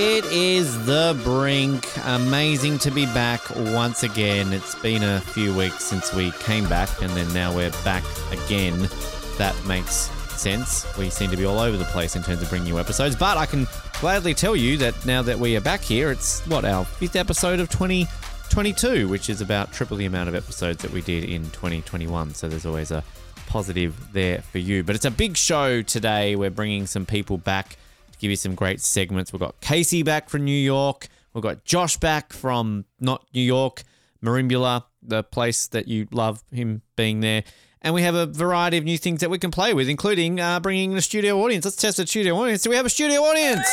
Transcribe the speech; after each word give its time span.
It 0.00 0.24
is 0.26 0.86
the 0.86 1.20
brink. 1.24 1.84
Amazing 2.04 2.78
to 2.78 2.90
be 2.92 3.04
back 3.06 3.40
once 3.50 4.04
again. 4.04 4.52
It's 4.52 4.76
been 4.76 5.02
a 5.02 5.20
few 5.20 5.52
weeks 5.52 5.82
since 5.82 6.14
we 6.14 6.30
came 6.38 6.68
back, 6.68 6.88
and 7.02 7.10
then 7.16 7.32
now 7.34 7.52
we're 7.52 7.72
back 7.82 8.04
again. 8.30 8.88
That 9.38 9.56
makes 9.66 10.08
sense. 10.40 10.86
We 10.96 11.10
seem 11.10 11.32
to 11.32 11.36
be 11.36 11.44
all 11.44 11.58
over 11.58 11.76
the 11.76 11.84
place 11.86 12.14
in 12.14 12.22
terms 12.22 12.40
of 12.42 12.48
bringing 12.48 12.68
you 12.68 12.78
episodes, 12.78 13.16
but 13.16 13.36
I 13.36 13.44
can 13.44 13.66
gladly 14.00 14.34
tell 14.34 14.54
you 14.54 14.76
that 14.76 15.04
now 15.04 15.20
that 15.22 15.36
we 15.36 15.56
are 15.56 15.60
back 15.60 15.80
here, 15.80 16.12
it's 16.12 16.46
what 16.46 16.64
our 16.64 16.84
fifth 16.84 17.16
episode 17.16 17.58
of 17.58 17.68
2022, 17.68 19.08
which 19.08 19.28
is 19.28 19.40
about 19.40 19.72
triple 19.72 19.96
the 19.96 20.06
amount 20.06 20.28
of 20.28 20.36
episodes 20.36 20.80
that 20.82 20.92
we 20.92 21.00
did 21.00 21.24
in 21.24 21.42
2021. 21.50 22.34
So 22.34 22.48
there's 22.48 22.66
always 22.66 22.92
a 22.92 23.02
positive 23.48 24.12
there 24.12 24.42
for 24.42 24.58
you. 24.58 24.84
But 24.84 24.94
it's 24.94 25.06
a 25.06 25.10
big 25.10 25.36
show 25.36 25.82
today. 25.82 26.36
We're 26.36 26.50
bringing 26.50 26.86
some 26.86 27.04
people 27.04 27.36
back 27.36 27.76
to 28.18 28.22
give 28.22 28.30
you 28.30 28.36
some 28.36 28.54
great 28.54 28.80
segments. 28.80 29.32
We've 29.32 29.40
got 29.40 29.60
Casey 29.60 30.02
back 30.02 30.28
from 30.28 30.44
New 30.44 30.50
York. 30.52 31.08
We've 31.32 31.42
got 31.42 31.64
Josh 31.64 31.96
back 31.96 32.32
from 32.32 32.84
not 33.00 33.24
New 33.32 33.40
York, 33.42 33.84
Merimbula, 34.22 34.84
the 35.02 35.22
place 35.22 35.68
that 35.68 35.88
you 35.88 36.08
love 36.10 36.42
him 36.50 36.82
being 36.96 37.20
there. 37.20 37.44
And 37.80 37.94
we 37.94 38.02
have 38.02 38.16
a 38.16 38.26
variety 38.26 38.76
of 38.76 38.84
new 38.84 38.98
things 38.98 39.20
that 39.20 39.30
we 39.30 39.38
can 39.38 39.52
play 39.52 39.72
with, 39.72 39.88
including 39.88 40.40
uh, 40.40 40.58
bringing 40.58 40.92
in 40.92 40.98
a 40.98 41.02
studio 41.02 41.38
audience. 41.40 41.64
Let's 41.64 41.76
test 41.76 41.98
a 42.00 42.06
studio 42.06 42.36
audience. 42.36 42.62
Do 42.62 42.70
we 42.70 42.76
have 42.76 42.86
a 42.86 42.90
studio 42.90 43.20
audience? 43.20 43.68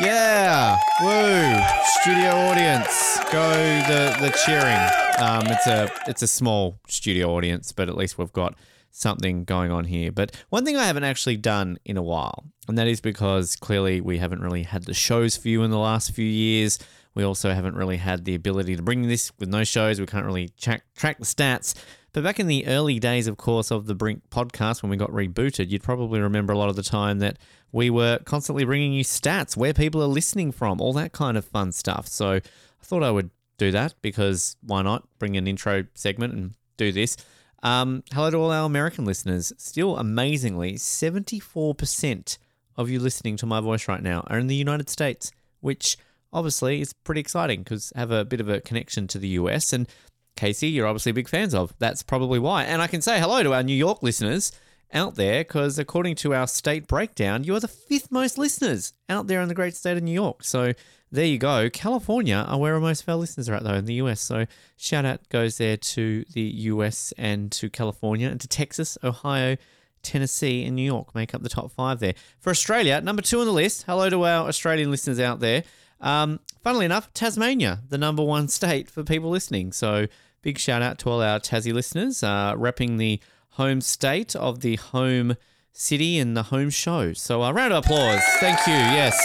Yeah, 0.00 0.76
woo! 1.00 1.64
Studio 2.02 2.30
audience, 2.32 3.18
go 3.32 3.48
the 3.88 4.14
the 4.20 4.36
cheering. 4.44 4.76
Um, 5.18 5.46
it's 5.46 5.66
a 5.66 5.90
it's 6.06 6.22
a 6.22 6.26
small 6.26 6.78
studio 6.88 7.30
audience, 7.34 7.72
but 7.72 7.88
at 7.88 7.96
least 7.96 8.18
we've 8.18 8.32
got 8.32 8.56
something 8.96 9.44
going 9.44 9.70
on 9.70 9.84
here. 9.84 10.10
But 10.10 10.34
one 10.48 10.64
thing 10.64 10.76
I 10.76 10.84
haven't 10.84 11.04
actually 11.04 11.36
done 11.36 11.78
in 11.84 11.96
a 11.96 12.02
while, 12.02 12.44
and 12.68 12.78
that 12.78 12.86
is 12.86 13.00
because 13.00 13.56
clearly 13.56 14.00
we 14.00 14.18
haven't 14.18 14.40
really 14.40 14.62
had 14.62 14.84
the 14.84 14.94
shows 14.94 15.36
for 15.36 15.48
you 15.48 15.62
in 15.62 15.70
the 15.70 15.78
last 15.78 16.12
few 16.12 16.24
years. 16.24 16.78
We 17.14 17.22
also 17.22 17.52
haven't 17.52 17.76
really 17.76 17.98
had 17.98 18.24
the 18.24 18.34
ability 18.34 18.76
to 18.76 18.82
bring 18.82 19.08
this 19.08 19.32
with 19.38 19.48
no 19.48 19.64
shows. 19.64 20.00
We 20.00 20.06
can't 20.06 20.26
really 20.26 20.48
track 20.60 20.82
track 20.96 21.18
the 21.18 21.24
stats. 21.24 21.74
But 22.12 22.24
back 22.24 22.40
in 22.40 22.46
the 22.46 22.66
early 22.66 22.98
days, 22.98 23.26
of 23.26 23.36
course, 23.36 23.70
of 23.70 23.86
the 23.86 23.94
Brink 23.94 24.22
podcast, 24.30 24.82
when 24.82 24.88
we 24.88 24.96
got 24.96 25.10
rebooted, 25.10 25.68
you'd 25.68 25.82
probably 25.82 26.20
remember 26.20 26.54
a 26.54 26.58
lot 26.58 26.70
of 26.70 26.76
the 26.76 26.82
time 26.82 27.18
that 27.18 27.38
we 27.72 27.90
were 27.90 28.18
constantly 28.24 28.64
bringing 28.64 28.94
you 28.94 29.04
stats, 29.04 29.54
where 29.56 29.74
people 29.74 30.02
are 30.02 30.06
listening 30.06 30.50
from, 30.52 30.80
all 30.80 30.94
that 30.94 31.12
kind 31.12 31.36
of 31.36 31.44
fun 31.44 31.72
stuff. 31.72 32.08
So 32.08 32.30
I 32.36 32.40
thought 32.82 33.02
I 33.02 33.10
would 33.10 33.30
do 33.58 33.70
that 33.72 33.94
because 34.00 34.56
why 34.62 34.80
not 34.80 35.06
bring 35.18 35.36
an 35.36 35.46
intro 35.46 35.84
segment 35.94 36.32
and 36.32 36.54
do 36.78 36.90
this? 36.90 37.18
Um, 37.66 38.04
hello 38.12 38.30
to 38.30 38.36
all 38.36 38.52
our 38.52 38.64
American 38.64 39.04
listeners. 39.04 39.52
Still 39.58 39.96
amazingly, 39.96 40.74
74% 40.74 42.38
of 42.76 42.88
you 42.88 43.00
listening 43.00 43.36
to 43.38 43.46
my 43.46 43.60
voice 43.60 43.88
right 43.88 44.04
now 44.04 44.24
are 44.28 44.38
in 44.38 44.46
the 44.46 44.54
United 44.54 44.88
States, 44.88 45.32
which 45.58 45.96
obviously 46.32 46.80
is 46.80 46.92
pretty 46.92 47.20
exciting 47.20 47.64
because 47.64 47.92
have 47.96 48.12
a 48.12 48.24
bit 48.24 48.40
of 48.40 48.48
a 48.48 48.60
connection 48.60 49.08
to 49.08 49.18
the 49.18 49.30
US. 49.30 49.72
And 49.72 49.88
Casey, 50.36 50.68
you're 50.68 50.86
obviously 50.86 51.10
big 51.10 51.28
fans 51.28 51.56
of. 51.56 51.74
That's 51.80 52.04
probably 52.04 52.38
why. 52.38 52.62
And 52.62 52.80
I 52.80 52.86
can 52.86 53.02
say 53.02 53.18
hello 53.18 53.42
to 53.42 53.52
our 53.52 53.64
New 53.64 53.74
York 53.74 54.00
listeners 54.00 54.52
out 54.92 55.16
there 55.16 55.40
because 55.40 55.76
according 55.76 56.14
to 56.16 56.34
our 56.34 56.46
state 56.46 56.86
breakdown, 56.86 57.42
you 57.42 57.56
are 57.56 57.60
the 57.60 57.66
fifth 57.66 58.12
most 58.12 58.38
listeners 58.38 58.92
out 59.08 59.26
there 59.26 59.40
in 59.40 59.48
the 59.48 59.56
great 59.56 59.74
state 59.74 59.96
of 59.96 60.04
New 60.04 60.12
York. 60.14 60.44
So 60.44 60.72
there 61.16 61.24
you 61.24 61.38
go. 61.38 61.70
California 61.70 62.36
are 62.36 62.58
where 62.58 62.78
most 62.78 63.02
of 63.02 63.08
our 63.08 63.16
listeners 63.16 63.48
are 63.48 63.54
at, 63.54 63.64
though, 63.64 63.74
in 63.74 63.86
the 63.86 63.94
US. 63.94 64.20
So 64.20 64.44
shout 64.76 65.06
out 65.06 65.26
goes 65.30 65.56
there 65.56 65.78
to 65.78 66.24
the 66.32 66.42
US 66.42 67.12
and 67.16 67.50
to 67.52 67.70
California 67.70 68.28
and 68.28 68.38
to 68.40 68.46
Texas, 68.46 68.98
Ohio, 69.02 69.56
Tennessee, 70.02 70.64
and 70.64 70.76
New 70.76 70.84
York 70.84 71.14
make 71.14 71.34
up 71.34 71.42
the 71.42 71.48
top 71.48 71.72
five 71.72 72.00
there. 72.00 72.14
For 72.38 72.50
Australia, 72.50 73.00
number 73.00 73.22
two 73.22 73.40
on 73.40 73.46
the 73.46 73.52
list. 73.52 73.84
Hello 73.84 74.10
to 74.10 74.26
our 74.26 74.46
Australian 74.46 74.90
listeners 74.90 75.18
out 75.18 75.40
there. 75.40 75.64
Um, 76.02 76.38
funnily 76.62 76.84
enough, 76.84 77.12
Tasmania, 77.14 77.80
the 77.88 77.98
number 77.98 78.22
one 78.22 78.48
state 78.48 78.90
for 78.90 79.02
people 79.02 79.30
listening. 79.30 79.72
So 79.72 80.08
big 80.42 80.58
shout 80.58 80.82
out 80.82 80.98
to 80.98 81.10
all 81.10 81.22
our 81.22 81.40
Tassie 81.40 81.72
listeners, 81.72 82.22
uh, 82.22 82.54
repping 82.54 82.98
the 82.98 83.20
home 83.52 83.80
state 83.80 84.36
of 84.36 84.60
the 84.60 84.76
home 84.76 85.36
city 85.72 86.18
and 86.18 86.36
the 86.36 86.44
home 86.44 86.68
show. 86.68 87.14
So 87.14 87.42
a 87.42 87.54
round 87.54 87.72
of 87.72 87.86
applause. 87.86 88.20
Thank 88.38 88.66
you. 88.66 88.74
Yes. 88.74 89.16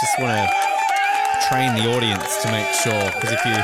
Just 0.00 0.20
want 0.20 0.50
to 0.50 0.73
train 1.48 1.74
the 1.74 1.94
audience 1.94 2.42
to 2.42 2.50
make 2.50 2.66
sure, 2.72 3.04
because 3.12 3.32
if 3.32 3.44
you 3.44 3.54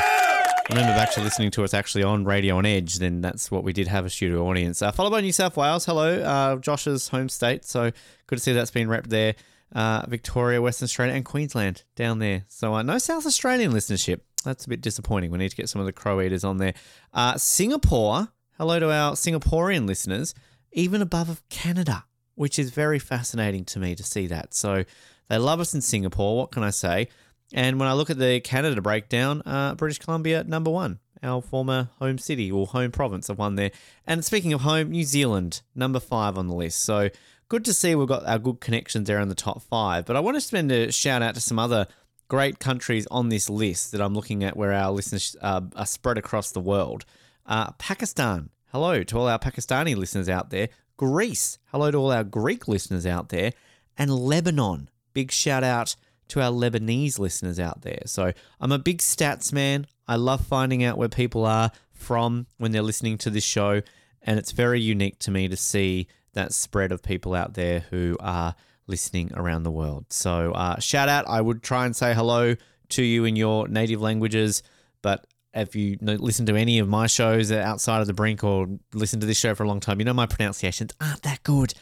remember 0.69 0.93
back 0.93 1.11
to 1.11 1.21
listening 1.21 1.49
to 1.49 1.63
us 1.63 1.73
actually 1.73 2.03
on 2.03 2.25
Radio 2.25 2.57
on 2.57 2.65
Edge, 2.65 2.99
then 2.99 3.21
that's 3.21 3.49
what 3.49 3.63
we 3.63 3.73
did 3.73 3.87
have 3.87 4.05
a 4.05 4.09
studio 4.09 4.47
audience. 4.47 4.83
Uh, 4.83 4.91
followed 4.91 5.09
by 5.09 5.21
New 5.21 5.31
South 5.31 5.57
Wales. 5.57 5.85
Hello, 5.85 6.21
uh, 6.21 6.57
Josh's 6.57 7.07
home 7.07 7.27
state. 7.27 7.65
So 7.65 7.91
good 8.27 8.35
to 8.35 8.39
see 8.39 8.51
that's 8.53 8.69
been 8.69 8.87
repped 8.87 9.07
there. 9.07 9.33
Uh, 9.73 10.05
Victoria, 10.07 10.61
Western 10.61 10.85
Australia, 10.85 11.15
and 11.15 11.25
Queensland 11.25 11.83
down 11.95 12.19
there. 12.19 12.43
So 12.49 12.75
uh, 12.75 12.83
no 12.83 12.99
South 12.99 13.25
Australian 13.25 13.71
listenership. 13.71 14.21
That's 14.45 14.65
a 14.65 14.69
bit 14.69 14.81
disappointing. 14.81 15.31
We 15.31 15.39
need 15.39 15.49
to 15.49 15.55
get 15.55 15.67
some 15.67 15.79
of 15.79 15.87
the 15.87 15.93
Crow 15.93 16.21
Eaters 16.21 16.43
on 16.43 16.57
there. 16.57 16.75
Uh, 17.13 17.37
Singapore, 17.37 18.27
hello 18.57 18.79
to 18.79 18.91
our 18.91 19.13
Singaporean 19.13 19.87
listeners, 19.87 20.35
even 20.71 21.01
above 21.01 21.29
of 21.29 21.47
Canada, 21.49 22.05
which 22.35 22.59
is 22.59 22.69
very 22.69 22.99
fascinating 22.99 23.65
to 23.65 23.79
me 23.79 23.95
to 23.95 24.03
see 24.03 24.27
that. 24.27 24.53
So 24.53 24.83
they 25.29 25.39
love 25.39 25.59
us 25.59 25.73
in 25.73 25.81
Singapore. 25.81 26.37
What 26.37 26.51
can 26.51 26.61
I 26.61 26.69
say? 26.69 27.07
And 27.53 27.79
when 27.79 27.89
I 27.89 27.93
look 27.93 28.09
at 28.09 28.17
the 28.17 28.39
Canada 28.39 28.81
breakdown, 28.81 29.41
uh, 29.45 29.75
British 29.75 29.99
Columbia 29.99 30.43
number 30.43 30.71
one, 30.71 30.99
our 31.21 31.41
former 31.41 31.89
home 31.99 32.17
city 32.17 32.51
or 32.51 32.67
home 32.67 32.91
province 32.91 33.29
of 33.29 33.37
one 33.37 33.55
there. 33.55 33.71
And 34.07 34.23
speaking 34.23 34.53
of 34.53 34.61
home, 34.61 34.91
New 34.91 35.03
Zealand 35.03 35.61
number 35.75 35.99
five 35.99 36.37
on 36.37 36.47
the 36.47 36.55
list. 36.55 36.79
So 36.83 37.09
good 37.49 37.65
to 37.65 37.73
see 37.73 37.93
we've 37.95 38.07
got 38.07 38.25
our 38.25 38.39
good 38.39 38.61
connections 38.61 39.07
there 39.07 39.19
in 39.19 39.29
the 39.29 39.35
top 39.35 39.61
five. 39.63 40.05
But 40.05 40.15
I 40.15 40.21
want 40.21 40.37
to 40.37 40.41
spend 40.41 40.71
a 40.71 40.91
shout 40.91 41.21
out 41.21 41.35
to 41.35 41.41
some 41.41 41.59
other 41.59 41.87
great 42.29 42.59
countries 42.59 43.05
on 43.11 43.27
this 43.27 43.49
list 43.49 43.91
that 43.91 44.01
I'm 44.01 44.15
looking 44.15 44.43
at 44.43 44.55
where 44.55 44.71
our 44.71 44.91
listeners 44.91 45.35
uh, 45.41 45.61
are 45.75 45.85
spread 45.85 46.17
across 46.17 46.51
the 46.51 46.61
world. 46.61 47.03
Uh, 47.45 47.71
Pakistan, 47.73 48.49
hello 48.71 49.03
to 49.03 49.17
all 49.17 49.27
our 49.27 49.39
Pakistani 49.39 49.97
listeners 49.97 50.29
out 50.29 50.49
there. 50.49 50.69
Greece, 50.95 51.57
hello 51.71 51.91
to 51.91 51.97
all 51.97 52.11
our 52.11 52.23
Greek 52.23 52.69
listeners 52.69 53.05
out 53.05 53.29
there. 53.29 53.51
And 53.97 54.09
Lebanon, 54.09 54.89
big 55.13 55.31
shout 55.31 55.63
out 55.63 55.97
to 56.31 56.41
our 56.41 56.51
Lebanese 56.51 57.19
listeners 57.19 57.59
out 57.59 57.81
there. 57.81 58.01
So 58.05 58.31
I'm 58.61 58.71
a 58.71 58.79
big 58.79 58.99
stats 58.99 59.51
man. 59.51 59.85
I 60.07 60.15
love 60.15 60.45
finding 60.45 60.81
out 60.81 60.97
where 60.97 61.09
people 61.09 61.45
are 61.45 61.71
from 61.93 62.47
when 62.57 62.71
they're 62.71 62.81
listening 62.81 63.17
to 63.19 63.29
this 63.29 63.43
show. 63.43 63.81
And 64.21 64.39
it's 64.39 64.53
very 64.53 64.79
unique 64.79 65.19
to 65.19 65.31
me 65.31 65.49
to 65.49 65.57
see 65.57 66.07
that 66.33 66.53
spread 66.53 66.93
of 66.93 67.03
people 67.03 67.35
out 67.35 67.55
there 67.55 67.81
who 67.89 68.15
are 68.21 68.55
listening 68.87 69.31
around 69.33 69.63
the 69.63 69.71
world. 69.71 70.05
So, 70.09 70.53
uh, 70.53 70.79
shout 70.79 71.09
out. 71.09 71.27
I 71.27 71.41
would 71.41 71.63
try 71.63 71.85
and 71.85 71.93
say 71.95 72.13
hello 72.13 72.55
to 72.89 73.03
you 73.03 73.25
in 73.25 73.35
your 73.35 73.67
native 73.67 74.01
languages, 74.01 74.63
but 75.01 75.27
if 75.53 75.75
you 75.75 75.97
listen 76.01 76.45
to 76.45 76.55
any 76.55 76.79
of 76.79 76.87
my 76.87 77.07
shows 77.07 77.51
outside 77.51 77.99
of 77.99 78.07
the 78.07 78.13
brink 78.13 78.41
or 78.41 78.67
listen 78.93 79.19
to 79.19 79.25
this 79.25 79.37
show 79.37 79.53
for 79.53 79.63
a 79.63 79.67
long 79.67 79.81
time, 79.81 79.99
you 79.99 80.05
know 80.05 80.13
my 80.13 80.25
pronunciations 80.25 80.93
aren't 81.01 81.23
that 81.23 81.43
good 81.43 81.73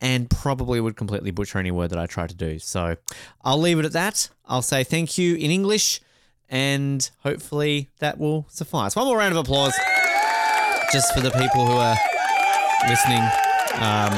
and 0.00 0.28
probably 0.28 0.80
would 0.80 0.96
completely 0.96 1.30
butcher 1.30 1.58
any 1.58 1.70
word 1.70 1.90
that 1.90 1.98
I 1.98 2.06
try 2.06 2.26
to 2.26 2.34
do. 2.34 2.58
So 2.58 2.96
I'll 3.42 3.58
leave 3.58 3.78
it 3.78 3.84
at 3.84 3.92
that. 3.92 4.28
I'll 4.46 4.62
say 4.62 4.84
thank 4.84 5.18
you 5.18 5.36
in 5.36 5.50
English 5.50 6.00
and 6.48 7.08
hopefully 7.20 7.90
that 7.98 8.18
will 8.18 8.46
suffice. 8.48 8.94
One 8.94 9.06
more 9.06 9.18
round 9.18 9.32
of 9.32 9.38
applause 9.38 9.74
just 10.92 11.12
for 11.14 11.20
the 11.20 11.30
people 11.30 11.66
who 11.66 11.72
are 11.72 11.96
listening. 12.88 13.22
Um, 13.74 14.12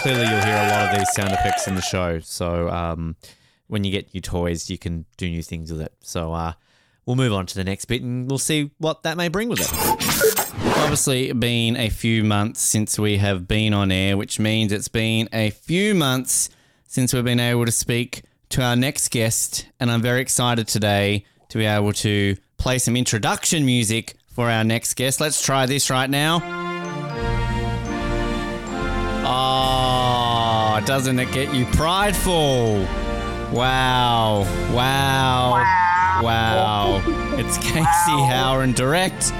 clearly 0.00 0.22
you'll 0.22 0.44
hear 0.44 0.56
a 0.56 0.68
lot 0.68 0.88
of 0.88 0.98
these 0.98 1.10
sound 1.12 1.32
effects 1.32 1.66
in 1.66 1.74
the 1.74 1.82
show. 1.82 2.20
So 2.20 2.68
um, 2.68 3.16
when 3.66 3.84
you 3.84 3.90
get 3.90 4.12
new 4.14 4.20
toys, 4.20 4.70
you 4.70 4.78
can 4.78 5.06
do 5.16 5.28
new 5.28 5.42
things 5.42 5.72
with 5.72 5.80
it. 5.80 5.94
So 6.00 6.32
uh, 6.32 6.52
we'll 7.06 7.16
move 7.16 7.32
on 7.32 7.46
to 7.46 7.54
the 7.54 7.64
next 7.64 7.86
bit 7.86 8.02
and 8.02 8.28
we'll 8.28 8.38
see 8.38 8.70
what 8.78 9.02
that 9.04 9.16
may 9.16 9.28
bring 9.28 9.48
with 9.48 9.60
it. 9.60 10.11
Obviously, 10.82 11.32
been 11.32 11.76
a 11.76 11.88
few 11.88 12.24
months 12.24 12.60
since 12.60 12.98
we 12.98 13.16
have 13.16 13.46
been 13.46 13.72
on 13.72 13.92
air, 13.92 14.16
which 14.16 14.40
means 14.40 14.72
it's 14.72 14.88
been 14.88 15.28
a 15.32 15.50
few 15.50 15.94
months 15.94 16.50
since 16.86 17.14
we've 17.14 17.24
been 17.24 17.40
able 17.40 17.64
to 17.64 17.72
speak 17.72 18.24
to 18.50 18.62
our 18.62 18.74
next 18.74 19.10
guest. 19.10 19.66
And 19.78 19.90
I'm 19.90 20.02
very 20.02 20.20
excited 20.20 20.66
today 20.68 21.24
to 21.48 21.58
be 21.58 21.64
able 21.64 21.92
to 21.94 22.36
play 22.58 22.78
some 22.78 22.96
introduction 22.96 23.64
music 23.64 24.16
for 24.26 24.50
our 24.50 24.64
next 24.64 24.94
guest. 24.94 25.20
Let's 25.20 25.40
try 25.40 25.66
this 25.66 25.88
right 25.88 26.10
now. 26.10 26.42
Oh, 29.24 30.84
doesn't 30.84 31.18
it 31.18 31.32
get 31.32 31.54
you 31.54 31.64
prideful? 31.66 32.86
Wow. 33.52 34.40
Wow. 34.74 35.52
Wow. 36.22 37.02
It's 37.38 37.56
Casey 37.58 38.18
Howren 38.28 38.74
direct 38.74 39.32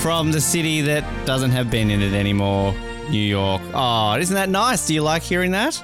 from 0.00 0.32
the 0.32 0.40
city 0.40 0.80
that 0.80 1.04
doesn't 1.26 1.50
have 1.50 1.70
Ben 1.70 1.90
in 1.90 2.00
it 2.00 2.14
anymore, 2.14 2.74
New 3.10 3.18
York. 3.18 3.60
Oh, 3.74 4.16
isn't 4.16 4.34
that 4.34 4.48
nice? 4.48 4.86
Do 4.86 4.94
you 4.94 5.02
like 5.02 5.22
hearing 5.22 5.50
that? 5.50 5.82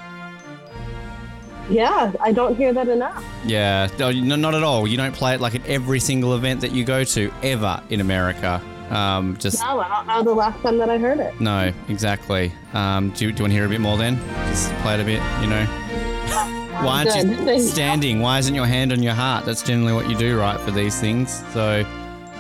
Yeah, 1.68 2.12
I 2.20 2.32
don't 2.32 2.56
hear 2.56 2.72
that 2.72 2.88
enough. 2.88 3.24
Yeah, 3.44 3.88
no, 3.98 4.12
not 4.12 4.54
at 4.54 4.62
all. 4.62 4.86
You 4.86 4.96
don't 4.96 5.14
play 5.14 5.34
it 5.34 5.40
like 5.40 5.54
at 5.54 5.66
every 5.66 6.00
single 6.00 6.34
event 6.34 6.60
that 6.62 6.72
you 6.72 6.84
go 6.84 7.04
to 7.04 7.32
ever 7.42 7.82
in 7.90 8.00
America. 8.00 8.62
Um, 8.90 9.36
just 9.36 9.60
no, 9.60 9.80
I 9.80 9.88
don't 9.88 10.06
know 10.06 10.22
the 10.22 10.34
last 10.34 10.62
time 10.62 10.78
that 10.78 10.88
I 10.88 10.96
heard 10.96 11.18
it. 11.18 11.38
No, 11.40 11.72
exactly. 11.88 12.52
Um, 12.72 13.10
do, 13.10 13.26
you, 13.26 13.32
do 13.32 13.38
you 13.38 13.42
want 13.44 13.50
to 13.50 13.56
hear 13.56 13.66
a 13.66 13.68
bit 13.68 13.80
more 13.80 13.98
then? 13.98 14.16
Just 14.46 14.72
play 14.76 14.94
it 14.94 15.00
a 15.00 15.04
bit, 15.04 15.20
you 15.42 15.48
know. 15.48 15.64
Why 16.84 17.04
aren't 17.04 17.10
Good. 17.10 17.48
you 17.48 17.52
you. 17.54 17.60
standing? 17.60 18.20
Why 18.20 18.38
isn't 18.38 18.54
your 18.54 18.66
hand 18.66 18.92
on 18.92 19.02
your 19.02 19.14
heart? 19.14 19.44
That's 19.44 19.62
generally 19.62 19.92
what 19.92 20.08
you 20.08 20.16
do, 20.16 20.38
right, 20.38 20.60
for 20.60 20.70
these 20.70 21.00
things. 21.00 21.42
So, 21.52 21.84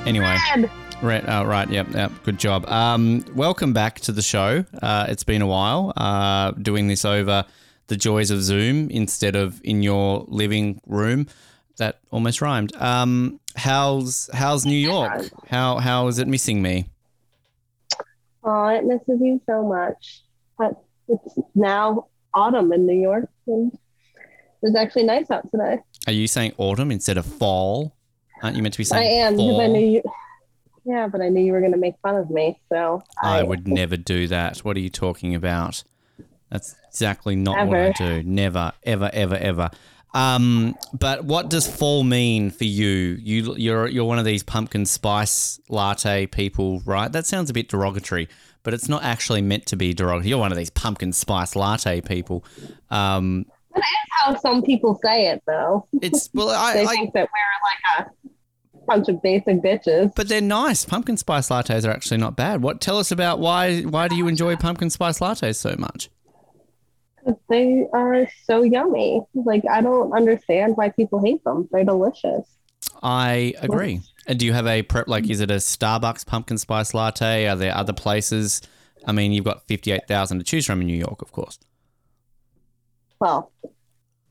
anyway. 0.04 0.36
Red. 0.54 0.70
Right, 1.02 1.22
oh, 1.28 1.44
right, 1.44 1.68
yep, 1.68 1.88
yep, 1.92 2.10
good 2.24 2.38
job. 2.38 2.66
Um, 2.66 3.22
welcome 3.34 3.72
back 3.74 4.00
to 4.00 4.12
the 4.12 4.22
show. 4.22 4.64
Uh, 4.82 5.06
it's 5.08 5.24
been 5.24 5.42
a 5.42 5.46
while 5.46 5.92
uh, 5.96 6.52
doing 6.52 6.88
this 6.88 7.04
over 7.04 7.44
the 7.88 7.96
joys 7.96 8.30
of 8.30 8.42
Zoom 8.42 8.90
instead 8.90 9.36
of 9.36 9.60
in 9.62 9.82
your 9.82 10.24
living 10.26 10.80
room. 10.86 11.26
That 11.76 12.00
almost 12.10 12.40
rhymed. 12.40 12.74
Um, 12.76 13.38
how's 13.56 14.30
how's 14.32 14.64
New 14.64 14.76
York? 14.78 15.28
How 15.48 15.76
how 15.76 16.06
is 16.06 16.18
it 16.18 16.26
missing 16.26 16.62
me? 16.62 16.88
Oh, 18.42 18.68
it 18.68 18.84
misses 18.84 19.20
you 19.20 19.40
so 19.44 19.62
much. 19.62 20.22
But 20.58 20.82
it's 21.08 21.38
now 21.54 22.06
autumn 22.32 22.72
in 22.72 22.86
New 22.86 22.98
York, 22.98 23.28
and 23.46 23.70
it's 24.62 24.74
actually 24.74 25.04
nice 25.04 25.30
out 25.30 25.50
today. 25.50 25.78
Are 26.06 26.14
you 26.14 26.26
saying 26.26 26.54
autumn 26.56 26.90
instead 26.90 27.18
of 27.18 27.26
fall? 27.26 27.94
Aren't 28.42 28.56
you 28.56 28.62
meant 28.62 28.72
to 28.74 28.78
be 28.78 28.84
I 28.84 28.86
saying 28.86 29.20
am 29.20 29.36
fall? 29.36 29.48
because 29.48 29.60
I 29.60 29.66
knew 29.66 29.86
you. 29.86 30.02
Yeah, 30.86 31.08
but 31.08 31.20
I 31.20 31.28
knew 31.28 31.44
you 31.44 31.52
were 31.52 31.60
going 31.60 31.72
to 31.72 31.78
make 31.78 31.96
fun 32.00 32.14
of 32.14 32.30
me, 32.30 32.60
so 32.68 33.02
I 33.20 33.42
would 33.42 33.66
never 33.66 33.96
do 33.96 34.28
that. 34.28 34.58
What 34.58 34.76
are 34.76 34.80
you 34.80 34.88
talking 34.88 35.34
about? 35.34 35.82
That's 36.50 36.76
exactly 36.88 37.34
not 37.34 37.66
what 37.66 37.76
I 37.76 37.80
Ever. 37.86 37.92
do. 37.98 38.22
Never, 38.22 38.72
ever, 38.84 39.10
ever, 39.12 39.34
ever. 39.34 39.70
Um, 40.14 40.76
but 40.98 41.24
what 41.24 41.50
does 41.50 41.66
fall 41.66 42.04
mean 42.04 42.50
for 42.50 42.64
you? 42.64 43.18
You 43.20 43.54
you're 43.56 43.88
you're 43.88 44.04
one 44.04 44.20
of 44.20 44.24
these 44.24 44.44
pumpkin 44.44 44.86
spice 44.86 45.60
latte 45.68 46.26
people, 46.26 46.80
right? 46.86 47.10
That 47.10 47.26
sounds 47.26 47.50
a 47.50 47.52
bit 47.52 47.68
derogatory, 47.68 48.28
but 48.62 48.72
it's 48.72 48.88
not 48.88 49.02
actually 49.02 49.42
meant 49.42 49.66
to 49.66 49.76
be 49.76 49.92
derogatory. 49.92 50.28
You're 50.30 50.38
one 50.38 50.52
of 50.52 50.56
these 50.56 50.70
pumpkin 50.70 51.12
spice 51.12 51.56
latte 51.56 52.00
people. 52.00 52.44
Um, 52.90 53.44
That's 53.74 53.86
how 54.10 54.36
some 54.36 54.62
people 54.62 54.98
say 55.04 55.26
it, 55.26 55.42
though. 55.46 55.86
it's 56.00 56.30
well, 56.32 56.48
I, 56.56 56.74
They 56.74 56.84
I 56.84 56.86
think 56.86 57.12
that 57.12 57.28
we're 57.28 57.98
like 57.98 58.06
a 58.06 58.10
bunch 58.86 59.08
of 59.08 59.20
basic 59.22 59.62
bitches. 59.62 60.14
but 60.14 60.28
they're 60.28 60.40
nice. 60.40 60.84
Pumpkin 60.84 61.16
spice 61.16 61.48
lattes 61.48 61.86
are 61.86 61.90
actually 61.90 62.18
not 62.18 62.36
bad. 62.36 62.62
What 62.62 62.80
tell 62.80 62.98
us 62.98 63.10
about 63.10 63.38
why 63.38 63.82
why 63.82 64.08
do 64.08 64.16
you 64.16 64.28
enjoy 64.28 64.56
pumpkin 64.56 64.90
spice 64.90 65.18
lattes 65.18 65.56
so 65.56 65.74
much? 65.78 66.10
They 67.48 67.86
are 67.92 68.28
so 68.44 68.62
yummy. 68.62 69.20
Like 69.34 69.64
I 69.70 69.80
don't 69.80 70.12
understand 70.12 70.76
why 70.76 70.90
people 70.90 71.22
hate 71.24 71.42
them. 71.44 71.68
They're 71.72 71.84
delicious. 71.84 72.46
I 73.02 73.52
agree. 73.60 74.00
And 74.26 74.38
do 74.38 74.46
you 74.46 74.52
have 74.52 74.66
a 74.66 74.82
prep? 74.82 75.08
Like, 75.08 75.28
is 75.28 75.40
it 75.40 75.50
a 75.50 75.56
Starbucks 75.56 76.26
pumpkin 76.26 76.58
spice 76.58 76.94
latte? 76.94 77.46
Are 77.46 77.56
there 77.56 77.76
other 77.76 77.92
places? 77.92 78.62
I 79.06 79.12
mean, 79.12 79.32
you've 79.32 79.44
got 79.44 79.66
fifty-eight 79.66 80.08
thousand 80.08 80.38
to 80.38 80.44
choose 80.44 80.66
from 80.66 80.80
in 80.80 80.86
New 80.86 80.96
York, 80.96 81.20
of 81.20 81.32
course. 81.32 81.58
Well, 83.20 83.52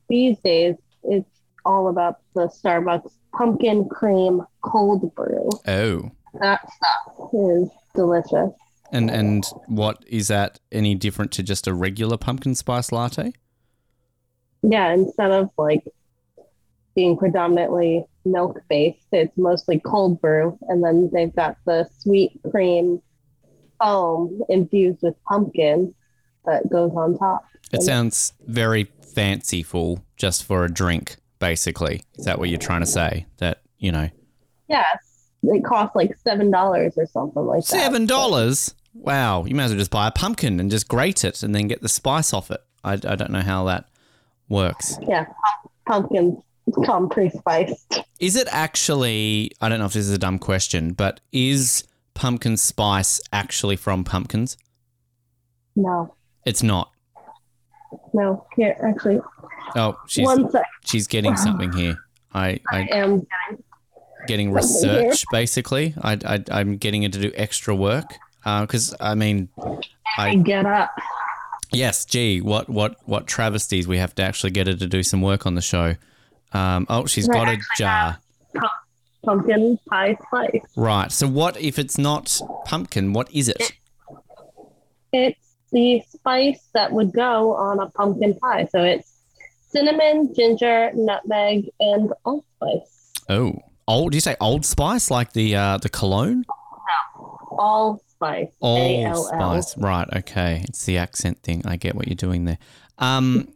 these 0.08 0.38
days 0.40 0.74
it's 1.02 1.28
all 1.64 1.88
about 1.88 2.18
the 2.34 2.46
Starbucks 2.48 3.12
pumpkin 3.36 3.88
cream 3.88 4.42
cold 4.62 5.14
brew. 5.14 5.48
Oh, 5.66 6.10
That 6.40 6.60
stuff 6.72 7.30
is 7.32 7.68
delicious. 7.94 8.50
and 8.92 9.10
and 9.10 9.44
what 9.66 10.04
is 10.06 10.28
that 10.28 10.58
any 10.72 10.94
different 10.94 11.32
to 11.32 11.42
just 11.42 11.66
a 11.66 11.74
regular 11.74 12.16
pumpkin 12.16 12.54
spice 12.54 12.92
latte? 12.92 13.32
Yeah, 14.62 14.92
instead 14.92 15.30
of 15.32 15.50
like 15.58 15.84
being 16.94 17.16
predominantly 17.16 18.04
milk 18.24 18.60
based, 18.68 19.06
it's 19.12 19.36
mostly 19.36 19.78
cold 19.80 20.20
brew, 20.20 20.58
and 20.68 20.82
then 20.82 21.10
they've 21.12 21.34
got 21.34 21.56
the 21.66 21.88
sweet 21.98 22.40
cream 22.50 23.00
foam 23.80 24.40
infused 24.48 25.00
with 25.02 25.14
pumpkin 25.28 25.94
that 26.46 26.68
goes 26.70 26.92
on 26.96 27.18
top. 27.18 27.44
It 27.72 27.82
sounds 27.82 28.32
very 28.46 28.84
fanciful, 29.14 30.04
just 30.16 30.44
for 30.44 30.64
a 30.64 30.72
drink. 30.72 31.16
Basically, 31.38 32.02
is 32.16 32.24
that 32.24 32.38
what 32.38 32.48
you're 32.48 32.58
trying 32.58 32.80
to 32.80 32.86
say? 32.86 33.26
That 33.38 33.62
you 33.78 33.92
know, 33.92 34.08
Yes, 34.68 35.28
it 35.42 35.64
costs 35.64 35.94
like 35.94 36.16
seven 36.24 36.50
dollars 36.50 36.94
or 36.96 37.06
something 37.06 37.44
like 37.44 37.60
that. 37.60 37.66
seven 37.66 38.06
dollars. 38.06 38.74
Wow, 38.94 39.44
you 39.44 39.54
might 39.54 39.64
as 39.64 39.70
well 39.72 39.78
just 39.78 39.90
buy 39.90 40.06
a 40.08 40.10
pumpkin 40.10 40.58
and 40.58 40.70
just 40.70 40.88
grate 40.88 41.24
it 41.24 41.42
and 41.42 41.54
then 41.54 41.68
get 41.68 41.82
the 41.82 41.88
spice 41.88 42.32
off 42.32 42.50
it. 42.50 42.60
I, 42.82 42.92
I 42.94 42.96
don't 43.16 43.30
know 43.30 43.42
how 43.42 43.64
that 43.64 43.88
works. 44.48 44.96
Yeah, 45.06 45.26
pumpkins 45.86 46.38
come 46.86 47.08
pre-spiced. 47.10 48.00
Is 48.18 48.36
it 48.36 48.48
actually? 48.50 49.52
I 49.60 49.68
don't 49.68 49.78
know 49.78 49.84
if 49.84 49.92
this 49.92 50.06
is 50.06 50.12
a 50.14 50.18
dumb 50.18 50.38
question, 50.38 50.92
but 50.94 51.20
is 51.32 51.84
pumpkin 52.14 52.56
spice 52.56 53.20
actually 53.32 53.76
from 53.76 54.02
pumpkins? 54.04 54.56
No, 55.76 56.14
It's 56.46 56.62
not. 56.62 56.90
no, 58.14 58.46
here 58.56 58.74
actually. 58.82 59.20
Oh, 59.74 59.98
she's 60.06 60.28
she's 60.84 61.06
getting 61.06 61.36
something 61.36 61.72
here. 61.72 61.98
I 62.34 62.60
I 62.70 62.78
I 62.78 62.88
am 62.92 63.26
getting 64.26 64.54
something 64.56 64.90
here. 64.90 65.02
research 65.02 65.24
basically. 65.30 65.94
I, 66.02 66.18
I 66.24 66.44
I'm 66.50 66.76
getting 66.76 67.02
her 67.02 67.08
to 67.08 67.18
do 67.20 67.32
extra 67.34 67.74
work 67.74 68.14
because 68.44 68.94
I 69.00 69.14
mean, 69.14 69.48
I 70.16 70.28
I 70.30 70.34
get 70.36 70.66
up. 70.66 70.90
yes, 71.72 72.04
gee, 72.04 72.40
what 72.40 72.68
what 72.68 72.96
what 73.06 73.26
travesties 73.26 73.88
we 73.88 73.98
have 73.98 74.14
to 74.16 74.22
actually 74.22 74.50
get 74.50 74.66
her 74.66 74.74
to 74.74 74.86
do 74.86 75.02
some 75.02 75.22
work 75.22 75.46
on 75.46 75.54
the 75.54 75.62
show. 75.62 75.96
Um, 76.52 76.86
oh, 76.88 77.06
she's 77.06 77.28
got 77.28 77.48
a 77.48 77.58
jar. 77.76 78.18
Pumpkin 79.24 79.76
pie 79.90 80.16
spice. 80.28 80.62
Right. 80.76 81.10
So 81.10 81.26
what 81.26 81.60
if 81.60 81.78
it's 81.80 81.98
not 81.98 82.40
pumpkin? 82.64 83.12
What 83.12 83.30
is 83.32 83.48
it? 83.48 83.72
It's 85.12 85.56
the 85.72 86.00
spice 86.08 86.68
that 86.74 86.92
would 86.92 87.12
go 87.12 87.54
on 87.56 87.80
a 87.80 87.90
pumpkin 87.90 88.34
pie. 88.38 88.68
So 88.70 88.84
it's 88.84 89.15
cinnamon, 89.66 90.34
ginger, 90.34 90.90
nutmeg, 90.94 91.70
and 91.80 92.12
allspice. 92.24 93.12
Oh, 93.28 93.58
old. 93.86 94.12
Do 94.12 94.16
you 94.16 94.20
say 94.20 94.36
old 94.40 94.64
spice 94.64 95.10
like 95.10 95.32
the 95.32 95.56
uh, 95.56 95.78
the 95.78 95.88
cologne? 95.88 96.44
Allspice. 97.50 98.50
Old 98.60 98.78
A-L-L. 98.80 99.62
spice. 99.62 99.78
Right. 99.78 100.08
Okay. 100.16 100.64
It's 100.68 100.84
the 100.84 100.98
accent 100.98 101.42
thing. 101.42 101.62
I 101.64 101.76
get 101.76 101.94
what 101.94 102.06
you're 102.08 102.14
doing 102.14 102.44
there. 102.44 102.58
Um. 102.98 103.48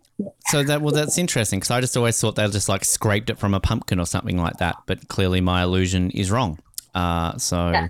So 0.49 0.63
that 0.63 0.83
well, 0.83 0.95
that's 0.95 1.17
interesting 1.17 1.61
because 1.61 1.71
I 1.71 1.81
just 1.81 1.97
always 1.97 2.21
thought 2.21 2.37
they 2.37 2.47
just 2.49 2.69
like 2.69 2.85
scraped 2.85 3.31
it 3.31 3.39
from 3.39 3.55
a 3.55 3.61
pumpkin 3.61 3.99
or 3.99 4.05
something 4.07 4.37
like 4.37 4.59
that. 4.59 4.77
But 4.87 5.09
clearly, 5.09 5.41
my 5.41 5.63
illusion 5.63 6.11
is 6.11 6.31
wrong. 6.31 6.59
Uh. 6.95 7.39
So. 7.39 7.71
Yeah. 7.71 7.89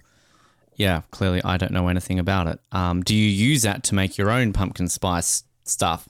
Yeah, 0.76 1.02
clearly 1.10 1.42
I 1.44 1.58
don't 1.58 1.72
know 1.72 1.88
anything 1.88 2.18
about 2.18 2.46
it. 2.46 2.58
Um, 2.72 3.02
do 3.02 3.14
you 3.14 3.28
use 3.28 3.60
that 3.64 3.82
to 3.84 3.94
make 3.94 4.16
your 4.16 4.30
own 4.30 4.54
pumpkin 4.54 4.88
spice 4.88 5.44
stuff? 5.64 6.08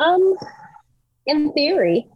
Um, 0.00 0.36
in 1.26 1.52
theory, 1.52 2.08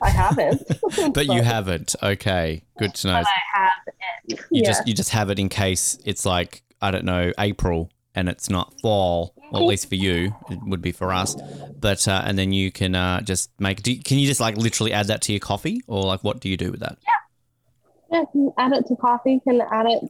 I 0.00 0.10
haven't. 0.10 0.62
But 1.14 1.26
you 1.26 1.42
haven't. 1.42 1.96
Okay, 2.02 2.62
good 2.78 2.94
to 2.94 3.08
know. 3.08 3.14
But 3.14 3.26
I 3.26 3.60
have 3.60 3.72
it. 3.86 4.40
You 4.50 4.62
yeah. 4.62 4.66
just 4.66 4.86
you 4.86 4.94
just 4.94 5.10
have 5.10 5.30
it 5.30 5.38
in 5.38 5.48
case 5.48 5.98
it's 6.04 6.24
like 6.26 6.62
I 6.80 6.90
don't 6.90 7.04
know 7.04 7.32
April 7.38 7.90
and 8.14 8.28
it's 8.28 8.50
not 8.50 8.78
fall. 8.80 9.34
Well, 9.50 9.62
at 9.62 9.66
least 9.66 9.88
for 9.88 9.94
you, 9.96 10.34
it 10.50 10.58
would 10.64 10.80
be 10.80 10.92
for 10.92 11.12
us. 11.12 11.36
But 11.78 12.06
uh, 12.08 12.22
and 12.24 12.38
then 12.38 12.52
you 12.52 12.70
can 12.70 12.94
uh, 12.94 13.20
just 13.20 13.50
make. 13.58 13.82
Do 13.82 13.92
you, 13.92 14.02
can 14.02 14.18
you 14.18 14.26
just 14.26 14.40
like 14.40 14.56
literally 14.56 14.92
add 14.92 15.08
that 15.08 15.22
to 15.22 15.32
your 15.32 15.40
coffee, 15.40 15.82
or 15.86 16.02
like 16.02 16.22
what 16.24 16.40
do 16.40 16.48
you 16.48 16.56
do 16.56 16.70
with 16.70 16.80
that? 16.80 16.98
Yeah, 17.02 18.18
yeah, 18.18 18.24
can 18.32 18.52
add 18.58 18.72
it 18.72 18.86
to 18.86 18.96
coffee. 18.96 19.40
Can 19.44 19.60
add 19.60 19.86
it. 19.86 20.04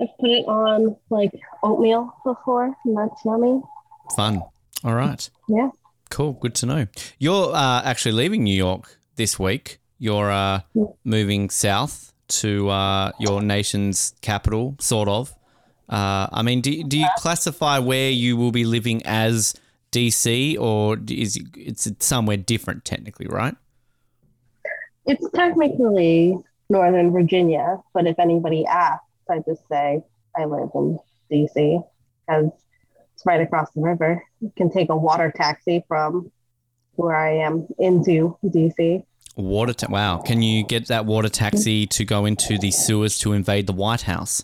I've 0.00 0.08
put 0.20 0.30
it 0.30 0.46
on 0.46 0.96
like 1.10 1.32
oatmeal 1.62 2.14
before, 2.24 2.74
and 2.84 2.96
that's 2.96 3.24
yummy. 3.24 3.60
Fun. 4.14 4.42
All 4.84 4.94
right. 4.94 5.28
Yeah. 5.48 5.70
Cool. 6.10 6.34
Good 6.34 6.54
to 6.56 6.66
know. 6.66 6.86
You're 7.18 7.54
uh, 7.54 7.82
actually 7.84 8.12
leaving 8.12 8.44
New 8.44 8.54
York 8.54 8.96
this 9.16 9.38
week. 9.38 9.78
You're 9.98 10.30
uh, 10.30 10.60
moving 11.04 11.50
south 11.50 12.12
to 12.28 12.68
uh, 12.68 13.12
your 13.18 13.42
nation's 13.42 14.14
capital, 14.20 14.76
sort 14.78 15.08
of. 15.08 15.32
Uh, 15.88 16.26
I 16.32 16.42
mean, 16.42 16.60
do, 16.60 16.82
do 16.84 16.98
you 16.98 17.06
classify 17.18 17.78
where 17.78 18.10
you 18.10 18.36
will 18.36 18.50
be 18.52 18.64
living 18.64 19.02
as 19.06 19.54
DC, 19.92 20.58
or 20.58 20.98
is 21.08 21.36
it- 21.36 21.46
it's 21.56 21.88
somewhere 22.00 22.36
different 22.36 22.84
technically, 22.84 23.26
right? 23.28 23.54
It's 25.06 25.24
technically 25.30 26.36
Northern 26.68 27.12
Virginia, 27.12 27.78
but 27.94 28.06
if 28.06 28.18
anybody 28.18 28.66
asks, 28.66 29.04
I 29.30 29.38
just 29.46 29.62
say 29.68 30.02
I 30.36 30.44
live 30.44 30.70
in 30.74 30.98
DC 31.30 31.84
because 32.26 32.50
right 33.26 33.40
across 33.40 33.70
the 33.72 33.82
river. 33.82 34.24
You 34.40 34.52
can 34.56 34.70
take 34.70 34.88
a 34.88 34.96
water 34.96 35.32
taxi 35.34 35.84
from 35.88 36.30
where 36.94 37.14
I 37.14 37.38
am 37.38 37.66
into 37.78 38.38
DC. 38.44 39.04
Water. 39.36 39.74
Ta- 39.74 39.88
wow. 39.90 40.18
Can 40.18 40.40
you 40.40 40.64
get 40.64 40.86
that 40.86 41.04
water 41.04 41.28
taxi 41.28 41.86
to 41.88 42.04
go 42.06 42.24
into 42.24 42.56
the 42.56 42.70
sewers 42.70 43.18
to 43.18 43.32
invade 43.32 43.66
the 43.66 43.74
White 43.74 44.02
House? 44.02 44.42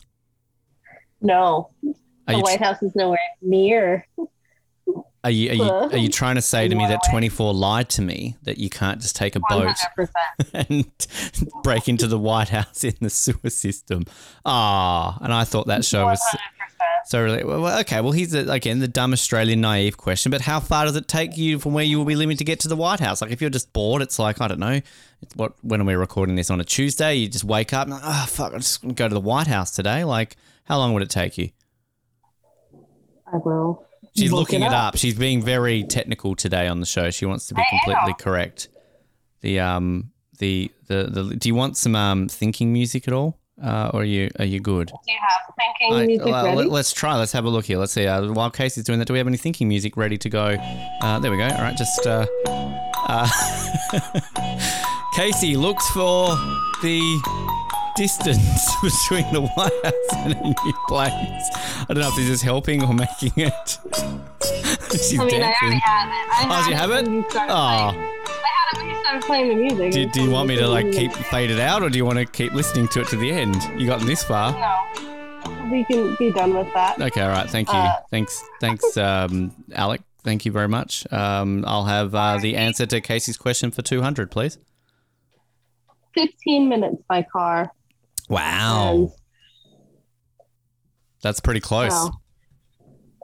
No, 1.22 1.70
Are 2.28 2.34
the 2.34 2.40
White 2.40 2.60
House 2.60 2.82
is 2.82 2.94
nowhere 2.94 3.18
near. 3.40 4.06
are 5.24 5.30
you 5.30 5.50
are 5.50 5.54
you 5.54 5.62
are 5.62 5.96
you 5.96 6.08
trying 6.08 6.34
to 6.34 6.42
say 6.42 6.66
to 6.66 6.74
me 6.74 6.84
that 6.88 7.00
24 7.08 7.54
lied 7.54 7.88
to 7.90 8.02
me 8.02 8.36
that 8.42 8.58
you 8.58 8.68
can't 8.68 9.00
just 9.00 9.14
take 9.14 9.36
a 9.36 9.40
boat 9.48 9.76
100%. 9.96 10.08
and 10.52 10.90
break 11.62 11.88
into 11.88 12.08
the 12.08 12.18
White 12.18 12.48
House 12.48 12.82
in 12.82 12.94
the 13.00 13.08
sewer 13.08 13.50
system. 13.50 14.04
Ah, 14.44 15.16
and 15.22 15.32
I 15.32 15.44
thought 15.44 15.68
that 15.68 15.84
show 15.84 16.06
was 16.06 16.20
So 17.04 17.22
really, 17.22 17.44
well, 17.44 17.80
okay. 17.80 18.00
Well, 18.00 18.12
here's 18.12 18.30
the, 18.30 18.50
again 18.50 18.78
the 18.78 18.88
dumb 18.88 19.12
Australian 19.12 19.60
naive 19.60 19.96
question. 19.96 20.30
But 20.30 20.40
how 20.40 20.60
far 20.60 20.84
does 20.84 20.96
it 20.96 21.08
take 21.08 21.36
you 21.36 21.58
from 21.58 21.74
where 21.74 21.84
you 21.84 21.98
will 21.98 22.04
be 22.04 22.14
living 22.14 22.36
to 22.36 22.44
get 22.44 22.60
to 22.60 22.68
the 22.68 22.76
White 22.76 23.00
House? 23.00 23.20
Like, 23.20 23.32
if 23.32 23.40
you're 23.40 23.50
just 23.50 23.72
bored, 23.72 24.02
it's 24.02 24.18
like 24.18 24.40
I 24.40 24.48
don't 24.48 24.60
know. 24.60 24.80
It's 25.20 25.36
what 25.36 25.54
when 25.62 25.80
are 25.80 25.84
we 25.84 25.94
recording 25.94 26.36
this 26.36 26.50
on 26.50 26.60
a 26.60 26.64
Tuesday? 26.64 27.16
You 27.16 27.28
just 27.28 27.44
wake 27.44 27.72
up 27.72 27.88
and 27.88 27.94
like, 27.94 28.02
oh 28.04 28.26
fuck, 28.28 28.52
I'm 28.52 28.60
just 28.60 28.82
gonna 28.82 28.94
go 28.94 29.08
to 29.08 29.14
the 29.14 29.20
White 29.20 29.46
House 29.48 29.72
today. 29.72 30.04
Like, 30.04 30.36
how 30.64 30.78
long 30.78 30.94
would 30.94 31.02
it 31.02 31.10
take 31.10 31.38
you? 31.38 31.50
I 33.32 33.38
will. 33.38 33.84
She's 34.16 34.30
look 34.30 34.40
looking 34.40 34.62
it 34.62 34.72
up. 34.72 34.96
She's 34.96 35.18
being 35.18 35.42
very 35.42 35.84
technical 35.84 36.36
today 36.36 36.68
on 36.68 36.80
the 36.80 36.86
show. 36.86 37.10
She 37.10 37.24
wants 37.24 37.46
to 37.48 37.54
be 37.54 37.62
I 37.62 37.64
completely 37.70 38.12
am. 38.12 38.16
correct. 38.18 38.68
The 39.40 39.60
um 39.60 40.12
the, 40.38 40.70
the 40.86 41.04
the 41.04 41.36
do 41.36 41.48
you 41.48 41.54
want 41.54 41.76
some 41.76 41.96
um 41.96 42.28
thinking 42.28 42.72
music 42.72 43.08
at 43.08 43.14
all? 43.14 43.38
Uh, 43.60 43.90
or 43.92 44.00
are 44.00 44.04
you 44.04 44.30
are 44.38 44.44
you 44.44 44.60
good? 44.60 44.88
Do 44.88 44.94
you 45.12 45.18
have 45.28 45.54
thinking 45.56 46.06
music 46.06 46.26
well, 46.26 46.44
ready? 46.44 46.68
let, 46.68 46.80
us 46.80 46.92
try. 46.92 47.16
Let's 47.16 47.32
have 47.32 47.44
a 47.44 47.50
look 47.50 47.66
here. 47.66 47.78
Let's 47.78 47.92
see. 47.92 48.06
Uh, 48.06 48.32
while 48.32 48.50
Casey's 48.50 48.84
doing 48.84 48.98
that, 48.98 49.06
do 49.06 49.12
we 49.12 49.18
have 49.18 49.26
any 49.26 49.36
thinking 49.36 49.68
music 49.68 49.96
ready 49.96 50.16
to 50.18 50.28
go? 50.28 50.56
Uh, 51.02 51.18
there 51.18 51.30
we 51.30 51.36
go. 51.36 51.44
All 51.44 51.62
right, 51.62 51.76
just 51.76 52.06
uh, 52.06 52.26
uh, 53.08 53.28
Casey 55.14 55.56
looks 55.56 55.86
for 55.90 56.28
the 56.82 57.20
distance 57.96 58.70
between 58.82 59.32
the 59.32 59.42
White 59.42 59.72
House 59.84 60.24
and 60.24 60.32
a 60.34 60.42
new 60.42 60.74
place. 60.88 61.12
I 61.12 61.84
don't 61.88 61.98
know 61.98 62.08
if 62.08 62.16
this 62.16 62.28
is 62.28 62.42
helping 62.42 62.82
or 62.82 62.94
making 62.94 63.32
it. 63.36 63.78
She's 64.92 65.18
I 65.18 65.24
mean, 65.24 65.42
I 65.42 65.54
already 65.62 65.80
have 65.80 66.08
it. 66.10 66.24
I 66.30 66.64
Oh, 66.64 66.68
you 66.68 66.74
have 66.74 66.90
it? 66.90 67.06
Oh. 67.36 68.12
Started 69.02 69.22
playing 69.24 69.48
the 69.48 69.54
music. 69.54 69.92
Do, 69.92 70.06
do 70.10 70.22
you 70.22 70.30
want 70.30 70.48
me 70.48 70.56
to 70.56 70.66
like 70.68 70.90
keep 70.92 71.12
fade 71.12 71.50
it 71.50 71.58
out, 71.60 71.82
or 71.82 71.90
do 71.90 71.98
you 71.98 72.04
want 72.04 72.18
to 72.18 72.24
keep 72.26 72.52
listening 72.52 72.88
to 72.88 73.00
it 73.02 73.08
to 73.08 73.16
the 73.16 73.30
end? 73.30 73.56
You 73.78 73.86
gotten 73.86 74.06
this 74.06 74.22
far. 74.22 74.52
No. 74.52 75.70
We 75.70 75.84
can 75.84 76.14
be 76.18 76.30
done 76.32 76.54
with 76.54 76.72
that. 76.74 77.00
Okay, 77.00 77.22
all 77.22 77.30
right. 77.30 77.48
Thank 77.48 77.68
you. 77.68 77.74
Uh, 77.78 77.92
thanks, 78.10 78.42
thanks, 78.60 78.96
um, 78.96 79.52
Alec. 79.74 80.02
Thank 80.22 80.44
you 80.44 80.52
very 80.52 80.68
much. 80.68 81.10
Um, 81.12 81.64
I'll 81.66 81.84
have 81.84 82.14
uh, 82.14 82.38
the 82.38 82.56
answer 82.56 82.86
to 82.86 83.00
Casey's 83.00 83.36
question 83.36 83.70
for 83.70 83.82
two 83.82 84.02
hundred, 84.02 84.30
please. 84.30 84.58
15 86.14 86.68
minutes 86.68 87.02
by 87.08 87.22
car. 87.32 87.70
Wow, 88.28 88.90
And, 88.92 89.10
that's 91.22 91.40
pretty 91.40 91.60
close. 91.60 91.90
wow. 91.90 92.10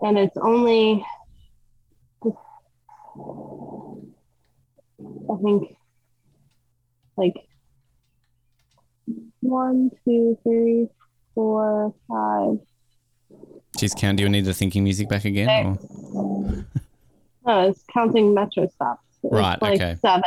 and 0.02 0.18
it's 0.18 0.36
only, 0.38 1.04
I 5.30 5.36
think, 5.42 5.76
like 7.16 7.34
one, 9.40 9.90
two, 10.04 10.38
three, 10.42 10.88
four, 11.34 11.94
five. 12.08 12.58
Jeez, 13.76 13.94
Count, 13.96 14.16
do 14.16 14.22
you 14.24 14.28
need 14.28 14.44
the 14.44 14.54
thinking 14.54 14.84
music 14.84 15.08
back 15.08 15.24
again? 15.24 15.78
No, 17.46 17.68
it's 17.68 17.84
counting 17.92 18.34
metro 18.34 18.66
stops. 18.68 19.02
It's 19.22 19.32
Right, 19.32 19.60
Like 19.62 19.80
okay. 19.80 19.96
seven, 20.00 20.22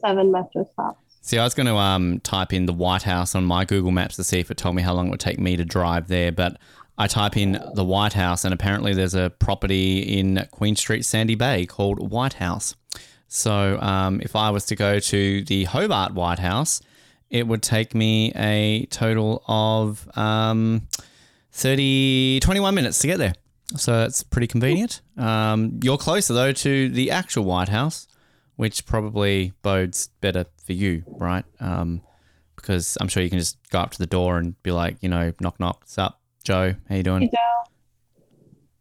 seven 0.00 0.32
metro 0.32 0.64
stops. 0.72 0.98
See, 1.20 1.38
I 1.38 1.44
was 1.44 1.54
going 1.54 1.66
to 1.66 1.74
um, 1.74 2.20
type 2.20 2.52
in 2.52 2.66
the 2.66 2.72
White 2.72 3.02
House 3.02 3.34
on 3.34 3.44
my 3.44 3.64
Google 3.64 3.90
Maps 3.90 4.16
to 4.16 4.24
see 4.24 4.38
if 4.38 4.50
it 4.50 4.56
told 4.56 4.76
me 4.76 4.82
how 4.82 4.94
long 4.94 5.08
it 5.08 5.10
would 5.10 5.20
take 5.20 5.38
me 5.38 5.56
to 5.56 5.64
drive 5.64 6.08
there, 6.08 6.30
but 6.32 6.56
I 6.98 7.08
type 7.08 7.36
in 7.36 7.60
the 7.74 7.84
White 7.84 8.14
House, 8.14 8.44
and 8.44 8.54
apparently 8.54 8.94
there's 8.94 9.14
a 9.14 9.30
property 9.38 10.00
in 10.00 10.46
Queen 10.50 10.76
Street, 10.76 11.04
Sandy 11.04 11.34
Bay 11.34 11.66
called 11.66 12.10
White 12.10 12.34
House. 12.34 12.74
So 13.28 13.78
um, 13.80 14.20
if 14.22 14.36
I 14.36 14.50
was 14.50 14.64
to 14.66 14.76
go 14.76 14.98
to 14.98 15.44
the 15.44 15.64
Hobart 15.64 16.14
White 16.14 16.38
House, 16.38 16.80
it 17.30 17.46
would 17.46 17.62
take 17.62 17.94
me 17.94 18.32
a 18.36 18.86
total 18.86 19.42
of 19.48 20.08
um, 20.16 20.88
30, 21.52 22.40
21 22.40 22.74
minutes 22.74 22.98
to 23.00 23.06
get 23.08 23.18
there. 23.18 23.34
So 23.76 24.04
it's 24.04 24.22
pretty 24.22 24.46
convenient. 24.46 25.00
Um, 25.16 25.80
you're 25.82 25.98
closer, 25.98 26.32
though, 26.34 26.52
to 26.52 26.88
the 26.88 27.10
actual 27.10 27.44
White 27.44 27.68
House 27.68 28.06
which 28.56 28.86
probably 28.86 29.52
bodes 29.60 30.08
better 30.22 30.46
for 30.64 30.72
you, 30.72 31.04
right? 31.08 31.44
Um, 31.60 32.00
because 32.56 32.96
I'm 33.00 33.08
sure 33.08 33.22
you 33.22 33.28
can 33.28 33.38
just 33.38 33.58
go 33.68 33.80
up 33.80 33.90
to 33.90 33.98
the 33.98 34.06
door 34.06 34.38
and 34.38 34.60
be 34.62 34.72
like, 34.72 34.96
you 35.02 35.10
know, 35.10 35.30
knock 35.40 35.60
knock, 35.60 35.80
what's 35.80 35.98
up, 35.98 36.20
Joe? 36.42 36.74
How 36.88 36.94
you 36.94 36.96
Hey, 36.96 37.02
doing? 37.02 37.30
Joe. 37.30 37.70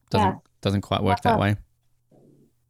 Doesn't 0.10 0.28
Yeah. 0.30 0.36
doesn't 0.62 0.82
quite 0.82 1.04
work 1.04 1.22
that 1.24 1.38
way. 1.38 1.58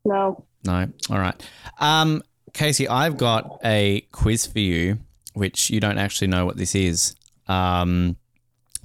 No. 0.03 0.44
No. 0.65 0.88
All 1.10 1.19
right. 1.19 1.50
Um, 1.79 2.22
Casey, 2.53 2.88
I've 2.88 3.17
got 3.17 3.60
a 3.63 4.01
quiz 4.12 4.45
for 4.45 4.60
you, 4.60 5.00
which 5.34 5.69
you 5.69 5.79
don't 5.79 5.98
actually 5.98 6.27
know 6.27 6.45
what 6.45 6.57
this 6.57 6.74
is. 6.75 7.15
Um, 7.48 8.15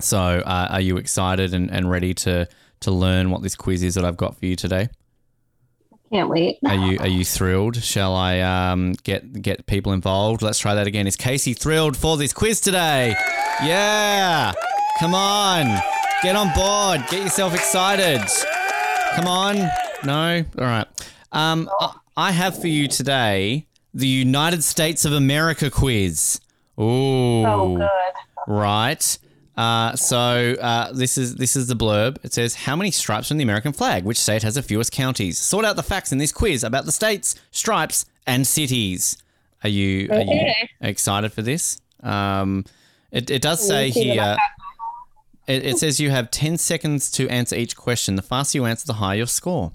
so 0.01 0.19
uh, 0.19 0.69
are 0.71 0.81
you 0.81 0.97
excited 0.97 1.55
and, 1.55 1.71
and 1.71 1.91
ready 1.91 2.15
to 2.15 2.49
to 2.81 2.91
learn 2.91 3.31
what 3.31 3.43
this 3.43 3.55
quiz 3.55 3.83
is 3.83 3.95
that 3.95 4.05
I've 4.05 4.17
got 4.17 4.39
for 4.39 4.47
you 4.47 4.57
today? 4.57 4.89
I 5.93 6.17
can't 6.17 6.29
wait. 6.29 6.59
Are 6.67 6.75
you 6.75 6.99
are 6.99 7.09
you 7.09 7.25
thrilled? 7.25 7.77
Shall 7.77 8.15
I 8.15 8.41
um, 8.41 8.95
get 9.05 9.41
get 9.43 9.67
people 9.67 9.93
involved? 9.93 10.43
Let's 10.43 10.59
try 10.59 10.75
that 10.75 10.87
again. 10.87 11.07
Is 11.07 11.17
Casey 11.17 11.53
thrilled 11.55 11.97
for 11.97 12.17
this 12.17 12.33
quiz 12.33 12.61
today? 12.61 13.15
Yeah! 13.63 14.53
Come 14.99 15.15
on, 15.15 15.81
get 16.23 16.37
on 16.37 16.53
board. 16.55 17.09
Get 17.11 17.23
yourself 17.23 17.55
excited. 17.55 18.21
Come 19.15 19.27
on. 19.27 19.57
No. 20.05 20.45
All 20.59 20.65
right. 20.65 20.87
Um, 21.33 21.71
I- 22.17 22.33
have 22.33 22.61
for 22.61 22.67
you 22.69 22.87
today 22.89 23.67
the 23.95 24.07
United 24.07 24.63
States 24.63 25.05
of 25.05 25.13
America 25.13 25.71
quiz. 25.71 26.41
Ooh. 26.79 27.45
Oh, 27.47 27.77
good. 27.77 27.89
Right. 28.53 29.19
Uh, 29.57 29.95
so 29.95 30.55
uh, 30.61 30.93
this 30.93 31.19
is 31.19 31.35
this 31.37 31.55
is 31.57 31.67
the 31.67 31.75
blurb. 31.75 32.17
It 32.25 32.33
says, 32.33 32.55
"How 32.55 32.77
many 32.77 32.91
stripes 32.91 33.31
on 33.31 33.37
the 33.37 33.43
American 33.43 33.73
flag? 33.73 34.05
Which 34.05 34.19
state 34.19 34.43
has 34.43 34.55
the 34.55 34.63
fewest 34.63 34.93
counties? 34.93 35.39
Sort 35.39 35.65
out 35.65 35.77
the 35.77 35.83
facts 35.83 36.13
in 36.13 36.19
this 36.19 36.33
quiz 36.33 36.65
about 36.65 36.87
the 36.87 36.93
states, 36.93 37.35
stripes, 37.51 38.07
and 38.27 38.47
cities." 38.47 39.17
Are 39.63 39.69
you 39.69 40.09
are 40.11 40.23
you 40.23 40.53
excited 40.81 41.33
for 41.33 41.43
this? 41.43 41.79
Um, 42.03 42.65
it 43.11 43.31
it 43.31 43.43
does 43.43 43.67
say 43.67 43.87
me 43.87 43.93
see 43.93 44.09
what 44.11 44.19
I 44.21 44.25
here. 44.31 44.37
It, 45.57 45.67
it 45.67 45.79
says 45.79 46.01
you 46.01 46.11
have 46.11 46.31
ten 46.31 46.57
seconds 46.57 47.11
to 47.13 47.29
answer 47.29 47.57
each 47.57 47.77
question. 47.77 48.15
The 48.15 48.23
faster 48.23 48.57
you 48.57 48.65
answer, 48.65 48.87
the 48.87 48.95
higher 48.95 49.19
your 49.19 49.27
score. 49.27 49.73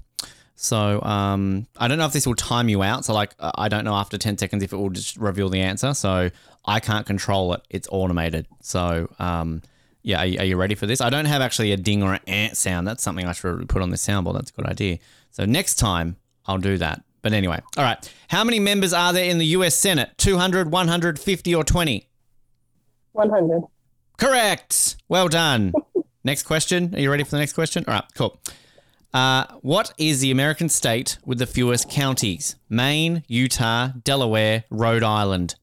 So 0.56 1.02
um, 1.02 1.66
I 1.76 1.86
don't 1.86 1.98
know 1.98 2.06
if 2.06 2.12
this 2.12 2.26
will 2.26 2.34
time 2.34 2.68
you 2.68 2.82
out. 2.82 3.04
So 3.04 3.12
like 3.14 3.34
uh, 3.38 3.52
I 3.54 3.68
don't 3.68 3.84
know 3.84 3.94
after 3.94 4.18
ten 4.18 4.36
seconds 4.36 4.62
if 4.62 4.72
it 4.72 4.76
will 4.76 4.90
just 4.90 5.16
reveal 5.18 5.48
the 5.48 5.60
answer. 5.60 5.94
So 5.94 6.30
I 6.64 6.80
can't 6.80 7.06
control 7.06 7.52
it. 7.52 7.62
It's 7.70 7.86
automated. 7.92 8.46
So 8.62 9.08
um, 9.18 9.62
yeah, 10.02 10.20
are 10.20 10.26
you, 10.26 10.38
are 10.38 10.44
you 10.44 10.56
ready 10.56 10.74
for 10.74 10.86
this? 10.86 11.00
I 11.00 11.10
don't 11.10 11.26
have 11.26 11.42
actually 11.42 11.72
a 11.72 11.76
ding 11.76 12.02
or 12.02 12.14
an 12.14 12.20
ant 12.26 12.56
sound. 12.56 12.88
That's 12.88 13.02
something 13.02 13.26
I 13.26 13.32
should 13.32 13.68
put 13.68 13.82
on 13.82 13.90
this 13.90 14.04
soundboard. 14.06 14.34
That's 14.34 14.50
a 14.50 14.54
good 14.54 14.66
idea. 14.66 14.98
So 15.30 15.44
next 15.44 15.74
time 15.76 16.16
I'll 16.46 16.58
do 16.58 16.78
that. 16.78 17.02
But 17.22 17.32
anyway, 17.32 17.60
all 17.76 17.84
right. 17.84 18.12
How 18.28 18.44
many 18.44 18.60
members 18.60 18.92
are 18.92 19.12
there 19.12 19.24
in 19.24 19.38
the 19.38 19.46
U.S. 19.46 19.74
Senate? 19.74 20.10
200, 20.16 20.70
150, 20.70 21.54
or 21.54 21.64
20? 21.64 22.08
100. 23.12 23.62
Correct. 24.16 24.96
Well 25.08 25.28
done. 25.28 25.72
next 26.24 26.44
question. 26.44 26.94
Are 26.94 27.00
you 27.00 27.10
ready 27.10 27.24
for 27.24 27.32
the 27.32 27.38
next 27.38 27.54
question? 27.54 27.84
All 27.88 27.94
right, 27.94 28.04
cool. 28.14 28.40
Uh, 29.14 29.46
what 29.62 29.92
is 29.98 30.20
the 30.20 30.30
American 30.30 30.68
state 30.68 31.18
with 31.24 31.38
the 31.38 31.46
fewest 31.46 31.88
counties? 31.90 32.56
Maine, 32.68 33.22
Utah, 33.28 33.88
Delaware, 34.04 34.64
Rhode 34.70 35.02
Island. 35.02 35.54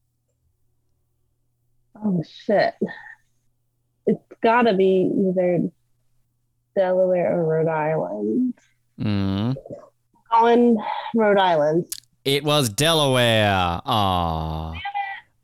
Oh, 1.95 2.23
shit. 2.45 2.73
It's 4.05 4.21
got 4.41 4.63
to 4.63 4.73
be 4.73 5.09
either 5.29 5.69
Delaware 6.75 7.37
or 7.37 7.45
Rhode 7.45 7.67
Island. 7.69 8.53
Mm. 8.99 9.55
Going 10.31 10.77
Rhode 11.15 11.37
Island. 11.37 11.85
It 12.25 12.43
was 12.43 12.69
Delaware. 12.69 13.81
Ah. 13.85 14.73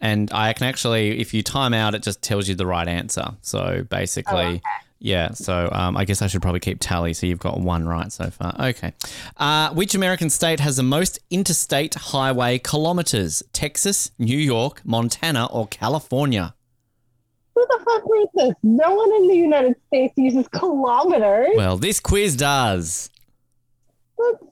And 0.02 0.32
I 0.32 0.54
can 0.54 0.66
actually, 0.68 1.20
if 1.20 1.34
you 1.34 1.44
time 1.44 1.74
out, 1.74 1.94
it 1.94 2.04
just 2.04 2.22
tells 2.22 2.48
you 2.48 2.56
the 2.56 2.66
right 2.66 2.88
answer. 2.88 3.36
So 3.42 3.86
basically, 3.90 4.34
Oh, 4.34 4.48
okay. 4.48 4.62
Yeah. 5.00 5.32
So 5.32 5.70
um, 5.72 5.96
I 5.98 6.06
guess 6.06 6.22
I 6.22 6.28
should 6.28 6.42
probably 6.42 6.60
keep 6.60 6.78
tally. 6.80 7.14
So 7.14 7.26
you've 7.26 7.40
got 7.40 7.60
one 7.60 7.88
right 7.88 8.12
so 8.12 8.30
far. 8.30 8.54
Okay. 8.60 8.94
Uh, 9.38 9.74
which 9.74 9.96
American 9.96 10.30
state 10.30 10.60
has 10.60 10.78
the 10.78 10.84
most 10.84 11.20
interstate 11.30 11.96
highway 11.96 12.60
kilometers? 12.60 13.42
Texas, 13.54 14.12
New 14.20 14.38
York, 14.38 14.82
Montana, 14.84 15.46
or 15.46 15.68
California? 15.68 16.54
Who 17.56 17.66
the 17.68 17.80
fuck 17.86 18.04
wrote 18.10 18.30
this? 18.36 18.54
No 18.64 18.94
one 18.94 19.12
in 19.16 19.28
the 19.28 19.36
United 19.36 19.76
States 19.88 20.14
uses 20.18 20.48
kilometers. 20.50 21.52
Well, 21.56 21.78
this 21.78 22.00
quiz 22.00 22.36
does. 22.36 23.10
That's 24.18 24.44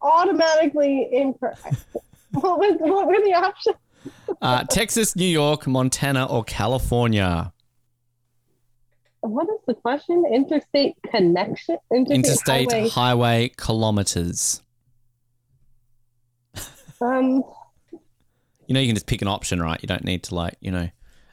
automatically 0.00 1.08
incorrect. 1.12 1.64
what, 2.32 2.58
was, 2.58 2.76
what 2.78 3.06
were 3.06 3.20
the 3.24 3.34
options? 3.34 3.76
Uh, 4.40 4.64
Texas, 4.64 5.14
New 5.14 5.24
York, 5.24 5.66
Montana, 5.66 6.26
or 6.26 6.42
California? 6.44 7.52
What 9.22 9.46
is 9.48 9.60
the 9.66 9.74
question? 9.74 10.24
Interstate 10.32 10.96
connection? 11.10 11.78
Interstate, 11.94 12.16
Interstate 12.16 12.70
highway. 12.72 12.88
highway 12.88 13.52
kilometers. 13.56 14.62
Um, 17.00 17.42
You 18.68 18.74
know, 18.74 18.80
you 18.80 18.86
can 18.86 18.94
just 18.96 19.06
pick 19.06 19.22
an 19.22 19.28
option, 19.28 19.60
right? 19.60 19.80
You 19.82 19.86
don't 19.88 20.04
need 20.04 20.22
to, 20.24 20.34
like, 20.34 20.56
you 20.60 20.70
know. 20.70 20.88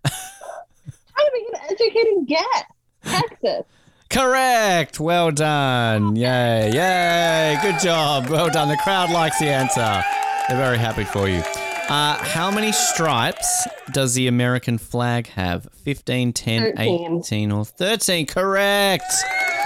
how 0.05 1.24
to 1.24 1.31
make 1.34 1.43
an 1.53 1.60
educated 1.72 2.27
guess? 2.27 2.63
Texas. 3.03 3.65
Correct. 4.10 5.00
Well 5.00 5.29
done. 5.31 6.15
Yay. 6.15 6.72
Yay. 6.74 7.58
Good 7.62 7.79
job. 7.79 8.29
Well 8.29 8.50
done. 8.50 8.67
The 8.69 8.77
crowd 8.77 9.12
likes 9.12 9.38
the 9.39 9.50
answer. 9.50 10.03
They're 10.48 10.58
very 10.58 10.79
happy 10.79 11.03
for 11.03 11.29
you. 11.29 11.43
Uh, 11.89 12.15
how 12.24 12.51
many 12.51 12.72
stripes 12.72 13.67
does 13.93 14.13
the 14.13 14.27
American 14.27 14.77
flag 14.77 15.25
have? 15.29 15.67
15, 15.84 16.34
10, 16.34 16.75
13. 16.75 17.17
18, 17.17 17.51
or 17.51 17.65
13? 17.65 18.27
Correct. 18.27 19.12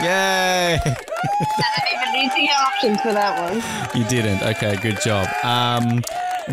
Yay. 0.02 0.80
I 0.80 0.80
didn't 0.80 2.02
even 2.02 2.14
need 2.14 2.32
to 2.32 2.42
get 2.42 2.58
options 2.58 3.02
for 3.02 3.12
that 3.12 3.42
one. 3.42 4.02
You 4.02 4.08
didn't. 4.08 4.42
Okay, 4.42 4.78
good 4.78 5.02
job. 5.02 5.28
Um, 5.44 6.02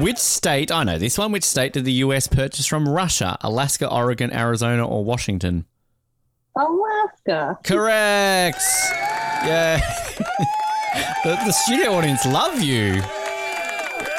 which 0.03 0.19
state, 0.19 0.73
I 0.73 0.83
know 0.83 0.99
this 0.99 1.17
one, 1.17 1.31
which 1.31 1.45
state 1.45 1.73
did 1.73 1.85
the 1.85 1.93
US 2.05 2.27
purchase 2.27 2.67
from 2.67 2.89
Russia? 2.89 3.39
Alaska, 3.41 3.89
Oregon, 3.89 4.33
Arizona, 4.33 4.85
or 4.85 5.05
Washington? 5.05 5.67
Alaska. 6.57 7.59
Correct. 7.63 8.61
Yeah. 9.45 9.79
the, 11.25 11.39
the 11.45 11.53
studio 11.53 11.93
audience 11.93 12.27
love 12.27 12.61
you. 12.61 13.01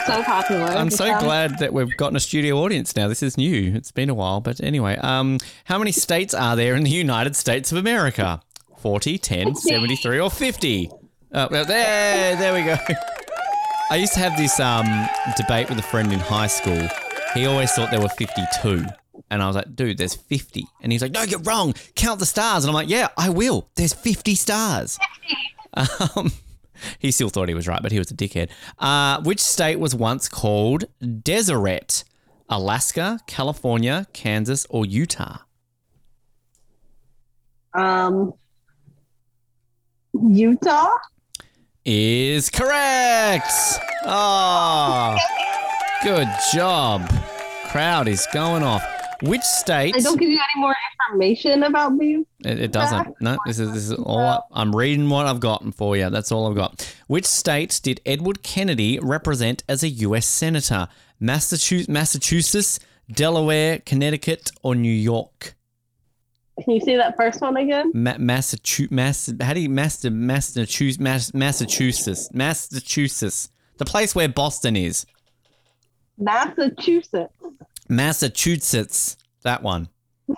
So 0.08 0.24
popular. 0.24 0.65
I'm 0.65 0.89
so 0.89 1.17
glad 1.20 1.60
that 1.60 1.74
we've 1.74 1.96
gotten 1.98 2.15
a 2.15 2.20
studio 2.20 2.58
audience 2.58 2.96
now. 2.96 3.08
This 3.08 3.22
is 3.22 3.38
new. 3.38 3.74
It's 3.75 3.91
been 3.91 4.10
a 4.10 4.13
while, 4.13 4.41
but 4.41 4.62
anyway, 4.62 4.98
um, 4.98 5.38
how 5.65 5.77
many 5.77 5.91
states 5.91 6.34
are 6.34 6.55
there 6.55 6.75
in 6.75 6.84
the 6.84 6.89
United 6.89 7.36
States 7.36 7.72
of 7.72 7.77
America? 7.77 8.41
40, 8.79 9.17
10, 9.20 9.55
73, 9.55 10.20
or 10.20 10.31
50? 10.31 10.89
Oh, 11.34 11.48
well, 11.51 11.65
there, 11.65 12.36
there 12.36 12.53
we 12.53 12.63
go. 12.63 12.75
I 13.91 13.96
used 13.98 14.13
to 14.13 14.20
have 14.20 14.36
this 14.38 14.60
um, 14.60 14.86
debate 15.38 15.70
with 15.70 15.77
a 15.77 15.84
friend 15.84 16.12
in 16.12 16.20
high 16.20 16.48
school. 16.48 16.88
He 17.34 17.46
always 17.46 17.72
thought 17.74 17.91
there 17.91 18.01
were 18.01 18.10
52. 18.10 18.86
And 19.29 19.41
I 19.43 19.48
was 19.48 19.55
like, 19.55 19.75
dude, 19.75 19.98
there's 19.98 20.15
50. 20.15 20.65
And 20.81 20.91
he's 20.91 21.01
like, 21.01 21.12
no, 21.12 21.22
you're 21.22 21.39
wrong. 21.41 21.74
Count 21.96 22.20
the 22.20 22.25
stars. 22.25 22.63
And 22.63 22.70
I'm 22.70 22.74
like, 22.74 22.89
yeah, 22.89 23.10
I 23.17 23.29
will. 23.29 23.70
There's 23.75 23.93
50 23.93 24.36
stars. 24.36 24.98
Um, 26.17 26.34
he 27.00 27.12
still 27.12 27.30
thought 27.30 27.48
he 27.48 27.56
was 27.56 27.68
right, 27.68 27.82
but 27.82 27.92
he 27.92 27.98
was 28.00 28.12
a 28.12 28.16
dickhead. 28.16 28.50
Uh, 28.80 29.22
which 29.24 29.40
state 29.40 29.80
was 29.80 29.96
once 29.96 30.28
called 30.30 30.86
Deseret? 31.02 32.04
Alaska, 32.50 33.20
California, 33.28 34.08
Kansas, 34.12 34.68
or 34.70 34.86
Utah? 34.86 35.38
Um, 37.74 38.34
Utah. 40.14 40.90
Is 41.86 42.50
correct. 42.50 43.52
Oh, 44.06 45.18
good 46.04 46.28
job. 46.54 47.10
Crowd 47.68 48.08
is 48.08 48.28
going 48.34 48.64
off. 48.64 48.84
Which 49.22 49.42
state? 49.42 49.96
I 49.96 50.00
don't 50.00 50.20
give 50.20 50.30
you 50.30 50.40
any 50.54 50.62
more 50.62 50.75
information 50.94 51.63
about 51.63 51.94
me. 51.94 52.25
It, 52.44 52.60
it 52.60 52.72
doesn't. 52.72 53.22
No, 53.22 53.38
this 53.46 53.60
is 53.60 53.72
this 53.72 53.84
is 53.84 53.94
all. 53.94 54.20
I, 54.20 54.40
I'm 54.54 54.75
reading 54.75 55.10
what 55.10 55.28
I've 55.28 55.40
gotten 55.40 55.72
for 55.72 55.96
you. 55.96 56.10
That's 56.10 56.32
all 56.32 56.48
I've 56.48 56.56
got. 56.56 56.96
Which 57.08 57.25
state 57.25 57.80
did 57.84 58.01
Edward 58.06 58.42
Kennedy 58.44 59.00
represent 59.00 59.63
as 59.70 59.84
a 59.84 59.90
U.S. 59.90 60.25
senator? 60.25 60.88
Massachusetts, 61.20 61.88
Massachusetts, 61.88 62.80
Delaware, 63.12 63.80
Connecticut, 63.86 64.51
or 64.63 64.74
New 64.74 64.92
York? 64.92 65.56
Can 66.63 66.74
you 66.74 66.82
say 66.82 66.96
that 66.96 67.16
first 67.16 67.42
one 67.42 67.58
again? 67.58 67.92
Ma- 67.94 68.18
Massachusetts. 68.18 68.92
Mass, 68.92 69.34
how 69.40 69.54
do 69.54 69.60
you 69.60 69.70
Master 69.70 70.10
Massachusetts? 70.10 71.00
Mass, 71.00 71.34
Massachusetts. 71.34 72.30
Massachusetts. 72.34 73.50
The 73.78 73.86
place 73.86 74.16
where 74.16 74.28
Boston 74.28 74.75
is. 74.75 75.06
Massachusetts. 76.18 77.34
Massachusetts. 77.92 79.18
That 79.44 79.62
one. 79.62 79.90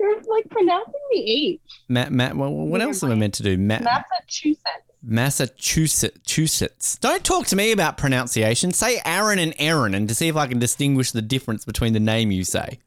You're 0.00 0.22
like 0.22 0.48
pronouncing 0.48 0.94
the 1.10 1.18
H. 1.18 1.60
Ma- 1.88 2.08
ma- 2.08 2.32
well, 2.34 2.52
what 2.52 2.80
else 2.80 3.02
am 3.02 3.10
I 3.10 3.16
meant 3.16 3.34
to 3.34 3.42
do? 3.42 3.58
Ma- 3.58 3.80
Massachusetts. 3.80 4.62
Massachusetts. 5.02 6.96
Don't 6.98 7.24
talk 7.24 7.46
to 7.48 7.56
me 7.56 7.72
about 7.72 7.98
pronunciation. 7.98 8.72
Say 8.72 9.00
Aaron 9.04 9.40
and 9.40 9.54
Aaron 9.58 9.94
and 9.94 10.08
to 10.08 10.14
see 10.14 10.28
if 10.28 10.36
I 10.36 10.46
can 10.46 10.60
distinguish 10.60 11.10
the 11.10 11.22
difference 11.22 11.64
between 11.64 11.94
the 11.94 12.00
name 12.00 12.30
you 12.30 12.44
say. 12.44 12.78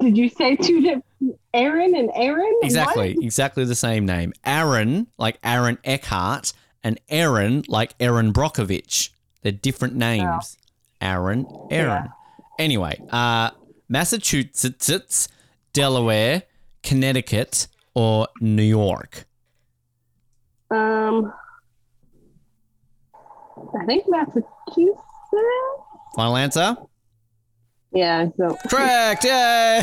Did 0.00 0.16
you 0.16 0.28
say 0.28 0.54
two 0.56 0.80
different 0.80 1.04
Aaron 1.52 1.96
and 1.96 2.10
Aaron? 2.14 2.60
Exactly. 2.62 3.16
Exactly 3.20 3.64
the 3.64 3.74
same 3.74 4.06
name. 4.06 4.32
Aaron, 4.44 5.08
like 5.18 5.38
Aaron 5.42 5.78
Eckhart, 5.84 6.52
and 6.84 7.00
Aaron, 7.08 7.64
like 7.68 7.94
Erin 7.98 8.32
Brockovich. 8.32 9.10
They're 9.42 9.52
different 9.52 9.94
names. 9.94 10.56
Aaron, 11.00 11.46
Aaron. 11.70 12.08
Anyway, 12.58 13.00
uh, 13.10 13.50
Massachusetts, 13.88 15.28
Delaware, 15.72 16.44
Connecticut, 16.82 17.66
or 17.94 18.28
New 18.40 18.62
York? 18.62 19.26
Um, 20.70 21.32
I 23.80 23.84
think 23.86 24.04
Massachusetts. 24.08 25.00
Final 26.16 26.36
answer? 26.36 26.76
Yeah. 27.92 28.28
So 28.36 28.56
Correct. 28.68 29.24
Yay. 29.24 29.82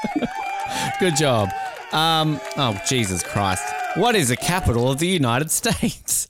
Good 1.00 1.16
job. 1.16 1.50
Um, 1.92 2.40
oh, 2.56 2.80
Jesus 2.86 3.22
Christ. 3.22 3.64
What 3.96 4.14
is 4.14 4.28
the 4.28 4.36
capital 4.36 4.90
of 4.90 4.98
the 4.98 5.06
United 5.06 5.50
States? 5.50 6.28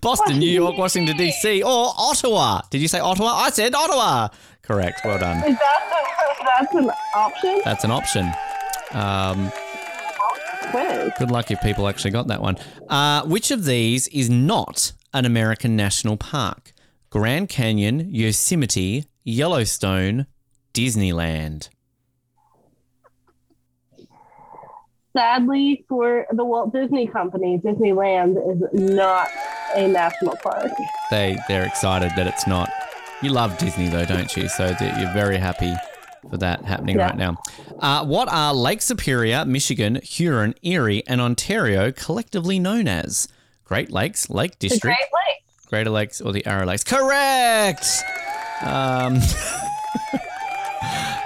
Boston, 0.00 0.38
New 0.38 0.50
York, 0.50 0.76
Washington, 0.76 1.16
D.C., 1.16 1.62
or 1.62 1.92
Ottawa? 1.96 2.62
Did 2.70 2.80
you 2.80 2.88
say 2.88 3.00
Ottawa? 3.00 3.28
I 3.28 3.50
said 3.50 3.74
Ottawa. 3.74 4.28
Correct. 4.62 5.00
Well 5.04 5.18
done. 5.18 5.38
is 5.38 5.58
that 5.58 5.92
that's 6.60 6.74
an 6.74 6.90
option? 7.14 7.60
That's 7.64 7.84
an 7.84 7.90
option. 7.90 8.32
Um, 8.92 9.52
good 11.18 11.30
luck 11.30 11.50
if 11.50 11.60
people 11.60 11.88
actually 11.88 12.10
got 12.10 12.28
that 12.28 12.40
one. 12.40 12.56
Uh, 12.88 13.22
which 13.24 13.50
of 13.50 13.64
these 13.64 14.08
is 14.08 14.30
not 14.30 14.92
an 15.12 15.24
American 15.24 15.76
national 15.76 16.16
park? 16.16 16.72
Grand 17.10 17.48
Canyon, 17.48 18.08
Yosemite, 18.12 19.04
Yellowstone, 19.24 20.26
Disneyland. 20.74 21.68
Sadly, 25.14 25.84
for 25.88 26.26
the 26.32 26.44
Walt 26.44 26.72
Disney 26.72 27.06
Company, 27.06 27.58
Disneyland 27.62 28.36
is 28.50 28.62
not 28.72 29.28
a 29.74 29.86
national 29.88 30.36
park. 30.42 30.70
They 31.10 31.36
they're 31.48 31.66
excited 31.66 32.12
that 32.16 32.26
it's 32.26 32.46
not. 32.46 32.70
You 33.22 33.30
love 33.30 33.56
Disney 33.58 33.88
though, 33.88 34.04
don't 34.06 34.34
you? 34.36 34.48
So 34.48 34.66
you're 34.80 35.12
very 35.12 35.36
happy 35.36 35.74
for 36.30 36.38
that 36.38 36.64
happening 36.64 36.96
Yeah. 36.96 37.06
right 37.08 37.16
now. 37.16 37.36
Uh, 37.78 38.04
what 38.04 38.28
are 38.32 38.54
Lake 38.54 38.80
Superior, 38.80 39.44
Michigan, 39.44 40.00
Huron, 40.02 40.54
Erie, 40.62 41.02
and 41.06 41.20
Ontario 41.20 41.92
collectively 41.92 42.58
known 42.58 42.88
as? 42.88 43.28
Great 43.64 43.90
Lakes, 43.92 44.30
Lake 44.30 44.58
The 44.58 44.68
District, 44.68 44.82
Great 44.82 44.96
Lakes. 44.98 45.66
Greater 45.66 45.90
Lakes, 45.90 46.20
or 46.20 46.32
the 46.32 46.44
Arrow 46.46 46.66
Lakes? 46.66 46.84
Correct. 46.84 47.84
Um, 48.62 49.16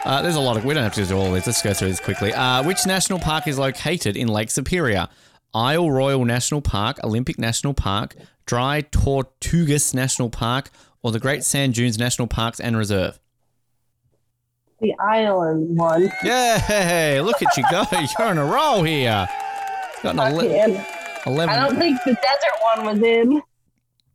uh, 0.06 0.22
there's 0.22 0.36
a 0.36 0.40
lot 0.40 0.56
of. 0.56 0.64
We 0.64 0.72
don't 0.72 0.84
have 0.84 0.94
to 0.94 1.04
do 1.04 1.16
all 1.16 1.26
of 1.26 1.32
this. 1.32 1.46
Let's 1.46 1.62
go 1.62 1.74
through 1.74 1.88
this 1.88 2.00
quickly. 2.00 2.32
Uh, 2.32 2.62
which 2.62 2.86
national 2.86 3.18
park 3.18 3.46
is 3.48 3.58
located 3.58 4.16
in 4.16 4.28
Lake 4.28 4.50
Superior? 4.50 5.08
Isle 5.52 5.90
Royale 5.90 6.24
National 6.24 6.60
Park, 6.60 7.02
Olympic 7.02 7.38
National 7.38 7.74
Park, 7.74 8.14
Dry 8.44 8.82
Tortugas 8.82 9.94
National 9.94 10.30
Park, 10.30 10.70
or 11.02 11.10
the 11.10 11.18
Great 11.18 11.44
Sand 11.44 11.74
Dunes 11.74 11.98
National 11.98 12.28
Parks 12.28 12.60
and 12.60 12.76
Reserve? 12.76 13.18
The 14.80 14.94
island 15.00 15.76
one. 15.76 16.12
Yay! 16.22 17.20
Look 17.20 17.42
at 17.42 17.56
you 17.56 17.64
go. 17.70 17.84
You're 17.92 18.28
on 18.28 18.38
a 18.38 18.44
roll 18.44 18.82
here. 18.82 19.26
Got 20.02 20.14
an 20.14 20.20
ele- 20.20 20.84
11. 21.26 21.48
I 21.48 21.66
don't 21.66 21.78
think 21.78 21.98
the 22.04 22.12
desert 22.14 22.76
one 22.76 22.84
was 22.84 23.02
in 23.02 23.42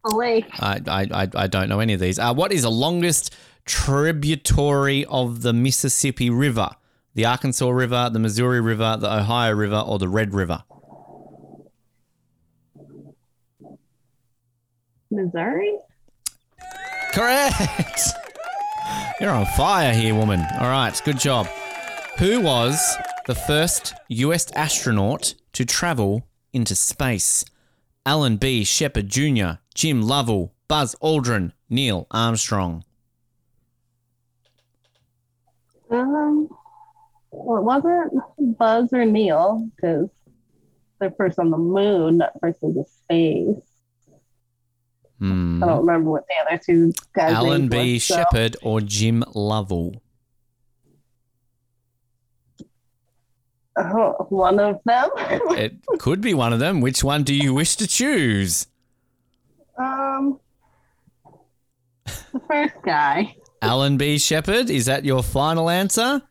the 0.06 0.16
lake. 0.16 0.46
I, 0.60 0.80
I, 0.88 1.24
I, 1.24 1.28
I 1.36 1.48
don't 1.48 1.68
know 1.68 1.80
any 1.80 1.94
of 1.94 2.00
these. 2.00 2.20
Uh, 2.20 2.34
what 2.34 2.54
is 2.54 2.62
the 2.62 2.72
longest 2.72 3.36
tributary 3.66 5.06
of 5.06 5.42
the 5.42 5.54
Mississippi 5.54 6.30
River? 6.30 6.70
The 7.14 7.26
Arkansas 7.26 7.70
River, 7.70 8.10
the 8.12 8.20
Missouri 8.20 8.62
River, 8.62 8.98
the 9.00 9.14
Ohio 9.14 9.54
River, 9.54 9.84
or 9.86 10.00
the 10.00 10.08
Red 10.08 10.34
River? 10.34 10.64
Missouri? 15.10 15.78
Correct. 17.12 18.02
You're 19.20 19.32
on 19.32 19.46
fire 19.58 19.94
here, 19.94 20.16
woman. 20.16 20.40
All 20.60 20.70
right, 20.70 21.00
good 21.04 21.20
job. 21.20 21.48
Who 22.18 22.42
was 22.42 22.96
the 23.28 23.36
first 23.36 23.94
US 24.08 24.50
astronaut 24.54 25.36
to 25.54 25.66
travel 25.66 26.26
into 26.54 26.76
space? 26.76 27.44
Alan 28.06 28.38
B. 28.38 28.64
Shepard 28.64 29.10
Jr., 29.10 29.60
Jim 29.76 30.02
Lovell, 30.02 30.54
Buzz 30.68 30.96
Aldrin, 31.04 31.52
Neil 31.70 32.08
Armstrong. 32.10 32.84
Um, 35.92 36.48
well, 37.32 37.58
it 37.58 37.64
wasn't 37.64 38.58
Buzz 38.58 38.92
or 38.94 39.06
Neil 39.06 39.70
because 39.76 40.10
they're 41.00 41.12
first 41.12 41.40
on 41.40 41.50
the 41.50 41.58
moon, 41.58 42.18
not 42.18 42.34
first 42.40 42.62
into 42.64 42.84
space. 43.04 43.64
Hmm. 45.20 45.64
I 45.64 45.68
don't 45.68 45.86
remember 45.86 46.10
what 46.12 46.26
the 46.28 46.34
other 46.48 46.62
two 46.64 46.94
guys. 47.14 47.34
Alan 47.34 47.68
B. 47.70 48.00
so- 48.00 48.16
Shepard 48.16 48.58
or 48.64 48.82
Jim 48.82 49.24
Lovell? 49.36 50.02
Oh, 53.78 54.26
one 54.30 54.60
of 54.60 54.80
them. 54.86 55.10
It 55.52 55.74
could 56.00 56.22
be 56.22 56.34
one 56.34 56.54
of 56.54 56.60
them. 56.60 56.82
Which 56.82 57.04
one 57.04 57.24
do 57.24 57.34
you 57.34 57.54
wish 57.54 57.76
to 57.78 57.88
choose? 57.88 58.68
um, 59.78 60.40
the 62.06 62.40
first 62.48 62.76
guy. 62.86 63.36
Alan 63.62 63.98
B. 63.98 64.18
Shepard, 64.18 64.72
is 64.72 64.88
that 64.88 65.06
your 65.06 65.22
final 65.22 65.70
answer? 65.70 66.22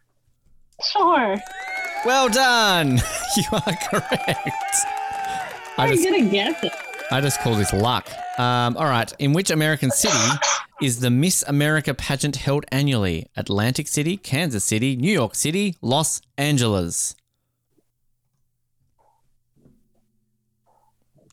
Sure. 0.92 1.36
Well 2.04 2.28
done. 2.28 2.98
you 3.36 3.44
are 3.52 3.76
correct. 3.90 4.76
I 5.78 5.84
I'm 5.84 5.90
just, 5.90 6.04
gonna 6.04 6.28
guess 6.28 6.62
it. 6.64 6.72
I 7.12 7.20
just 7.20 7.40
call 7.40 7.54
this 7.54 7.72
luck. 7.72 8.08
Um, 8.38 8.76
all 8.76 8.86
right. 8.86 9.12
In 9.18 9.32
which 9.32 9.50
American 9.50 9.90
city 9.90 10.18
is 10.82 11.00
the 11.00 11.10
Miss 11.10 11.44
America 11.46 11.94
pageant 11.94 12.36
held 12.36 12.64
annually? 12.72 13.26
Atlantic 13.36 13.86
City, 13.86 14.16
Kansas 14.16 14.64
City, 14.64 14.96
New 14.96 15.12
York 15.12 15.34
City, 15.36 15.76
Los 15.82 16.20
Angeles. 16.36 17.14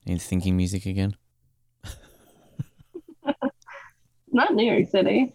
Need 0.06 0.22
thinking 0.22 0.56
music 0.56 0.86
again. 0.86 1.16
Not 4.32 4.54
New 4.54 4.72
York 4.72 4.90
City. 4.90 5.34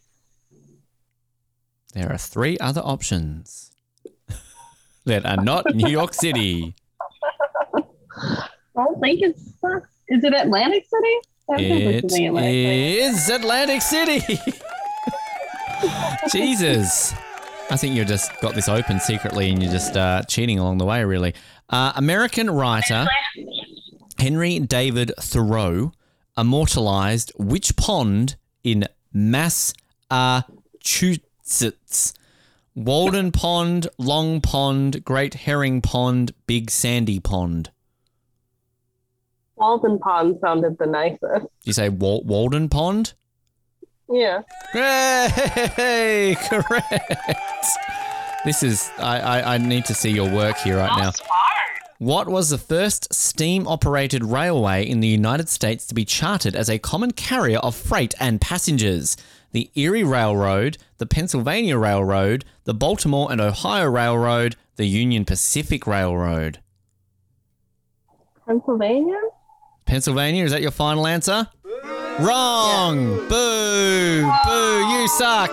There 1.93 2.11
are 2.11 2.19
three 2.19 2.57
other 2.59 2.81
options 2.81 3.71
that 5.05 5.27
are 5.27 5.43
not 5.43 5.75
New 5.75 5.91
York 5.91 6.15
City. 6.15 6.75
I 7.75 7.83
don't 8.75 9.01
think 9.01 9.21
it's. 9.23 9.43
Is 10.09 10.25
it 10.25 10.35
Atlantic 10.35 10.87
City? 10.89 11.19
It 11.49 11.71
Atlantic 11.71 12.11
is 12.55 13.29
Atlantic 13.29 13.83
City. 13.83 14.21
Jesus. 16.33 17.13
I 17.71 17.77
think 17.77 17.95
you 17.95 18.05
just 18.05 18.31
got 18.41 18.55
this 18.55 18.69
open 18.69 19.01
secretly 19.01 19.51
and 19.51 19.63
you're 19.63 19.73
just 19.73 19.97
uh, 19.97 20.23
cheating 20.29 20.59
along 20.59 20.79
the 20.79 20.85
way, 20.85 21.05
really. 21.05 21.35
Uh, 21.69 21.93
American 21.97 22.51
writer 22.51 23.07
Henry 24.19 24.59
David 24.61 25.13
Thoreau 25.19 25.93
immortalized 26.37 27.33
which 27.37 27.77
pond 27.77 28.37
in 28.63 28.87
Massachusetts? 29.13 29.75
Walden 32.75 33.33
Pond, 33.33 33.89
Long 33.99 34.41
Pond, 34.41 35.05
Great 35.05 35.35
Herring 35.35 35.83
Pond, 35.83 36.33
Big 36.47 36.71
Sandy 36.71 37.21
Pond. 37.21 37.71
Walden 39.57 39.99
Pond 39.99 40.39
sounded 40.41 40.79
the 40.79 40.87
nicest. 40.87 41.47
You 41.65 41.73
say 41.73 41.89
Wal- 41.89 42.23
Walden 42.25 42.69
Pond? 42.69 43.13
Yeah. 44.09 44.43
Hey, 44.73 46.37
correct. 46.49 47.15
This 48.45 48.63
is 48.63 48.91
I, 48.99 49.21
I 49.21 49.55
I 49.55 49.59
need 49.59 49.85
to 49.87 49.95
see 49.95 50.11
your 50.11 50.29
work 50.31 50.57
here 50.59 50.79
right 50.79 50.97
now. 50.99 51.13
What 52.03 52.29
was 52.29 52.51
the 52.51 52.59
first 52.59 53.15
steam-operated 53.15 54.25
railway 54.25 54.85
in 54.85 54.99
the 54.99 55.07
United 55.07 55.49
States 55.49 55.87
to 55.87 55.95
be 55.95 56.05
chartered 56.05 56.57
as 56.57 56.69
a 56.69 56.81
common 56.81 57.13
carrier 57.13 57.61
of 57.61 57.77
freight 57.77 58.13
and 58.19 58.41
passengers? 58.41 59.17
The 59.53 59.71
Erie 59.77 60.03
Railroad, 60.03 60.79
the 60.99 61.07
Pennsylvania 61.07 61.79
Railroad, 61.79 62.45
the 62.65 62.75
Baltimore 62.75 63.31
and 63.31 63.41
Ohio 63.41 63.89
Railroad, 63.89 64.57
the 64.75 64.87
Union 64.87 65.25
Pacific 65.25 65.87
Railroad. 65.87 66.59
Pennsylvania? 68.49 69.21
Pennsylvania, 69.85 70.45
is 70.45 70.51
that 70.51 70.61
your 70.61 70.73
final 70.73 71.07
answer? 71.07 71.47
Wrong! 72.19 73.29
Boo! 73.29 74.33
Boo! 74.45 74.89
You 74.89 75.07
suck! 75.07 75.53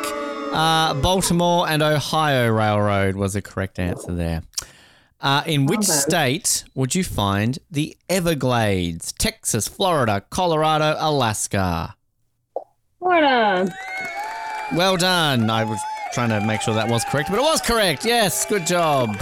Uh, 0.52 0.96
Baltimore 0.96 1.70
and 1.70 1.84
Ohio 1.84 2.50
Railroad 2.50 3.16
was 3.18 3.34
the 3.34 3.42
correct 3.44 3.78
answer 3.78 4.16
there. 4.16 4.42
Uh, 5.22 5.44
in 5.46 5.66
which 5.66 5.84
state 5.84 6.64
would 6.76 6.96
you 6.96 7.04
find 7.04 7.60
the 7.70 7.98
Everglades? 8.08 9.12
Texas, 9.12 9.68
Florida, 9.68 10.24
Colorado, 10.30 10.96
Alaska. 10.98 11.96
Florida. 13.00 13.70
Well 14.74 14.96
done. 14.98 15.50
I 15.50 15.66
was 15.66 15.80
trying 16.14 16.30
to 16.30 16.40
make 16.46 16.62
sure 16.62 16.74
that 16.74 16.90
was 16.90 17.04
correct, 17.06 17.30
but 17.30 17.38
it 17.40 17.44
was 17.44 17.60
correct. 17.62 18.06
Yes, 18.06 18.46
good 18.46 18.66
job. 18.66 19.22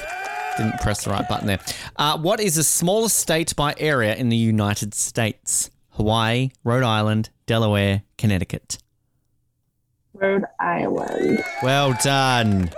Didn't 0.58 0.80
press 0.82 1.04
the 1.04 1.12
right 1.12 1.28
button 1.28 1.48
there. 1.48 1.60
Uh, 1.96 2.18
what 2.18 2.40
is 2.40 2.56
the 2.56 2.64
smallest 2.64 3.18
state 3.18 3.56
by 3.56 3.74
area 3.78 4.16
in 4.16 4.30
the 4.30 4.38
United 4.38 4.94
States? 4.94 5.70
Hawaii, 5.92 6.52
Rhode 6.64 6.84
Island, 6.84 7.30
Delaware, 7.48 8.04
Connecticut. 8.18 8.78
Rhode 10.14 10.46
Island. 10.60 11.44
Well 11.64 11.94
done. 12.04 12.72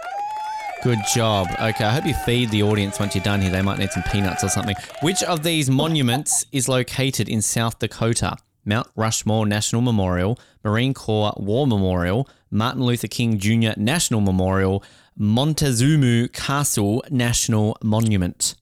Good 0.82 1.00
job. 1.14 1.48
Okay, 1.60 1.84
I 1.84 1.92
hope 1.92 2.06
you 2.06 2.14
feed 2.14 2.52
the 2.52 2.64
audience 2.64 3.00
once 3.00 3.14
you're 3.14 3.24
done 3.24 3.42
here. 3.42 3.52
They 3.52 3.62
might 3.62 3.80
need 3.80 3.92
some 3.92 4.04
peanuts 4.04 4.46
or 4.46 4.50
something. 4.50 4.78
Which 5.02 5.22
of 5.24 5.44
these 5.44 5.70
monuments 5.70 6.46
is 6.54 6.70
located 6.70 7.28
in 7.28 7.42
South 7.42 7.80
Dakota? 7.80 8.38
Mount 8.64 8.88
Rushmore 8.96 9.46
National 9.46 9.82
Memorial, 9.82 10.40
Marine 10.64 10.94
Corps 10.94 11.34
War 11.36 11.68
Memorial, 11.68 12.30
Martin 12.50 12.84
Luther 12.84 13.08
King 13.08 13.40
Jr. 13.40 13.72
National 13.76 14.22
Memorial, 14.22 14.82
Montezuma 15.18 16.30
Castle 16.30 17.04
National 17.10 17.78
Monument. 17.84 18.56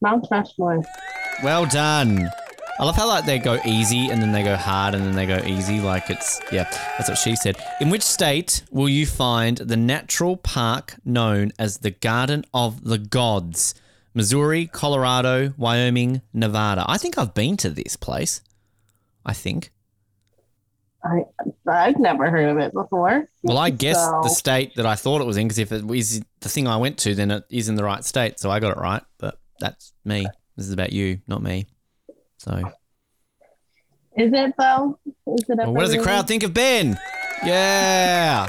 Mount 0.00 0.26
Rushmore. 0.32 0.82
Well 1.44 1.66
done. 1.66 2.28
I 2.82 2.84
love 2.84 2.96
how 2.96 3.06
like 3.06 3.26
they 3.26 3.38
go 3.38 3.60
easy 3.64 4.08
and 4.08 4.20
then 4.20 4.32
they 4.32 4.42
go 4.42 4.56
hard 4.56 4.96
and 4.96 5.04
then 5.04 5.14
they 5.14 5.24
go 5.24 5.38
easy. 5.46 5.78
Like 5.78 6.10
it's 6.10 6.40
yeah, 6.50 6.64
that's 6.98 7.08
what 7.08 7.16
she 7.16 7.36
said. 7.36 7.56
In 7.80 7.90
which 7.90 8.02
state 8.02 8.64
will 8.72 8.88
you 8.88 9.06
find 9.06 9.58
the 9.58 9.76
natural 9.76 10.36
park 10.36 10.96
known 11.04 11.52
as 11.60 11.78
the 11.78 11.92
Garden 11.92 12.44
of 12.52 12.82
the 12.82 12.98
Gods? 12.98 13.76
Missouri, 14.14 14.66
Colorado, 14.66 15.54
Wyoming, 15.56 16.22
Nevada. 16.34 16.84
I 16.88 16.98
think 16.98 17.16
I've 17.16 17.34
been 17.34 17.56
to 17.58 17.70
this 17.70 17.94
place. 17.94 18.40
I 19.24 19.32
think. 19.32 19.70
I 21.04 21.22
I've 21.70 22.00
never 22.00 22.32
heard 22.32 22.48
of 22.48 22.58
it 22.58 22.72
before. 22.72 23.28
Well, 23.44 23.58
I 23.58 23.70
guess 23.70 23.94
So- 23.94 24.22
the 24.24 24.28
state 24.28 24.74
that 24.74 24.86
I 24.86 24.96
thought 24.96 25.20
it 25.20 25.26
was 25.28 25.36
in, 25.36 25.46
because 25.46 25.60
if 25.60 25.70
it 25.70 25.84
was 25.86 26.20
the 26.40 26.48
thing 26.48 26.66
I 26.66 26.78
went 26.78 26.98
to, 26.98 27.14
then 27.14 27.30
it 27.30 27.44
is 27.48 27.68
in 27.68 27.76
the 27.76 27.84
right 27.84 28.04
state. 28.04 28.40
So 28.40 28.50
I 28.50 28.58
got 28.58 28.76
it 28.76 28.80
right. 28.80 29.04
But 29.18 29.38
that's 29.60 29.92
me. 30.04 30.26
This 30.56 30.66
is 30.66 30.72
about 30.72 30.92
you, 30.92 31.20
not 31.28 31.44
me. 31.44 31.68
So. 32.42 32.56
Is 34.16 34.32
it 34.32 34.54
though? 34.58 34.98
Is 35.06 35.44
it? 35.48 35.56
Well, 35.58 35.72
what 35.74 35.82
does 35.82 35.92
the 35.92 36.02
crowd 36.02 36.26
think 36.26 36.42
of 36.42 36.52
Ben? 36.52 36.98
Yeah. 37.44 38.48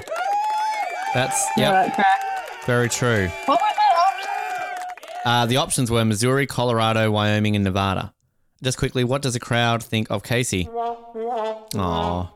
That's. 1.14 1.46
Yeah, 1.56 1.86
yep, 1.86 1.86
that 1.86 1.96
track. 1.96 2.66
very 2.66 2.90
true. 2.90 3.28
What 3.46 3.62
was 3.62 3.76
that 3.76 5.22
Uh, 5.26 5.46
the 5.46 5.58
options 5.58 5.92
were 5.92 6.04
Missouri, 6.04 6.48
Colorado, 6.48 7.12
Wyoming, 7.12 7.56
and 7.56 7.64
Nevada. 7.64 8.16
Just 8.64 8.80
quickly, 8.80 9.04
what 9.04 9.22
does 9.22 9.34
the 9.34 9.40
crowd 9.40 9.84
think 9.84 10.10
of 10.10 10.24
Casey? 10.24 10.68
Oh, 10.72 12.30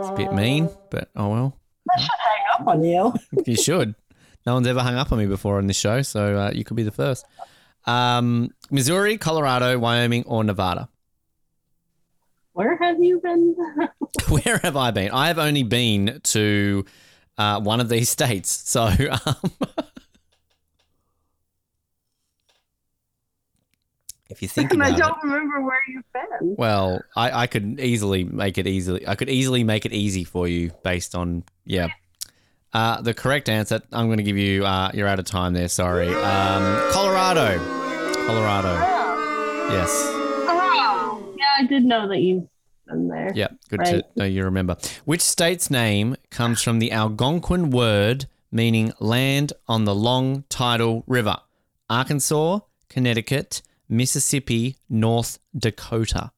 It's 0.00 0.10
a 0.10 0.14
bit 0.16 0.32
mean, 0.32 0.70
but 0.90 1.08
oh 1.16 1.28
well. 1.30 1.58
I 1.90 2.00
should 2.00 2.10
hang 2.10 2.60
up 2.60 2.66
on 2.68 2.84
you. 2.84 3.14
You 3.46 3.56
should. 3.56 3.96
No 4.46 4.54
one's 4.54 4.68
ever 4.68 4.80
hung 4.80 4.94
up 4.94 5.10
on 5.10 5.18
me 5.18 5.26
before 5.26 5.58
on 5.58 5.66
this 5.66 5.76
show, 5.76 6.02
so 6.02 6.38
uh, 6.38 6.50
you 6.54 6.62
could 6.62 6.76
be 6.76 6.84
the 6.84 6.92
first. 6.92 7.26
Um, 7.86 8.50
Missouri, 8.70 9.16
Colorado, 9.18 9.78
Wyoming, 9.78 10.24
or 10.26 10.42
Nevada? 10.42 10.88
Where 12.52 12.76
have 12.78 13.02
you 13.02 13.20
been? 13.20 13.54
Where 14.28 14.58
have 14.62 14.76
I 14.76 14.90
been? 14.90 15.10
I 15.10 15.28
have 15.28 15.38
only 15.38 15.62
been 15.62 16.20
to 16.24 16.84
uh, 17.36 17.60
one 17.60 17.80
of 17.80 17.88
these 17.88 18.08
states. 18.08 18.50
So, 18.50 18.84
um, 18.86 18.96
if 24.30 24.40
you 24.42 24.48
think 24.48 24.72
and 24.72 24.82
I 24.82 24.88
about 24.88 24.98
it, 24.98 25.02
don't 25.02 25.22
remember 25.22 25.62
where 25.62 25.80
you've 25.88 26.12
been. 26.12 26.56
well, 26.56 27.02
I, 27.14 27.42
I 27.42 27.46
could 27.46 27.78
easily 27.78 28.24
make 28.24 28.58
it 28.58 28.66
easily. 28.66 29.06
I 29.06 29.14
could 29.16 29.28
easily 29.28 29.62
make 29.62 29.84
it 29.84 29.92
easy 29.92 30.24
for 30.24 30.48
you 30.48 30.72
based 30.82 31.14
on 31.14 31.44
yeah. 31.64 31.88
Uh, 32.72 33.00
the 33.00 33.14
correct 33.14 33.48
answer. 33.48 33.80
I'm 33.92 34.06
going 34.06 34.18
to 34.18 34.22
give 34.22 34.36
you. 34.36 34.64
Uh, 34.66 34.90
you're 34.92 35.08
out 35.08 35.18
of 35.18 35.24
time 35.24 35.52
there. 35.54 35.68
Sorry. 35.68 36.08
Um, 36.08 36.92
Colorado. 36.92 37.58
Colorado. 38.26 38.74
Yes. 39.72 39.90
Oh, 40.48 41.34
yeah, 41.38 41.44
I 41.58 41.66
did 41.66 41.84
know 41.84 42.08
that 42.08 42.18
you've 42.20 42.46
been 42.86 43.08
there. 43.08 43.32
Yeah, 43.34 43.48
good 43.68 43.80
Right. 43.80 43.90
to 44.02 44.04
know 44.16 44.24
you 44.24 44.44
remember. 44.44 44.76
Which 45.04 45.20
state's 45.22 45.70
name 45.70 46.16
comes 46.30 46.62
from 46.62 46.78
the 46.78 46.92
Algonquin 46.92 47.70
word 47.70 48.26
meaning 48.52 48.92
land 49.00 49.52
on 49.66 49.84
the 49.84 49.94
long 49.94 50.44
tidal 50.48 51.02
river? 51.06 51.36
Arkansas, 51.88 52.60
Connecticut, 52.88 53.62
Mississippi, 53.88 54.76
North 54.88 55.38
Dakota. 55.56 56.30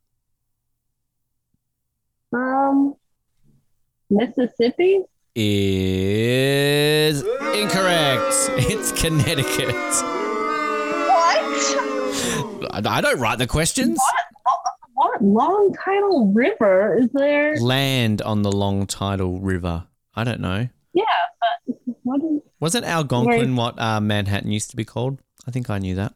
Um, 2.32 2.94
Mississippi. 4.10 5.02
Is 5.40 7.22
incorrect. 7.54 8.34
It's 8.58 8.90
Connecticut. 8.90 9.68
What? 11.06 11.44
I 12.74 12.82
I 12.84 13.00
don't 13.00 13.20
write 13.20 13.38
the 13.38 13.46
questions. 13.46 14.00
What 14.94 15.22
long 15.22 15.72
tidal 15.84 16.32
river 16.34 16.98
is 16.98 17.08
there? 17.12 17.54
Land 17.58 18.20
on 18.20 18.42
the 18.42 18.50
long 18.50 18.88
tidal 18.88 19.38
river. 19.38 19.84
I 20.16 20.24
don't 20.24 20.40
know. 20.40 20.68
Yeah, 20.92 21.04
but 21.66 21.76
What 22.02 22.20
is, 22.20 22.40
Wasn't 22.58 22.84
Algonquin 22.84 23.54
what 23.54 23.80
uh, 23.80 24.00
Manhattan 24.00 24.50
used 24.50 24.70
to 24.70 24.76
be 24.76 24.84
called? 24.84 25.20
I 25.46 25.52
think 25.52 25.70
I 25.70 25.78
knew 25.78 25.94
that. 25.94 26.14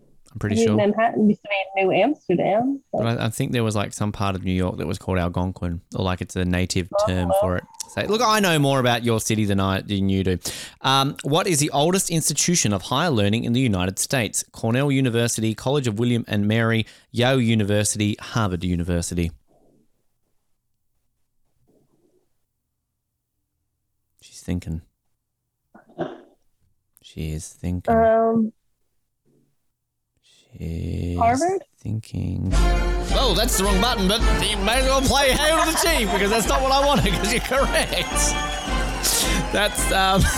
I'm 0.00 0.06
I 0.34 0.38
pretty 0.40 0.56
mean, 0.56 0.66
sure. 0.66 0.76
Manhattan 0.76 1.28
used 1.28 1.40
to 1.42 1.48
be 1.48 1.84
New 1.84 1.92
Amsterdam. 1.92 2.82
But 2.92 3.06
I, 3.06 3.26
I 3.26 3.30
think 3.30 3.52
there 3.52 3.62
was 3.62 3.76
like 3.76 3.92
some 3.92 4.10
part 4.10 4.34
of 4.34 4.42
New 4.44 4.50
York 4.52 4.78
that 4.78 4.88
was 4.88 4.98
called 4.98 5.18
Algonquin, 5.18 5.82
or 5.94 6.04
like 6.04 6.20
it's 6.20 6.34
a 6.34 6.44
native 6.44 6.88
term 7.06 7.30
for 7.40 7.58
it. 7.58 7.64
So, 7.88 8.02
look, 8.02 8.20
I 8.22 8.40
know 8.40 8.58
more 8.58 8.80
about 8.80 9.04
your 9.04 9.20
city 9.20 9.44
than 9.44 9.60
I 9.60 9.80
than 9.80 10.08
you 10.08 10.24
do. 10.24 10.38
Um, 10.80 11.16
what 11.22 11.46
is 11.46 11.60
the 11.60 11.70
oldest 11.70 12.10
institution 12.10 12.72
of 12.72 12.82
higher 12.82 13.10
learning 13.10 13.44
in 13.44 13.52
the 13.52 13.60
United 13.60 13.98
States? 13.98 14.44
Cornell 14.52 14.90
University, 14.90 15.54
College 15.54 15.86
of 15.86 15.98
William 15.98 16.24
and 16.26 16.48
Mary, 16.48 16.86
Yale 17.12 17.40
University, 17.40 18.16
Harvard 18.20 18.64
University. 18.64 19.30
She's 24.20 24.42
thinking. 24.42 24.82
She 27.00 27.30
is 27.30 27.48
thinking. 27.48 27.94
Um, 27.94 28.52
She's 30.58 31.18
Harvard? 31.18 31.62
thinking. 31.78 32.50
Oh, 33.16 33.34
that's 33.36 33.58
the 33.58 33.64
wrong 33.64 33.80
button, 33.80 34.08
but 34.08 34.20
you 34.48 34.56
may 34.58 34.78
as 34.80 34.84
well 34.86 35.00
play 35.02 35.32
Hail 35.32 35.64
to 35.64 35.70
the 35.72 35.78
Chief 35.78 36.10
because 36.12 36.30
that's 36.30 36.48
not 36.48 36.62
what 36.62 36.72
I 36.72 36.84
wanted 36.86 37.04
because 37.04 37.32
you're 37.32 37.42
correct. 37.42 38.00
That's, 39.52 39.92
um. 39.92 40.22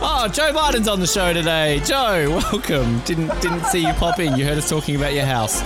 Oh, 0.00 0.28
Joe 0.28 0.52
Biden's 0.52 0.86
on 0.86 1.00
the 1.00 1.08
show 1.08 1.32
today. 1.32 1.80
Joe, 1.84 2.40
welcome. 2.52 3.00
Didn't 3.00 3.28
didn't 3.42 3.64
see 3.64 3.84
you 3.84 3.92
pop 3.94 4.20
in. 4.20 4.36
You 4.36 4.44
heard 4.44 4.56
us 4.56 4.68
talking 4.68 4.94
about 4.94 5.12
your 5.12 5.24
house. 5.26 5.60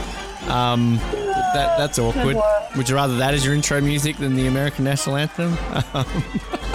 Um, 0.49 0.99
that 1.55 1.79
that's 1.79 1.99
awkward. 1.99 2.37
Would 2.77 2.89
you 2.89 2.95
rather 2.95 3.17
that 3.17 3.35
as 3.35 3.45
your 3.45 3.55
intro 3.55 3.81
music 3.81 4.17
than 4.17 4.35
the 4.35 4.47
American 4.47 4.85
national 4.85 5.17
anthem? 5.17 5.51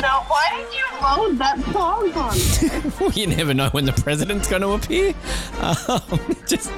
now, 0.01 0.23
why 0.27 0.47
did 0.55 0.73
you 0.73 0.85
load 1.01 1.37
that 1.37 1.59
song 1.71 2.11
on? 2.13 3.11
you 3.13 3.27
never 3.27 3.53
know 3.53 3.69
when 3.69 3.85
the 3.85 3.93
president's 3.93 4.47
going 4.49 4.61
to 4.61 4.69
appear. 4.69 5.13
Um, 5.59 6.35
just 6.47 6.71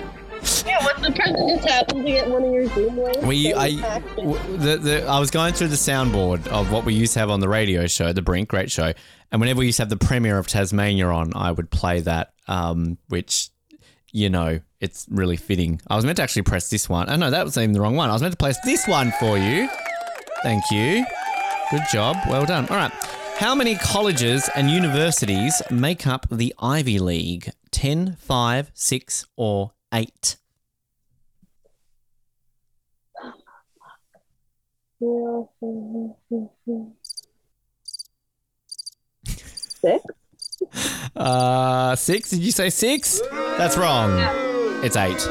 yeah, 0.65 0.83
what 0.83 1.01
the 1.01 1.11
president 1.11 1.61
just 1.61 1.67
happened 1.67 2.05
to 2.05 2.11
get 2.11 2.29
one 2.29 2.43
of 2.43 2.51
your 2.51 2.67
Zoom 2.67 2.97
links? 2.97 3.21
We, 3.23 3.53
I, 3.53 3.71
hacked 3.71 4.17
it. 4.17 4.23
w- 4.23 4.57
the, 4.57 4.77
the, 4.77 5.05
I 5.05 5.19
was 5.19 5.31
going 5.31 5.53
through 5.53 5.67
the 5.67 5.75
soundboard 5.75 6.47
of 6.47 6.71
what 6.71 6.85
we 6.85 6.93
used 6.93 7.13
to 7.13 7.19
have 7.19 7.29
on 7.29 7.39
the 7.39 7.49
radio 7.49 7.87
show, 7.87 8.13
the 8.13 8.21
Brink, 8.21 8.49
great 8.49 8.71
show. 8.71 8.93
And 9.31 9.41
whenever 9.41 9.59
we 9.59 9.67
used 9.67 9.77
to 9.77 9.83
have 9.83 9.89
the 9.89 9.97
premier 9.97 10.37
of 10.37 10.47
Tasmania 10.47 11.07
on, 11.07 11.33
I 11.35 11.51
would 11.51 11.69
play 11.69 11.99
that, 12.01 12.33
um, 12.47 12.97
which, 13.09 13.49
you 14.11 14.29
know, 14.29 14.59
it's 14.81 15.05
really 15.09 15.37
fitting. 15.37 15.81
I 15.87 15.95
was 15.95 16.05
meant 16.05 16.17
to 16.17 16.23
actually 16.23 16.43
press 16.43 16.69
this 16.69 16.87
one. 16.87 17.09
Oh, 17.09 17.15
no, 17.15 17.29
that 17.29 17.43
was 17.45 17.57
even 17.57 17.73
the 17.73 17.81
wrong 17.81 17.95
one. 17.95 18.09
I 18.09 18.13
was 18.13 18.21
meant 18.21 18.33
to 18.33 18.37
press 18.37 18.57
this 18.63 18.87
one 18.87 19.11
for 19.19 19.37
you. 19.37 19.69
Thank 20.43 20.63
you. 20.71 21.05
Good 21.71 21.83
job. 21.91 22.17
Well 22.27 22.45
done. 22.45 22.67
All 22.69 22.77
right. 22.77 22.91
How 23.37 23.55
many 23.55 23.75
colleges 23.75 24.49
and 24.55 24.69
universities 24.69 25.61
make 25.69 26.07
up 26.07 26.27
the 26.31 26.53
Ivy 26.59 26.99
League? 26.99 27.51
10, 27.71 28.15
5, 28.19 28.71
6, 28.73 29.25
or 29.35 29.71
8? 29.93 30.35
Six? 39.25 40.03
Uh, 41.15 41.95
six? 41.95 42.29
Did 42.29 42.39
you 42.39 42.51
say 42.51 42.69
six? 42.69 43.21
That's 43.57 43.77
wrong. 43.77 44.11
It's 44.83 44.95
eight. 44.95 45.25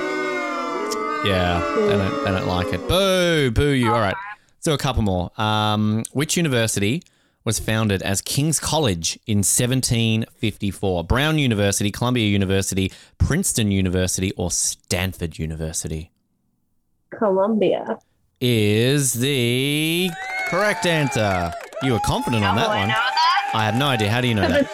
Yeah, 1.24 1.61
they 1.79 1.92
don't, 1.96 2.24
they 2.24 2.31
don't 2.31 2.46
like 2.46 2.72
it. 2.72 2.87
Boo, 2.88 3.51
boo 3.51 3.70
you. 3.70 3.92
All 3.92 4.01
right. 4.01 4.14
Let's 4.57 4.64
do 4.64 4.72
a 4.72 4.79
couple 4.79 5.03
more. 5.03 5.31
Um, 5.40 6.05
which 6.12 6.37
university 6.37 7.03
was 7.44 7.59
founded 7.59 8.03
as 8.03 8.20
King's 8.20 8.61
College 8.61 9.18
in 9.27 9.38
1754? 9.38 11.05
Brown 11.05 11.38
University, 11.38 11.90
Columbia 11.90 12.27
University, 12.29 12.92
Princeton 13.18 13.70
University, 13.70 14.33
or 14.37 14.51
Stanford 14.51 15.38
University? 15.38 16.11
Columbia. 17.11 17.98
Is 18.40 19.14
the 19.14 20.11
correct 20.48 20.87
answer. 20.87 21.53
You 21.83 21.92
were 21.94 22.01
confident 22.01 22.44
on 22.44 22.57
that 22.57 22.68
one. 22.68 22.90
I 23.55 23.64
have 23.64 23.77
no 23.77 23.87
idea. 23.87 24.11
How 24.11 24.20
do 24.20 24.29
you 24.29 24.35
know 24.35 24.46
that? 24.48 24.70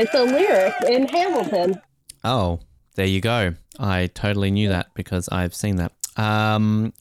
It's 0.00 0.14
a 0.14 0.22
lyric 0.22 0.74
in 0.88 1.08
Hamilton. 1.08 1.80
Oh, 2.24 2.60
there 2.94 3.06
you 3.06 3.20
go. 3.20 3.54
I 3.80 4.06
totally 4.08 4.50
knew 4.50 4.68
that 4.68 4.94
because 4.94 5.28
I've 5.30 5.54
seen 5.54 5.76
that. 5.76 5.92
Um, 6.16 6.92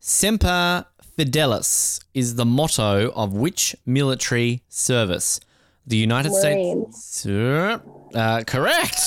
Semper 0.00 0.84
Fidelis 1.18 2.00
is 2.14 2.34
the 2.34 2.44
motto 2.44 3.10
of 3.12 3.32
which 3.32 3.74
military 3.86 4.62
service? 4.68 5.40
The 5.86 5.96
United. 5.96 6.32
States. 6.34 7.26
Uh, 7.26 7.78
correct. 8.46 9.00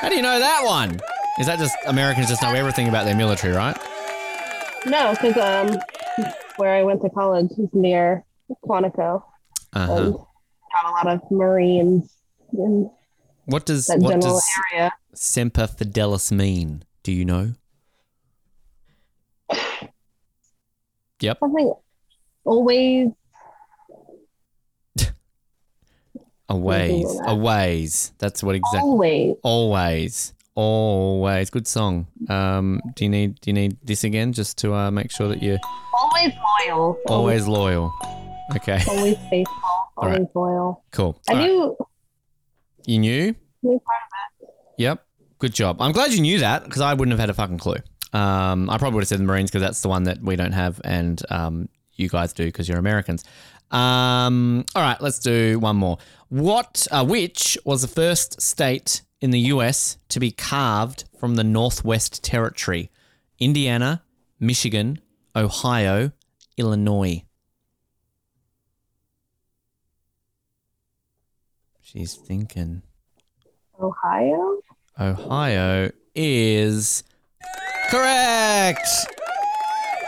How 0.00 0.08
do 0.08 0.14
you 0.14 0.22
know 0.22 0.38
that 0.38 0.62
one? 0.64 1.00
Is 1.40 1.46
that 1.46 1.58
just 1.58 1.74
Americans 1.86 2.28
just 2.28 2.42
know 2.42 2.52
everything 2.54 2.88
about 2.88 3.04
their 3.06 3.16
military, 3.16 3.54
right? 3.54 3.76
No, 4.86 5.12
because 5.12 5.36
um, 5.38 5.78
where 6.56 6.74
I 6.74 6.82
went 6.82 7.02
to 7.02 7.10
college 7.10 7.50
is 7.58 7.68
near 7.72 8.24
Quantico, 8.64 9.22
Uh 9.72 9.86
huh. 9.86 9.92
and 9.94 10.12
got 10.14 10.86
a 10.86 10.90
lot 10.90 11.06
of 11.08 11.20
Marines 11.30 12.12
in 12.52 12.90
What 13.46 13.66
does 13.66 13.86
that 13.86 13.98
what 14.00 14.20
does 14.20 14.42
area. 14.72 14.92
Semper 15.14 15.66
Fidelis 15.66 16.32
mean? 16.32 16.84
Do 17.02 17.12
you 17.12 17.24
know? 17.24 17.52
Yep. 21.20 21.38
Something 21.40 21.72
always 22.44 23.08
A 26.48 26.56
ways. 26.56 27.20
A 27.26 27.34
ways. 27.34 28.12
That's 28.18 28.42
what 28.42 28.54
exactly. 28.54 28.80
always 28.82 29.36
Always, 29.42 30.34
always 30.54 31.50
good 31.50 31.66
song. 31.66 32.06
Um, 32.28 32.80
do 32.94 33.04
you 33.04 33.10
need 33.10 33.40
do 33.40 33.50
you 33.50 33.54
need 33.54 33.76
this 33.82 34.04
again 34.04 34.32
just 34.32 34.58
to 34.58 34.74
uh, 34.74 34.90
make 34.90 35.10
sure 35.10 35.28
that 35.28 35.42
you're 35.42 35.58
always 35.98 36.32
loyal. 36.68 36.98
always 37.08 37.48
loyal? 37.48 37.92
Okay, 38.56 38.80
always 38.88 39.16
faithful. 39.30 39.56
All 39.96 40.08
right. 40.08 40.14
Always 40.14 40.28
loyal. 40.34 40.84
cool. 40.92 41.18
I 41.28 41.32
All 41.32 41.68
right. 41.68 41.76
You 42.86 42.98
knew? 42.98 43.34
knew 43.62 43.80
Yep. 44.78 45.04
Good 45.38 45.54
job. 45.54 45.80
I'm 45.80 45.92
glad 45.92 46.12
you 46.12 46.20
knew 46.20 46.38
that 46.38 46.64
because 46.64 46.80
I 46.80 46.94
wouldn't 46.94 47.12
have 47.12 47.20
had 47.20 47.30
a 47.30 47.34
fucking 47.34 47.58
clue. 47.58 47.76
Um, 48.12 48.70
I 48.70 48.78
probably 48.78 48.96
would 48.96 49.02
have 49.02 49.08
said 49.08 49.18
the 49.18 49.24
Marines 49.24 49.50
because 49.50 49.62
that's 49.62 49.80
the 49.80 49.88
one 49.88 50.04
that 50.04 50.22
we 50.22 50.36
don't 50.36 50.52
have, 50.52 50.80
and 50.84 51.20
um, 51.30 51.68
you 51.94 52.08
guys 52.08 52.32
do 52.32 52.44
because 52.44 52.68
you're 52.68 52.78
Americans. 52.78 53.24
Um, 53.70 54.64
all 54.74 54.82
right, 54.82 55.00
let's 55.00 55.18
do 55.18 55.58
one 55.58 55.76
more. 55.76 55.98
What, 56.28 56.86
uh, 56.90 57.04
which 57.04 57.58
was 57.64 57.82
the 57.82 57.88
first 57.88 58.40
state 58.40 59.02
in 59.20 59.30
the 59.30 59.40
U.S. 59.40 59.98
to 60.10 60.20
be 60.20 60.30
carved 60.30 61.04
from 61.18 61.34
the 61.34 61.44
Northwest 61.44 62.22
Territory? 62.22 62.90
Indiana, 63.40 64.02
Michigan, 64.38 65.00
Ohio, 65.34 66.12
Illinois. 66.56 67.24
She's 71.94 72.16
thinking. 72.16 72.82
Ohio. 73.80 74.58
Ohio 74.98 75.92
is 76.12 77.04
correct. 77.88 78.88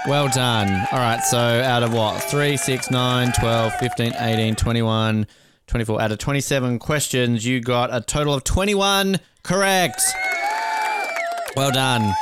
Well 0.08 0.28
done. 0.28 0.68
All 0.90 0.98
right, 0.98 1.22
so 1.22 1.38
out 1.38 1.84
of 1.84 1.92
what? 1.92 2.20
3, 2.24 2.56
6, 2.56 2.90
9, 2.90 3.32
12, 3.38 3.72
15, 3.76 4.14
18, 4.18 4.56
21, 4.56 5.26
24. 5.68 6.02
Out 6.02 6.10
of 6.10 6.18
27 6.18 6.80
questions, 6.80 7.46
you 7.46 7.60
got 7.60 7.94
a 7.94 8.00
total 8.00 8.34
of 8.34 8.42
21 8.42 9.20
correct. 9.44 10.02
Well 11.54 11.70
done. 11.70 12.12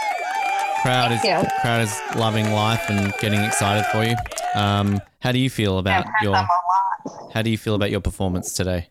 Crowd 0.82 1.12
is 1.12 1.20
crowd 1.62 1.80
is 1.80 1.98
loving 2.16 2.52
life 2.52 2.90
and 2.90 3.14
getting 3.18 3.40
excited 3.40 3.86
for 3.86 4.04
you. 4.04 4.14
Um, 4.54 5.00
how 5.20 5.32
do 5.32 5.38
you 5.38 5.48
feel 5.48 5.78
about 5.78 6.04
your 6.22 6.34
them 6.34 6.44
a 6.44 7.08
lot. 7.08 7.32
How 7.32 7.40
do 7.40 7.48
you 7.48 7.56
feel 7.56 7.74
about 7.74 7.90
your 7.90 8.02
performance 8.02 8.52
today? 8.52 8.90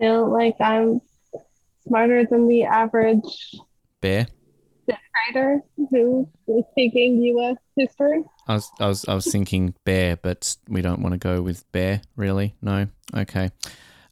Feel 0.00 0.30
like 0.32 0.56
I'm 0.60 1.00
smarter 1.86 2.24
than 2.24 2.48
the 2.48 2.64
average 2.64 3.54
Bear? 4.00 4.26
grader 5.32 5.60
who 5.90 6.28
is 6.48 6.64
taking 6.76 7.22
U.S. 7.22 7.56
history. 7.76 8.22
I 8.48 8.54
was, 8.54 8.70
I 8.80 8.86
was, 8.86 9.04
I 9.06 9.14
was 9.14 9.30
thinking 9.30 9.74
bear, 9.84 10.16
but 10.16 10.56
we 10.68 10.82
don't 10.82 11.02
want 11.02 11.12
to 11.12 11.18
go 11.18 11.42
with 11.42 11.70
bear, 11.72 12.00
really. 12.16 12.54
No. 12.62 12.88
Okay. 13.14 13.50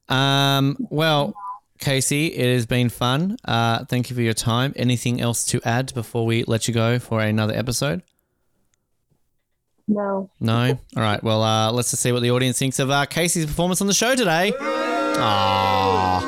Um. 0.09 0.77
Well, 0.91 1.35
Casey, 1.79 2.27
it 2.29 2.53
has 2.55 2.67
been 2.67 2.89
fun. 2.89 3.37
Uh, 3.45 3.85
thank 3.85 4.11
you 4.11 4.17
for 4.17 4.23
your 4.23 4.35
time. 4.35 4.73
Anything 4.77 5.21
else 5.21 5.45
to 5.47 5.61
add 5.65 5.93
before 5.95 6.27
we 6.27 6.45
let 6.45 6.69
you 6.69 6.75
go 6.75 6.99
for 6.99 7.21
another 7.21 7.55
episode? 7.55 8.03
No. 9.87 10.31
No. 10.39 10.79
All 10.97 11.03
right. 11.03 11.23
Well, 11.23 11.43
uh, 11.43 11.73
let's 11.73 11.91
just 11.91 12.03
see 12.03 12.13
what 12.13 12.21
the 12.21 12.31
audience 12.31 12.59
thinks 12.59 12.79
of 12.79 12.91
uh, 12.91 13.07
Casey's 13.07 13.47
performance 13.47 13.81
on 13.81 13.87
the 13.87 13.95
show 13.95 14.15
today. 14.15 14.53
Aww. 15.19 16.23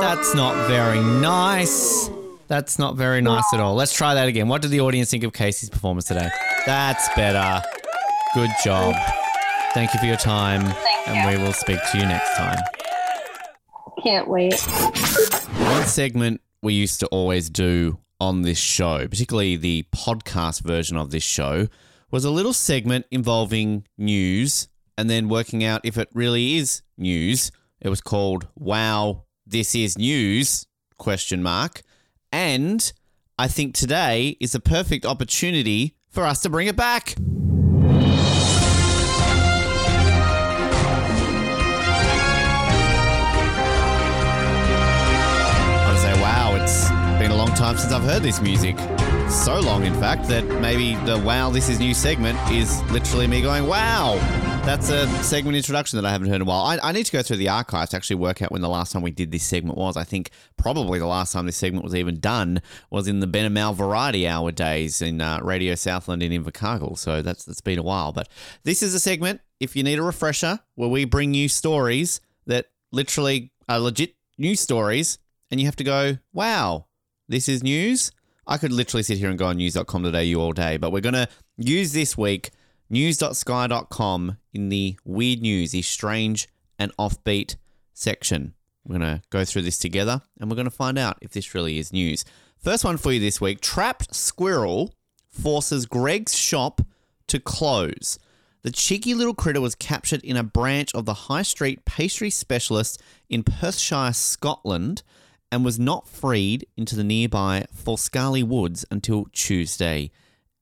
That's 0.00 0.34
not 0.34 0.68
very 0.68 1.00
nice. 1.00 2.10
That's 2.48 2.78
not 2.78 2.96
very 2.96 3.20
nice 3.20 3.44
at 3.52 3.60
all. 3.60 3.74
Let's 3.74 3.92
try 3.92 4.14
that 4.14 4.28
again. 4.28 4.48
What 4.48 4.62
did 4.62 4.70
the 4.70 4.80
audience 4.80 5.10
think 5.10 5.24
of 5.24 5.32
Casey's 5.32 5.68
performance 5.68 6.04
today? 6.04 6.28
That's 6.64 7.08
better. 7.16 7.62
Good 8.34 8.50
job. 8.62 8.94
Thank 9.74 9.92
you 9.94 10.00
for 10.00 10.06
your 10.06 10.16
time. 10.16 10.62
Thank 10.64 11.08
and 11.08 11.38
we 11.38 11.42
will 11.42 11.52
speak 11.52 11.78
to 11.92 11.98
you 11.98 12.06
next 12.06 12.36
time. 12.36 12.58
Can't 14.02 14.28
wait. 14.28 14.60
One 14.60 15.84
segment 15.84 16.40
we 16.62 16.74
used 16.74 17.00
to 17.00 17.06
always 17.06 17.50
do 17.50 17.98
on 18.20 18.42
this 18.42 18.58
show, 18.58 19.06
particularly 19.08 19.56
the 19.56 19.86
podcast 19.94 20.62
version 20.62 20.96
of 20.96 21.10
this 21.10 21.22
show, 21.24 21.68
was 22.10 22.24
a 22.24 22.30
little 22.30 22.52
segment 22.52 23.06
involving 23.10 23.84
news 23.98 24.68
and 24.98 25.10
then 25.10 25.28
working 25.28 25.62
out 25.64 25.80
if 25.84 25.98
it 25.98 26.08
really 26.12 26.56
is 26.56 26.82
news. 26.96 27.50
It 27.80 27.88
was 27.88 28.00
called 28.00 28.48
Wow, 28.56 29.24
this 29.46 29.74
is 29.74 29.98
news 29.98 30.66
question 30.98 31.42
mark. 31.42 31.82
And 32.32 32.92
I 33.38 33.48
think 33.48 33.74
today 33.74 34.36
is 34.40 34.54
a 34.54 34.60
perfect 34.60 35.04
opportunity 35.04 35.96
for 36.08 36.24
us 36.24 36.40
to 36.42 36.48
bring 36.48 36.66
it 36.66 36.76
back. 36.76 37.14
I 45.78 45.98
say, 46.00 46.20
wow, 46.20 46.56
it's 46.56 46.88
been 47.20 47.30
a 47.30 47.36
long 47.36 47.54
time 47.54 47.76
since 47.76 47.92
I've 47.92 48.02
heard 48.02 48.22
this 48.22 48.40
music. 48.40 48.78
So 49.28 49.60
long, 49.60 49.84
in 49.84 49.94
fact, 49.94 50.28
that 50.28 50.44
maybe 50.46 50.94
the 51.04 51.18
wow, 51.18 51.50
this 51.50 51.68
is 51.68 51.78
new 51.78 51.94
segment 51.94 52.38
is 52.50 52.82
literally 52.90 53.26
me 53.26 53.42
going, 53.42 53.66
wow. 53.66 54.14
That's 54.66 54.90
a 54.90 55.06
segment 55.22 55.56
introduction 55.56 55.96
that 55.96 56.04
I 56.04 56.10
haven't 56.10 56.26
heard 56.26 56.34
in 56.34 56.42
a 56.42 56.44
while. 56.44 56.62
I, 56.62 56.78
I 56.82 56.90
need 56.90 57.06
to 57.06 57.12
go 57.12 57.22
through 57.22 57.36
the 57.36 57.48
archives 57.48 57.90
to 57.90 57.96
actually 57.96 58.16
work 58.16 58.42
out 58.42 58.50
when 58.50 58.62
the 58.62 58.68
last 58.68 58.90
time 58.90 59.00
we 59.00 59.12
did 59.12 59.30
this 59.30 59.44
segment 59.44 59.78
was. 59.78 59.96
I 59.96 60.02
think 60.02 60.30
probably 60.56 60.98
the 60.98 61.06
last 61.06 61.32
time 61.32 61.46
this 61.46 61.56
segment 61.56 61.84
was 61.84 61.94
even 61.94 62.18
done 62.18 62.60
was 62.90 63.06
in 63.06 63.20
the 63.20 63.28
Ben 63.28 63.44
and 63.44 63.54
Mal 63.54 63.74
Variety 63.74 64.26
Hour 64.26 64.50
days 64.50 65.00
in 65.00 65.20
uh, 65.20 65.38
Radio 65.40 65.76
Southland 65.76 66.20
in 66.20 66.32
Invercargill. 66.32 66.98
So 66.98 67.22
that's 67.22 67.44
that's 67.44 67.60
been 67.60 67.78
a 67.78 67.82
while. 67.84 68.10
But 68.10 68.28
this 68.64 68.82
is 68.82 68.92
a 68.92 68.98
segment, 68.98 69.40
if 69.60 69.76
you 69.76 69.84
need 69.84 70.00
a 70.00 70.02
refresher, 70.02 70.58
where 70.74 70.88
we 70.88 71.04
bring 71.04 71.32
you 71.32 71.48
stories 71.48 72.20
that 72.46 72.66
literally 72.90 73.52
are 73.68 73.78
legit 73.78 74.16
news 74.36 74.58
stories, 74.58 75.18
and 75.48 75.60
you 75.60 75.66
have 75.66 75.76
to 75.76 75.84
go, 75.84 76.18
wow, 76.32 76.86
this 77.28 77.48
is 77.48 77.62
news. 77.62 78.10
I 78.48 78.58
could 78.58 78.72
literally 78.72 79.04
sit 79.04 79.18
here 79.18 79.30
and 79.30 79.38
go 79.38 79.46
on 79.46 79.58
news.com.au 79.58 80.40
all 80.40 80.52
day, 80.52 80.76
but 80.76 80.90
we're 80.90 81.00
going 81.00 81.14
to 81.14 81.28
use 81.56 81.92
this 81.92 82.18
week 82.18 82.50
news.sky.com 82.88 84.36
in 84.52 84.68
the 84.68 84.98
weird 85.04 85.40
news, 85.40 85.72
the 85.72 85.82
strange 85.82 86.48
and 86.78 86.94
offbeat 86.96 87.56
section. 87.92 88.54
We're 88.84 88.98
going 88.98 89.16
to 89.16 89.22
go 89.30 89.44
through 89.44 89.62
this 89.62 89.78
together 89.78 90.22
and 90.38 90.50
we're 90.50 90.56
going 90.56 90.66
to 90.66 90.70
find 90.70 90.98
out 90.98 91.18
if 91.20 91.32
this 91.32 91.54
really 91.54 91.78
is 91.78 91.92
news. 91.92 92.24
First 92.58 92.84
one 92.84 92.96
for 92.96 93.12
you 93.12 93.20
this 93.20 93.40
week 93.40 93.60
Trapped 93.60 94.14
squirrel 94.14 94.94
forces 95.28 95.86
Greggs 95.86 96.34
shop 96.34 96.80
to 97.26 97.40
close. 97.40 98.18
The 98.62 98.70
cheeky 98.70 99.14
little 99.14 99.34
critter 99.34 99.60
was 99.60 99.74
captured 99.74 100.24
in 100.24 100.36
a 100.36 100.42
branch 100.42 100.94
of 100.94 101.04
the 101.04 101.14
high 101.14 101.42
street 101.42 101.84
pastry 101.84 102.30
specialist 102.30 103.00
in 103.28 103.44
Perthshire, 103.44 104.12
Scotland, 104.12 105.02
and 105.52 105.64
was 105.64 105.78
not 105.78 106.08
freed 106.08 106.66
into 106.76 106.96
the 106.96 107.04
nearby 107.04 107.66
Faskally 107.72 108.42
Woods 108.42 108.84
until 108.90 109.26
Tuesday 109.32 110.10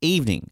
evening. 0.02 0.50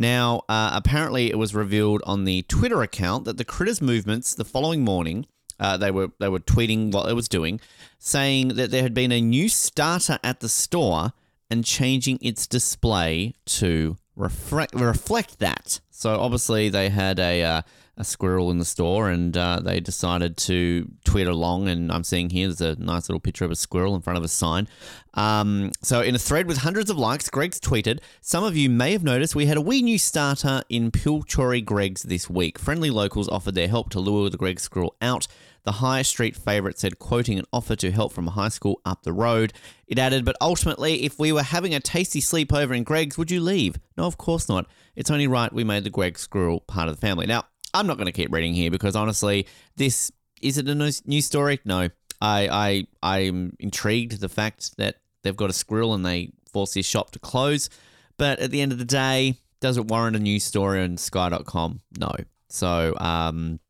Now, 0.00 0.44
uh, 0.48 0.70
apparently, 0.72 1.28
it 1.28 1.38
was 1.38 1.54
revealed 1.54 2.00
on 2.06 2.24
the 2.24 2.40
Twitter 2.48 2.80
account 2.80 3.26
that 3.26 3.36
the 3.36 3.44
Critters 3.44 3.82
movements 3.82 4.34
the 4.34 4.46
following 4.46 4.82
morning. 4.82 5.26
Uh, 5.60 5.76
they 5.76 5.90
were 5.90 6.08
they 6.18 6.30
were 6.30 6.40
tweeting 6.40 6.90
what 6.90 7.10
it 7.10 7.12
was 7.12 7.28
doing, 7.28 7.60
saying 7.98 8.48
that 8.56 8.70
there 8.70 8.82
had 8.82 8.94
been 8.94 9.12
a 9.12 9.20
new 9.20 9.46
starter 9.46 10.18
at 10.24 10.40
the 10.40 10.48
store 10.48 11.12
and 11.50 11.66
changing 11.66 12.18
its 12.22 12.46
display 12.46 13.34
to 13.44 13.98
reflect 14.16 14.74
reflect 14.74 15.38
that. 15.38 15.80
So 15.90 16.18
obviously 16.18 16.70
they 16.70 16.88
had 16.88 17.18
a 17.20 17.42
uh, 17.42 17.62
a 18.00 18.04
squirrel 18.04 18.50
in 18.50 18.58
the 18.58 18.64
store, 18.64 19.10
and 19.10 19.36
uh, 19.36 19.60
they 19.62 19.78
decided 19.78 20.36
to 20.38 20.90
tweet 21.04 21.26
along. 21.26 21.68
And 21.68 21.92
I'm 21.92 22.02
seeing 22.02 22.30
here 22.30 22.46
there's 22.48 22.60
a 22.60 22.80
nice 22.80 23.08
little 23.08 23.20
picture 23.20 23.44
of 23.44 23.50
a 23.50 23.56
squirrel 23.56 23.94
in 23.94 24.00
front 24.00 24.16
of 24.16 24.24
a 24.24 24.28
sign. 24.28 24.66
Um, 25.14 25.72
so, 25.82 26.00
in 26.00 26.14
a 26.14 26.18
thread 26.18 26.46
with 26.46 26.58
hundreds 26.58 26.88
of 26.88 26.96
likes, 26.96 27.28
Greggs 27.28 27.60
tweeted, 27.60 28.00
Some 28.20 28.42
of 28.42 28.56
you 28.56 28.70
may 28.70 28.92
have 28.92 29.04
noticed 29.04 29.34
we 29.34 29.46
had 29.46 29.58
a 29.58 29.60
wee 29.60 29.82
new 29.82 29.98
starter 29.98 30.62
in 30.68 30.90
Pitlochry 30.90 31.64
Greggs 31.64 32.04
this 32.04 32.30
week. 32.30 32.58
Friendly 32.58 32.90
locals 32.90 33.28
offered 33.28 33.54
their 33.54 33.68
help 33.68 33.90
to 33.90 34.00
lure 34.00 34.30
the 34.30 34.38
Greg 34.38 34.58
squirrel 34.58 34.96
out. 35.02 35.28
The 35.64 35.72
high 35.72 36.02
street 36.02 36.36
favourite 36.36 36.78
said, 36.78 36.98
quoting 36.98 37.38
an 37.38 37.44
offer 37.52 37.76
to 37.76 37.92
help 37.92 38.12
from 38.12 38.28
a 38.28 38.30
high 38.30 38.48
school 38.48 38.80
up 38.86 39.02
the 39.02 39.12
road. 39.12 39.52
It 39.86 39.98
added, 39.98 40.24
But 40.24 40.36
ultimately, 40.40 41.04
if 41.04 41.18
we 41.18 41.32
were 41.32 41.42
having 41.42 41.74
a 41.74 41.80
tasty 41.80 42.20
sleepover 42.20 42.74
in 42.74 42.82
Greggs, 42.82 43.18
would 43.18 43.30
you 43.30 43.42
leave? 43.42 43.78
No, 43.98 44.04
of 44.04 44.16
course 44.16 44.48
not. 44.48 44.66
It's 44.96 45.10
only 45.10 45.26
right 45.26 45.52
we 45.52 45.64
made 45.64 45.84
the 45.84 45.90
Greg 45.90 46.18
squirrel 46.18 46.60
part 46.60 46.88
of 46.88 46.96
the 46.96 47.00
family. 47.00 47.26
Now, 47.26 47.44
I'm 47.74 47.86
not 47.86 47.96
going 47.96 48.06
to 48.06 48.12
keep 48.12 48.32
reading 48.32 48.54
here 48.54 48.70
because 48.70 48.96
honestly, 48.96 49.46
this 49.76 50.10
is 50.40 50.58
it 50.58 50.68
a 50.68 50.74
news 50.74 51.26
story? 51.26 51.60
No. 51.64 51.88
I 52.20 52.86
I 53.02 53.18
I'm 53.18 53.56
intrigued 53.58 54.20
the 54.20 54.28
fact 54.28 54.76
that 54.76 54.96
they've 55.22 55.36
got 55.36 55.50
a 55.50 55.54
squirrel 55.54 55.94
and 55.94 56.04
they 56.04 56.32
force 56.52 56.74
this 56.74 56.86
shop 56.86 57.12
to 57.12 57.18
close, 57.18 57.70
but 58.18 58.40
at 58.40 58.50
the 58.50 58.60
end 58.60 58.72
of 58.72 58.78
the 58.78 58.84
day, 58.84 59.36
does 59.60 59.76
it 59.76 59.86
warrant 59.86 60.16
a 60.16 60.18
news 60.18 60.44
story 60.44 60.82
on 60.82 60.96
Sky.com? 60.96 61.80
No. 61.98 62.12
So 62.48 62.94
um, 62.98 63.60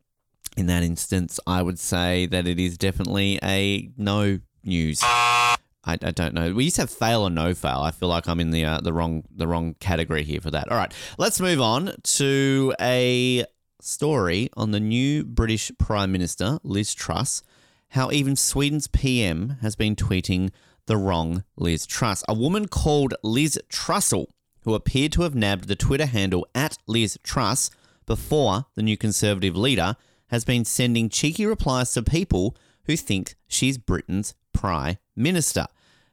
in 0.56 0.66
that 0.66 0.82
instance, 0.82 1.38
I 1.46 1.62
would 1.62 1.78
say 1.78 2.26
that 2.26 2.46
it 2.46 2.58
is 2.58 2.78
definitely 2.78 3.38
a 3.42 3.90
no 3.96 4.40
news. 4.64 5.00
I, 5.02 5.56
I 5.84 5.96
don't 5.96 6.34
know. 6.34 6.52
We 6.52 6.64
used 6.64 6.76
to 6.76 6.82
have 6.82 6.90
fail 6.90 7.22
or 7.22 7.30
no 7.30 7.54
fail. 7.54 7.80
I 7.80 7.90
feel 7.90 8.08
like 8.08 8.28
I'm 8.28 8.40
in 8.40 8.50
the 8.50 8.64
uh, 8.64 8.80
the 8.80 8.92
wrong 8.92 9.24
the 9.34 9.46
wrong 9.46 9.74
category 9.80 10.24
here 10.24 10.40
for 10.40 10.50
that. 10.50 10.70
All 10.70 10.76
right, 10.76 10.92
let's 11.18 11.40
move 11.40 11.60
on 11.60 11.94
to 12.02 12.74
a 12.80 13.44
story 13.82 14.48
on 14.56 14.70
the 14.70 14.80
new 14.80 15.24
British 15.24 15.72
Prime 15.78 16.12
Minister, 16.12 16.58
Liz 16.62 16.94
Truss, 16.94 17.42
how 17.90 18.10
even 18.10 18.36
Sweden's 18.36 18.86
PM 18.86 19.58
has 19.62 19.76
been 19.76 19.96
tweeting 19.96 20.50
the 20.86 20.96
wrong 20.96 21.44
Liz 21.56 21.86
Truss. 21.86 22.22
A 22.28 22.34
woman 22.34 22.68
called 22.68 23.14
Liz 23.22 23.58
Trussell, 23.68 24.26
who 24.62 24.74
appeared 24.74 25.12
to 25.12 25.22
have 25.22 25.34
nabbed 25.34 25.68
the 25.68 25.76
Twitter 25.76 26.06
handle 26.06 26.46
at 26.54 26.78
Liz 26.86 27.18
Truss 27.22 27.70
before 28.06 28.66
the 28.74 28.82
new 28.82 28.96
Conservative 28.96 29.56
leader, 29.56 29.96
has 30.28 30.44
been 30.44 30.64
sending 30.64 31.08
cheeky 31.08 31.46
replies 31.46 31.92
to 31.92 32.02
people 32.02 32.56
who 32.84 32.96
think 32.96 33.34
she's 33.48 33.78
Britain's 33.78 34.34
Prime 34.52 34.98
Minister. 35.16 35.66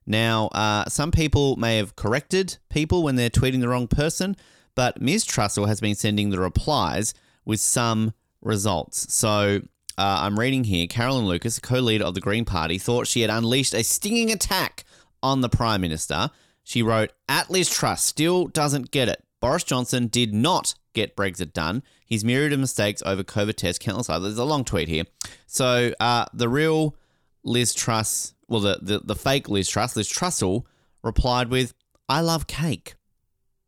Now, 0.05 0.47
uh, 0.47 0.85
some 0.87 1.11
people 1.11 1.55
may 1.57 1.77
have 1.77 1.95
corrected 1.95 2.57
people 2.69 3.03
when 3.03 3.15
they're 3.15 3.29
tweeting 3.29 3.59
the 3.59 3.67
wrong 3.67 3.87
person, 3.87 4.35
but 4.73 5.01
Ms. 5.01 5.25
Trussell 5.25 5.67
has 5.67 5.81
been 5.81 5.95
sending 5.95 6.29
the 6.29 6.39
replies 6.39 7.13
with 7.47 7.61
some 7.61 8.13
results. 8.41 9.11
So 9.11 9.61
uh, 9.97 10.17
I'm 10.21 10.37
reading 10.37 10.65
here 10.65 10.85
Caroline 10.85 11.25
Lucas, 11.25 11.57
co 11.57 11.79
leader 11.79 12.03
of 12.03 12.13
the 12.13 12.21
Green 12.21 12.45
Party, 12.45 12.77
thought 12.77 13.07
she 13.07 13.21
had 13.21 13.31
unleashed 13.31 13.73
a 13.73 13.83
stinging 13.83 14.31
attack 14.31 14.83
on 15.23 15.41
the 15.41 15.49
Prime 15.49 15.81
Minister. 15.81 16.29
She 16.63 16.83
wrote, 16.83 17.13
At 17.27 17.49
Liz 17.49 17.69
Truss 17.69 18.03
still 18.03 18.47
doesn't 18.47 18.91
get 18.91 19.07
it. 19.07 19.23
Boris 19.39 19.63
Johnson 19.63 20.07
did 20.07 20.33
not 20.33 20.75
get 20.93 21.15
Brexit 21.15 21.53
done. 21.53 21.83
He's 22.05 22.25
myriad 22.25 22.51
of 22.51 22.59
mistakes 22.59 23.01
over 23.05 23.23
COVID 23.23 23.55
tests, 23.55 23.83
countless 23.83 24.09
others. 24.09 24.35
There's 24.35 24.39
a 24.39 24.43
long 24.45 24.65
tweet 24.65 24.89
here. 24.89 25.03
So 25.45 25.93
uh, 26.01 26.25
the 26.33 26.49
real 26.49 26.95
Liz 27.43 27.73
Truss, 27.73 28.33
well, 28.49 28.59
the, 28.59 28.79
the, 28.81 28.99
the 28.99 29.15
fake 29.15 29.47
Liz 29.47 29.69
Truss, 29.69 29.95
Liz 29.95 30.11
Trussell, 30.11 30.63
replied 31.01 31.49
with, 31.49 31.73
I 32.09 32.19
love 32.19 32.45
cake. 32.47 32.95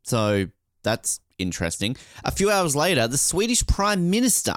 So 0.02 0.48
that's 0.82 1.20
interesting. 1.40 1.96
A 2.24 2.30
few 2.30 2.50
hours 2.50 2.76
later, 2.76 3.08
the 3.08 3.18
Swedish 3.18 3.66
Prime 3.66 4.10
Minister 4.10 4.54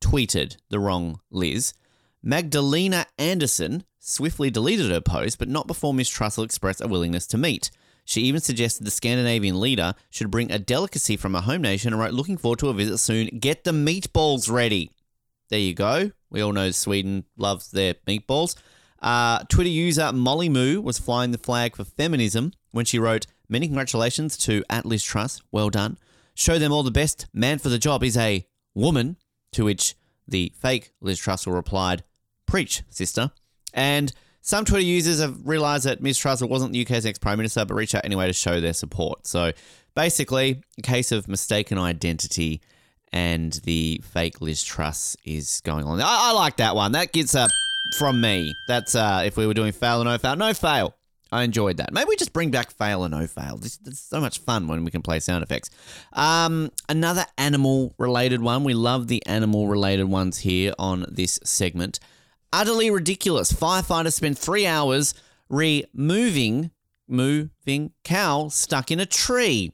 tweeted 0.00 0.56
the 0.68 0.78
wrong 0.78 1.20
Liz. 1.30 1.74
Magdalena 2.22 3.06
Andersson 3.18 3.84
swiftly 3.98 4.50
deleted 4.50 4.90
her 4.90 5.00
post, 5.00 5.38
but 5.38 5.48
not 5.48 5.66
before 5.66 5.94
Miss 5.94 6.10
Trussell 6.10 6.44
expressed 6.44 6.82
a 6.82 6.88
willingness 6.88 7.26
to 7.28 7.38
meet. 7.38 7.70
She 8.04 8.22
even 8.22 8.40
suggested 8.40 8.84
the 8.84 8.90
Scandinavian 8.90 9.60
leader 9.60 9.94
should 10.10 10.30
bring 10.30 10.52
a 10.52 10.58
delicacy 10.58 11.16
from 11.16 11.34
her 11.34 11.40
home 11.40 11.62
nation 11.62 11.92
and 11.92 12.00
wrote, 12.00 12.12
looking 12.12 12.36
forward 12.36 12.58
to 12.58 12.68
a 12.68 12.74
visit 12.74 12.98
soon. 12.98 13.28
Get 13.38 13.64
the 13.64 13.72
meatballs 13.72 14.50
ready. 14.50 14.90
There 15.48 15.58
you 15.58 15.74
go. 15.74 16.10
We 16.30 16.42
all 16.42 16.52
know 16.52 16.70
Sweden 16.70 17.24
loves 17.36 17.70
their 17.70 17.94
meatballs. 18.06 18.56
Uh, 19.00 19.44
Twitter 19.48 19.70
user 19.70 20.12
Molly 20.12 20.48
Moo 20.48 20.80
was 20.80 20.98
flying 20.98 21.30
the 21.30 21.38
flag 21.38 21.76
for 21.76 21.84
feminism 21.84 22.52
when 22.72 22.84
she 22.84 22.98
wrote, 22.98 23.26
Many 23.48 23.66
congratulations 23.66 24.36
to 24.38 24.64
at 24.70 24.86
Liz 24.86 25.02
Truss. 25.02 25.42
Well 25.52 25.70
done. 25.70 25.98
Show 26.34 26.58
them 26.58 26.72
all 26.72 26.82
the 26.82 26.90
best. 26.90 27.26
Man 27.32 27.58
for 27.58 27.68
the 27.68 27.78
job 27.78 28.02
is 28.02 28.16
a 28.16 28.46
woman. 28.74 29.16
To 29.52 29.64
which 29.64 29.94
the 30.26 30.52
fake 30.60 30.92
Liz 31.00 31.20
Trussell 31.20 31.54
replied, 31.54 32.02
Preach, 32.46 32.82
sister. 32.90 33.30
And 33.72 34.12
some 34.40 34.64
Twitter 34.64 34.84
users 34.84 35.20
have 35.20 35.46
realised 35.46 35.84
that 35.84 36.02
Ms. 36.02 36.18
Trussell 36.18 36.48
wasn't 36.48 36.72
the 36.72 36.82
UK's 36.84 37.04
next 37.04 37.20
Prime 37.20 37.38
Minister, 37.38 37.64
but 37.64 37.74
reached 37.74 37.94
out 37.94 38.04
anyway 38.04 38.26
to 38.26 38.32
show 38.32 38.60
their 38.60 38.72
support. 38.72 39.26
So 39.26 39.52
basically, 39.94 40.62
a 40.76 40.82
case 40.82 41.12
of 41.12 41.28
mistaken 41.28 41.78
identity 41.78 42.60
and 43.12 43.52
the 43.64 44.00
fake 44.04 44.40
Liz 44.40 44.62
Truss 44.62 45.16
is 45.24 45.62
going 45.64 45.84
on. 45.84 46.00
I, 46.00 46.30
I 46.30 46.32
like 46.32 46.56
that 46.56 46.74
one. 46.74 46.92
That 46.92 47.12
gets 47.12 47.34
up 47.34 47.50
from 47.98 48.20
me. 48.20 48.54
That's 48.66 48.94
uh, 48.94 49.22
if 49.24 49.36
we 49.36 49.46
were 49.46 49.54
doing 49.54 49.72
fail 49.72 50.02
or 50.02 50.04
no 50.04 50.18
fail. 50.18 50.36
No 50.36 50.52
fail. 50.52 50.96
I 51.34 51.42
enjoyed 51.42 51.78
that. 51.78 51.92
Maybe 51.92 52.06
we 52.08 52.16
just 52.16 52.32
bring 52.32 52.52
back 52.52 52.70
fail 52.70 53.04
or 53.04 53.08
no 53.08 53.26
fail. 53.26 53.56
This, 53.56 53.76
this 53.78 53.94
is 53.94 54.00
so 54.00 54.20
much 54.20 54.38
fun 54.38 54.68
when 54.68 54.84
we 54.84 54.92
can 54.92 55.02
play 55.02 55.18
sound 55.18 55.42
effects. 55.42 55.68
Um, 56.12 56.70
another 56.88 57.26
animal 57.36 57.92
related 57.98 58.40
one. 58.40 58.62
We 58.62 58.72
love 58.72 59.08
the 59.08 59.20
animal 59.26 59.66
related 59.66 60.04
ones 60.04 60.38
here 60.38 60.74
on 60.78 61.04
this 61.10 61.40
segment. 61.42 61.98
Utterly 62.52 62.88
ridiculous. 62.88 63.52
Firefighters 63.52 64.12
spent 64.12 64.38
three 64.38 64.64
hours 64.64 65.12
removing 65.48 66.70
moving 67.08 67.92
cow 68.04 68.48
stuck 68.48 68.92
in 68.92 69.00
a 69.00 69.06
tree. 69.06 69.72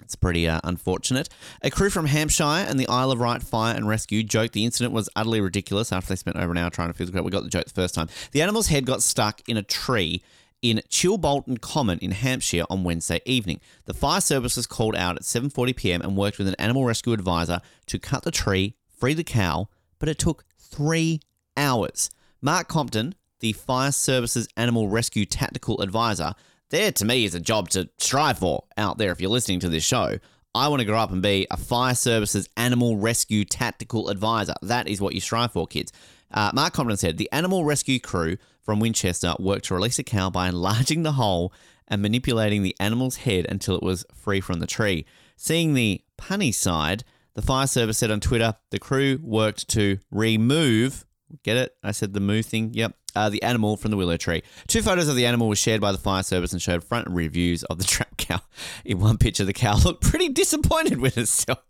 It's 0.00 0.16
pretty 0.16 0.48
uh, 0.48 0.60
unfortunate. 0.64 1.28
A 1.62 1.70
crew 1.70 1.90
from 1.90 2.06
Hampshire 2.06 2.44
and 2.44 2.80
the 2.80 2.88
Isle 2.88 3.12
of 3.12 3.20
Wight 3.20 3.42
Fire 3.42 3.76
and 3.76 3.86
Rescue 3.86 4.22
joked 4.22 4.54
the 4.54 4.64
incident 4.64 4.94
was 4.94 5.10
utterly 5.14 5.42
ridiculous 5.42 5.92
after 5.92 6.08
they 6.08 6.16
spent 6.16 6.36
over 6.38 6.50
an 6.50 6.58
hour 6.58 6.70
trying 6.70 6.88
to 6.88 6.94
figure 6.94 7.16
out. 7.18 7.24
We 7.24 7.30
got 7.30 7.44
the 7.44 7.50
joke 7.50 7.66
the 7.66 7.70
first 7.70 7.94
time. 7.94 8.08
The 8.32 8.40
animal's 8.40 8.68
head 8.68 8.86
got 8.86 9.02
stuck 9.02 9.42
in 9.46 9.58
a 9.58 9.62
tree 9.62 10.22
in 10.62 10.80
Chilbolton 10.88 11.60
Common 11.60 11.98
in 11.98 12.12
Hampshire 12.12 12.64
on 12.70 12.84
Wednesday 12.84 13.20
evening. 13.26 13.60
The 13.84 13.94
fire 13.94 14.20
service 14.20 14.56
was 14.56 14.66
called 14.66 14.96
out 14.96 15.16
at 15.16 15.22
7:40 15.22 15.76
p.m. 15.76 16.00
and 16.00 16.16
worked 16.16 16.38
with 16.38 16.48
an 16.48 16.54
animal 16.58 16.84
rescue 16.84 17.12
advisor 17.12 17.60
to 17.86 17.98
cut 17.98 18.22
the 18.22 18.30
tree, 18.30 18.76
free 18.98 19.14
the 19.14 19.24
cow, 19.24 19.68
but 19.98 20.08
it 20.08 20.18
took 20.18 20.44
3 20.58 21.20
hours. 21.56 22.10
Mark 22.40 22.68
Compton, 22.68 23.14
the 23.40 23.52
fire 23.52 23.92
service's 23.92 24.48
animal 24.56 24.88
rescue 24.88 25.26
tactical 25.26 25.80
advisor, 25.82 26.34
there 26.70 26.92
to 26.92 27.04
me 27.04 27.24
is 27.24 27.34
a 27.34 27.40
job 27.40 27.68
to 27.70 27.90
strive 27.98 28.38
for 28.38 28.64
out 28.78 28.96
there 28.96 29.12
if 29.12 29.20
you're 29.20 29.30
listening 29.30 29.60
to 29.60 29.68
this 29.68 29.84
show. 29.84 30.18
I 30.54 30.68
want 30.68 30.80
to 30.80 30.86
grow 30.86 30.98
up 30.98 31.10
and 31.10 31.22
be 31.22 31.46
a 31.50 31.56
fire 31.56 31.94
services 31.94 32.48
animal 32.56 32.96
rescue 32.96 33.44
tactical 33.44 34.08
advisor. 34.08 34.54
That 34.62 34.86
is 34.86 35.00
what 35.00 35.14
you 35.14 35.20
strive 35.20 35.52
for, 35.52 35.66
kids. 35.66 35.92
Uh, 36.30 36.50
Mark 36.54 36.72
Compton 36.72 36.96
said 36.96 37.18
the 37.18 37.30
animal 37.32 37.64
rescue 37.64 38.00
crew 38.00 38.36
from 38.62 38.80
Winchester 38.80 39.34
worked 39.38 39.66
to 39.66 39.74
release 39.74 39.98
a 39.98 40.04
cow 40.04 40.30
by 40.30 40.48
enlarging 40.48 41.02
the 41.02 41.12
hole 41.12 41.52
and 41.88 42.00
manipulating 42.00 42.62
the 42.62 42.76
animal's 42.80 43.16
head 43.16 43.46
until 43.48 43.76
it 43.76 43.82
was 43.82 44.06
free 44.14 44.40
from 44.40 44.60
the 44.60 44.66
tree. 44.66 45.04
Seeing 45.36 45.74
the 45.74 46.02
punny 46.18 46.54
side, 46.54 47.04
the 47.34 47.42
fire 47.42 47.66
service 47.66 47.98
said 47.98 48.10
on 48.10 48.20
Twitter 48.20 48.54
the 48.70 48.78
crew 48.78 49.18
worked 49.22 49.68
to 49.70 49.98
remove. 50.10 51.04
Get 51.42 51.56
it? 51.56 51.76
I 51.82 51.92
said 51.92 52.12
the 52.12 52.20
moo 52.20 52.42
thing. 52.42 52.70
Yep 52.74 52.94
uh, 53.14 53.28
the 53.28 53.42
animal 53.42 53.76
from 53.76 53.90
the 53.90 53.96
willow 53.96 54.16
tree. 54.16 54.42
Two 54.66 54.82
photos 54.82 55.08
of 55.08 55.16
the 55.16 55.26
animal 55.26 55.48
were 55.48 55.56
shared 55.56 55.80
by 55.80 55.92
the 55.92 55.98
fire 55.98 56.22
service 56.22 56.52
and 56.52 56.60
showed 56.62 56.84
front 56.84 57.08
rear 57.08 57.28
views 57.28 57.64
of 57.64 57.78
the 57.78 57.84
trap 57.92 58.16
cow. 58.16 58.40
In 58.84 59.00
one 59.00 59.18
picture, 59.18 59.44
the 59.44 59.52
cow 59.52 59.76
looked 59.76 60.02
pretty 60.02 60.28
disappointed 60.28 61.00
with 61.00 61.18
itself. 61.18 61.62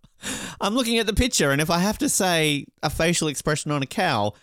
I'm 0.60 0.74
looking 0.74 0.98
at 0.98 1.06
the 1.06 1.14
picture, 1.14 1.50
and 1.50 1.60
if 1.60 1.68
I 1.68 1.78
have 1.80 1.98
to 1.98 2.08
say 2.08 2.66
a 2.82 2.90
facial 2.90 3.26
expression 3.26 3.72
on 3.72 3.82
a 3.82 3.86
cow, 3.86 4.34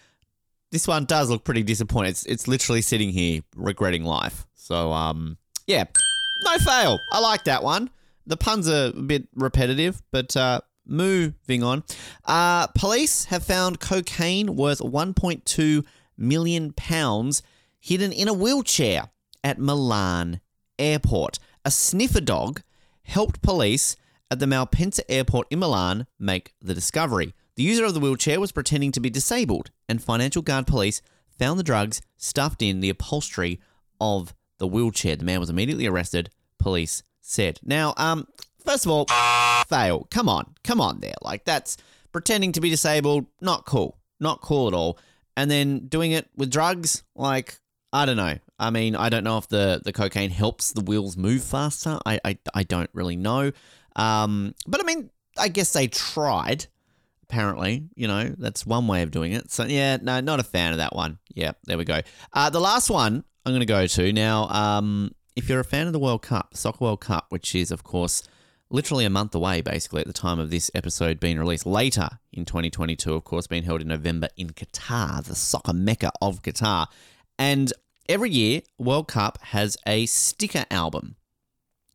this 0.72 0.88
one 0.88 1.06
does 1.06 1.30
look 1.30 1.44
pretty 1.44 1.64
disappointed. 1.64 2.10
It's, 2.10 2.26
it's 2.26 2.48
literally 2.48 2.82
sitting 2.82 3.10
here 3.10 3.42
regretting 3.56 4.04
life. 4.04 4.46
So, 4.54 4.92
um, 4.92 5.38
yeah, 5.68 5.86
no 6.44 6.58
fail. 6.60 7.00
I 7.12 7.20
like 7.20 7.46
that 7.46 7.64
one. 7.64 7.90
The 8.26 8.38
puns 8.38 8.70
are 8.70 8.88
a 8.88 9.02
bit 9.02 9.28
repetitive, 9.36 10.02
but 10.12 10.36
uh, 10.38 10.62
moving 10.86 11.64
on. 11.64 11.84
Uh, 12.26 12.68
police 12.68 13.26
have 13.26 13.44
found 13.44 13.80
cocaine 13.80 14.56
worth 14.56 14.80
1.2 14.80 15.86
million 16.18 16.74
pounds 16.74 17.42
hidden 17.80 18.12
in 18.12 18.28
a 18.28 18.34
wheelchair 18.34 19.10
at 19.44 19.60
Milan 19.60 20.42
airport. 20.78 21.40
A 21.66 21.72
sniffer 21.72 22.22
dog 22.22 22.62
helped 23.04 23.42
police 23.42 23.96
at 24.30 24.40
the 24.40 24.46
Malpensa 24.46 25.02
airport 25.10 25.48
in 25.50 25.60
Milan 25.60 26.06
make 26.20 26.54
the 26.62 26.74
discovery. 26.74 27.34
The 27.60 27.66
user 27.66 27.84
of 27.84 27.94
the 27.94 28.00
wheelchair 28.00 28.40
was 28.40 28.54
pretending 28.54 28.94
to 28.94 29.02
be 29.02 29.10
disabled, 29.10 29.70
and 29.90 30.02
Financial 30.02 30.42
Guard 30.42 30.66
police 30.66 31.02
found 31.38 31.60
the 31.60 31.64
drugs 31.64 32.02
stuffed 32.16 32.62
in 32.62 32.80
the 32.80 32.90
upholstery 32.90 33.60
of 34.00 34.34
the 34.60 34.66
wheelchair. 34.66 35.18
The 35.18 35.26
man 35.26 35.42
was 35.42 35.50
immediately 35.50 35.86
arrested, 35.86 36.30
police 36.58 37.04
said. 37.20 37.60
Now, 37.62 37.94
um, 37.98 38.30
first 38.64 38.86
of 38.86 38.92
all, 38.94 39.08
fail. 39.68 40.08
Come 40.10 40.30
on, 40.30 40.56
come 40.64 40.80
on 40.80 41.02
there. 41.02 41.16
Like, 41.22 41.44
that's 41.44 41.76
pretending 42.14 42.54
to 42.54 42.62
be 42.62 42.70
disabled, 42.70 43.26
not 43.42 43.66
cool. 43.66 43.98
Not 44.22 44.40
cool 44.40 44.70
at 44.70 44.74
all 44.74 44.98
and 45.36 45.52
then 45.52 45.88
doing 45.88 46.14
it 46.14 46.30
with 46.38 46.50
drugs, 46.50 47.04
like 47.14 47.60
I 47.92 48.06
don't 48.06 48.16
know. 48.16 48.38
I 48.58 48.70
mean, 48.70 48.96
I 48.96 49.10
don't 49.10 49.26
know 49.26 49.38
if 49.38 49.50
the, 49.50 49.82
the 49.84 49.92
cocaine 49.92 50.30
helps 50.30 50.72
the 50.72 50.82
wheels 50.82 51.18
move 51.18 51.44
faster. 51.44 52.00
I, 52.06 52.22
I, 52.24 52.38
I 52.54 52.64
don't 52.64 52.90
really 52.94 53.18
know. 53.18 53.52
Um, 53.98 54.56
but 54.66 54.80
I 54.82 54.84
mean, 54.86 55.10
I 55.38 55.50
guess 55.50 55.74
they 55.74 55.88
tried. 55.88 56.68
Apparently, 57.30 57.84
you 57.96 58.08
know, 58.08 58.34
that's 58.38 58.66
one 58.66 58.88
way 58.88 59.04
of 59.04 59.12
doing 59.12 59.34
it. 59.34 59.52
So 59.52 59.66
yeah, 59.66 59.98
no, 60.02 60.20
not 60.20 60.40
a 60.40 60.44
fan 60.44 60.72
of 60.72 60.78
that 60.80 60.96
one. 60.96 61.20
Yeah, 61.34 61.52
there 61.66 61.78
we 61.78 61.86
go. 61.86 62.02
Uh, 62.34 62.50
the 62.50 62.60
last 62.60 62.90
one 62.90 63.24
I'm 63.46 63.52
going 63.52 63.60
to 63.62 63.66
go 63.66 63.86
to 63.86 64.14
now. 64.14 64.48
Um, 64.50 65.12
if 65.36 65.48
you're 65.48 65.60
a 65.60 65.66
fan 65.66 65.88
of 65.88 65.94
the 65.94 66.00
World 66.00 66.22
Cup, 66.22 66.56
Soccer 66.56 66.84
World 66.84 67.02
Cup, 67.02 67.28
which 67.30 67.54
is 67.54 67.72
of 67.72 67.84
course 67.84 68.24
literally 68.70 69.06
a 69.06 69.10
month 69.10 69.34
away, 69.36 69.62
basically, 69.62 70.02
at 70.02 70.08
the 70.08 70.14
time 70.14 70.40
of 70.40 70.50
this 70.50 70.70
episode 70.74 71.20
being 71.20 71.40
released. 71.40 71.66
Later 71.66 72.10
in 72.32 72.46
2022, 72.46 73.14
of 73.14 73.24
course, 73.24 73.48
being 73.48 73.64
held 73.64 73.82
in 73.82 73.88
November 73.88 74.28
in 74.38 74.50
Qatar, 74.50 75.24
the 75.24 75.36
soccer 75.36 75.74
mecca 75.74 76.12
of 76.22 76.42
Qatar. 76.42 76.88
And 77.38 77.72
every 78.08 78.30
year, 78.30 78.62
World 78.78 79.08
Cup 79.08 79.40
has 79.42 79.78
a 79.86 80.06
sticker 80.06 80.66
album. 80.70 81.16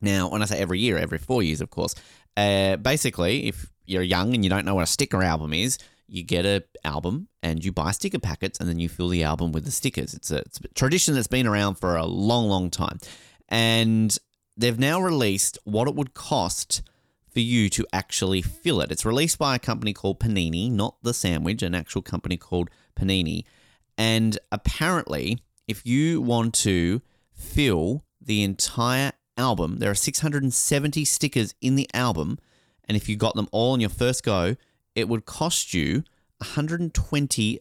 Now, 0.01 0.29
when 0.29 0.43
I 0.43 0.47
say 0.47 0.59
every 0.59 0.81
year, 0.81 0.99
every 0.99 1.19
four 1.19 1.43
years, 1.43 1.61
of 1.61 1.71
course, 1.71 1.95
uh, 2.37 2.77
basically, 2.77 3.47
if 3.47 3.71
you're 3.87 4.03
young 4.03 4.35
and 4.35 4.45
you 4.45 4.51
don't 4.51 4.65
know 4.65 4.75
what 4.75 4.85
a 4.85 4.87
sticker 4.87 5.23
album 5.23 5.53
is, 5.53 5.79
you 6.07 6.23
get 6.23 6.45
a 6.45 6.65
album 6.85 7.29
and 7.43 7.65
you 7.65 7.73
buy 7.73 7.91
sticker 7.91 8.19
packets 8.19 8.61
and 8.61 8.69
then 8.69 8.79
you 8.79 8.89
fill 8.89 9.09
the 9.09 9.23
album 9.23 9.53
with 9.53 9.65
the 9.65 9.71
stickers. 9.71 10.15
It's 10.15 10.31
a, 10.31 10.39
it's 10.39 10.61
a 10.61 10.69
tradition 10.69 11.15
that's 11.15 11.27
been 11.27 11.47
around 11.47 11.77
for 11.77 11.97
a 11.97 12.05
long, 12.05 12.49
long 12.49 12.71
time. 12.71 12.99
And 13.49 14.17
they've 14.57 14.79
now 14.79 15.01
released 15.01 15.59
what 15.65 15.89
it 15.89 15.95
would 15.95 16.15
cost 16.15 16.83
for 17.31 17.41
you 17.41 17.69
to 17.71 17.87
actually 17.93 18.43
fill 18.43 18.81
it. 18.81 18.93
It's 18.93 19.05
released 19.05 19.39
by 19.39 19.57
a 19.57 19.59
company 19.59 19.93
called 19.93 20.21
Panini, 20.21 20.71
not 20.71 20.97
the 21.03 21.13
sandwich, 21.13 21.63
an 21.63 21.75
actual 21.75 22.03
company 22.03 22.37
called 22.37 22.71
Panini. 22.97 23.45
And 23.99 24.39
apparently, 24.53 25.41
if 25.67 25.85
you 25.85 26.21
want 26.21 26.55
to 26.55 27.03
fill 27.33 28.05
the 28.21 28.43
entire 28.43 29.13
album, 29.37 29.79
there 29.79 29.91
are 29.91 29.97
670 29.97 31.05
stickers 31.05 31.55
in 31.61 31.75
the 31.75 31.89
album. 31.93 32.39
And 32.87 32.97
if 32.97 33.09
you 33.09 33.17
got 33.17 33.35
them 33.35 33.49
all 33.53 33.75
in 33.75 33.81
your 33.81 33.91
first 33.91 34.23
go, 34.23 34.57
it 34.95 35.09
would 35.09 35.25
cost 35.25 35.75
you 35.75 36.05
120 36.39 37.61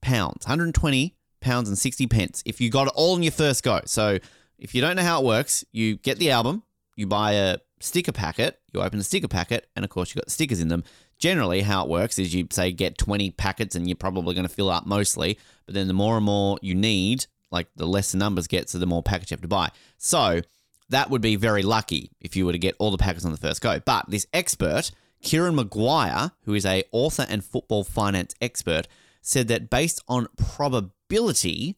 pounds, 0.00 0.46
120 0.46 1.14
pounds 1.40 1.68
and 1.68 1.78
60 1.78 2.06
pence 2.06 2.42
if 2.44 2.60
you 2.60 2.70
got 2.70 2.86
it 2.86 2.92
all 2.94 3.16
in 3.16 3.22
your 3.22 3.32
first 3.32 3.62
go. 3.62 3.80
So 3.86 4.18
if 4.58 4.74
you 4.74 4.80
don't 4.80 4.96
know 4.96 5.02
how 5.02 5.20
it 5.20 5.24
works, 5.24 5.64
you 5.72 5.96
get 5.96 6.18
the 6.18 6.30
album, 6.30 6.62
you 6.96 7.06
buy 7.06 7.32
a 7.32 7.58
sticker 7.80 8.12
packet, 8.12 8.60
you 8.72 8.80
open 8.80 8.98
the 8.98 9.04
sticker 9.04 9.28
packet, 9.28 9.68
and 9.74 9.84
of 9.84 9.90
course, 9.90 10.10
you've 10.14 10.22
got 10.22 10.30
stickers 10.30 10.60
in 10.60 10.68
them. 10.68 10.84
Generally, 11.18 11.62
how 11.62 11.84
it 11.84 11.90
works 11.90 12.18
is 12.18 12.34
you 12.34 12.46
say 12.50 12.72
get 12.72 12.98
20 12.98 13.30
packets 13.32 13.74
and 13.74 13.88
you're 13.88 13.96
probably 13.96 14.34
going 14.34 14.46
to 14.46 14.52
fill 14.52 14.70
up 14.70 14.86
mostly, 14.86 15.38
but 15.66 15.74
then 15.74 15.88
the 15.88 15.94
more 15.94 16.16
and 16.16 16.24
more 16.24 16.58
you 16.62 16.74
need, 16.74 17.26
like 17.50 17.68
the 17.76 17.86
less 17.86 18.12
the 18.12 18.18
numbers 18.18 18.46
get, 18.46 18.68
so 18.68 18.78
the 18.78 18.86
more 18.86 19.02
packets 19.02 19.30
you 19.30 19.34
have 19.34 19.42
to 19.42 19.48
buy. 19.48 19.70
So 19.98 20.42
that 20.90 21.10
would 21.10 21.22
be 21.22 21.36
very 21.36 21.62
lucky 21.62 22.10
if 22.20 22.36
you 22.36 22.46
were 22.46 22.52
to 22.52 22.58
get 22.58 22.76
all 22.78 22.90
the 22.90 22.98
packets 22.98 23.24
on 23.24 23.32
the 23.32 23.38
first 23.38 23.60
go. 23.60 23.80
But 23.80 24.08
this 24.08 24.26
expert, 24.32 24.90
Kieran 25.22 25.54
Maguire, 25.54 26.32
who 26.44 26.54
is 26.54 26.66
a 26.66 26.84
author 26.92 27.26
and 27.28 27.44
football 27.44 27.84
finance 27.84 28.34
expert, 28.40 28.88
said 29.22 29.48
that 29.48 29.70
based 29.70 30.02
on 30.08 30.28
probability, 30.36 31.76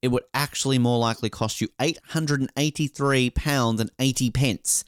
it 0.00 0.08
would 0.08 0.24
actually 0.34 0.78
more 0.78 0.98
likely 0.98 1.30
cost 1.30 1.60
you 1.60 1.68
£883 1.80 3.80
and 3.80 3.90
80 3.98 4.30
pence. 4.30 4.84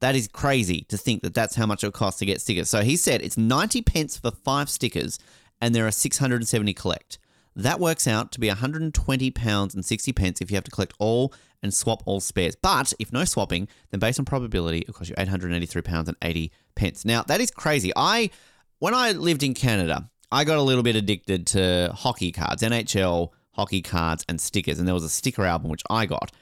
That 0.00 0.14
is 0.14 0.28
crazy 0.28 0.82
to 0.88 0.98
think 0.98 1.22
that 1.22 1.34
that's 1.34 1.56
how 1.56 1.66
much 1.66 1.82
it 1.82 1.92
costs 1.92 2.18
to 2.18 2.26
get 2.26 2.40
stickers. 2.40 2.68
So 2.68 2.82
he 2.82 2.96
said 2.96 3.22
it's 3.22 3.38
90 3.38 3.82
pence 3.82 4.18
for 4.18 4.30
five 4.30 4.68
stickers 4.68 5.18
and 5.60 5.74
there 5.74 5.86
are 5.86 5.92
670 5.92 6.74
collect. 6.74 7.18
That 7.54 7.80
works 7.80 8.06
out 8.06 8.32
to 8.32 8.40
be 8.40 8.48
120 8.48 9.30
pounds 9.30 9.74
and 9.74 9.84
60 9.84 10.12
pence 10.12 10.42
if 10.42 10.50
you 10.50 10.56
have 10.56 10.64
to 10.64 10.70
collect 10.70 10.92
all 10.98 11.32
and 11.62 11.72
swap 11.72 12.02
all 12.06 12.20
spares. 12.20 12.56
But 12.56 12.92
if 12.98 13.12
no 13.12 13.24
swapping, 13.24 13.68
then 13.90 14.00
based 14.00 14.18
on 14.18 14.24
probability, 14.24 14.80
it 14.80 14.92
costs 14.92 15.08
you 15.08 15.14
883 15.18 15.82
pounds 15.82 16.08
and 16.08 16.16
80 16.22 16.52
pence. 16.74 17.04
Now 17.04 17.22
that 17.22 17.40
is 17.40 17.50
crazy. 17.50 17.92
I 17.96 18.30
when 18.78 18.94
I 18.94 19.12
lived 19.12 19.42
in 19.42 19.54
Canada, 19.54 20.10
I 20.30 20.44
got 20.44 20.58
a 20.58 20.62
little 20.62 20.82
bit 20.82 20.96
addicted 20.96 21.46
to 21.48 21.92
hockey 21.94 22.32
cards, 22.32 22.62
NHL 22.62 23.30
hockey 23.52 23.82
cards, 23.82 24.24
and 24.28 24.40
stickers. 24.40 24.78
And 24.78 24.86
there 24.86 24.94
was 24.94 25.04
a 25.04 25.08
sticker 25.08 25.44
album 25.44 25.70
which 25.70 25.82
I 25.88 26.06
got, 26.06 26.32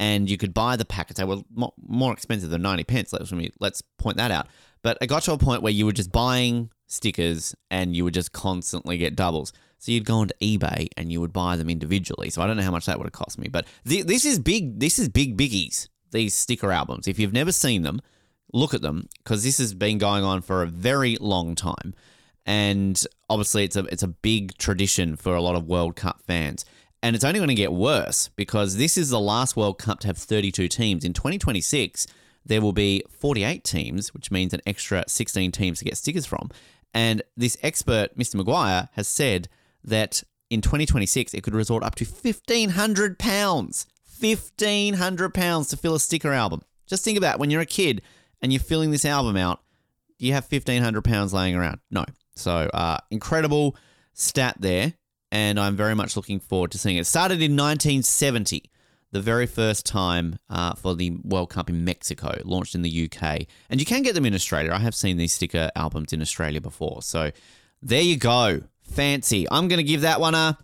and 0.00 0.28
you 0.28 0.36
could 0.36 0.52
buy 0.52 0.76
the 0.76 0.84
packets. 0.84 1.18
They 1.18 1.24
were 1.24 1.42
more 1.50 2.12
expensive 2.12 2.50
than 2.50 2.62
90 2.62 2.84
pence. 2.84 3.12
Let's, 3.12 3.32
let's 3.60 3.82
point 3.98 4.16
that 4.16 4.30
out. 4.30 4.48
But 4.82 4.98
it 5.00 5.06
got 5.06 5.22
to 5.24 5.32
a 5.32 5.38
point 5.38 5.62
where 5.62 5.72
you 5.72 5.86
were 5.86 5.92
just 5.92 6.12
buying 6.12 6.70
stickers 6.94 7.54
and 7.70 7.94
you 7.94 8.04
would 8.04 8.14
just 8.14 8.32
constantly 8.32 8.96
get 8.96 9.16
doubles. 9.16 9.52
So 9.78 9.92
you'd 9.92 10.06
go 10.06 10.16
onto 10.16 10.34
eBay 10.40 10.88
and 10.96 11.12
you 11.12 11.20
would 11.20 11.32
buy 11.32 11.56
them 11.56 11.68
individually. 11.68 12.30
So 12.30 12.40
I 12.40 12.46
don't 12.46 12.56
know 12.56 12.62
how 12.62 12.70
much 12.70 12.86
that 12.86 12.98
would 12.98 13.06
have 13.06 13.12
cost 13.12 13.38
me, 13.38 13.48
but 13.48 13.66
th- 13.86 14.06
this 14.06 14.24
is 14.24 14.38
big. 14.38 14.80
This 14.80 14.98
is 14.98 15.08
big 15.08 15.36
biggies. 15.36 15.88
These 16.12 16.34
sticker 16.34 16.72
albums. 16.72 17.06
If 17.06 17.18
you've 17.18 17.32
never 17.32 17.52
seen 17.52 17.82
them, 17.82 18.00
look 18.52 18.72
at 18.72 18.82
them 18.82 19.08
because 19.18 19.42
this 19.42 19.58
has 19.58 19.74
been 19.74 19.98
going 19.98 20.24
on 20.24 20.40
for 20.40 20.62
a 20.62 20.66
very 20.66 21.16
long 21.20 21.54
time 21.54 21.94
and 22.46 23.02
obviously 23.30 23.64
it's 23.64 23.76
a 23.76 23.84
it's 23.86 24.02
a 24.02 24.08
big 24.08 24.56
tradition 24.58 25.16
for 25.16 25.34
a 25.34 25.40
lot 25.40 25.54
of 25.54 25.66
World 25.66 25.96
Cup 25.96 26.20
fans. 26.26 26.64
And 27.02 27.14
it's 27.14 27.24
only 27.24 27.38
going 27.38 27.48
to 27.48 27.54
get 27.54 27.72
worse 27.72 28.30
because 28.34 28.78
this 28.78 28.96
is 28.96 29.10
the 29.10 29.20
last 29.20 29.56
World 29.56 29.78
Cup 29.78 30.00
to 30.00 30.06
have 30.06 30.16
32 30.16 30.68
teams. 30.68 31.04
In 31.04 31.12
2026, 31.12 32.06
there 32.46 32.62
will 32.62 32.72
be 32.72 33.02
48 33.10 33.62
teams, 33.62 34.14
which 34.14 34.30
means 34.30 34.54
an 34.54 34.62
extra 34.66 35.04
16 35.06 35.52
teams 35.52 35.80
to 35.80 35.84
get 35.84 35.98
stickers 35.98 36.24
from. 36.24 36.50
And 36.94 37.22
this 37.36 37.58
expert, 37.62 38.16
Mr. 38.16 38.36
Maguire, 38.36 38.88
has 38.92 39.08
said 39.08 39.48
that 39.82 40.22
in 40.48 40.60
2026, 40.60 41.34
it 41.34 41.42
could 41.42 41.54
resort 41.54 41.82
up 41.82 41.96
to 41.96 42.04
1,500 42.04 43.18
pounds. 43.18 43.86
1,500 44.20 45.34
pounds 45.34 45.68
to 45.68 45.76
fill 45.76 45.96
a 45.96 46.00
sticker 46.00 46.32
album. 46.32 46.62
Just 46.86 47.04
think 47.04 47.18
about 47.18 47.40
when 47.40 47.50
you're 47.50 47.60
a 47.60 47.66
kid 47.66 48.00
and 48.40 48.52
you're 48.52 48.60
filling 48.60 48.92
this 48.92 49.04
album 49.04 49.36
out, 49.36 49.60
you 50.18 50.32
have 50.32 50.46
1,500 50.48 51.02
pounds 51.02 51.34
laying 51.34 51.56
around? 51.56 51.80
No. 51.90 52.04
So, 52.36 52.70
uh, 52.72 52.98
incredible 53.10 53.76
stat 54.12 54.56
there. 54.60 54.94
And 55.32 55.58
I'm 55.58 55.74
very 55.74 55.96
much 55.96 56.16
looking 56.16 56.38
forward 56.38 56.70
to 56.72 56.78
seeing 56.78 56.96
it. 56.96 57.00
it 57.00 57.06
started 57.06 57.42
in 57.42 57.56
1970 57.56 58.70
the 59.14 59.20
very 59.20 59.46
first 59.46 59.86
time 59.86 60.40
uh, 60.50 60.74
for 60.74 60.96
the 60.96 61.12
World 61.22 61.48
Cup 61.48 61.70
in 61.70 61.84
Mexico, 61.84 62.36
launched 62.44 62.74
in 62.74 62.82
the 62.82 63.08
UK. 63.08 63.46
And 63.70 63.78
you 63.78 63.86
can 63.86 64.02
get 64.02 64.16
them 64.16 64.26
in 64.26 64.34
Australia. 64.34 64.72
I 64.72 64.80
have 64.80 64.94
seen 64.94 65.18
these 65.18 65.32
sticker 65.32 65.70
albums 65.76 66.12
in 66.12 66.20
Australia 66.20 66.60
before. 66.60 67.00
So 67.00 67.30
there 67.80 68.02
you 68.02 68.16
go. 68.16 68.62
Fancy. 68.82 69.46
I'm 69.52 69.68
going 69.68 69.78
to 69.78 69.84
give 69.84 70.00
that 70.00 70.20
one 70.20 70.34
a. 70.34 70.58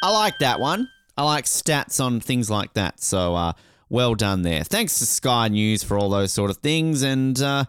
I 0.00 0.12
like 0.12 0.38
that 0.38 0.60
one. 0.60 0.90
I 1.16 1.24
like 1.24 1.44
stats 1.44 2.02
on 2.02 2.20
things 2.20 2.48
like 2.48 2.72
that. 2.74 3.02
So 3.02 3.34
uh, 3.34 3.52
well 3.88 4.14
done 4.14 4.42
there. 4.42 4.62
Thanks 4.62 5.00
to 5.00 5.06
Sky 5.06 5.48
News 5.48 5.82
for 5.82 5.98
all 5.98 6.08
those 6.08 6.32
sort 6.32 6.50
of 6.50 6.58
things. 6.58 7.02
And 7.02 7.40
uh, 7.42 7.64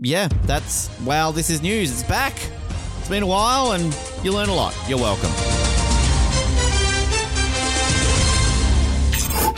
yeah, 0.00 0.26
that's. 0.46 0.90
Wow, 1.02 1.30
this 1.30 1.48
is 1.48 1.62
news. 1.62 1.92
It's 1.92 2.02
back. 2.02 2.34
It's 2.98 3.08
been 3.08 3.22
a 3.22 3.26
while 3.26 3.70
and 3.70 3.96
you 4.24 4.32
learn 4.32 4.48
a 4.48 4.54
lot. 4.54 4.76
You're 4.88 4.98
welcome. 4.98 5.30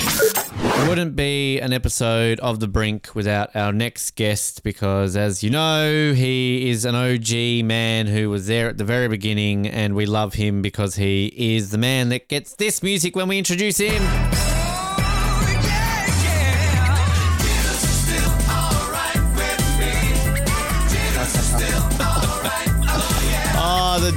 It 0.08 0.88
wouldn't 0.88 1.16
be 1.16 1.58
an 1.58 1.72
episode 1.72 2.38
of 2.40 2.60
The 2.60 2.68
Brink 2.68 3.14
without 3.14 3.54
our 3.56 3.72
next 3.72 4.14
guest 4.14 4.62
because, 4.62 5.16
as 5.16 5.42
you 5.42 5.50
know, 5.50 6.12
he 6.12 6.70
is 6.70 6.84
an 6.84 6.94
OG 6.94 7.64
man 7.64 8.06
who 8.06 8.30
was 8.30 8.46
there 8.46 8.68
at 8.68 8.78
the 8.78 8.84
very 8.84 9.08
beginning, 9.08 9.66
and 9.66 9.96
we 9.96 10.06
love 10.06 10.34
him 10.34 10.62
because 10.62 10.94
he 10.94 11.32
is 11.36 11.70
the 11.70 11.78
man 11.78 12.08
that 12.10 12.28
gets 12.28 12.54
this 12.54 12.82
music 12.82 13.16
when 13.16 13.26
we 13.26 13.38
introduce 13.38 13.78
him. 13.78 14.55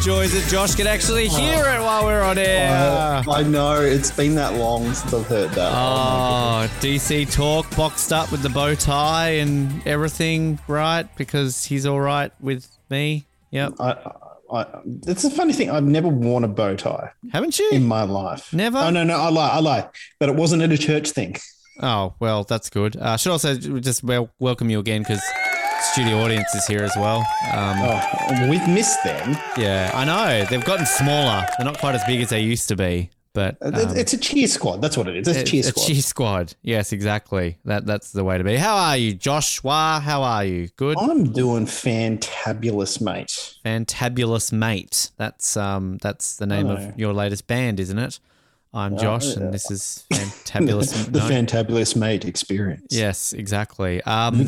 Joys 0.02 0.32
that 0.32 0.50
Josh 0.50 0.76
could 0.76 0.88
actually 0.88 1.28
hear 1.28 1.66
it 1.66 1.82
while 1.82 2.06
we're 2.06 2.22
on 2.22 2.38
air. 2.38 3.22
I 3.30 3.44
know 3.44 3.82
it's 3.82 4.12
been 4.12 4.36
that 4.36 4.54
long 4.54 4.94
since 4.94 5.14
I've 5.14 5.28
heard 5.28 5.50
that. 5.52 5.72
Oh, 5.74 6.70
DC 6.80 7.32
talk 7.34 7.76
boxed 7.76 8.14
up 8.14 8.32
with 8.32 8.42
the 8.42 8.50
bow 8.50 8.76
tie 8.76 9.32
and 9.32 9.86
everything, 9.86 10.58
right? 10.68 11.04
Because 11.18 11.66
he's 11.66 11.86
all 11.86 12.00
right 12.00 12.32
with 12.40 12.68
me. 12.90 13.26
Yep. 13.52 13.74
I, 13.80 14.12
I, 14.52 14.66
it's 15.06 15.26
a 15.26 15.30
funny 15.30 15.52
thing. 15.54 15.70
I've 15.70 15.84
never 15.84 16.08
worn 16.08 16.44
a 16.46 16.48
bow 16.48 16.76
tie 16.76 17.12
Haven't 17.34 17.60
you? 17.60 17.70
in 17.72 17.86
my 17.86 18.04
life. 18.04 18.54
Never? 18.54 18.78
Oh 18.78 18.90
no, 18.92 19.04
no, 19.04 19.18
I 19.18 19.30
lie, 19.30 19.50
I 19.50 19.60
lie. 19.60 19.90
But 20.20 20.30
it 20.30 20.36
wasn't 20.36 20.62
at 20.62 20.72
a 20.72 20.78
church 20.78 21.12
thing. 21.12 21.36
Oh, 21.82 22.14
well, 22.20 22.44
that's 22.44 22.70
good. 22.70 22.98
I 22.98 23.14
uh, 23.14 23.18
should 23.18 23.32
also 23.32 23.56
just 23.56 24.04
wel- 24.04 24.32
welcome 24.40 24.70
you 24.70 24.80
again 24.80 25.02
because 25.02 25.22
studio 25.82 26.20
audience 26.20 26.54
is 26.56 26.66
here 26.68 26.84
as 26.84 26.96
well. 26.96 27.20
Um, 27.54 27.78
oh, 27.82 28.50
we've 28.50 28.68
missed 28.68 29.04
them. 29.04 29.38
Yeah, 29.58 29.92
I 29.94 30.06
know. 30.06 30.46
They've 30.46 30.64
gotten 30.64 30.86
smaller. 30.86 31.46
They're 31.58 31.66
not 31.66 31.80
quite 31.80 31.96
as 31.96 32.04
big 32.06 32.22
as 32.22 32.30
they 32.30 32.42
used 32.42 32.68
to 32.70 32.76
be. 32.76 33.10
But 33.34 33.58
um, 33.62 33.74
it's 33.76 34.14
a 34.14 34.18
cheer 34.18 34.48
squad. 34.48 34.82
That's 34.82 34.98
what 34.98 35.08
it 35.08 35.16
is. 35.16 35.28
It's 35.28 35.38
a 35.38 35.44
cheer 35.44 35.64
squad. 35.64 35.84
A 35.84 35.88
cheer 35.88 36.02
squad. 36.02 36.56
Yes, 36.64 36.92
exactly. 36.92 37.58
That 37.64 37.86
that's 37.86 38.12
the 38.12 38.24
way 38.24 38.38
to 38.38 38.44
be. 38.44 38.58
How 38.58 38.76
are 38.76 38.98
you, 38.98 39.14
Joshua? 39.14 40.02
How 40.04 40.24
are 40.24 40.44
you? 40.44 40.70
Good. 40.76 40.98
I'm 40.98 41.32
doing 41.32 41.66
fantabulous, 41.66 43.00
mate. 43.00 43.56
Fantabulous, 43.64 44.52
mate. 44.52 45.12
That's 45.18 45.56
um 45.56 46.00
that's 46.02 46.38
the 46.38 46.48
name 46.48 46.68
of 46.68 47.00
your 47.00 47.14
latest 47.14 47.46
band, 47.46 47.80
isn't 47.80 48.00
it? 48.00 48.20
I'm 48.72 48.98
Josh, 48.98 49.36
and 49.36 49.52
this 49.52 49.72
is 49.72 50.06
Fantabulous. 50.14 51.12
the 51.12 51.20
no? 51.20 51.26
Fantabulous 51.28 51.96
Mate 51.96 52.26
experience. 52.26 52.88
Yes, 52.92 53.34
exactly. 53.34 54.02
Um. 54.04 54.48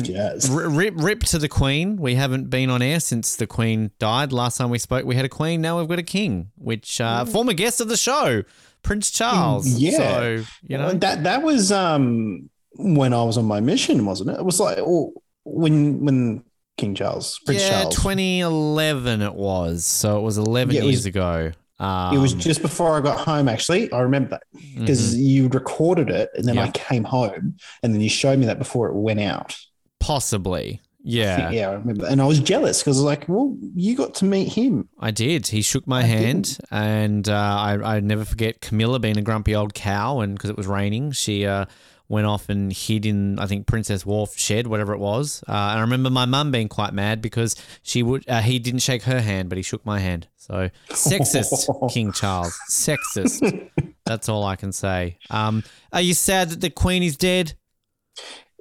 Rip, 0.50 0.94
rip 0.96 1.20
to 1.24 1.38
the 1.38 1.48
Queen. 1.48 1.96
We 1.96 2.14
haven't 2.14 2.48
been 2.48 2.70
on 2.70 2.82
air 2.82 3.00
since 3.00 3.34
the 3.34 3.48
Queen 3.48 3.90
died. 3.98 4.32
Last 4.32 4.58
time 4.58 4.70
we 4.70 4.78
spoke, 4.78 5.04
we 5.04 5.16
had 5.16 5.24
a 5.24 5.28
Queen. 5.28 5.60
Now 5.60 5.78
we've 5.80 5.88
got 5.88 5.98
a 5.98 6.04
King, 6.04 6.50
which 6.56 7.00
uh, 7.00 7.24
former 7.24 7.52
guest 7.52 7.80
of 7.80 7.88
the 7.88 7.96
show, 7.96 8.44
Prince 8.84 9.10
Charles. 9.10 9.66
Yeah, 9.66 9.96
so, 9.96 10.44
you 10.62 10.78
know 10.78 10.92
that 10.92 11.24
that 11.24 11.42
was 11.42 11.72
um, 11.72 12.48
when 12.76 13.12
I 13.12 13.24
was 13.24 13.36
on 13.36 13.44
my 13.46 13.58
mission, 13.58 14.06
wasn't 14.06 14.30
it? 14.30 14.38
It 14.38 14.44
was 14.44 14.60
like 14.60 14.78
oh, 14.80 15.14
when 15.44 16.04
when 16.04 16.44
King 16.78 16.94
Charles, 16.94 17.40
Prince 17.44 17.62
yeah, 17.62 17.80
Charles. 17.82 17.96
2011 17.96 19.20
it 19.20 19.34
was. 19.34 19.84
So 19.84 20.16
it 20.18 20.22
was 20.22 20.38
11 20.38 20.74
Yeah, 20.74 20.82
it 20.82 20.84
years 20.84 20.96
was- 20.98 21.06
ago. 21.06 21.52
Um, 21.80 22.14
It 22.14 22.18
was 22.18 22.34
just 22.34 22.62
before 22.62 22.96
I 22.96 23.00
got 23.00 23.18
home, 23.18 23.48
actually. 23.48 23.90
I 23.92 24.00
remember 24.00 24.30
that 24.30 24.42
because 24.78 25.16
you 25.16 25.48
recorded 25.48 26.10
it 26.10 26.30
and 26.34 26.44
then 26.46 26.58
I 26.58 26.62
Mm-hmm. 26.68 26.72
Came 26.72 27.04
home 27.04 27.56
and 27.82 27.92
then 27.94 28.00
you 28.00 28.08
showed 28.08 28.38
me 28.38 28.46
that 28.46 28.58
before 28.58 28.88
it 28.88 28.94
went 28.94 29.20
out. 29.20 29.56
possibly. 30.00 30.80
I 30.82 30.88
Yeah, 31.04 31.36
think- 31.36 31.54
yeah, 31.56 31.70
I 31.70 31.72
remember. 31.72 32.06
And 32.06 32.22
I 32.22 32.24
was 32.26 32.38
jealous 32.38 32.80
because 32.80 32.96
I 32.98 33.00
was 33.00 33.04
like, 33.06 33.28
well, 33.28 33.56
you 33.74 33.96
got 33.96 34.14
to 34.16 34.24
meet 34.24 34.52
him. 34.52 34.88
I 35.00 35.10
did. 35.10 35.48
He 35.48 35.60
shook 35.62 35.86
my 35.88 36.02
hand, 36.02 36.58
and 36.70 37.28
uh, 37.28 37.32
I 37.34 37.96
I 37.96 38.00
never 38.00 38.24
forget 38.24 38.60
Camilla 38.60 39.00
being 39.00 39.16
a 39.18 39.22
grumpy 39.22 39.54
old 39.56 39.74
cow, 39.74 40.20
and 40.20 40.34
because 40.34 40.50
it 40.50 40.56
was 40.56 40.68
raining, 40.68 41.10
she 41.10 41.44
uh, 41.44 41.64
went 42.12 42.26
off 42.26 42.48
and 42.48 42.72
hid 42.72 43.04
in 43.06 43.38
I 43.38 43.46
think 43.46 43.66
Princes 43.66 44.06
Wharf 44.06 44.36
shed, 44.38 44.66
whatever 44.68 44.92
it 44.92 44.98
was. 44.98 45.42
Uh, 45.48 45.52
and 45.52 45.78
I 45.78 45.80
remember 45.80 46.10
my 46.10 46.26
mum 46.26 46.52
being 46.52 46.68
quite 46.68 46.92
mad 46.92 47.20
because 47.20 47.56
she 47.82 48.02
would 48.02 48.28
uh, 48.28 48.40
he 48.42 48.58
didn't 48.60 48.80
shake 48.80 49.02
her 49.04 49.20
hand, 49.20 49.48
but 49.48 49.56
he 49.58 49.62
shook 49.62 49.84
my 49.84 49.98
hand. 49.98 50.28
So 50.36 50.70
sexist, 50.90 51.90
King 51.92 52.12
Charles, 52.12 52.56
sexist. 52.70 53.70
That's 54.04 54.28
all 54.28 54.44
I 54.44 54.56
can 54.56 54.72
say. 54.72 55.18
Um, 55.30 55.64
are 55.92 56.00
you 56.02 56.14
sad 56.14 56.50
that 56.50 56.60
the 56.60 56.70
Queen 56.70 57.02
is 57.02 57.16
dead? 57.16 57.54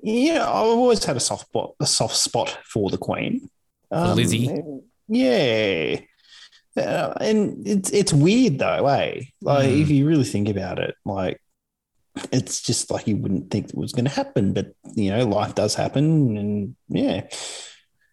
Yeah, 0.01 0.43
I've 0.47 0.65
always 0.65 1.03
had 1.03 1.17
a 1.17 1.19
soft 1.19 1.47
spot, 1.47 1.75
a 1.79 1.85
soft 1.85 2.15
spot 2.15 2.57
for 2.65 2.89
the 2.89 2.97
Queen. 2.97 3.49
Um, 3.91 4.15
Lizzie? 4.15 4.49
Yeah. 5.07 5.99
Uh, 6.77 7.13
and 7.19 7.67
it's 7.67 7.89
it's 7.89 8.13
weird 8.13 8.57
though, 8.59 8.87
eh? 8.87 9.21
Like 9.41 9.69
Mm. 9.69 9.81
if 9.81 9.89
you 9.89 10.07
really 10.07 10.23
think 10.23 10.47
about 10.47 10.79
it, 10.79 10.95
like 11.03 11.41
it's 12.31 12.61
just 12.61 12.91
like 12.91 13.07
you 13.07 13.17
wouldn't 13.17 13.51
think 13.51 13.69
it 13.69 13.75
was 13.75 13.91
going 13.91 14.05
to 14.05 14.11
happen, 14.11 14.53
but 14.53 14.73
you 14.95 15.11
know, 15.11 15.25
life 15.25 15.55
does 15.55 15.75
happen, 15.75 16.37
and 16.37 16.75
yeah. 16.89 17.27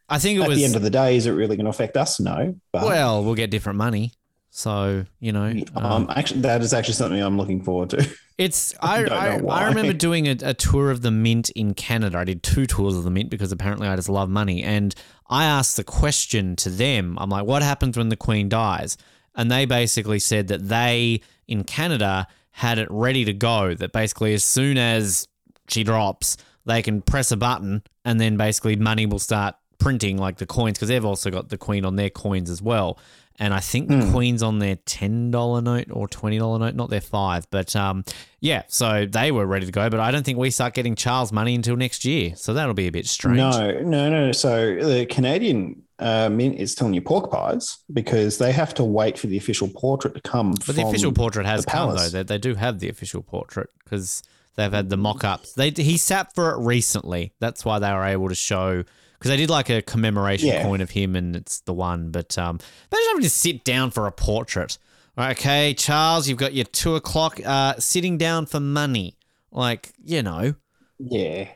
I 0.09 0.18
think 0.18 0.38
it 0.38 0.42
At 0.42 0.49
was. 0.49 0.59
the 0.59 0.64
end 0.64 0.76
of 0.76 0.82
the 0.82 0.90
day, 0.90 1.16
is 1.16 1.26
it 1.26 1.32
really 1.32 1.57
going 1.57 1.64
to 1.64 1.70
affect 1.70 1.96
us? 1.96 2.18
No. 2.18 2.55
But 2.72 2.84
well, 2.84 3.24
we'll 3.24 3.34
get 3.34 3.51
different 3.51 3.78
money, 3.78 4.12
so 4.51 5.05
you 5.20 5.32
know. 5.32 5.53
um, 5.76 5.84
um, 5.84 6.07
actually, 6.14 6.40
that 6.42 6.62
is 6.62 6.72
actually 6.72 6.94
something 6.94 7.20
I'm 7.20 7.36
looking 7.36 7.62
forward 7.62 7.90
to. 7.90 8.09
It's 8.38 8.72
I 8.80 9.03
don't 9.03 9.51
I. 9.51 9.62
I 9.64 9.66
remember 9.66 9.92
doing 9.94 10.28
a, 10.28 10.36
a 10.42 10.55
tour 10.55 10.92
of 10.92 11.03
the 11.03 11.11
mint 11.11 11.51
in 11.51 11.74
Canada. 11.74 12.18
I 12.18 12.24
did 12.24 12.44
two 12.44 12.66
tours 12.66 12.96
of 12.96 13.03
the 13.03 13.11
mint 13.11 13.30
because 13.30 13.51
apparently 13.51 13.88
I 13.88 13.96
just 13.96 14.09
love 14.09 14.30
money. 14.30 14.62
And 14.62 14.94
I 15.28 15.44
asked 15.44 15.76
the 15.76 15.82
question 15.82 16.55
to 16.57 16.70
them. 16.70 17.18
I'm 17.20 17.30
like, 17.30 17.46
what 17.46 17.62
happens 17.62 17.99
when 17.99 18.11
the 18.11 18.16
Queen 18.16 18.49
dies? 18.49 18.96
And 19.34 19.51
they 19.51 19.66
basically 19.66 20.20
said 20.20 20.46
that 20.49 20.68
they 20.68 21.20
in 21.49 21.64
Canada 21.64 22.28
had 22.59 22.81
it 22.81 22.89
ready 22.91 23.25
to 23.25 23.33
go. 23.33 23.73
That 23.73 23.93
basically 23.93 24.35
as 24.35 24.43
soon 24.43 24.79
as 24.79 25.29
she 25.69 25.85
drops, 25.85 26.37
they 26.67 26.83
can 26.83 27.03
press 27.03 27.31
a 27.31 27.37
button 27.37 27.85
and 28.05 28.21
then 28.21 28.37
basically 28.37 28.75
money 28.75 29.07
will 29.07 29.21
start 29.21 29.55
printing 29.79 30.19
like 30.19 30.39
the 30.39 30.47
coins 30.47 30.77
because 30.77 30.89
they've 30.89 31.05
also 31.05 31.31
got 31.31 31.51
the 31.51 31.57
Queen 31.57 31.85
on 31.85 31.95
their 31.95 32.11
coins 32.11 32.51
as 32.51 32.61
well. 32.61 32.99
And 33.39 33.55
I 33.55 33.61
think 33.61 33.89
the 33.89 34.11
Queen's 34.13 34.43
on 34.43 34.59
their 34.59 34.75
ten 34.75 35.31
dollar 35.31 35.63
note 35.63 35.87
or 35.93 36.09
twenty 36.09 36.37
dollar 36.39 36.59
note, 36.59 36.75
not 36.75 36.91
their 36.91 37.01
five. 37.01 37.49
But 37.53 37.77
um, 37.77 38.05
yeah, 38.41 38.65
so 38.67 39.07
they 39.07 39.31
were 39.31 39.47
ready 39.47 39.65
to 39.65 39.71
go. 39.71 39.89
But 39.89 40.01
I 40.01 40.11
don't 40.11 40.25
think 40.25 40.37
we 40.37 40.51
start 40.51 40.75
getting 40.75 40.97
Charles 40.97 41.31
money 41.31 41.55
until 41.55 41.77
next 41.77 42.05
year. 42.05 42.35
So 42.35 42.55
that'll 42.55 42.75
be 42.75 42.89
a 42.89 42.93
bit 42.93 43.07
strange. 43.07 43.37
No, 43.37 43.81
no, 43.83 44.11
no. 44.11 44.33
So 44.33 44.75
the 44.75 45.07
Canadian 45.07 45.85
uh, 45.99 46.28
mint 46.28 46.57
is 46.57 46.74
telling 46.74 46.94
you 46.94 47.01
pork 47.01 47.30
pies 47.30 47.78
because 47.92 48.38
they 48.38 48.53
have 48.53 48.74
to 48.74 48.84
wait 48.84 49.18
for 49.18 49.26
the 49.26 49.36
official 49.36 49.68
portrait 49.68 50.14
to 50.14 50.20
come. 50.20 50.55
But 50.66 50.76
the 50.76 50.86
official 50.86 51.12
portrait 51.12 51.46
has 51.46 51.64
come 51.64 51.96
though. 51.96 52.09
They, 52.09 52.22
they 52.22 52.38
do 52.38 52.55
have 52.55 52.78
the 52.78 52.88
official 52.88 53.22
portrait 53.22 53.70
because 53.84 54.22
they've 54.55 54.72
had 54.72 54.90
the 54.90 54.96
mock-ups. 54.96 55.55
They 55.55 55.70
he 55.70 55.96
sat 55.96 56.34
for 56.34 56.51
it 56.53 56.59
recently. 56.59 57.32
That's 57.40 57.64
why 57.64 57.78
they 57.78 57.92
were 57.92 58.05
able 58.05 58.28
to 58.28 58.34
show 58.34 58.84
because 59.18 59.30
they 59.30 59.36
did 59.36 59.51
like 59.51 59.68
a 59.68 59.82
commemoration 59.82 60.49
Yeah. 60.49 60.62
coin 60.62 60.80
of 60.80 60.90
him, 60.90 61.16
and 61.16 61.34
it's 61.34 61.61
the 61.61 61.74
one. 61.74 62.11
But 62.11 62.38
um, 62.38 62.61
imagine 62.92 63.09
having 63.09 63.22
to 63.24 63.30
sit 63.30 63.64
down 63.64 63.90
for 63.90 64.07
a 64.07 64.12
portrait. 64.12 64.78
Okay, 65.18 65.74
Charles, 65.74 66.28
you've 66.28 66.38
got 66.38 66.55
your 66.55 66.66
two 66.66 66.94
o'clock. 66.94 67.40
Uh, 67.44 67.74
sitting 67.80 68.18
down 68.18 68.46
for 68.46 68.61
money, 68.61 69.16
like 69.51 69.92
you 70.05 70.22
know. 70.22 70.55
Yeah. 71.01 71.49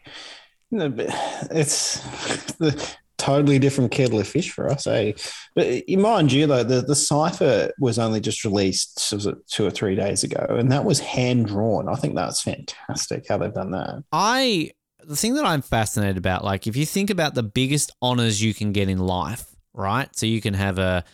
No, 0.72 0.88
but 0.88 1.06
it's 1.52 1.98
the 2.58 2.96
totally 3.22 3.58
different 3.58 3.92
kettle 3.92 4.18
of 4.18 4.26
fish 4.26 4.50
for 4.50 4.68
us, 4.68 4.86
eh? 4.86 5.12
But 5.54 5.88
mind 5.88 6.32
you, 6.32 6.46
though, 6.46 6.64
the, 6.64 6.80
the 6.82 6.96
cipher 6.96 7.70
was 7.78 7.98
only 7.98 8.20
just 8.20 8.44
released 8.44 9.12
was 9.12 9.26
it 9.26 9.36
two 9.46 9.64
or 9.64 9.70
three 9.70 9.94
days 9.94 10.24
ago, 10.24 10.44
and 10.48 10.72
that 10.72 10.84
was 10.84 10.98
hand 10.98 11.46
drawn. 11.46 11.88
I 11.88 11.94
think 11.94 12.16
that's 12.16 12.42
fantastic 12.42 13.26
how 13.28 13.38
they've 13.38 13.54
done 13.54 13.70
that. 13.70 14.02
I 14.10 14.72
the 15.04 15.16
thing 15.16 15.34
that 15.34 15.44
I'm 15.44 15.62
fascinated 15.62 16.16
about, 16.16 16.44
like 16.44 16.66
if 16.66 16.76
you 16.76 16.84
think 16.84 17.10
about 17.10 17.34
the 17.34 17.42
biggest 17.42 17.92
honors 18.02 18.42
you 18.42 18.54
can 18.54 18.72
get 18.72 18.88
in 18.88 18.98
life, 18.98 19.54
right? 19.72 20.14
So 20.16 20.26
you 20.26 20.40
can 20.40 20.54
have 20.54 20.78
a 20.78 21.04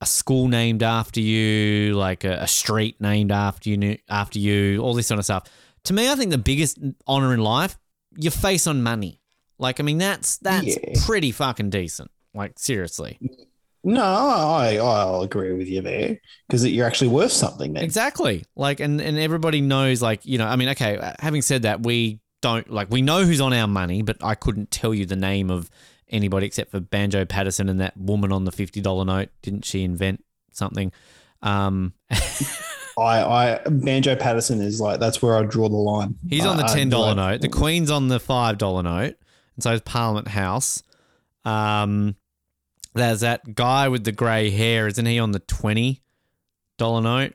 a 0.00 0.06
school 0.06 0.48
named 0.48 0.82
after 0.82 1.20
you, 1.20 1.94
like 1.94 2.24
a, 2.24 2.42
a 2.42 2.46
street 2.46 3.00
named 3.00 3.32
after 3.32 3.70
you, 3.70 3.96
after 4.08 4.38
you, 4.38 4.80
all 4.80 4.92
this 4.92 5.06
sort 5.06 5.18
of 5.18 5.24
stuff. 5.24 5.44
To 5.84 5.94
me, 5.94 6.10
I 6.10 6.14
think 6.14 6.30
the 6.30 6.36
biggest 6.36 6.78
honor 7.06 7.32
in 7.32 7.40
life, 7.40 7.78
your 8.16 8.32
face 8.32 8.66
on 8.66 8.82
money. 8.82 9.20
Like, 9.58 9.80
I 9.80 9.82
mean, 9.82 9.98
that's 9.98 10.36
that's 10.38 10.66
Yeah. 10.66 10.94
pretty 11.06 11.30
fucking 11.32 11.70
decent. 11.70 12.10
Like, 12.34 12.58
seriously. 12.58 13.18
No, 13.84 14.02
I 14.02 14.76
I'll 14.82 15.20
agree 15.22 15.52
with 15.52 15.68
you 15.68 15.82
there 15.82 16.18
because 16.48 16.66
you're 16.66 16.86
actually 16.86 17.08
worth 17.08 17.32
something. 17.32 17.74
Then 17.74 17.84
Exactly. 17.84 18.44
Like, 18.56 18.80
and 18.80 19.00
and 19.00 19.18
everybody 19.18 19.60
knows, 19.60 20.00
like, 20.02 20.24
you 20.24 20.38
know, 20.38 20.46
I 20.46 20.56
mean, 20.56 20.70
okay. 20.70 20.96
Uh, 20.96 21.12
having 21.20 21.42
said 21.42 21.62
that, 21.62 21.82
we 21.84 22.20
don't 22.40 22.68
like 22.70 22.90
we 22.90 23.02
know 23.02 23.24
who's 23.24 23.40
on 23.42 23.52
our 23.52 23.66
money, 23.68 24.02
but 24.02 24.16
I 24.24 24.34
couldn't 24.34 24.70
tell 24.70 24.94
you 24.94 25.04
the 25.06 25.16
name 25.16 25.50
of 25.50 25.70
anybody 26.08 26.46
except 26.46 26.70
for 26.70 26.80
Banjo 26.80 27.24
Paterson 27.26 27.68
and 27.68 27.78
that 27.80 27.96
woman 27.96 28.32
on 28.32 28.44
the 28.44 28.52
fifty 28.52 28.80
dollar 28.80 29.04
note. 29.04 29.28
Didn't 29.42 29.64
she 29.66 29.84
invent 29.84 30.24
something? 30.52 30.90
Um, 31.42 31.92
I 32.10 33.22
I 33.22 33.60
Banjo 33.68 34.16
Paterson 34.16 34.60
is 34.62 34.80
like 34.80 34.98
that's 35.00 35.20
where 35.20 35.36
I 35.36 35.42
draw 35.44 35.68
the 35.68 35.76
line. 35.76 36.16
he's 36.28 36.44
on 36.46 36.54
uh, 36.58 36.62
the 36.62 36.64
I- 36.68 36.72
I- 36.72 36.74
ten 36.74 36.88
dollar 36.88 37.14
note. 37.14 37.40
The 37.42 37.48
Queen's 37.48 37.90
on 37.90 38.08
the 38.08 38.20
five 38.20 38.56
dollar 38.58 38.82
note, 38.82 39.16
and 39.56 39.62
so 39.62 39.72
is 39.72 39.80
Parliament 39.82 40.28
House. 40.28 40.82
Um, 41.44 42.16
there's 42.94 43.20
that 43.20 43.54
guy 43.54 43.88
with 43.88 44.04
the 44.04 44.12
grey 44.12 44.50
hair, 44.50 44.86
isn't 44.86 45.06
he 45.06 45.18
on 45.18 45.32
the 45.32 45.40
twenty 45.40 46.02
dollar 46.78 47.02
note? 47.02 47.34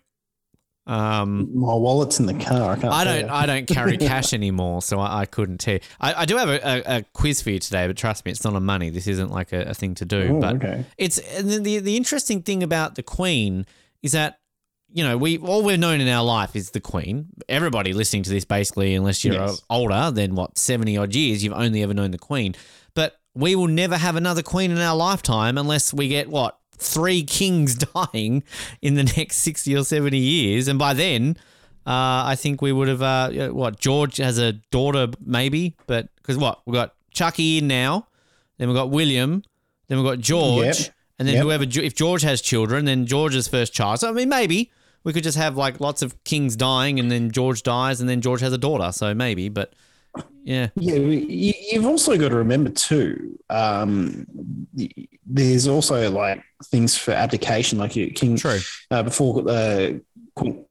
Um, 0.89 1.51
My 1.53 1.76
wallet's 1.76 2.20
in 2.20 2.26
the 2.26 2.34
car. 2.34 2.72
I 2.72 2.76
can't. 2.76 2.91
I 2.93 3.03
don't. 3.03 3.30
I 3.30 3.45
don't 3.45 3.67
carry 3.67 3.97
cash 3.99 4.34
anymore, 4.34 4.82
so 4.82 4.99
I, 4.99 5.22
I 5.22 5.26
couldn't 5.26 5.59
tell. 5.59 5.78
I, 5.99 6.22
I 6.22 6.26
do 6.26 6.36
have 6.38 6.49
a, 6.49 6.67
a, 6.67 6.97
a 6.97 7.03
quiz 7.13 7.43
for 7.43 7.51
you 7.51 7.59
today, 7.59 7.86
but 7.86 7.95
trust 7.95 8.26
me, 8.26 8.32
it's 8.32 8.43
not 8.43 8.55
on 8.55 8.65
money. 8.65 8.89
This 8.89 9.05
isn't 9.05 9.30
like 9.30 9.53
a, 9.53 9.70
a 9.70 9.74
thing 9.76 9.93
to 9.95 10.05
do. 10.05 10.38
Oh, 10.38 10.39
but 10.39 10.55
okay. 10.55 10.86
it's 10.97 11.17
the 11.41 11.80
the 11.80 11.95
interesting 11.95 12.41
thing 12.41 12.63
about 12.63 12.95
the 12.95 13.03
Queen 13.03 13.67
is 14.01 14.13
that 14.13 14.38
you 14.91 15.03
know 15.03 15.17
we 15.17 15.37
all 15.37 15.63
we've 15.63 15.79
known 15.79 16.01
in 16.01 16.07
our 16.07 16.23
life 16.23 16.55
is 16.55 16.71
the 16.71 16.79
Queen. 16.79 17.27
Everybody 17.47 17.93
listening 17.93 18.23
to 18.23 18.29
this, 18.29 18.45
basically, 18.45 18.95
unless 18.95 19.23
you're 19.23 19.35
Yes. 19.35 19.61
older 19.69 20.11
than 20.11 20.35
what 20.35 20.57
seventy 20.57 20.97
odd 20.97 21.13
years, 21.15 21.43
you've 21.43 21.53
only 21.53 21.83
ever 21.83 21.93
known 21.93 22.11
the 22.11 22.17
Queen. 22.17 22.55
But 22.95 23.19
we 23.35 23.55
will 23.55 23.67
never 23.67 23.97
have 23.97 24.15
another 24.15 24.41
Queen 24.41 24.71
in 24.71 24.77
our 24.79 24.95
lifetime 24.95 25.57
unless 25.57 25.93
we 25.93 26.07
get 26.07 26.29
what 26.29 26.57
three 26.77 27.23
kings 27.23 27.75
dying 27.95 28.43
in 28.81 28.95
the 28.95 29.03
next 29.17 29.37
sixty 29.37 29.75
or 29.75 29.83
seventy 29.83 30.17
years, 30.19 30.67
and 30.67 30.77
by 30.79 30.93
then. 30.93 31.37
Uh, 31.87 32.21
I 32.27 32.35
think 32.35 32.61
we 32.61 32.71
would 32.71 32.87
have. 32.87 33.01
Uh, 33.01 33.49
what 33.49 33.79
George 33.79 34.17
has 34.17 34.37
a 34.37 34.53
daughter, 34.69 35.07
maybe, 35.25 35.75
but 35.87 36.13
because 36.17 36.37
what 36.37 36.59
we've 36.67 36.75
got 36.75 36.93
Chucky 37.11 37.57
in 37.59 37.67
now, 37.67 38.05
then 38.59 38.67
we've 38.67 38.75
got 38.77 38.91
William, 38.91 39.41
then 39.87 39.97
we've 39.97 40.05
got 40.05 40.19
George, 40.19 40.81
Yep. 40.81 40.93
and 41.17 41.27
then 41.27 41.35
Yep. 41.35 41.43
whoever 41.45 41.63
if 41.63 41.95
George 41.95 42.21
has 42.21 42.41
children, 42.41 42.85
then 42.85 43.07
George's 43.07 43.47
first 43.47 43.73
child. 43.73 44.01
So 44.01 44.09
I 44.09 44.11
mean, 44.11 44.29
maybe 44.29 44.71
we 45.03 45.13
could 45.13 45.23
just 45.23 45.37
have 45.37 45.57
like 45.57 45.79
lots 45.79 46.01
of 46.01 46.23
kings 46.23 46.55
dying, 46.55 46.99
and 46.99 47.11
then 47.11 47.31
George 47.31 47.63
dies, 47.63 48.01
and 48.01 48.09
then 48.09 48.21
George 48.21 48.41
has 48.41 48.53
a 48.53 48.57
daughter. 48.57 48.91
So 48.91 49.13
maybe, 49.13 49.49
but 49.49 49.73
yeah, 50.43 50.69
Yeah, 50.75 50.95
you, 50.95 51.53
you've 51.71 51.85
also 51.85 52.17
got 52.17 52.29
to 52.29 52.35
remember 52.35 52.71
too. 52.71 53.37
Um, 53.49 54.25
there's 55.25 55.67
also 55.67 56.09
like 56.09 56.43
things 56.65 56.97
for 56.97 57.11
abdication, 57.11 57.77
like 57.77 57.91
King 57.91 58.37
true. 58.37 58.59
uh, 58.91 59.03
before 59.03 59.47
uh, 59.47 59.93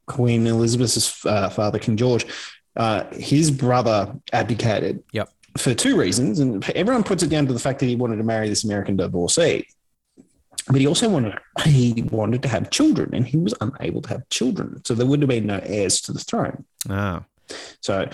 Queen 0.06 0.46
Elizabeth's 0.46 1.24
uh, 1.24 1.48
father, 1.50 1.78
King 1.78 1.96
George. 1.96 2.26
Uh, 2.76 3.04
his 3.12 3.50
brother 3.50 4.14
abdicated. 4.32 5.02
Yep. 5.12 5.30
For 5.56 5.74
two 5.74 5.96
reasons, 5.96 6.38
and 6.38 6.68
everyone 6.70 7.02
puts 7.02 7.24
it 7.24 7.30
down 7.30 7.46
to 7.46 7.52
the 7.52 7.58
fact 7.58 7.80
that 7.80 7.86
he 7.86 7.96
wanted 7.96 8.16
to 8.16 8.22
marry 8.22 8.48
this 8.48 8.64
American 8.64 8.96
divorcee. 8.96 9.66
But 10.70 10.80
he 10.80 10.86
also 10.86 11.08
wanted 11.08 11.38
he 11.64 12.02
wanted 12.10 12.42
to 12.42 12.48
have 12.48 12.70
children, 12.70 13.10
and 13.14 13.26
he 13.26 13.36
was 13.36 13.54
unable 13.60 14.02
to 14.02 14.08
have 14.10 14.28
children, 14.28 14.82
so 14.84 14.94
there 14.94 15.06
would 15.06 15.20
have 15.22 15.28
been 15.28 15.46
no 15.46 15.60
heirs 15.62 16.00
to 16.02 16.12
the 16.12 16.20
throne. 16.20 16.64
Ah, 16.88 17.24
So 17.80 18.08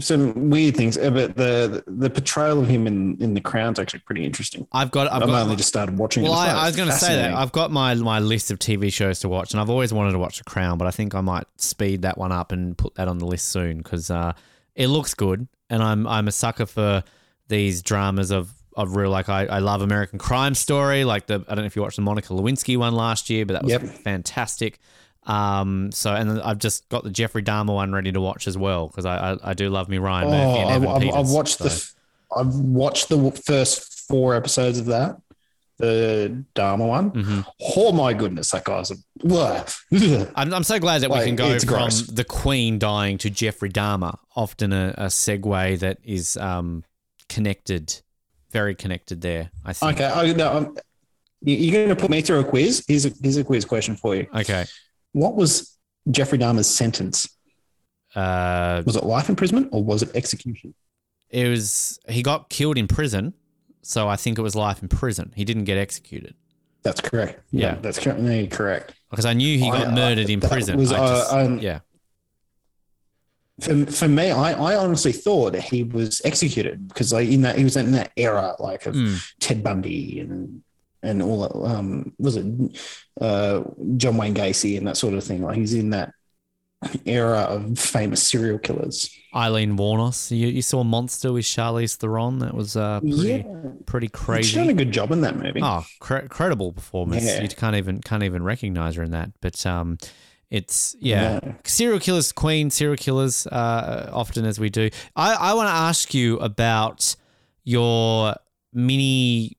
some 0.00 0.50
weird 0.50 0.76
things, 0.76 0.98
uh, 0.98 1.10
but 1.10 1.36
the 1.36 1.84
the 1.86 2.10
portrayal 2.10 2.60
of 2.60 2.68
him 2.68 2.86
in 2.86 3.16
in 3.20 3.34
the 3.34 3.40
Crown's 3.40 3.78
actually 3.78 4.00
pretty 4.00 4.24
interesting. 4.24 4.66
I've 4.72 4.90
got. 4.90 5.12
I've 5.12 5.22
I've, 5.22 5.28
got. 5.28 5.42
only 5.42 5.56
just 5.56 5.68
started 5.68 5.96
watching. 5.98 6.24
well, 6.24 6.32
it. 6.32 6.36
I, 6.36 6.62
I 6.62 6.66
was 6.66 6.76
going 6.76 6.88
to 6.88 6.94
say 6.94 7.16
that. 7.16 7.34
I've 7.34 7.52
got 7.52 7.70
my 7.70 7.94
my 7.94 8.20
list 8.20 8.50
of 8.50 8.58
TV 8.58 8.92
shows 8.92 9.20
to 9.20 9.28
watch, 9.28 9.52
and 9.52 9.60
I've 9.60 9.70
always 9.70 9.92
wanted 9.92 10.12
to 10.12 10.18
watch 10.18 10.38
The 10.38 10.44
Crown, 10.44 10.78
but 10.78 10.86
I 10.86 10.90
think 10.90 11.14
I 11.14 11.20
might 11.20 11.46
speed 11.56 12.02
that 12.02 12.18
one 12.18 12.32
up 12.32 12.52
and 12.52 12.76
put 12.76 12.94
that 12.96 13.08
on 13.08 13.18
the 13.18 13.26
list 13.26 13.48
soon 13.48 13.78
because 13.78 14.10
uh, 14.10 14.32
it 14.74 14.88
looks 14.88 15.14
good, 15.14 15.46
and 15.70 15.82
I'm 15.82 16.06
I'm 16.06 16.28
a 16.28 16.32
sucker 16.32 16.66
for 16.66 17.04
these 17.48 17.82
dramas 17.82 18.32
of 18.32 18.52
of 18.76 18.94
real 18.96 19.10
like 19.10 19.28
I, 19.28 19.46
I 19.46 19.58
love 19.60 19.80
American 19.82 20.18
Crime 20.18 20.54
Story, 20.54 21.04
like 21.04 21.26
the 21.26 21.44
I 21.48 21.54
don't 21.54 21.62
know 21.62 21.66
if 21.66 21.74
you 21.76 21.82
watched 21.82 21.96
the 21.96 22.02
Monica 22.02 22.32
Lewinsky 22.34 22.76
one 22.76 22.94
last 22.94 23.30
year, 23.30 23.44
but 23.46 23.54
that 23.54 23.62
was 23.64 23.72
Yep. 23.72 23.82
fantastic. 24.04 24.78
Um, 25.24 25.90
so 25.92 26.14
and 26.14 26.30
then 26.30 26.40
I've 26.40 26.58
just 26.58 26.88
got 26.88 27.02
the 27.02 27.10
Jeffrey 27.10 27.42
Dahmer 27.42 27.74
one 27.74 27.92
ready 27.92 28.12
to 28.12 28.20
watch 28.20 28.46
as 28.46 28.56
well 28.56 28.86
because 28.86 29.04
I, 29.06 29.32
I 29.32 29.36
I 29.50 29.54
do 29.54 29.70
love 29.70 29.88
me 29.88 29.98
Ryan 29.98 30.28
Oh, 30.28 30.60
I've, 30.68 30.76
Evan 30.76 30.88
I've, 30.88 31.00
Peters, 31.02 31.32
watched 31.32 31.58
the 31.58 31.70
so- 31.70 31.76
f- 32.36 32.38
I've 32.46 32.54
watched 32.54 33.08
the 33.08 33.30
first 33.44 34.06
four 34.08 34.34
episodes 34.36 34.78
of 34.78 34.86
that, 34.86 35.16
the 35.78 36.44
Dahmer 36.54 36.86
one. 36.86 37.10
Mhm. 37.10 37.46
Oh 37.76 37.92
my 37.92 38.12
goodness, 38.12 38.50
that 38.52 38.64
guy's 38.64 38.90
a. 38.92 38.96
I'm, 40.36 40.52
I'm 40.54 40.64
so 40.64 40.78
glad 40.78 41.00
that 41.02 41.10
we 41.10 41.24
can 41.24 41.34
go 41.36 41.58
from 41.58 41.68
gross. 41.68 42.02
the 42.02 42.24
Queen 42.24 42.78
dying 42.78 43.18
to 43.18 43.30
Jeffrey 43.30 43.70
Dahmer. 43.70 44.16
Often 44.36 44.72
a, 44.72 44.94
a 44.98 45.06
segue 45.06 45.78
that 45.80 45.98
is 46.04 46.36
um, 46.36 46.84
connected, 47.28 48.00
very 48.56 48.74
connected 48.74 49.20
there. 49.20 49.50
I 49.64 49.72
think. 49.74 50.00
okay, 50.00 50.06
I, 50.06 50.32
no, 50.32 50.52
I'm, 50.56 50.64
you- 51.42 51.56
you're 51.56 51.72
going 51.84 51.88
to 51.96 52.00
put 52.00 52.10
me 52.10 52.22
through 52.22 52.40
a 52.40 52.44
quiz. 52.44 52.84
Here's 52.88 53.04
a 53.04 53.12
here's 53.22 53.36
a 53.36 53.44
quiz 53.44 53.64
question 53.64 53.96
for 53.96 54.14
you. 54.16 54.26
Okay. 54.34 54.64
What 55.12 55.34
was 55.36 55.76
Jeffrey 56.10 56.38
Dahmer's 56.38 56.66
sentence? 56.68 57.28
Uh, 58.14 58.82
Was 58.86 58.96
it 58.96 59.04
life 59.04 59.28
imprisonment 59.28 59.68
or 59.72 59.84
was 59.84 60.02
it 60.02 60.10
execution? 60.14 60.74
it 61.28 61.48
was 61.48 61.98
he 62.08 62.22
got 62.22 62.48
killed 62.48 62.78
in 62.78 62.86
prison, 62.86 63.34
so 63.82 64.08
I 64.08 64.16
think 64.16 64.38
it 64.38 64.42
was 64.42 64.54
life 64.54 64.80
in 64.82 64.88
prison. 64.88 65.32
He 65.36 65.44
didn't 65.44 65.64
get 65.64 65.76
executed 65.76 66.34
That's 66.82 67.00
correct. 67.00 67.40
Yeah. 67.50 67.74
that's 67.82 67.98
correct. 67.98 68.20
Correct. 68.52 68.94
because 69.10 69.26
I 69.26 69.34
knew 69.34 69.58
he 69.58 69.68
got 69.70 69.88
I- 69.88 69.90
I- 69.90 69.94
murdered 69.94 70.30
in 70.30 70.40
prison. 70.40 70.78
was, 70.78 70.92
I 70.92 70.96
uh, 70.98 71.08
just- 71.18 71.32
um, 71.32 71.58
yeah. 71.58 71.80
For, 73.60 73.86
for 73.86 74.08
me, 74.08 74.30
I, 74.30 74.52
I 74.52 74.76
honestly 74.76 75.12
thought 75.12 75.52
that 75.52 75.62
he 75.62 75.82
was 75.82 76.20
executed 76.24 76.88
because 76.88 77.12
like 77.12 77.28
in 77.28 77.42
that 77.42 77.56
he 77.56 77.64
was 77.64 77.76
in 77.76 77.92
that 77.92 78.12
era 78.16 78.54
like 78.58 78.84
of 78.86 78.94
Mm. 78.94 79.32
Ted 79.40 79.62
Bundy 79.64 80.20
and 80.20 80.62
and 81.02 81.22
all 81.22 81.40
that 81.42 81.54
um 81.74 82.12
was 82.18 82.36
it 82.36 82.44
uh 83.20 83.62
John 83.96 84.16
Wayne 84.18 84.34
Gacy 84.34 84.76
and 84.76 84.86
that 84.86 84.96
sort 84.98 85.14
of 85.14 85.24
thing. 85.24 85.42
Like 85.42 85.56
he's 85.56 85.72
in 85.74 85.90
that 85.90 86.12
era 87.06 87.40
of 87.40 87.78
famous 87.78 88.22
serial 88.22 88.58
killers. 88.58 89.10
Aileen 89.34 89.76
Wuornos. 89.76 90.30
You, 90.36 90.48
you 90.48 90.62
saw 90.62 90.84
Monster 90.84 91.32
with 91.32 91.44
Charlize 91.46 91.96
Theron. 91.96 92.38
That 92.40 92.54
was 92.54 92.76
uh, 92.76 93.00
pretty, 93.00 93.16
Yeah. 93.16 93.42
pretty 93.86 94.08
crazy. 94.08 94.48
She's 94.48 94.54
done 94.56 94.68
a 94.68 94.74
good 94.74 94.92
job 94.92 95.10
in 95.12 95.22
that 95.22 95.36
movie. 95.36 95.60
Oh, 95.62 95.84
cre- 96.00 96.26
credible 96.28 96.72
performance. 96.72 97.24
Yeah. 97.24 97.42
You 97.42 97.48
can't 97.48 97.76
even 97.76 98.00
can't 98.00 98.22
even 98.22 98.42
recognize 98.42 98.96
her 98.96 99.02
in 99.02 99.12
that. 99.12 99.30
But 99.40 99.64
um, 99.66 99.96
it's 100.50 100.94
yeah, 101.00 101.40
No. 101.42 101.54
serial 101.64 101.98
killers, 102.00 102.32
queen 102.32 102.70
serial 102.70 102.96
killers. 102.96 103.46
Uh, 103.46 104.10
often 104.12 104.44
as 104.44 104.58
we 104.60 104.70
do. 104.70 104.90
I 105.16 105.34
I 105.34 105.54
want 105.54 105.68
to 105.68 105.72
ask 105.74 106.14
you 106.14 106.38
about 106.38 107.16
your 107.64 108.34
mini 108.72 109.56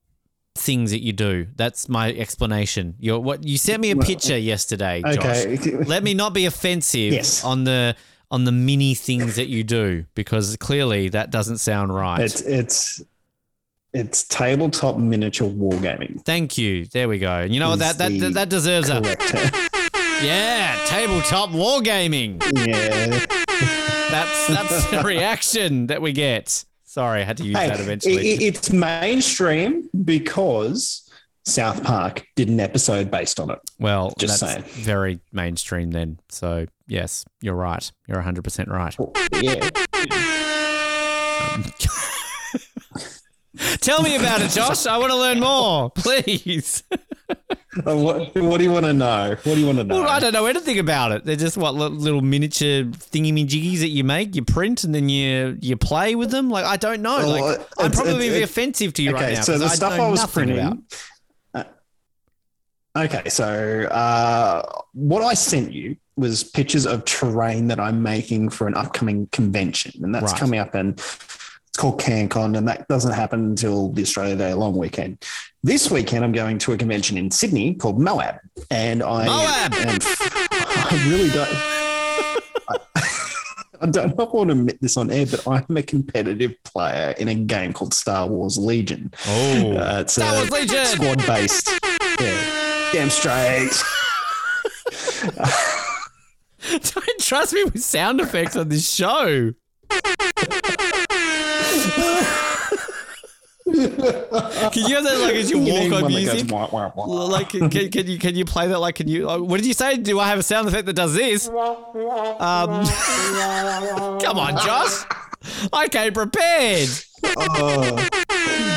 things 0.56 0.92
that 0.92 1.02
you 1.04 1.14
do. 1.14 1.48
That's 1.56 1.88
my 1.90 2.12
explanation. 2.14 2.96
Your 3.00 3.20
what 3.20 3.44
you 3.44 3.58
sent 3.58 3.82
me 3.82 3.92
a 3.92 3.96
Well, 3.96 4.08
picture 4.08 4.38
yesterday, 4.38 5.02
Josh. 5.06 5.46
Okay. 5.46 5.58
Let 5.86 6.04
me 6.04 6.14
not 6.14 6.34
be 6.34 6.46
offensive 6.46 7.14
Yes. 7.14 7.44
on 7.44 7.64
the 7.66 7.96
on 8.32 8.44
the 8.46 8.52
mini 8.52 8.94
things 8.96 9.36
that 9.36 9.48
you 9.48 9.64
do 9.64 10.06
because 10.16 10.56
clearly 10.58 11.10
that 11.10 11.32
doesn't 11.32 11.58
sound 11.60 11.94
right. 11.94 12.20
It's 12.22 12.42
it's 12.42 13.02
it's 13.94 14.24
tabletop 14.24 14.98
miniature 14.98 15.50
wargaming. 15.50 16.24
Thank 16.26 16.58
you. 16.58 16.86
There 16.86 17.08
we 17.08 17.20
go. 17.20 17.42
You 17.44 17.60
know 17.60 17.70
what? 17.70 17.82
Is 17.82 17.98
That 17.98 18.10
that 18.20 18.34
that 18.34 18.50
deserves 18.50 18.90
a. 18.90 19.02
yeah. 20.24 20.80
Tabletop 20.88 21.49
wargaming. 21.51 22.41
yeah. 22.68 23.26
That's 24.09 24.47
that's 24.47 24.89
the 24.91 25.01
reaction 25.03 25.88
that 25.88 26.01
we 26.01 26.11
get. 26.13 26.63
Sorry, 26.84 27.22
I 27.22 27.24
had 27.26 27.38
to 27.38 27.43
use 27.45 27.57
Hey, 27.57 27.68
that 27.68 27.80
eventually. 27.80 28.15
it- 28.32 28.41
it- 28.41 28.45
it's 28.45 28.72
mainstream 28.72 29.89
because 30.05 31.03
South 31.45 31.84
Park 31.84 32.26
did 32.36 32.49
an 32.49 32.59
episode 32.59 33.11
based 33.11 33.39
on 33.39 33.51
it. 33.51 33.59
well, 33.80 34.13
just 34.18 34.39
that's 34.41 34.53
saying. 34.53 34.63
very 34.86 35.20
mainstream 35.32 35.91
then. 35.91 36.20
So 36.30 36.65
yes, 36.88 37.24
you're 37.41 37.55
right. 37.55 37.89
You're 38.07 38.18
100 38.18 38.43
percent 38.43 38.70
right. 38.70 38.95
Yeah. 39.41 39.70
Tell 43.82 44.01
me 44.01 44.16
about 44.16 44.41
it, 44.41 44.51
Josh. 44.51 44.86
I 44.86 44.97
want 44.97 45.12
to 45.12 45.18
learn 45.18 45.39
more, 45.39 45.89
please. 45.91 46.84
What, 47.84 48.34
what 48.34 48.58
do 48.58 48.64
you 48.64 48.72
want 48.72 48.86
to 48.88 48.93
know? 48.93 49.30
What 49.43 49.43
do 49.43 49.60
you 49.60 49.68
want 49.68 49.78
to 49.78 49.84
know? 49.84 49.99
Well, 49.99 50.10
I 50.10 50.20
don't 50.20 50.34
know 50.34 50.47
anything 50.47 50.80
about 50.80 51.12
it. 51.12 51.26
They're 51.26 51.36
just 51.36 51.58
what 51.58 51.76
little 51.76 52.22
miniature 52.22 52.86
thingy-majiggies 52.86 53.80
that 53.82 53.89
you 53.89 54.03
make, 54.03 54.36
you 54.36 54.43
print, 54.43 54.84
and 54.84 54.95
then 54.95 55.10
you 55.10 55.55
you 55.62 55.78
play 55.78 56.16
with 56.16 56.32
them. 56.32 56.49
Like 56.49 56.66
I 56.66 56.78
don't 56.78 57.03
know. 57.03 57.18
Well, 57.18 57.30
Like 57.58 57.68
I'm 57.78 57.91
probably 57.91 58.14
it's- 58.14 58.22
be 58.30 58.36
it's- 58.38 58.49
offensive 58.49 58.93
to 58.93 59.03
you 59.03 59.12
okay, 59.14 59.24
right 59.26 59.34
now. 59.36 59.41
So 59.41 59.60
the 59.60 59.70
stuff 59.70 59.93
I 59.93 60.10
was 60.10 60.26
printing. 60.26 60.58
uh, 61.53 61.64
okay, 62.97 63.30
so 63.30 63.84
uh, 63.91 64.64
what 64.93 65.22
I 65.24 65.36
sent 65.36 65.72
you 65.72 65.97
was 66.16 66.43
pictures 66.43 66.88
of 66.88 67.05
terrain 67.05 67.68
that 67.68 67.80
I'm 67.80 68.01
making 68.01 68.49
for 68.49 68.68
an 68.68 68.74
upcoming 68.74 69.28
convention, 69.28 70.03
and 70.03 70.16
that's 70.16 70.32
Right. 70.32 70.39
coming 70.39 70.60
up 70.60 70.74
and 70.74 70.99
it's 71.78 71.82
called 71.84 72.01
CanCon, 72.01 72.57
and 72.57 72.67
that 72.67 72.88
doesn't 72.88 73.11
happen 73.13 73.39
until 73.51 73.89
the 73.91 74.01
Australia 74.01 74.36
Day 74.36 74.51
long 74.55 74.75
weekend. 74.75 75.23
This 75.61 75.91
weekend, 75.91 76.25
I'm 76.25 76.32
going 76.32 76.57
to 76.57 76.73
a 76.73 76.78
convention 76.78 77.19
in 77.19 77.30
Sydney 77.30 77.75
called 77.75 77.99
Moab, 78.01 78.38
and 78.71 79.03
I 79.03 79.25
Moab! 79.28 79.73
am- 79.75 79.99
I 80.01 81.05
really 81.07 81.30
don't. 81.30 81.47
I 83.80 83.86
don't 83.91 83.95
know 83.95 84.03
if 84.05 84.19
I 84.19 84.23
want 84.23 84.49
to 84.49 84.53
admit 84.53 84.82
this 84.82 84.97
on 84.97 85.11
air, 85.11 85.28
but 85.28 85.47
I'm 85.47 85.78
a 85.78 85.84
competitive 85.84 86.55
player 86.63 87.13
in 87.19 87.28
a 87.28 87.36
game 87.36 87.73
called 87.73 87.93
Star 87.93 88.25
Wars 88.28 88.57
Legion. 88.57 89.13
Oh, 89.28 89.73
Uh, 89.78 89.99
it's 90.01 90.13
Star 90.13 90.34
a 90.34 90.38
Wars 90.39 90.49
Legion! 90.49 90.84
squad 90.88 91.23
based. 91.28 91.69
Yeah, 92.19 92.89
damn 92.91 93.11
straight. 93.11 93.69
don't 96.71 97.19
trust 97.19 97.53
me 97.53 97.65
with 97.65 97.84
sound 97.84 98.19
effects 98.19 98.55
on 98.55 98.67
this 98.69 98.91
show. 98.91 99.53
Can 103.68 104.88
you 104.88 104.95
have 104.95 105.03
that 105.03 105.20
like 105.22 105.36
as 105.36 105.49
you 105.51 105.57
walk 105.59 105.84
on 105.84 105.89
that 105.89 106.01
goes 106.01 106.09
music? 106.09 106.49
wah, 106.51 106.68
wah, 106.72 106.91
wah. 106.95 107.05
Like, 107.26 107.49
can, 107.49 107.70
can, 107.70 108.07
you 108.07 108.18
can 108.18 108.36
you 108.36 108.45
play 108.45 108.68
that? 108.68 108.80
Like, 108.80 108.95
can 108.95 109.07
you? 109.07 109.26
Like, 109.26 109.41
what 109.41 109.57
did 109.57 109.65
you 109.65 109.74
say? 109.74 109.97
Do 109.97 110.20
I 110.20 110.28
have 110.30 110.39
a 110.39 110.43
sound 110.43 110.68
effect 110.68 110.86
that 110.86 110.93
does 110.95 111.13
this? 111.13 111.47
Um, 111.49 111.53
come 114.22 114.39
on, 114.39 114.57
Josh. 114.65 115.03
I 115.74 115.88
came 115.89 116.13
prepared. 116.13 116.89
Oh, 117.26 117.97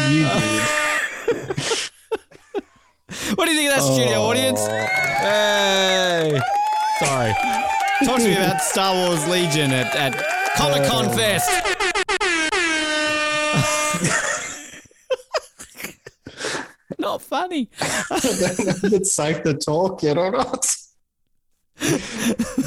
you 0.09 0.25
did. 0.25 1.91
What 3.37 3.47
do 3.47 3.53
you 3.53 3.59
think 3.59 3.71
of 3.71 3.77
that 3.77 3.83
studio 3.83 4.17
Oh. 4.19 4.31
audience? 4.31 4.61
Hey, 4.67 6.41
sorry. 7.01 7.33
Talk 8.07 8.19
to 8.19 8.25
me 8.25 8.33
about 8.35 8.61
Star 8.63 8.95
Wars 8.95 9.27
Legion 9.29 9.73
at, 9.73 9.95
at 9.97 10.15
Comic 10.57 10.89
Con 10.89 11.07
Oh. 11.07 11.13
Fest. 11.17 11.51
Funny. 17.51 17.71
it's 18.95 19.13
safe 19.13 19.43
to 19.43 19.55
talk 19.55 20.03
yet 20.03 20.19
or 20.19 20.31
not. 20.31 20.67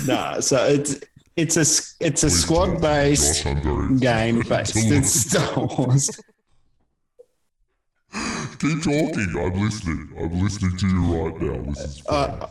no, 0.08 0.40
so 0.40 0.66
it's 0.66 1.00
it's 1.36 1.58
a 1.58 2.06
it's 2.06 2.24
a 2.24 2.30
squad 2.30 2.82
based 2.82 3.44
Josh, 3.44 3.46
I'm 3.46 3.62
very 3.62 4.00
game 4.00 4.42
based 4.42 4.76
in 4.76 5.04
Star 5.04 5.66
Wars. 5.66 6.10
Keep 8.60 8.84
talking. 8.84 9.34
I'm 9.38 9.54
listening. 9.62 10.14
I'm 10.18 10.42
listening 10.42 10.78
to 10.78 10.88
you 10.88 11.26
right 11.26 11.42
now. 11.42 11.62
This 11.72 11.86
is 11.86 12.00
fun. 12.02 12.42
Uh, 12.42 12.48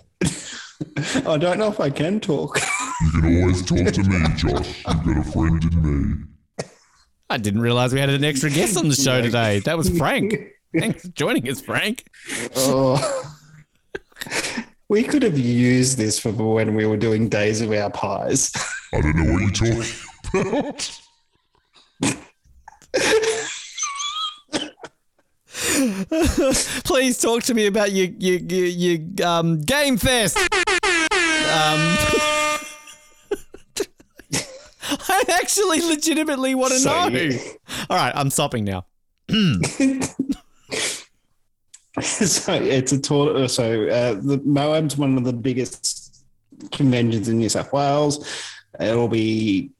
I 1.30 1.38
don't 1.38 1.58
know 1.58 1.68
if 1.68 1.80
I 1.80 1.90
can 1.90 2.20
talk. 2.20 2.58
you 3.00 3.10
can 3.12 3.40
always 3.40 3.64
talk 3.64 3.92
to 3.92 4.02
me, 4.02 4.18
Josh. 4.36 4.84
You've 4.86 5.04
got 5.04 5.16
a 5.18 5.24
friend 5.30 5.62
in 5.62 5.82
me. 5.82 6.24
I 7.30 7.38
didn't 7.38 7.60
realize 7.60 7.94
we 7.94 8.00
had 8.00 8.10
an 8.10 8.24
extra 8.24 8.50
guest 8.50 8.76
on 8.76 8.88
the 8.88 8.94
show 8.94 9.22
today. 9.22 9.60
That 9.60 9.78
was 9.78 9.88
Frank. 9.96 10.34
Thanks 10.78 11.02
for 11.02 11.08
joining 11.08 11.48
us, 11.48 11.60
Frank. 11.60 12.04
Oh. 12.56 13.34
We 14.88 15.02
could 15.02 15.22
have 15.22 15.38
used 15.38 15.96
this 15.98 16.18
for 16.18 16.30
when 16.32 16.74
we 16.74 16.86
were 16.86 16.96
doing 16.96 17.28
Days 17.28 17.60
of 17.60 17.72
Our 17.72 17.90
Pies. 17.90 18.52
I 18.92 19.00
don't 19.00 19.16
know 19.16 19.32
what 19.32 19.58
you're 19.60 19.82
talking 19.82 20.58
about. 20.58 21.00
Please 26.84 27.18
talk 27.20 27.42
to 27.44 27.54
me 27.54 27.66
about 27.66 27.92
your 27.92 28.06
your 28.18 28.38
your, 28.38 28.66
your 28.98 29.26
um, 29.28 29.60
game 29.62 29.96
fest. 29.96 30.36
Um, 30.36 30.48
I 35.08 35.24
actually 35.40 35.80
legitimately 35.80 36.54
want 36.54 36.72
to 36.74 36.78
So 36.78 37.08
know. 37.08 37.18
you- 37.18 37.38
All 37.90 37.96
right, 37.96 38.12
I'm 38.14 38.30
stopping 38.30 38.64
now. 38.64 38.86
so 42.00 42.54
it's 42.54 42.92
a 42.92 43.00
tour. 43.00 43.48
So 43.48 43.86
uh, 43.88 44.14
the 44.14 44.40
Moab's 44.44 44.96
one 44.96 45.16
of 45.18 45.24
the 45.24 45.32
biggest 45.32 46.24
conventions 46.70 47.28
in 47.28 47.38
New 47.38 47.48
South 47.48 47.72
Wales. 47.72 48.26
It'll 48.80 49.08
be 49.08 49.70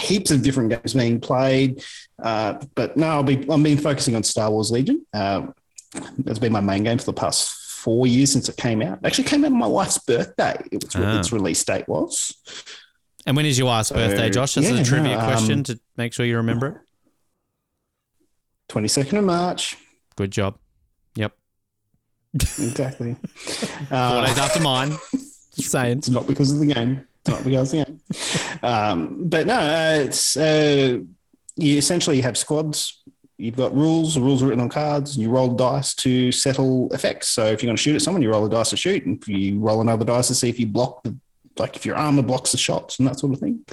heaps 0.00 0.30
of 0.30 0.42
different 0.42 0.70
games 0.70 0.94
being 0.94 1.20
played, 1.20 1.82
uh, 2.22 2.54
but 2.74 2.96
no, 2.96 3.08
I'll 3.08 3.22
be 3.22 3.44
I'm 3.50 3.62
been 3.62 3.78
focusing 3.78 4.14
on 4.14 4.22
Star 4.22 4.50
Wars 4.50 4.70
Legion. 4.70 5.04
Um, 5.12 5.54
that's 6.18 6.38
been 6.38 6.52
my 6.52 6.60
main 6.60 6.84
game 6.84 6.98
for 6.98 7.04
the 7.04 7.12
past 7.12 7.50
four 7.50 8.06
years 8.06 8.30
since 8.32 8.48
it 8.48 8.56
came 8.56 8.82
out. 8.82 8.98
It 8.98 9.06
actually 9.06 9.24
came 9.24 9.44
out 9.44 9.50
on 9.52 9.58
my 9.58 9.66
wife's 9.66 9.98
birthday. 9.98 10.56
It 10.70 10.84
was 10.84 10.94
Ah. 10.94 11.18
its 11.18 11.32
release 11.32 11.64
date 11.64 11.88
was. 11.88 12.34
And 13.26 13.36
when 13.36 13.46
is 13.46 13.58
your 13.58 13.66
wife's 13.66 13.88
So, 13.88 13.96
birthday, 13.96 14.30
Josh? 14.30 14.54
That's 14.54 14.70
yeah, 14.70 14.80
a 14.80 14.84
trivia 14.84 15.16
no, 15.16 15.20
um, 15.20 15.26
question 15.26 15.64
to 15.64 15.80
make 15.96 16.12
sure 16.12 16.24
you 16.24 16.36
remember 16.36 16.66
it. 16.68 16.74
22nd 18.68 19.18
of 19.18 19.24
March. 19.24 19.76
Good 20.20 20.32
job. 20.32 20.58
Yep. 21.14 21.32
Exactly. 22.34 23.16
Four 23.24 23.88
Uh, 23.90 24.26
days 24.26 24.36
after 24.36 24.60
mine. 24.60 24.90
Just 25.56 25.70
saying. 25.70 25.96
It's 25.96 26.10
not 26.10 26.26
because 26.26 26.52
of 26.52 26.58
the 26.58 26.66
game. 26.66 27.06
It's 27.22 27.30
not 27.30 27.42
because 27.42 27.72
of 27.72 27.78
the 27.78 27.84
game. 27.86 28.60
Um, 28.62 29.28
but 29.30 29.46
no, 29.46 29.54
uh, 29.58 30.02
it's 30.04 30.36
uh, 30.36 30.98
you 31.56 31.78
essentially 31.78 32.20
have 32.20 32.36
squads. 32.36 33.02
You've 33.38 33.56
got 33.56 33.74
rules. 33.74 34.14
The 34.14 34.20
rules 34.20 34.42
are 34.42 34.46
written 34.48 34.60
on 34.60 34.68
cards. 34.68 35.16
And 35.16 35.22
you 35.22 35.30
roll 35.30 35.54
dice 35.54 35.94
to 35.94 36.30
settle 36.32 36.92
effects. 36.92 37.28
So 37.28 37.46
if 37.46 37.62
you're 37.62 37.68
going 37.68 37.78
to 37.78 37.82
shoot 37.82 37.94
at 37.96 38.02
someone, 38.02 38.20
you 38.20 38.30
roll 38.30 38.44
a 38.44 38.50
dice 38.50 38.68
to 38.70 38.76
shoot, 38.76 39.06
and 39.06 39.22
if 39.22 39.26
you 39.26 39.58
roll 39.58 39.80
another 39.80 40.04
dice 40.04 40.28
to 40.28 40.34
see 40.34 40.50
if 40.50 40.60
you 40.60 40.66
block 40.66 41.02
the, 41.02 41.16
like 41.58 41.76
if 41.76 41.86
your 41.86 41.96
armor 41.96 42.20
blocks 42.20 42.52
the 42.52 42.58
shots 42.58 42.98
and 42.98 43.08
that 43.08 43.18
sort 43.18 43.32
of 43.32 43.38
thing. 43.40 43.64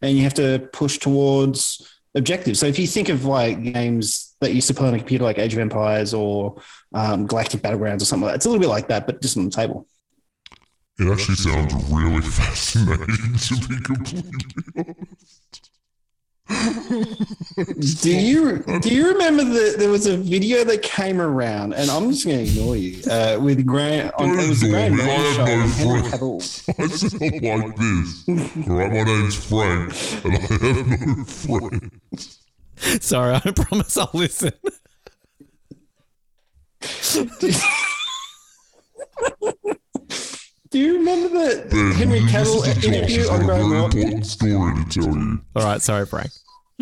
And 0.00 0.16
you 0.16 0.22
have 0.22 0.32
to 0.34 0.70
push 0.72 0.96
towards 0.96 1.86
objectives. 2.14 2.60
So 2.60 2.66
if 2.66 2.78
you 2.78 2.86
think 2.86 3.10
of 3.10 3.26
like 3.26 3.62
games 3.62 4.31
that 4.42 4.54
used 4.54 4.68
to 4.68 4.74
play 4.74 4.88
on 4.88 4.94
a 4.94 4.98
computer, 4.98 5.24
like 5.24 5.38
Age 5.38 5.54
of 5.54 5.60
Empires 5.60 6.12
or 6.14 6.60
um, 6.94 7.26
Galactic 7.26 7.62
Battlegrounds 7.62 8.02
or 8.02 8.04
something 8.04 8.26
like 8.26 8.32
that, 8.32 8.36
it's 8.36 8.46
a 8.46 8.48
little 8.48 8.60
bit 8.60 8.68
like 8.68 8.88
that, 8.88 9.06
but 9.06 9.22
just 9.22 9.36
on 9.36 9.44
the 9.46 9.50
table. 9.50 9.86
It 10.98 11.10
actually 11.10 11.36
sounds 11.36 11.74
really 11.90 12.20
fascinating, 12.22 13.36
to 13.38 13.68
be 13.68 13.80
completely 13.82 14.30
honest. 14.76 15.70
Do 18.00 18.10
you 18.10 18.62
do 18.80 18.94
you 18.94 19.08
remember 19.12 19.44
that 19.44 19.76
there 19.78 19.88
was 19.88 20.06
a 20.06 20.16
video 20.16 20.64
that 20.64 20.82
came 20.82 21.20
around, 21.20 21.72
and 21.72 21.90
I'm 21.90 22.10
just 22.10 22.26
going 22.26 22.44
to 22.44 22.50
ignore 22.50 22.76
you 22.76 23.02
uh, 23.10 23.38
with 23.40 23.64
Grant 23.64 24.12
on 24.18 24.38
it 24.38 24.48
was 24.48 24.62
Grant 24.62 24.94
me, 24.94 25.02
I 25.02 25.06
have 25.06 26.20
no 26.20 26.40
friends. 26.40 26.64
I 26.78 26.86
sound 26.88 27.62
like 27.62 27.76
this. 27.76 28.68
All 28.68 28.76
right, 28.76 28.92
my 28.92 29.02
name's 29.04 29.36
Frank, 29.44 29.94
and 30.24 30.34
I 30.34 30.40
have 30.40 30.86
no 31.16 31.24
friends. 31.24 32.41
Sorry, 33.00 33.34
I 33.34 33.40
promise 33.40 33.96
I'll 33.96 34.10
listen. 34.12 34.52
Do 40.70 40.78
you 40.78 40.98
remember 40.98 41.28
the 41.28 41.66
Ben, 41.68 41.92
Henry 41.92 42.18
you 42.20 42.26
Cavill 42.26 42.60
listen 42.60 42.74
to 42.74 42.80
Josh. 42.80 42.84
interview 42.96 43.28
on 43.28 43.42
a 43.42 43.44
Grant 43.44 43.72
important 43.94 44.26
story 44.26 44.74
to 44.74 44.84
tell 44.88 45.16
you. 45.16 45.40
All 45.54 45.62
right, 45.64 45.82
sorry, 45.82 46.06
Frank. 46.06 46.30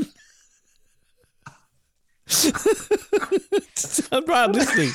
I'm, 4.12 4.24
right, 4.26 4.44
I'm 4.44 4.52
listening. 4.52 4.90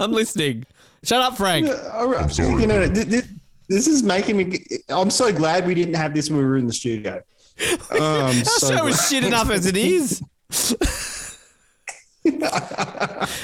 I'm 0.00 0.10
listening. 0.12 0.66
Shut 1.04 1.20
up, 1.20 1.36
Frank. 1.36 1.68
All 1.92 2.08
right. 2.08 2.28
sorry. 2.30 2.60
You 2.60 2.66
know, 2.66 2.92
th- 2.92 3.08
th- 3.08 3.24
this 3.68 3.86
is 3.86 4.02
making 4.02 4.36
me. 4.36 4.64
I'm 4.88 5.10
so 5.10 5.32
glad 5.32 5.66
we 5.66 5.74
didn't 5.74 5.94
have 5.94 6.12
this 6.12 6.28
when 6.28 6.38
we 6.40 6.44
were 6.44 6.56
in 6.56 6.66
the 6.66 6.72
studio. 6.72 7.22
Oh, 7.60 7.76
I'm 7.92 8.02
um, 8.02 8.36
Our 8.38 8.44
so 8.44 8.68
show 8.70 8.76
glad. 8.82 8.88
is 8.90 9.08
shit 9.08 9.24
enough 9.24 9.50
as 9.50 9.66
it 9.66 9.76
is. 9.76 10.20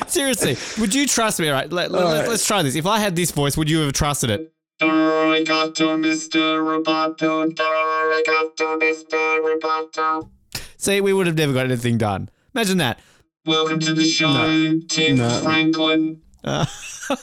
Seriously, 0.07 0.57
would 0.81 0.95
you 0.95 1.07
trust 1.07 1.41
me? 1.41 1.49
All 1.49 1.55
right, 1.55 1.71
let, 1.73 1.91
let, 1.91 2.03
All 2.03 2.13
right. 2.15 2.29
us 2.29 2.47
try 2.47 2.63
this. 2.63 2.75
If 2.77 2.87
I 2.87 2.99
had 2.99 3.17
this 3.17 3.31
voice, 3.31 3.57
would 3.57 3.71
you 3.71 3.81
have 3.81 3.93
trusted 3.93 4.31
it? 4.31 4.53
Arigato, 4.81 5.97
Mr. 5.99 6.61
Roboto. 6.63 7.53
Arigato, 7.55 8.79
Mr. 8.81 9.61
Roboto. 9.61 10.31
See, 10.79 11.01
we 11.01 11.13
would 11.13 11.27
have 11.27 11.37
never 11.37 11.53
got 11.53 11.67
anything 11.67 11.99
done. 11.99 12.31
Imagine 12.55 12.79
that. 12.79 12.99
Welcome 13.45 13.79
to 13.81 13.93
the 13.95 14.05
show, 14.05 14.33
No. 14.33 14.81
Tim 14.89 15.17
No. 15.19 15.29
Franklin. 15.43 16.23
Uh, 16.43 16.65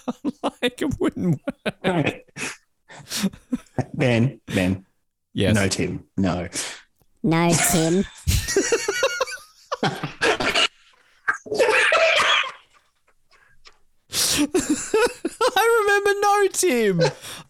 like 0.43 0.81
it 0.81 0.99
wouldn't 0.99 1.41
work. 1.65 2.15
Ben, 3.95 4.39
Ben, 4.47 4.85
Yes. 5.33 5.55
no, 5.55 5.67
Tim, 5.67 6.03
no. 6.17 6.47
No, 7.23 7.51
Tim. 7.71 8.05
I 15.57 15.79
remember 15.79 16.11
no 16.21 16.47
Tim. 16.51 17.01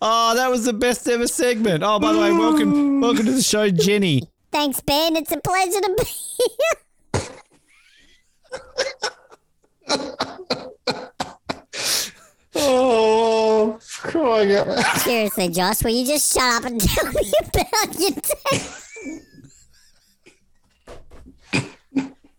Oh, 0.01 0.35
that 0.35 0.49
was 0.49 0.65
the 0.65 0.73
best 0.73 1.07
ever 1.07 1.27
segment. 1.27 1.83
Oh, 1.83 1.99
by 1.99 2.13
the 2.13 2.19
way, 2.19 2.31
welcome, 2.31 3.01
welcome 3.01 3.25
to 3.25 3.31
the 3.31 3.41
show, 3.41 3.69
Jenny. 3.69 4.23
Thanks, 4.51 4.81
Ben. 4.81 5.15
It's 5.15 5.31
a 5.31 5.39
pleasure 5.39 5.81
to 5.81 5.95
be 5.97 6.03
here. 6.05 6.77
Oh, 12.59 13.79
crying 14.01 14.51
out. 14.55 14.67
Seriously, 14.99 15.49
Josh, 15.49 15.83
will 15.83 15.91
you 15.91 16.05
just 16.05 16.33
shut 16.33 16.43
up 16.43 16.65
and 16.65 16.81
tell 16.81 17.05
me 17.11 17.31
about 17.41 17.99
your 17.99 18.11
day? 18.11 18.65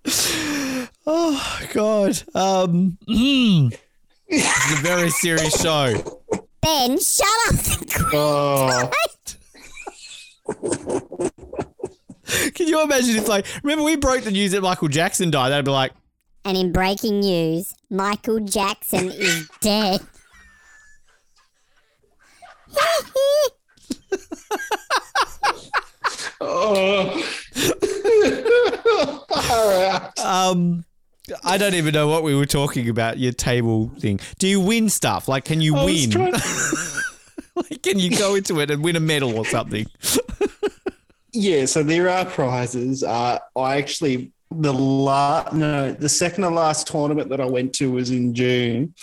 Oh 1.10 1.60
God. 1.72 2.22
Um, 2.34 2.98
mm. 3.08 3.74
it's 4.26 4.72
a 4.72 4.76
very 4.82 5.08
serious 5.08 5.58
show. 5.58 6.20
Ben, 6.60 7.00
shut 7.00 7.26
up. 7.48 7.56
Oh, 8.12 8.90
Can 12.54 12.68
you 12.68 12.82
imagine? 12.82 13.16
It's 13.16 13.26
like, 13.26 13.46
remember 13.62 13.84
we 13.84 13.96
broke 13.96 14.24
the 14.24 14.30
news 14.30 14.52
that 14.52 14.60
Michael 14.60 14.88
Jackson 14.88 15.30
died. 15.30 15.48
They'd 15.48 15.64
be 15.64 15.70
like, 15.70 15.92
And 16.44 16.58
in 16.58 16.72
breaking 16.72 17.20
news, 17.20 17.74
Michael 17.88 18.40
Jackson 18.40 19.10
is 19.10 19.48
dead. 19.62 20.02
oh. 26.40 27.22
Right. 29.40 30.18
um, 30.24 30.84
I 31.44 31.58
don't 31.58 31.74
even 31.74 31.92
know 31.92 32.08
what 32.08 32.22
we 32.22 32.34
were 32.34 32.46
talking 32.46 32.88
about. 32.88 33.18
Your 33.18 33.32
table 33.32 33.90
thing. 33.98 34.20
Do 34.38 34.48
you 34.48 34.60
win 34.60 34.88
stuff? 34.88 35.28
Like, 35.28 35.44
can 35.44 35.60
you 35.60 35.76
I 35.76 35.84
win? 35.84 36.10
trying- 36.10 36.32
like, 37.54 37.82
can 37.82 37.98
you 37.98 38.16
go 38.16 38.34
into 38.34 38.60
it 38.60 38.70
and 38.70 38.82
win 38.82 38.96
a 38.96 39.00
medal 39.00 39.36
or 39.36 39.44
something? 39.44 39.86
Yeah, 41.32 41.66
so 41.66 41.82
there 41.82 42.08
are 42.08 42.24
prizes. 42.24 43.02
Uh, 43.02 43.38
I 43.54 43.76
actually 43.76 44.32
the 44.50 44.72
last 44.72 45.52
no 45.52 45.92
the 45.92 46.08
second 46.08 46.42
to 46.42 46.48
last 46.48 46.86
tournament 46.86 47.28
that 47.28 47.40
I 47.40 47.44
went 47.44 47.74
to 47.74 47.92
was 47.92 48.10
in 48.10 48.34
June, 48.34 48.94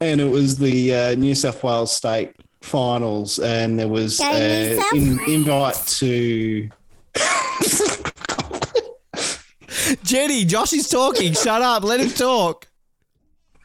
and 0.00 0.20
it 0.20 0.30
was 0.30 0.56
the 0.56 0.94
uh, 0.94 1.14
New 1.16 1.34
South 1.34 1.62
Wales 1.64 1.94
State 1.94 2.36
Finals, 2.62 3.38
and 3.38 3.78
there 3.78 3.88
was 3.88 4.20
an 4.20 4.80
in, 4.94 5.20
invite 5.28 5.76
to. 5.98 6.68
Jenny, 10.02 10.44
Josh 10.44 10.72
is 10.72 10.88
talking. 10.88 11.32
Shut 11.32 11.62
up. 11.62 11.84
Let 11.84 12.00
him 12.00 12.10
talk. 12.10 12.68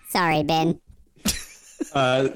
Sorry, 0.10 0.44
Ben. 0.44 0.80
Uh, 1.94 2.30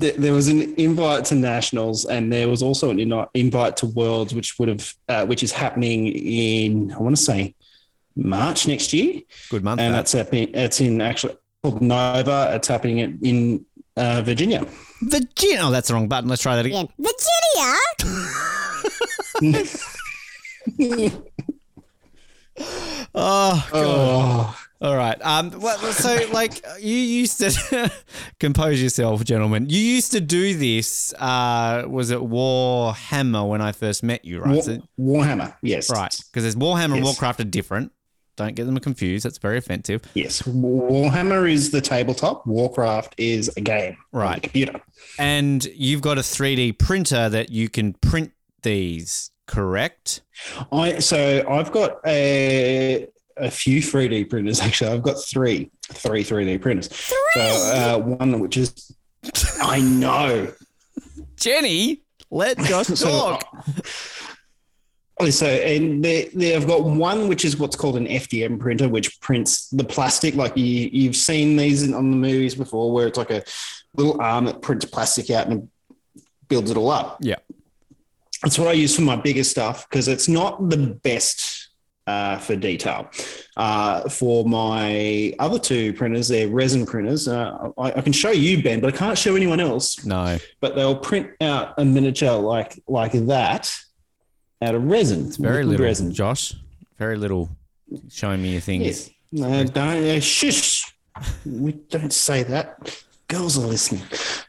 th- 0.00 0.16
there 0.16 0.32
was 0.32 0.48
an 0.48 0.74
invite 0.78 1.24
to 1.26 1.34
nationals, 1.36 2.06
and 2.06 2.32
there 2.32 2.48
was 2.48 2.60
also 2.60 2.90
an 2.90 2.98
in- 2.98 3.26
invite 3.34 3.76
to 3.76 3.86
worlds, 3.86 4.34
which 4.34 4.58
would 4.58 4.68
have, 4.68 4.94
uh, 5.08 5.24
which 5.26 5.44
is 5.44 5.52
happening 5.52 6.06
in 6.08 6.90
I 6.92 6.98
want 6.98 7.16
to 7.16 7.22
say 7.22 7.54
March 8.16 8.66
next 8.66 8.92
year. 8.92 9.20
Good 9.48 9.62
month. 9.62 9.80
and 9.80 9.94
that. 9.94 9.98
that's 9.98 10.12
happening. 10.12 10.50
It's 10.54 10.80
in 10.80 11.00
actually 11.00 11.36
called 11.62 11.82
Nova. 11.82 12.50
It's 12.54 12.66
happening 12.66 12.98
in, 12.98 13.18
in 13.22 13.66
uh, 13.96 14.22
Virginia. 14.22 14.66
Virginia. 15.02 15.60
Oh, 15.62 15.70
that's 15.70 15.88
the 15.88 15.94
wrong 15.94 16.08
button. 16.08 16.28
Let's 16.28 16.42
try 16.42 16.56
that 16.56 16.66
again. 16.66 16.88
Again. 16.98 17.14
Virginia? 19.40 21.20
Oh, 23.14 23.68
God. 23.70 23.74
Oh, 23.74 24.56
All 24.80 24.96
right. 24.96 25.16
Um. 25.22 25.50
Well, 25.60 25.78
so, 25.92 26.18
like, 26.32 26.64
you 26.80 26.94
used 26.96 27.38
to 27.40 27.92
compose 28.40 28.82
yourself, 28.82 29.24
gentlemen. 29.24 29.68
You 29.68 29.78
used 29.80 30.12
to 30.12 30.20
do 30.20 30.54
this. 30.56 31.12
Uh, 31.14 31.84
was 31.86 32.10
it 32.10 32.18
Warhammer 32.18 33.48
when 33.48 33.60
I 33.60 33.72
first 33.72 34.02
met 34.02 34.24
you, 34.24 34.40
right? 34.40 34.54
War, 34.54 34.62
So- 34.62 34.82
Warhammer. 34.98 35.54
Yes. 35.62 35.90
right. 35.90 36.14
Because 36.30 36.44
there's 36.44 36.56
Warhammer 36.56 36.94
and 36.96 37.04
Warcraft 37.04 37.40
are 37.40 37.44
different. 37.44 37.92
Don't 38.36 38.54
get 38.54 38.64
them 38.66 38.78
confused. 38.78 39.24
That's 39.24 39.38
very 39.38 39.56
offensive. 39.58 40.02
Yes. 40.14 40.42
Warhammer 40.42 41.50
is 41.50 41.70
the 41.70 41.80
tabletop. 41.80 42.46
Warcraft 42.46 43.14
is 43.18 43.50
a 43.56 43.60
game. 43.60 43.92
on 43.92 43.96
the 44.12 44.18
Right. 44.18 44.42
computer. 44.42 44.80
And 45.18 45.64
you've 45.74 46.02
got 46.02 46.18
a 46.18 46.22
3D 46.22 46.72
printer 46.78 47.28
that 47.30 47.50
you 47.50 47.68
can 47.68 47.94
print 47.94 48.32
these. 48.62 49.30
Correct. 49.46 50.22
I 50.72 50.98
so 50.98 51.44
I've 51.48 51.70
got 51.72 51.98
a 52.06 53.06
a 53.38 53.50
few 53.50 53.80
3D 53.80 54.28
printers 54.28 54.60
actually. 54.60 54.90
I've 54.90 55.02
got 55.02 55.22
three, 55.22 55.70
three 55.92 56.24
3D 56.24 56.60
printers. 56.60 56.88
So 57.34 57.40
uh, 57.40 57.98
one 57.98 58.40
which 58.40 58.56
is 58.56 58.92
I 59.62 59.80
know. 59.80 60.52
Jenny, 61.36 62.02
let 62.30 62.58
Josh 62.64 62.86
So, 62.88 63.06
talk. 63.08 63.66
So, 65.30 65.46
and 65.46 66.04
they, 66.04 66.24
they've 66.34 66.66
got 66.66 66.84
one 66.84 67.26
which 67.28 67.46
is 67.46 67.56
what's 67.56 67.74
called 67.74 67.96
an 67.96 68.06
FDM 68.06 68.60
printer, 68.60 68.86
which 68.88 69.18
prints 69.20 69.70
the 69.70 69.82
plastic. 69.84 70.34
Like 70.34 70.56
you, 70.56 70.64
you've 70.64 71.16
seen 71.16 71.56
these 71.56 71.82
in, 71.82 71.94
on 71.94 72.10
the 72.10 72.16
movies 72.18 72.54
before, 72.54 72.92
where 72.92 73.06
it's 73.06 73.16
like 73.16 73.30
a 73.30 73.42
little 73.94 74.20
arm 74.20 74.44
that 74.44 74.60
prints 74.60 74.84
plastic 74.84 75.30
out 75.30 75.46
and 75.46 75.70
builds 76.48 76.70
it 76.70 76.76
all 76.76 76.90
up. 76.90 77.16
Yeah. 77.20 77.36
That's 78.42 78.58
what 78.58 78.68
I 78.68 78.72
use 78.72 78.94
for 78.94 79.02
my 79.02 79.16
bigger 79.16 79.42
stuff 79.44 79.88
because 79.88 80.06
it's 80.08 80.28
not 80.28 80.68
the 80.68 80.76
best 80.76 81.70
uh, 82.06 82.36
for 82.38 82.54
detail. 82.54 83.10
Uh, 83.56 84.06
for 84.10 84.44
my 84.44 85.32
other 85.38 85.58
two 85.58 85.94
printers, 85.94 86.28
they're 86.28 86.46
resin 86.48 86.84
printers. 86.84 87.26
Uh, 87.26 87.70
I, 87.78 87.92
I 87.92 88.00
can 88.02 88.12
show 88.12 88.30
you, 88.32 88.62
Ben, 88.62 88.80
but 88.80 88.94
I 88.94 88.96
can't 88.96 89.16
show 89.16 89.34
anyone 89.34 89.60
else 89.60 90.04
No. 90.04 90.36
but 90.60 90.76
they'll 90.76 90.94
print 90.98 91.30
out 91.40 91.72
a 91.78 91.84
miniature 91.86 92.34
like 92.38 92.78
like 92.86 93.12
that 93.12 93.74
out 94.62 94.74
of 94.74 94.84
resin. 94.84 95.26
It's 95.26 95.36
Very 95.36 95.64
little, 95.64 95.84
resin. 95.84 96.12
Josh. 96.12 96.54
Very 96.98 97.16
little 97.16 97.48
showing 98.10 98.42
me 98.42 98.52
your 98.52 98.60
things. 98.60 98.84
Yes. 98.84 99.10
No, 99.32 99.64
don't 99.64 100.04
uh, 100.04 100.20
shush. 100.20 100.94
We 101.44 101.72
don't 101.72 102.12
say 102.12 102.42
that. 102.44 102.96
Girls 103.28 103.58
are 103.58 103.66
listening. 103.66 104.02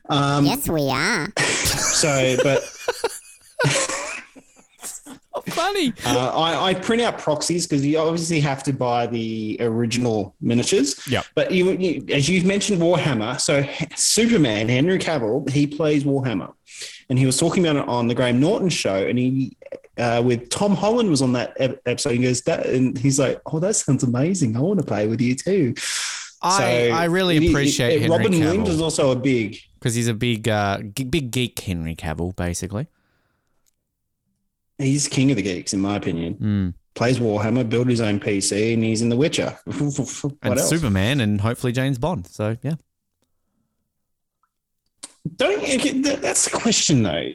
Um, 0.09 0.45
yes, 0.45 0.67
we 0.69 0.89
are. 0.89 1.27
So, 1.97 2.37
but 2.43 2.61
Oh, 5.33 5.41
funny. 5.47 5.93
uh, 6.05 6.31
I, 6.39 6.69
I 6.69 6.73
print 6.73 7.01
out 7.01 7.17
proxies 7.17 7.65
because 7.67 7.85
you 7.85 7.97
obviously 7.99 8.39
have 8.39 8.63
to 8.63 8.73
buy 8.73 9.07
the 9.07 9.57
original 9.59 10.35
miniatures. 10.41 10.99
Yeah. 11.07 11.21
But 11.35 11.51
you, 11.51 11.71
you, 11.71 12.05
as 12.13 12.27
you've 12.29 12.45
mentioned, 12.45 12.81
Warhammer. 12.81 13.39
So 13.39 13.63
Superman, 13.95 14.67
Henry 14.69 14.97
Cavill, 14.99 15.47
he 15.49 15.67
plays 15.67 16.03
Warhammer, 16.03 16.53
and 17.09 17.17
he 17.19 17.25
was 17.25 17.37
talking 17.39 17.65
about 17.65 17.81
it 17.83 17.87
on 17.89 18.07
the 18.07 18.15
Graham 18.15 18.39
Norton 18.39 18.69
show, 18.69 18.95
and 19.07 19.17
he 19.19 19.55
uh, 19.97 20.21
with 20.23 20.49
Tom 20.49 20.75
Holland 20.75 21.09
was 21.09 21.21
on 21.21 21.33
that 21.33 21.55
episode. 21.59 22.11
He 22.13 22.19
goes 22.19 22.41
that, 22.43 22.65
and 22.67 22.97
he's 22.97 23.19
like, 23.19 23.41
"Oh, 23.45 23.59
that 23.59 23.75
sounds 23.75 24.03
amazing. 24.03 24.55
I 24.55 24.59
want 24.59 24.79
to 24.79 24.85
play 24.85 25.07
with 25.07 25.21
you 25.21 25.35
too." 25.35 25.73
I, 26.41 26.89
I 26.89 27.05
really 27.05 27.49
appreciate 27.49 28.01
he- 28.01 28.07
Robin 28.07 28.31
Williams 28.31 28.69
is 28.69 28.79
also 28.81 29.11
a 29.11 29.15
big. 29.15 29.57
because 29.79 29.95
he's 29.95 30.07
a 30.07 30.13
big, 30.13 30.47
uh, 30.47 30.79
g- 30.95 31.03
big 31.03 31.31
geek. 31.31 31.59
Henry 31.59 31.95
Cavill, 31.95 32.35
basically. 32.35 32.87
He's 34.77 35.07
king 35.07 35.31
of 35.31 35.37
the 35.37 35.41
geeks, 35.41 35.73
in 35.73 35.79
my 35.81 35.95
opinion. 35.95 36.35
Mm. 36.35 36.73
Plays 36.93 37.17
Warhammer, 37.19 37.67
built 37.67 37.87
his 37.87 38.01
own 38.01 38.19
PC, 38.19 38.73
and 38.75 38.83
he's 38.83 39.01
in 39.01 39.09
The 39.09 39.17
Witcher. 39.17 39.57
what 39.65 40.23
And 40.43 40.59
else? 40.59 40.69
Superman, 40.69 41.21
and 41.21 41.41
hopefully 41.41 41.71
James 41.71 41.97
Bond. 41.97 42.27
So 42.27 42.55
yeah. 42.61 42.75
Don't 45.35 45.61
that's 46.21 46.45
the 46.49 46.57
question 46.57 47.03
though. 47.03 47.31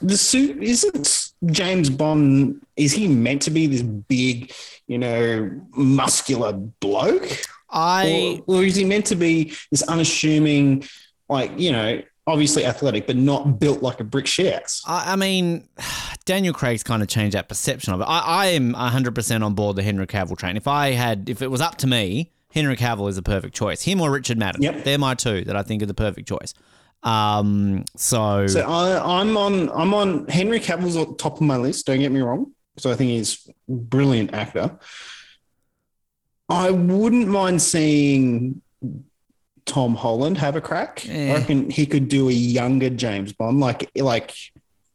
The 0.00 0.16
suit 0.16 0.62
isn't 0.62 1.27
James 1.46 1.90
Bond. 1.90 2.64
Is 2.76 2.92
he 2.92 3.08
meant 3.08 3.42
to 3.42 3.50
be 3.50 3.66
this 3.66 3.82
big, 3.82 4.52
you 4.86 4.98
know, 4.98 5.50
muscular 5.76 6.52
bloke, 6.52 7.28
I 7.70 8.42
or, 8.46 8.58
or 8.58 8.64
is 8.64 8.76
he 8.76 8.84
meant 8.84 9.06
to 9.06 9.16
be 9.16 9.52
this 9.70 9.82
unassuming, 9.82 10.84
like 11.28 11.52
you 11.58 11.72
know, 11.72 12.02
obviously 12.26 12.64
athletic, 12.64 13.06
but 13.06 13.16
not 13.16 13.58
built 13.58 13.82
like 13.82 14.00
a 14.00 14.04
brick 14.04 14.26
shit? 14.26 14.70
I 14.86 15.12
I 15.12 15.16
mean, 15.16 15.68
Daniel 16.24 16.54
Craig's 16.54 16.82
kind 16.82 17.02
of 17.02 17.08
changed 17.08 17.34
that 17.34 17.48
perception 17.48 17.94
of 17.94 18.00
it. 18.00 18.04
I, 18.04 18.20
I 18.20 18.46
am 18.48 18.74
100% 18.74 19.44
on 19.44 19.54
board 19.54 19.76
the 19.76 19.82
Henry 19.82 20.06
Cavill 20.06 20.36
train. 20.36 20.56
If 20.56 20.68
I 20.68 20.92
had, 20.92 21.28
if 21.28 21.42
it 21.42 21.50
was 21.50 21.60
up 21.60 21.76
to 21.78 21.86
me, 21.86 22.32
Henry 22.52 22.76
Cavill 22.76 23.08
is 23.08 23.16
the 23.16 23.22
perfect 23.22 23.54
choice. 23.54 23.82
Him 23.82 24.00
or 24.00 24.10
Richard 24.10 24.38
Madden. 24.38 24.62
Yep. 24.62 24.84
They're 24.84 24.98
my 24.98 25.14
two 25.14 25.44
that 25.44 25.56
I 25.56 25.62
think 25.62 25.82
are 25.82 25.86
the 25.86 25.94
perfect 25.94 26.28
choice. 26.28 26.54
Um, 27.02 27.84
so, 27.96 28.46
So 28.46 28.60
I, 28.60 29.20
I'm 29.20 29.36
on. 29.36 29.70
I'm 29.70 29.94
on. 29.94 30.26
Henry 30.28 30.60
Cavill's 30.60 30.96
on 30.96 31.16
top 31.16 31.34
of 31.36 31.40
my 31.42 31.56
list. 31.56 31.86
Don't 31.86 32.00
get 32.00 32.12
me 32.12 32.20
wrong. 32.20 32.52
So 32.76 32.90
I 32.90 32.94
think 32.96 33.10
he's 33.10 33.48
a 33.68 33.72
brilliant 33.72 34.34
actor. 34.34 34.78
I 36.48 36.70
wouldn't 36.70 37.28
mind 37.28 37.60
seeing 37.60 38.62
Tom 39.66 39.94
Holland 39.94 40.38
have 40.38 40.56
a 40.56 40.60
crack. 40.60 41.04
I 41.08 41.34
reckon 41.34 41.70
he 41.70 41.86
could 41.86 42.08
do 42.08 42.28
a 42.28 42.32
younger 42.32 42.88
James 42.90 43.32
Bond, 43.32 43.60
like 43.60 43.90
like 43.96 44.34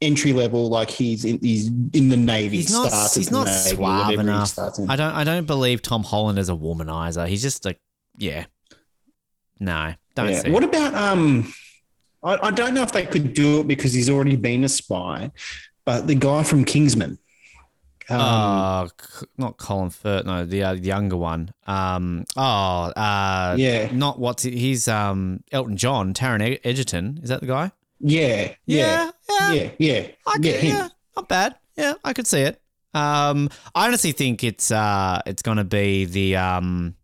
entry 0.02 0.34
level, 0.34 0.70
like 0.70 0.90
he's 0.90 1.26
in 1.26 1.40
he's 1.40 1.68
in 1.68 2.10
the 2.10 2.18
Navy. 2.18 2.58
he's 2.58 2.72
not, 2.72 2.92
he's 3.14 3.32
not 3.32 3.46
Navy, 3.46 3.76
suave 3.76 4.20
enough. 4.20 4.58
I 4.90 4.96
don't, 4.96 5.14
I 5.14 5.24
don't 5.24 5.46
believe 5.46 5.82
Tom 5.82 6.04
Holland 6.04 6.40
is 6.40 6.50
a 6.50 6.54
womanizer. 6.54 7.28
He's 7.28 7.42
just 7.42 7.64
like, 7.66 7.80
yeah. 8.18 8.46
No. 9.60 9.94
Don't 10.16 10.30
Yeah. 10.30 10.40
see. 10.42 10.52
What 10.52 10.64
about 10.64 10.94
um? 10.96 11.54
I, 12.24 12.48
I 12.48 12.52
don't 12.52 12.74
know 12.74 12.84
if 12.84 12.92
they 12.92 13.06
could 13.06 13.34
do 13.34 13.60
it 13.62 13.68
because 13.68 13.94
he's 13.94 14.10
already 14.10 14.36
been 14.36 14.64
a 14.64 14.70
spy, 14.70 15.32
but 15.86 16.08
the 16.08 16.16
guy 16.16 16.44
from 16.44 16.64
Kingsman. 16.66 17.18
Um, 18.10 18.20
Uh, 18.20 18.88
not 19.38 19.58
Colin 19.58 19.90
Firth. 19.90 20.26
No, 20.26 20.46
the 20.46 20.64
uh, 20.64 20.74
younger 20.74 21.16
one. 21.18 21.54
Um. 21.68 22.26
Oh. 22.36 22.92
Uh. 22.96 23.56
yeah, 23.58 23.90
Not 23.94 24.20
what's 24.20 24.44
he's 24.44 24.88
um 24.90 25.42
Elton 25.52 25.78
John, 25.78 26.14
Taron 26.14 26.60
Egerton. 26.64 27.20
Is 27.24 27.30
that 27.30 27.40
the 27.42 27.48
guy? 27.48 27.72
yeah, 28.00 28.54
yeah, 28.66 29.12
Yeah. 29.30 29.54
yeah, 29.54 29.70
yeah. 29.80 30.08
I 30.28 30.36
yeah, 30.42 30.52
could, 30.60 30.64
yeah, 30.64 30.90
not 31.16 31.30
bad. 31.30 31.56
Yeah, 31.78 31.94
I 32.04 32.12
could 32.14 32.28
see 32.28 32.42
it. 32.42 32.60
Um, 32.94 33.50
I 33.74 33.88
honestly 33.88 34.12
think 34.12 34.44
it's 34.44 34.70
uh, 34.70 35.22
it's 35.26 35.42
gonna 35.42 35.64
be 35.64 36.04
the 36.06 36.36
um, 36.36 36.96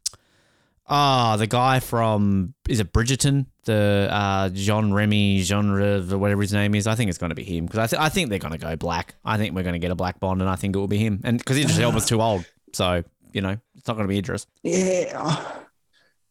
ah, 0.90 1.38
the 1.38 1.48
guy 1.48 1.80
from 1.80 2.54
is 2.68 2.80
it 2.80 2.92
Bridgerton, 2.92 3.46
the 3.66 4.08
uh, 4.12 4.50
John 4.50 4.94
Remy, 4.94 5.42
genre, 5.42 6.02
whatever 6.02 6.42
his 6.42 6.54
name 6.54 6.76
is. 6.76 6.88
I 6.88 6.96
think 6.96 7.10
it's 7.10 7.18
gonna 7.18 7.36
be 7.36 7.44
him 7.44 7.66
because 7.66 7.80
I, 7.80 7.88
th- 7.88 8.02
I 8.02 8.10
think 8.10 8.30
they're 8.30 8.40
gonna 8.40 8.58
go 8.58 8.76
black. 8.76 9.16
I 9.24 9.38
think 9.38 9.56
we're 9.56 9.64
gonna 9.64 9.80
get 9.80 9.92
a 9.92 9.96
black 9.96 10.20
Bond, 10.20 10.42
and 10.42 10.50
I 10.50 10.56
think 10.56 10.76
it 10.76 10.80
will 10.80 10.88
be 10.88 10.98
him. 10.98 11.22
And 11.24 11.38
because 11.38 11.58
Idris 11.58 11.80
Elba's 11.80 12.06
too 12.06 12.22
old, 12.22 12.46
so 12.74 13.04
you 13.32 13.42
know 13.42 13.58
it's 13.76 13.88
not 13.88 13.96
gonna 13.96 14.08
be 14.08 14.18
Idris. 14.18 14.48
Yeah. 14.64 15.42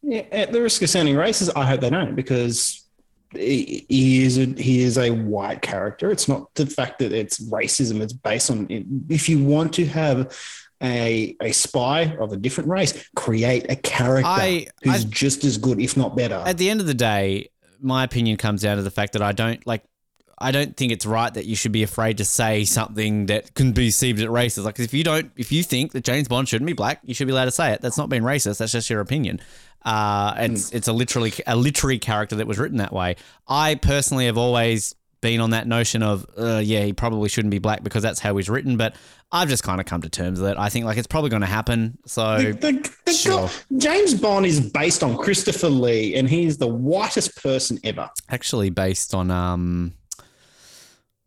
Yeah. 0.03 0.23
At 0.31 0.53
the 0.53 0.63
risk 0.63 0.83
of 0.83 0.91
sounding 0.91 1.17
racist, 1.17 1.51
I 1.57 1.67
hope 1.67 1.81
they 1.81 1.91
don't 1.91 2.15
because 2.15 2.85
he 3.33 3.85
he 3.89 4.25
is 4.25 4.39
a 4.39 4.47
he 4.47 4.83
is 4.83 4.99
a 4.99 5.11
white 5.11 5.63
character. 5.63 6.11
It's 6.11 6.29
not 6.29 6.55
the 6.55 6.67
fact 6.67 6.99
that 7.01 7.13
it's 7.13 7.39
racism. 7.51 8.01
It's 8.01 8.13
based 8.13 8.51
on 8.51 8.67
if 9.09 9.29
you 9.29 9.45
want 9.45 9.75
to 9.75 9.87
have 9.87 10.37
a 10.83 11.37
a 11.43 11.53
spy 11.53 12.17
of 12.21 12.33
a 12.33 12.37
different 12.37 12.71
race, 12.71 13.09
create 13.17 13.71
a 13.71 13.77
character 13.77 14.27
I- 14.29 14.67
who's 14.83 15.05
I- 15.05 15.09
just 15.09 15.45
as 15.45 15.59
good, 15.59 15.81
if 15.81 15.97
not 15.97 16.17
better. 16.17 16.43
At 16.47 16.59
the 16.59 16.71
end 16.71 16.81
of 16.81 16.87
the 16.87 16.95
day, 16.95 17.51
my 17.81 18.05
opinion 18.05 18.37
comes 18.37 18.63
down 18.63 18.77
to 18.77 18.83
the 18.83 18.91
fact 18.91 19.13
that 19.15 19.23
I 19.23 19.33
don't 19.33 19.65
like. 19.67 19.83
I 20.41 20.53
don't 20.53 20.77
think 20.77 20.93
it's 20.93 21.05
right 21.05 21.35
that 21.35 21.47
you 21.47 21.57
should 21.57 21.73
be 21.73 21.83
afraid 21.83 22.19
to 22.19 22.25
say 22.25 22.65
something 22.65 23.27
that 23.27 23.55
can 23.55 23.73
be 23.73 23.89
perceived 23.89 24.21
as 24.21 24.27
racist. 24.27 24.63
Like 24.65 24.79
if 24.79 24.95
you 24.95 25.03
don't, 25.03 25.33
if 25.37 25.51
you 25.51 25.65
think 25.65 25.91
that 25.93 26.05
James 26.05 26.29
Bond 26.29 26.49
shouldn't 26.49 26.67
be 26.67 26.75
black, 26.75 27.01
you 27.03 27.13
should 27.13 27.27
be 27.27 27.33
allowed 27.33 27.47
to 27.47 27.51
say 27.51 27.73
it. 27.73 27.81
That's 27.81 27.99
not 27.99 28.09
being 28.09 28.23
racist. 28.23 28.59
That's 28.59 28.71
just 28.71 28.89
your 28.89 29.01
opinion. 29.01 29.41
Uh, 29.85 30.35
it's 30.39 30.71
it's 30.71 30.87
a 30.87 30.93
literally 30.93 31.33
a 31.47 31.57
literary 31.57 31.99
character 31.99 32.37
that 32.37 32.47
was 32.47 32.59
written 32.59 32.79
that 32.79 32.93
way. 32.93 33.17
I 33.49 33.75
personally 33.77 34.27
have 34.27 34.39
always 34.39 34.95
been 35.21 35.41
on 35.41 35.51
that 35.51 35.67
notion 35.67 36.03
of 36.05 36.25
uh, 36.39 36.59
yeah, 36.63 36.85
he 36.85 36.93
probably 36.93 37.29
shouldn't 37.29 37.51
be 37.51 37.59
black 37.59 37.83
because 37.83 38.03
that's 38.03 38.21
how 38.21 38.37
he's 38.37 38.49
written. 38.49 38.77
But 38.77 38.95
I've 39.31 39.49
just 39.49 39.63
kind 39.63 39.79
of 39.79 39.87
come 39.87 40.01
to 40.03 40.09
terms 40.09 40.41
with 40.41 40.51
it. 40.51 40.57
I 40.59 40.69
think 40.71 40.87
like 40.87 40.97
it's 40.97 41.07
probably 41.07 41.29
going 41.31 41.43
to 41.43 41.47
happen. 41.47 41.99
So 42.07 42.39
The- 42.39 42.53
the- 42.53 42.91
the 43.05 43.13
Sure. 43.13 43.51
James 43.77 44.15
Bond 44.15 44.47
is 44.47 44.59
based 44.61 45.03
on 45.03 45.17
Christopher 45.19 45.69
Lee, 45.69 46.15
and 46.15 46.29
he's 46.29 46.57
the 46.57 46.67
whitest 46.69 47.37
person 47.43 47.79
ever. 47.85 48.09
actually 48.31 48.71
based 48.71 49.15
on 49.15 49.31
um. 49.31 49.93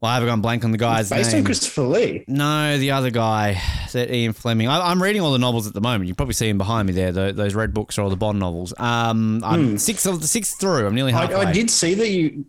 Well, 0.01 0.09
I 0.09 0.15
haven't 0.15 0.29
gone 0.29 0.41
blank 0.41 0.65
on 0.65 0.71
the 0.71 0.79
guy's 0.79 1.11
based 1.11 1.29
name. 1.31 1.41
on 1.41 1.45
Christopher 1.45 1.83
Lee. 1.83 2.23
No, 2.27 2.79
the 2.79 2.89
other 2.89 3.11
guy, 3.11 3.61
that 3.91 4.11
Ian 4.11 4.33
Fleming. 4.33 4.67
I, 4.67 4.89
I'm 4.89 4.99
reading 5.03 5.21
all 5.21 5.31
the 5.31 5.37
novels 5.37 5.67
at 5.67 5.75
the 5.75 5.81
moment. 5.81 6.07
You 6.07 6.15
probably 6.15 6.33
see 6.33 6.49
him 6.49 6.57
behind 6.57 6.87
me 6.87 6.93
there. 6.93 7.11
tho- 7.11 7.31
those 7.33 7.53
red 7.53 7.71
books 7.71 7.99
are 7.99 8.01
all 8.01 8.09
the 8.09 8.15
Bond 8.15 8.39
novels. 8.39 8.73
Um, 8.79 9.43
I'm 9.45 9.77
six 9.77 10.07
of 10.07 10.19
the 10.21 10.27
six 10.27 10.55
through. 10.55 10.87
I'm 10.87 10.95
nearly 10.95 11.11
halfway. 11.11 11.35
I, 11.35 11.49
I 11.49 11.51
did 11.53 11.69
see 11.69 11.93
that 11.93 12.09
you. 12.09 12.45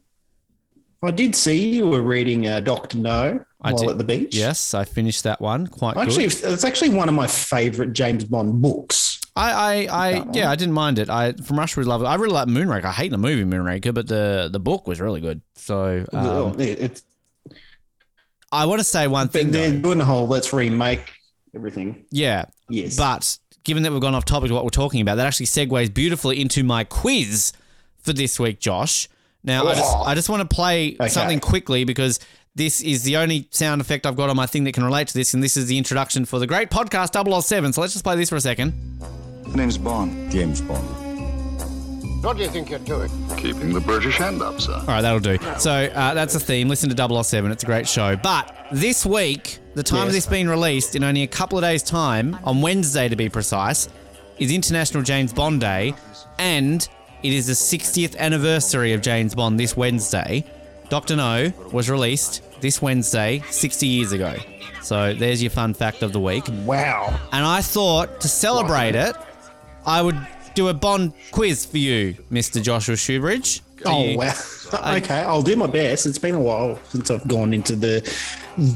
I 1.05 1.11
did 1.11 1.35
see 1.35 1.75
you 1.77 1.89
were 1.89 2.03
reading 2.03 2.47
uh, 2.47 2.61
Doctor 2.61 2.99
No 2.99 3.45
I 3.61 3.73
while 3.73 3.83
did. 3.83 3.91
at 3.91 3.99
the 3.99 4.05
beach. 4.05 4.35
Yes, 4.37 4.73
I 4.75 4.85
finished 4.85 5.25
that 5.25 5.41
one. 5.41 5.67
Quite 5.67 5.97
actually, 5.97 6.29
good. 6.29 6.45
it's 6.45 6.65
actually 6.65 6.91
one 6.91 7.09
of 7.09 7.15
my 7.15 7.27
favorite 7.27 7.93
James 7.93 8.25
Bond 8.25 8.63
books. 8.63 9.21
I, 9.35 9.53
I, 9.53 10.09
I 10.19 10.27
yeah, 10.33 10.51
I 10.51 10.57
didn't 10.57 10.75
mind 10.75 10.99
it. 10.99 11.09
I 11.09 11.33
from 11.33 11.59
Russia 11.59 11.81
with 11.81 11.87
Love. 11.87 12.05
I 12.05 12.15
really 12.17 12.35
like 12.35 12.49
Moonraker. 12.49 12.85
I 12.85 12.93
hate 12.93 13.11
the 13.11 13.19
movie 13.19 13.45
Moonraker, 13.45 13.93
but 13.95 14.07
the 14.07 14.49
the 14.53 14.61
book 14.61 14.87
was 14.87 15.01
really 15.01 15.21
good. 15.21 15.41
So 15.55 16.05
um, 16.13 16.61
it's 16.61 17.03
I 18.53 18.67
want 18.67 18.81
to 18.81 18.85
say 18.85 19.07
one 19.07 19.29
thing. 19.29 19.51
they're 19.51 19.71
Though. 19.71 19.79
doing 19.81 19.99
the 19.99 20.05
whole 20.05 20.27
let's 20.27 20.53
remake 20.53 21.11
everything. 21.55 22.05
Yeah, 22.11 22.45
Yes, 22.69 22.97
But 22.97 23.39
given 23.65 23.83
that 23.83 23.93
we've 23.93 24.01
gone 24.01 24.15
off 24.15 24.25
topic 24.25 24.49
to 24.49 24.55
what 24.55 24.65
we're 24.65 24.71
talking 24.71 25.01
about, 25.01 25.17
that 25.17 25.27
actually 25.27 25.47
segues 25.47 25.93
beautifully 25.93 26.41
into 26.41 26.63
my 26.63 26.85
quiz 26.85 27.53
for 27.99 28.13
this 28.13 28.39
week, 28.39 28.61
Josh. 28.61 29.09
Now, 29.45 29.67
I 29.67 29.75
just, 29.75 29.97
I 30.07 30.15
just 30.15 30.29
want 30.29 30.49
to 30.49 30.55
play 30.55 30.97
Okay. 31.01 31.09
something 31.09 31.41
quickly 31.41 31.85
because 31.85 32.21
this 32.55 32.81
is 32.81 33.03
the 33.03 33.17
only 33.17 33.49
sound 33.51 33.81
effect 33.81 34.07
I've 34.07 34.17
got 34.17 34.31
on 34.31 34.37
my 34.37 34.47
thing 34.47 34.65
that 34.65 34.73
can 34.73 34.85
relate 34.85 35.09
to 35.09 35.15
this, 35.15 35.35
and 35.35 35.43
this 35.43 35.57
is 35.57 35.67
the 35.67 35.79
introduction 35.79 36.25
for 36.25 36.39
the 36.39 36.47
great 36.47 36.71
podcast 36.71 37.13
007. 37.43 37.73
So 37.73 37.81
let's 37.81 37.93
just 37.93 38.05
play 38.05 38.15
this 38.17 38.29
for 38.29 38.37
a 38.37 38.41
second. 38.41 38.73
My 39.49 39.55
Name's 39.57 39.79
Bond. 39.79 40.31
James 40.31 40.61
Bond. 40.61 40.87
What 42.23 42.37
do 42.37 42.45
you 42.45 42.51
think 42.51 42.71
you're 42.71 42.79
doing? 42.81 43.11
Keeping 43.37 43.73
the 43.73 43.81
British 43.81 44.17
hand 44.17 44.43
up, 44.43 44.61
sir. 44.61 44.75
All 44.75 44.87
right, 44.87 45.01
that'll 45.01 45.19
do. 45.19 45.39
So 45.59 45.73
uh, 45.73 46.15
that's 46.15 46.35
the 46.35 46.41
theme. 46.41 46.69
Listen 46.69 46.89
to 46.95 47.23
007. 47.25 47.51
It's 47.51 47.65
a 47.65 47.67
great 47.67 47.89
show. 47.89 48.15
But 48.15 48.55
this 48.71 49.05
week, 49.05 49.59
the 49.75 49.83
time 49.83 50.07
of 50.07 50.13
this 50.13 50.27
being 50.27 50.49
released 50.49 50.95
in 50.95 51.03
only 51.03 51.25
a 51.25 51.27
couple 51.27 51.59
of 51.59 51.63
days' 51.65 51.83
time, 51.83 52.39
on 52.45 52.61
Wednesday 52.63 53.09
to 53.09 53.17
be 53.17 53.29
precise, 53.29 53.89
is 54.39 54.53
International 54.53 55.03
James 55.03 55.33
Bond 55.33 55.61
Day, 55.61 55.95
and 56.39 56.89
it 57.23 57.33
is 57.33 57.47
the 57.47 57.53
60th 57.53 58.17
anniversary 58.17 58.93
of 58.93 59.01
James 59.01 59.35
Bond 59.35 59.59
this 59.59 59.77
Wednesday. 59.77 60.45
Doctor 60.89 61.17
No 61.17 61.53
was 61.73 61.89
released 61.89 62.43
this 62.61 62.83
Wednesday 62.83 63.43
60 63.51 63.87
years 63.87 64.13
ago. 64.13 64.37
So 64.83 65.15
there's 65.15 65.43
your 65.43 65.51
fun 65.51 65.75
fact 65.75 66.03
of 66.03 66.13
the 66.13 66.21
week. 66.21 66.45
wow. 66.65 67.19
And 67.33 67.45
I 67.45 67.63
thought 67.63 68.21
to 68.21 68.29
celebrate 68.29 68.95
it, 68.95 69.15
I 69.87 70.03
would 70.03 70.19
do 70.55 70.69
a 70.69 70.75
Bond 70.75 71.13
quiz 71.31 71.65
for 71.65 71.79
you, 71.79 72.15
Mr. 72.31 72.63
Joshua 72.63 72.97
Shoobridge. 72.97 73.61
Oh 73.85 74.17
wow. 74.17 74.33
okay, 74.97 75.21
I'll 75.21 75.43
do 75.43 75.57
my 75.57 75.67
best. 75.67 76.07
It's 76.07 76.19
been 76.19 76.35
a 76.35 76.41
while 76.41 76.79
since 76.89 77.11
I've 77.11 77.27
gone 77.29 77.53
into 77.53 77.77
the 77.77 78.01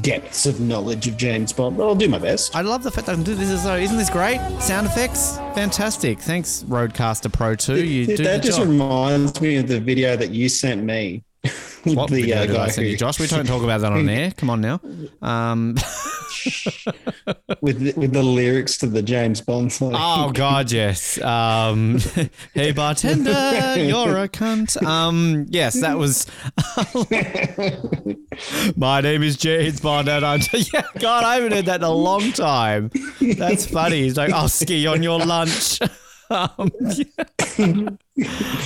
depths 0.01 0.45
of 0.45 0.59
knowledge 0.59 1.07
of 1.07 1.17
James 1.17 1.53
Bond, 1.53 1.77
but 1.77 1.87
I'll 1.87 1.95
do 1.95 2.09
my 2.09 2.19
best. 2.19 2.55
I 2.55 2.61
love 2.61 2.83
the 2.83 2.91
fact 2.91 3.07
that 3.07 3.13
I 3.13 3.15
can 3.15 3.23
do 3.23 3.35
this 3.35 3.49
as 3.49 3.63
though. 3.63 3.75
Isn't 3.75 3.97
this 3.97 4.09
great? 4.09 4.39
Sound 4.59 4.87
effects? 4.87 5.37
Fantastic. 5.55 6.19
Thanks, 6.19 6.63
RodeCaster 6.67 7.31
Pro 7.31 7.55
2. 7.55 7.83
You 7.83 8.05
do 8.05 8.17
that 8.17 8.41
the 8.41 8.47
just 8.47 8.59
job. 8.59 8.67
reminds 8.67 9.39
me 9.41 9.57
of 9.57 9.67
the 9.67 9.79
video 9.79 10.15
that 10.15 10.31
you 10.31 10.49
sent 10.49 10.83
me. 10.83 11.23
What 11.83 12.09
the 12.09 12.21
video 12.21 12.37
uh, 12.37 12.45
did 12.45 12.55
I 12.55 12.65
guy 12.65 12.67
send 12.67 12.87
you, 12.87 12.93
who, 12.93 12.97
Josh? 12.97 13.17
We 13.17 13.27
don't 13.27 13.45
talk 13.45 13.63
about 13.63 13.79
that 13.79 13.93
on 13.93 14.09
air. 14.09 14.31
Come 14.31 14.49
on 14.49 14.59
now. 14.59 14.81
Um, 15.21 15.77
with 17.61 17.79
the, 17.79 17.93
with 17.97 18.13
the 18.13 18.23
lyrics 18.23 18.77
to 18.77 18.87
the 18.87 19.01
James 19.01 19.41
Bond 19.41 19.71
song. 19.71 19.93
oh 19.95 20.31
God, 20.31 20.71
yes. 20.71 21.21
Um, 21.21 21.99
hey 22.53 22.71
bartender, 22.71 23.31
you're 23.77 24.17
a 24.17 24.29
cunt. 24.29 24.81
Um, 24.83 25.45
yes, 25.49 25.81
that 25.81 25.97
was. 25.97 26.25
My 28.75 29.01
name 29.01 29.23
is 29.23 29.37
James 29.37 29.79
Bond, 29.79 30.07
and 30.07 30.25
I'm. 30.25 30.41
Yeah, 30.53 30.83
God, 30.99 31.23
I 31.23 31.35
haven't 31.35 31.53
heard 31.53 31.65
that 31.65 31.81
in 31.81 31.83
a 31.83 31.91
long 31.91 32.31
time. 32.31 32.91
That's 33.21 33.65
funny. 33.65 34.03
He's 34.03 34.17
like, 34.17 34.31
I'll 34.31 34.49
ski 34.49 34.87
on 34.87 35.03
your 35.03 35.19
lunch. 35.19 35.79
Um, 36.29 36.71
if 36.81 37.95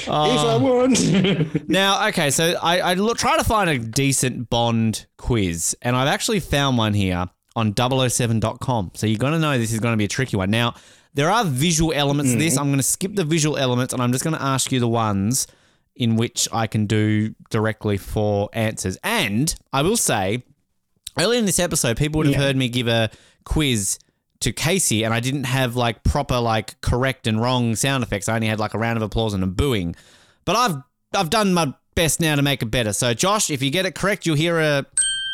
I 0.10 0.58
want. 0.58 1.70
Now, 1.70 2.08
okay, 2.08 2.32
so 2.32 2.56
I, 2.62 2.80
I 2.80 2.94
look, 2.96 3.18
try 3.18 3.38
to 3.38 3.44
find 3.44 3.70
a 3.70 3.78
decent 3.78 4.50
Bond 4.50 5.06
quiz, 5.18 5.76
and 5.82 5.96
I've 5.96 6.08
actually 6.08 6.40
found 6.40 6.78
one 6.78 6.94
here 6.94 7.30
on 7.56 7.74
007.com. 7.76 8.92
So 8.96 9.08
you're 9.08 9.18
going 9.18 9.34
to 9.34 9.40
know 9.40 9.58
this 9.58 9.74
is 9.74 9.80
going 9.80 9.94
to 9.94 9.98
be 9.98 10.06
a 10.06 10.10
tricky 10.10 10.38
one. 10.38 10.50
Now, 10.52 10.76
there 11.14 11.30
are 11.30 11.44
visual 11.44 11.92
elements 11.94 12.32
to 12.32 12.38
this. 12.38 12.56
Mm. 12.56 12.60
I'm 12.62 12.68
going 12.68 12.78
to 12.78 12.84
skip 12.84 13.16
the 13.16 13.26
visual 13.26 13.58
elements, 13.58 13.94
and 13.94 14.02
I'm 14.02 14.12
just 14.12 14.24
going 14.24 14.36
to 14.36 14.42
ask 14.42 14.72
you 14.72 14.80
the 14.80 14.88
ones 14.88 15.48
in 15.96 16.16
which 16.16 16.48
I 16.54 16.68
can 16.68 16.86
do 16.86 17.36
directly 17.50 17.98
for 17.98 18.50
answers. 18.54 18.98
And 19.04 19.54
I 19.74 19.82
will 19.82 19.98
say, 19.98 20.44
earlier 21.20 21.38
in 21.40 21.46
this 21.46 21.60
episode, 21.60 21.98
people 21.98 22.20
would 22.20 22.28
have 22.28 22.36
Yeah. 22.36 22.42
heard 22.42 22.56
me 22.56 22.70
give 22.70 22.88
a 22.88 23.10
quiz 23.44 24.00
to 24.40 24.52
Casey, 24.54 25.04
and 25.04 25.14
I 25.14 25.20
didn't 25.20 25.44
have 25.44 25.76
like 25.76 26.04
proper 26.04 26.40
like 26.40 26.80
correct 26.82 27.28
and 27.28 27.42
wrong 27.42 27.76
sound 27.76 28.04
effects. 28.04 28.30
I 28.30 28.36
only 28.36 28.48
had 28.48 28.60
like 28.60 28.74
a 28.74 28.80
round 28.80 28.98
of 28.98 29.04
applause 29.04 29.34
and 29.34 29.44
a 29.44 29.48
booing. 29.48 29.96
But 30.46 30.56
I've 30.56 30.76
I've 31.14 31.30
done 31.30 31.54
my 31.54 31.74
best 31.94 32.22
now 32.22 32.36
to 32.36 32.42
make 32.42 32.64
it 32.64 32.68
better. 32.68 32.94
So 32.94 33.14
Josh, 33.14 33.50
if 33.52 33.62
you 33.62 33.70
get 33.70 33.86
it 33.86 33.94
correct, 33.94 34.26
you'll 34.26 34.38
hear 34.38 34.60
a 34.60 34.86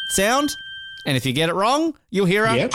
sound, 0.10 0.58
and 1.08 1.18
if 1.18 1.26
you 1.26 1.34
get 1.34 1.50
it 1.50 1.56
wrong, 1.56 1.96
you'll 2.12 2.26
hear 2.28 2.46
a 2.46 2.56
Yep. 2.56 2.74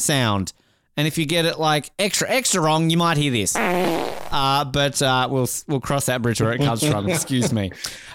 sound. 0.00 0.52
And 0.96 1.06
if 1.06 1.16
you 1.16 1.24
get 1.26 1.46
it 1.46 1.60
like 1.60 1.90
extra 1.98 2.28
extra 2.28 2.60
wrong, 2.60 2.90
you 2.90 2.96
might 2.96 3.16
hear 3.16 3.30
this. 3.30 3.54
Uh, 3.56 4.64
but 4.64 5.00
uh, 5.00 5.28
we'll 5.30 5.48
we'll 5.68 5.80
cross 5.80 6.06
that 6.06 6.20
bridge 6.22 6.40
where 6.40 6.52
it 6.52 6.58
comes 6.58 6.84
from. 6.86 7.08
Excuse 7.10 7.52
me. 7.52 7.70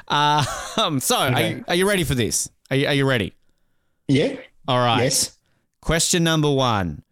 Uh, 0.10 0.44
um, 0.78 1.00
so 1.00 1.16
are, 1.16 1.42
you, 1.42 1.66
are 1.70 1.76
you 1.76 1.88
ready 1.88 2.04
for 2.04 2.14
this? 2.14 2.50
Are 2.70 2.76
you, 2.76 2.88
are 2.88 2.94
you 2.94 3.08
ready? 3.08 3.34
Yeah. 4.10 4.36
All 4.68 4.80
right. 4.80 5.04
Yes. 5.04 5.38
Question 5.82 6.26
number 6.26 6.52
one. 6.52 7.04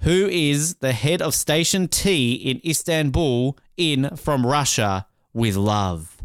Who 0.00 0.26
is 0.26 0.76
the 0.76 0.92
head 0.92 1.22
of 1.22 1.34
Station 1.34 1.86
T 1.86 2.34
in 2.34 2.60
Istanbul 2.68 3.56
in 3.76 4.16
From 4.16 4.44
Russia 4.44 5.06
with 5.32 5.54
Love? 5.56 6.16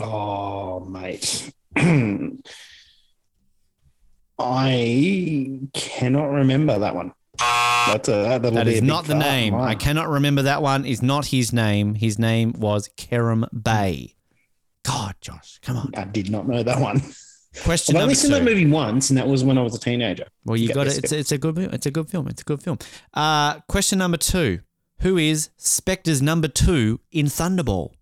Oh, 0.00 0.80
mate. 0.80 1.52
I 4.38 5.60
cannot 5.72 6.26
remember 6.26 6.78
that 6.78 6.94
one. 6.94 7.12
That's 7.38 8.08
a 8.08 8.12
that, 8.12 8.42
that'll 8.42 8.56
That 8.56 8.68
is 8.68 8.82
not 8.82 9.06
the 9.06 9.14
name. 9.14 9.54
I 9.54 9.74
cannot 9.74 10.08
remember 10.08 10.42
that 10.42 10.62
one. 10.62 10.84
Is 10.84 11.02
not 11.02 11.26
his 11.26 11.52
name. 11.52 11.94
His 11.94 12.18
name 12.18 12.52
was 12.52 12.88
Kerim 12.96 13.46
Bey. 13.52 14.14
God, 14.84 15.14
Josh, 15.20 15.58
come 15.62 15.76
on. 15.76 15.92
I 15.96 16.04
did 16.04 16.30
not 16.30 16.46
know 16.46 16.62
that 16.62 16.80
one. 16.80 17.02
Question 17.62 17.96
I've 17.96 18.02
only 18.02 18.14
seen 18.14 18.32
that 18.32 18.42
movie 18.42 18.66
once, 18.66 19.10
and 19.10 19.16
that 19.16 19.28
was 19.28 19.44
when 19.44 19.56
I 19.56 19.62
was 19.62 19.74
a 19.76 19.78
teenager. 19.78 20.26
Well, 20.44 20.56
you 20.56 20.74
got 20.74 20.88
it. 20.88 20.98
It's 20.98 21.12
a, 21.12 21.18
it's 21.18 21.32
a 21.32 21.38
good. 21.38 21.56
It's 21.58 21.86
a 21.86 21.90
good 21.90 22.08
film. 22.10 22.26
It's 22.26 22.42
a 22.42 22.44
good 22.44 22.62
film. 22.62 22.78
Uh, 23.12 23.60
question 23.68 23.98
number 23.98 24.16
two: 24.16 24.60
Who 25.00 25.16
is 25.16 25.50
Spectre's 25.56 26.20
number 26.20 26.48
two 26.48 27.00
in 27.12 27.26
Thunderball? 27.26 27.92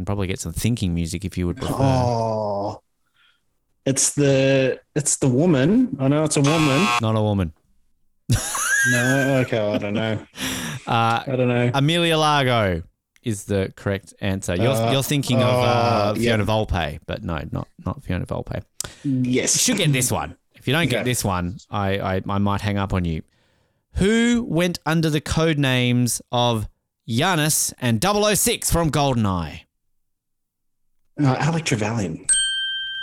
Can 0.00 0.06
probably 0.06 0.28
get 0.28 0.40
some 0.40 0.54
thinking 0.54 0.94
music 0.94 1.26
if 1.26 1.36
you 1.36 1.46
would 1.46 1.58
prefer. 1.58 1.74
Oh, 1.78 2.80
it's 3.84 4.14
the 4.14 4.80
it's 4.94 5.18
the 5.18 5.28
woman. 5.28 5.94
I 6.00 6.08
know 6.08 6.24
it's 6.24 6.38
a 6.38 6.40
woman. 6.40 6.88
Not 7.02 7.16
a 7.16 7.20
woman. 7.22 7.52
No, 8.30 9.42
okay, 9.44 9.58
I 9.58 9.76
don't 9.76 9.92
know. 9.92 10.26
Uh, 10.86 11.22
I 11.26 11.36
don't 11.36 11.48
know. 11.48 11.70
Emilio 11.74 12.18
Largo 12.18 12.82
is 13.22 13.44
the 13.44 13.72
correct 13.76 14.14
answer. 14.22 14.56
You're, 14.56 14.72
Uh, 14.72 14.92
you're 14.92 15.02
thinking 15.02 15.36
of 15.36 15.44
uh, 15.54 15.62
uh, 15.62 16.14
yeah. 16.16 16.30
Fiona 16.36 16.46
Volpe, 16.46 16.98
but 17.06 17.22
no, 17.22 17.38
not 17.52 17.68
not 17.84 18.02
Fiona 18.02 18.24
Volpe. 18.24 18.62
Yes, 19.04 19.54
you 19.54 19.60
should 19.60 19.76
get 19.76 19.92
this 19.92 20.10
one. 20.10 20.36
If 20.54 20.66
you 20.66 20.72
don't 20.72 20.88
get 20.88 21.04
this 21.04 21.22
one, 21.22 21.58
I, 21.70 21.98
I 21.98 22.22
I 22.26 22.38
might 22.38 22.62
hang 22.62 22.78
up 22.78 22.94
on 22.94 23.04
you. 23.04 23.20
Who 23.96 24.46
went 24.48 24.78
under 24.86 25.10
the 25.10 25.20
code 25.20 25.58
names 25.58 26.22
of 26.32 26.66
Janus 27.06 27.74
and 27.80 28.02
006 28.02 28.70
from 28.72 28.90
GoldenEye? 28.90 29.60
Uh, 31.22 31.36
Alec 31.38 31.64
Trevelyan. 31.64 32.26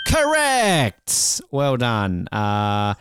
Correct. 0.07 1.41
Well 1.51 1.78
done. 1.78 2.28
Uh, 2.32 2.95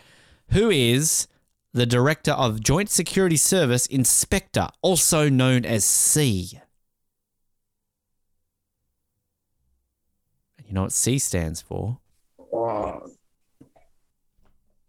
who 0.52 0.70
is 0.70 1.26
the 1.72 1.86
director 1.86 2.32
of 2.32 2.62
Joint 2.62 2.90
Security 2.90 3.36
Service 3.36 3.86
Inspector, 3.86 4.66
also 4.82 5.28
known 5.28 5.64
as 5.64 5.84
C? 5.84 6.60
You 10.66 10.74
know 10.74 10.82
what 10.82 10.92
C 10.92 11.18
stands 11.18 11.62
for? 11.62 11.98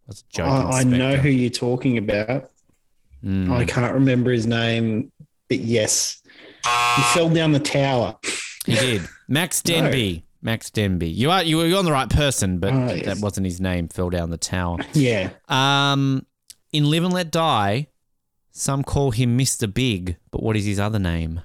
That's 0.07 0.21
a 0.21 0.33
joke. 0.33 0.47
I, 0.47 0.79
I 0.79 0.83
know 0.83 1.15
who 1.15 1.29
you're 1.29 1.49
talking 1.49 1.97
about. 1.97 2.49
Mm. 3.23 3.51
I 3.51 3.65
can't 3.65 3.93
remember 3.93 4.31
his 4.31 4.47
name, 4.47 5.11
but 5.49 5.59
yes, 5.59 6.21
he 6.95 7.01
fell 7.13 7.29
down 7.29 7.51
the 7.51 7.59
tower. 7.59 8.15
He 8.67 8.75
did. 8.75 9.01
Max 9.27 9.63
No. 9.67 9.73
Denbigh. 9.73 10.23
Max 10.43 10.69
Denbigh. 10.69 11.13
You 11.15 11.31
are 11.31 11.41
you 11.43 11.57
were 11.57 11.75
on 11.75 11.85
the 11.85 11.91
right 11.91 12.09
person, 12.09 12.59
but 12.59 12.71
Oh, 12.73 12.87
that 13.05 13.17
wasn't 13.19 13.45
his 13.45 13.59
name. 13.59 13.87
Fell 13.87 14.09
down 14.11 14.29
the 14.29 14.37
tower. 14.37 14.77
Yeah, 14.93 15.31
Um, 15.49 16.25
in 16.71 16.89
Live 16.91 17.03
and 17.03 17.13
Let 17.13 17.31
Die, 17.31 17.87
some 18.51 18.83
call 18.83 19.09
him 19.11 19.35
Mister 19.35 19.65
Big, 19.67 20.17
but 20.31 20.43
what 20.43 20.55
is 20.55 20.65
his 20.65 20.79
other 20.79 20.99
name? 20.99 21.41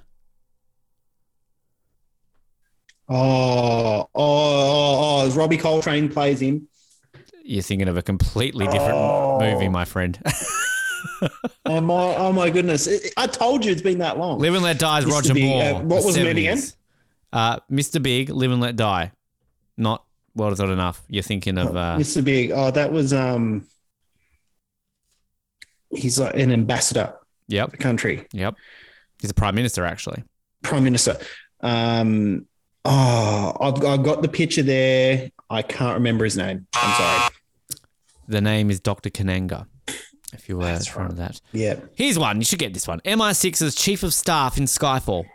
Oh, 3.09 3.15
oh, 3.15 4.07
oh, 4.15 5.23
oh, 5.25 5.31
Robbie 5.35 5.57
Coltrane 5.57 6.09
plays 6.09 6.41
him. 6.41 6.67
You're 7.43 7.61
thinking 7.61 7.89
of 7.89 7.97
a 7.97 8.01
completely 8.01 8.65
different 8.67 8.93
Oh. 8.95 9.39
movie, 9.39 9.69
my 9.69 9.85
friend. 9.85 10.19
Oh 11.65 11.81
my, 11.81 12.15
oh 12.15 12.31
my 12.31 12.49
goodness! 12.49 12.87
I 13.17 13.27
told 13.27 13.63
you 13.65 13.71
it's 13.73 13.81
been 13.81 13.97
that 13.99 14.17
long. 14.17 14.39
Live 14.39 14.53
and 14.53 14.63
Let 14.63 14.79
Die 14.79 14.99
is 14.99 15.05
Mr. 15.05 15.11
Roger 15.11 15.33
Big, 15.33 15.45
Moore. 15.45 15.63
uh, 15.63 15.79
what 15.81 16.03
was 16.05 16.15
the 16.15 16.23
movie 16.23 16.45
70s. 16.45 16.75
Uh, 17.33 17.59
Mr. 17.69 18.01
Big, 18.01 18.29
Live 18.29 18.51
and 18.51 18.61
Let 18.61 18.75
Die. 18.75 19.11
Not 19.75 20.05
is 20.37 20.59
Not 20.59 20.69
Enough. 20.69 21.01
You're 21.09 21.23
thinking 21.23 21.57
of 21.57 21.75
uh, 21.75 21.97
Mr. 21.97 22.23
Big. 22.23 22.51
Oh, 22.51 22.71
that 22.71 22.91
was 22.93 23.11
um. 23.11 23.67
He's 25.89 26.19
like 26.19 26.35
an 26.35 26.51
ambassador 26.51 27.13
Yep, 27.49 27.71
the 27.71 27.77
country, 27.77 28.25
yep. 28.33 28.55
He's 29.19 29.29
a 29.29 29.33
prime 29.33 29.53
minister, 29.53 29.85
actually. 29.85 30.23
prime 30.61 30.83
minister. 30.83 31.17
Um. 31.61 32.45
Oh, 32.85 33.55
I've, 33.61 33.83
I've 33.85 34.03
got 34.03 34.21
the 34.21 34.27
picture 34.27 34.63
there. 34.63 35.31
I 35.49 35.61
can't 35.61 35.95
remember 35.95 36.25
his 36.25 36.35
name. 36.35 36.67
I'm 36.75 36.95
sorry. 36.97 37.29
The 38.27 38.41
name 38.41 38.69
is 38.69 38.79
Dr. 38.79 39.09
Kananga. 39.09 39.67
If 40.33 40.49
you 40.49 40.57
were 40.57 40.65
That's 40.65 40.87
front 40.87 41.11
right. 41.11 41.17
that. 41.19 41.41
Yeah. 41.51 41.75
Here's 41.95 42.17
one. 42.19 42.39
You 42.39 42.45
should 42.45 42.59
get 42.59 42.73
this 42.73 42.87
one. 42.87 42.99
MI6's 43.01 43.75
chief 43.75 44.03
of 44.03 44.13
staff 44.13 44.57
in 44.57 44.65
Skyfall. 44.65 45.25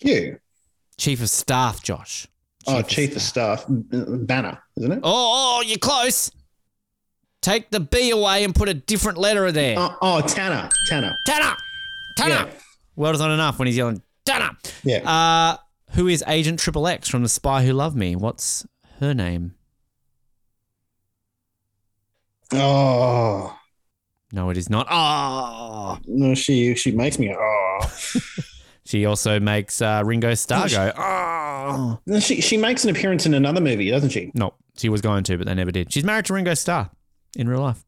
You. 0.00 0.38
Chief 0.96 1.22
of 1.22 1.30
staff, 1.30 1.82
Josh. 1.82 2.26
Oh, 2.66 2.82
chief 2.82 3.16
of 3.16 3.22
staff, 3.22 3.64
Banner, 3.68 4.58
isn't 4.76 4.92
it? 4.92 5.00
Oh, 5.02 5.58
oh, 5.58 5.62
you're 5.66 5.78
close. 5.78 6.30
Take 7.40 7.70
the 7.70 7.80
B 7.80 8.10
away 8.10 8.44
and 8.44 8.54
put 8.54 8.68
a 8.68 8.74
different 8.74 9.16
letter 9.16 9.50
there. 9.50 9.76
Oh, 9.78 9.96
oh 10.02 10.20
Tanner, 10.20 10.68
Tanner. 10.88 11.16
Tanner! 11.26 11.56
Tanner! 12.16 12.34
Yeah. 12.34 12.50
Well, 12.96 13.10
it's 13.12 13.20
not 13.20 13.30
enough 13.30 13.58
when 13.58 13.66
he's 13.66 13.78
yelling, 13.78 14.02
Tanner! 14.26 14.50
Yeah. 14.84 15.08
Uh, 15.10 15.56
who 15.92 16.06
is 16.06 16.22
Agent 16.26 16.58
Triple 16.58 16.86
X 16.86 17.08
from 17.08 17.22
The 17.22 17.30
Spy 17.30 17.64
Who 17.64 17.72
Loved 17.72 17.96
Me? 17.96 18.14
What's 18.14 18.66
her 18.98 19.14
name? 19.14 19.54
oh 22.52 23.56
No, 24.32 24.50
it 24.50 24.56
is 24.56 24.68
not. 24.68 24.86
Oh! 24.90 25.98
no, 26.06 26.34
she 26.34 26.74
she 26.74 26.92
makes 26.92 27.18
me. 27.18 27.34
Oh, 27.34 27.78
She 28.90 29.06
also 29.06 29.38
makes 29.38 29.80
uh, 29.80 30.02
Ringo 30.04 30.34
Starr 30.34 30.68
go, 30.68 30.92
oh! 30.98 32.00
no, 32.06 32.18
she 32.18 32.40
she 32.40 32.56
makes 32.56 32.82
an 32.82 32.90
appearance 32.90 33.24
in 33.24 33.34
another 33.34 33.60
movie, 33.60 33.88
doesn't 33.88 34.10
she? 34.10 34.32
No, 34.34 34.54
she 34.76 34.88
was 34.88 35.00
going 35.00 35.22
to, 35.24 35.38
but 35.38 35.46
they 35.46 35.54
never 35.54 35.70
did. 35.70 35.92
She's 35.92 36.02
married 36.02 36.24
to 36.24 36.34
Ringo 36.34 36.54
Starr 36.54 36.90
in 37.36 37.48
real 37.48 37.60
life. 37.60 37.84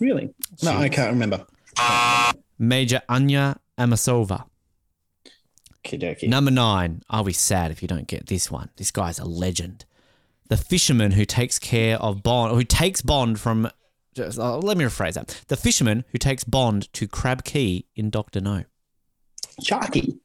Really? 0.00 0.32
No, 0.62 0.72
I 0.72 0.88
can't 0.88 1.12
remember. 1.12 1.44
Major 2.58 3.02
Anya 3.06 3.60
Amasova. 3.78 4.46
Kidoki. 5.84 6.26
Number 6.26 6.50
nine. 6.50 7.02
I'll 7.10 7.24
be 7.24 7.34
sad 7.34 7.70
if 7.70 7.82
you 7.82 7.88
don't 7.88 8.08
get 8.08 8.28
this 8.28 8.50
one. 8.50 8.70
This 8.76 8.90
guy's 8.90 9.18
a 9.18 9.26
legend. 9.26 9.84
The 10.48 10.56
fisherman 10.56 11.12
who 11.12 11.26
takes 11.26 11.58
care 11.58 11.98
of 11.98 12.22
Bond, 12.22 12.54
who 12.54 12.64
takes 12.64 13.02
Bond 13.02 13.38
from. 13.38 13.68
Just, 14.14 14.38
uh, 14.38 14.56
let 14.56 14.78
me 14.78 14.86
rephrase 14.86 15.14
that. 15.14 15.42
The 15.48 15.56
fisherman 15.56 16.06
who 16.12 16.18
takes 16.18 16.44
Bond 16.44 16.90
to 16.94 17.06
Crab 17.06 17.44
Key 17.44 17.84
in 17.94 18.08
Doctor 18.08 18.40
No. 18.40 18.64
Sharky. 19.60 20.18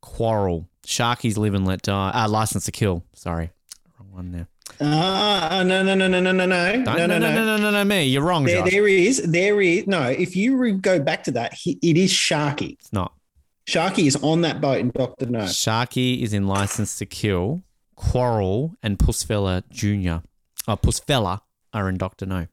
Quarrel. 0.00 0.68
Sharky's 0.86 1.36
Live 1.36 1.54
and 1.54 1.66
Let 1.66 1.82
Die. 1.82 2.10
Uh, 2.14 2.28
License 2.28 2.64
to 2.66 2.72
Kill. 2.72 3.04
Sorry, 3.12 3.50
wrong 3.98 4.12
one 4.12 4.32
there. 4.32 4.48
Ah, 4.80 5.62
no, 5.66 5.82
no, 5.82 5.94
no, 5.94 6.06
no, 6.08 6.20
no, 6.20 6.32
no, 6.32 6.46
no, 6.46 6.72
Don't, 6.84 6.84
no, 6.84 7.06
no, 7.06 7.18
no. 7.18 7.34
no, 7.44 7.56
no, 7.56 7.70
no, 7.70 7.84
me. 7.84 8.04
You're 8.04 8.22
wrong, 8.22 8.44
There, 8.44 8.60
Josh. 8.62 8.70
there 8.70 8.86
is, 8.88 9.22
there 9.22 9.60
is. 9.60 9.86
No, 9.86 10.02
if 10.08 10.36
you 10.36 10.56
re- 10.56 10.72
go 10.72 10.98
back 11.00 11.24
to 11.24 11.30
that, 11.32 11.54
he, 11.54 11.78
it 11.82 11.96
is 11.96 12.12
Sharky. 12.12 12.72
It's 12.74 12.92
not. 12.92 13.12
Sharky 13.66 14.06
is 14.06 14.16
on 14.16 14.42
that 14.42 14.60
boat 14.60 14.78
in 14.78 14.90
Doctor 14.90 15.26
No. 15.26 15.40
Sharky 15.40 16.20
is 16.22 16.32
in 16.32 16.46
License 16.46 16.98
to 16.98 17.06
Kill. 17.06 17.62
Quarrel 17.96 18.74
and 18.82 18.98
Pussfella 18.98 19.62
Jr. 19.70 20.22
Oh, 20.68 20.76
Pussfella 20.76 21.40
are 21.72 21.88
in 21.88 21.96
Doctor 21.96 22.26
No. 22.26 22.46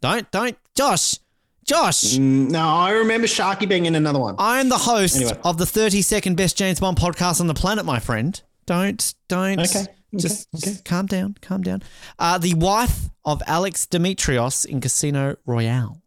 Don't, 0.00 0.28
don't, 0.32 0.58
Josh, 0.74 1.18
Josh. 1.64 2.02
Mm, 2.16 2.50
no, 2.50 2.60
I 2.66 2.90
remember 2.90 3.26
Sharky 3.26 3.68
being 3.68 3.86
in 3.86 3.94
another 3.94 4.18
one. 4.18 4.34
I 4.38 4.60
am 4.60 4.68
the 4.68 4.78
host 4.78 5.16
Anyway. 5.16 5.38
of 5.44 5.58
the 5.58 5.66
30 5.66 6.02
second 6.02 6.36
best 6.36 6.56
James 6.56 6.80
Bond 6.80 6.96
podcast 6.98 7.40
on 7.40 7.46
the 7.46 7.54
planet, 7.54 7.84
my 7.84 7.98
friend. 8.00 8.40
Don't, 8.66 9.14
don't. 9.28 9.60
Okay, 9.60 9.80
okay, 9.80 9.86
Just, 10.16 10.48
okay. 10.56 10.76
calm 10.84 11.06
down, 11.06 11.36
calm 11.42 11.62
down. 11.62 11.82
Uh, 12.18 12.38
the 12.38 12.54
wife 12.54 13.10
of 13.24 13.42
Alex 13.46 13.86
Dimitrios 13.86 14.64
in 14.66 14.80
Casino 14.80 15.36
Royale. 15.46 16.00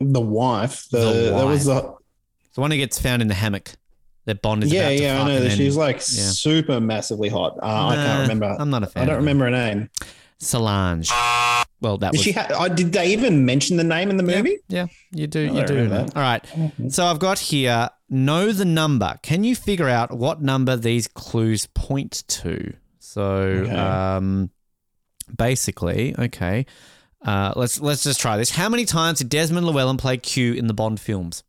The 0.00 0.20
wife. 0.20 0.86
The, 0.90 0.98
The 0.98 1.30
that 1.36 1.44
was 1.46 1.64
the. 1.66 1.94
The 2.54 2.60
one 2.60 2.70
who 2.70 2.76
gets 2.76 3.00
found 3.00 3.20
in 3.22 3.28
the 3.28 3.34
hammock 3.34 3.72
that 4.26 4.40
Bond 4.40 4.62
is 4.64 4.72
Yeah, 4.72 4.88
yeah, 4.90 5.22
I 5.22 5.26
know. 5.28 5.40
that 5.40 5.52
She's 5.52 5.76
like 5.76 5.96
yeah. 5.96 6.00
super 6.30 6.80
massively 6.80 7.28
hot. 7.28 7.58
Uh, 7.62 7.88
I 7.88 7.94
can't 7.96 8.22
remember. 8.22 8.56
I'm 8.58 8.70
not 8.70 8.82
a 8.82 8.86
fan. 8.86 9.02
I 9.02 9.06
don't 9.06 9.16
remember 9.16 9.46
her 9.46 9.50
name. 9.50 9.90
Solange. 10.38 11.10
Well, 11.80 11.98
that 11.98 12.12
Did 12.12 12.18
was. 12.18 12.24
she? 12.24 12.32
Ha- 12.32 12.48
I 12.58 12.68
did 12.68 12.92
they 12.92 13.12
even 13.12 13.44
mention 13.44 13.76
the 13.76 13.84
name 13.84 14.08
in 14.08 14.16
the 14.16 14.22
movie? 14.22 14.56
Yeah, 14.68 14.86
you 15.12 15.26
do. 15.26 15.40
You 15.40 15.66
do. 15.66 15.90
All 15.92 16.06
right. 16.22 16.44
So 16.88 17.04
I've 17.04 17.18
got 17.18 17.38
here. 17.38 17.90
Know 18.08 18.52
the 18.52 18.64
number. 18.64 19.18
Can 19.22 19.44
you 19.44 19.56
figure 19.56 19.88
out 19.88 20.12
what 20.16 20.40
number 20.40 20.76
these 20.76 21.08
clues 21.08 21.66
point 21.74 22.22
to? 22.28 22.74
So, 23.00 23.22
Okay. 23.24 23.74
um, 23.74 24.50
basically, 25.36 26.14
okay. 26.18 26.64
Uh, 27.24 27.52
let's 27.56 27.80
let's 27.80 28.02
just 28.04 28.20
try 28.20 28.36
this. 28.36 28.50
How 28.50 28.68
many 28.68 28.84
times 28.84 29.18
did 29.18 29.28
Desmond 29.30 29.66
Llewellyn 29.66 29.96
play 29.96 30.16
Q 30.16 30.52
in 30.54 30.66
the 30.68 30.74
Bond 30.74 31.00
films? 31.00 31.42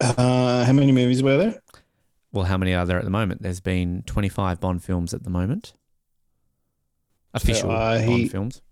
Uh, 0.00 0.64
how 0.64 0.72
many 0.72 0.92
movies 0.92 1.22
were 1.22 1.36
there? 1.36 1.62
Well, 2.32 2.44
how 2.44 2.56
many 2.58 2.74
are 2.74 2.84
there 2.84 2.98
at 2.98 3.04
the 3.04 3.10
moment? 3.10 3.42
There's 3.42 3.60
been 3.60 4.02
25 4.06 4.60
Bond 4.60 4.82
films 4.82 5.14
at 5.14 5.22
the 5.22 5.30
moment. 5.30 5.72
Official 7.34 7.70
Uh, 7.70 7.98
he- 7.98 8.28
films. 8.28 8.62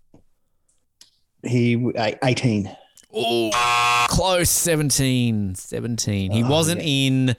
He 1.43 1.91
eighteen. 2.23 2.75
Oh, 3.15 4.05
close. 4.09 4.49
17. 4.49 5.53
17. 5.55 6.31
He 6.31 6.43
Oh, 6.43 6.47
wasn't 6.49 6.81
yeah. 6.81 6.87
in 7.07 7.35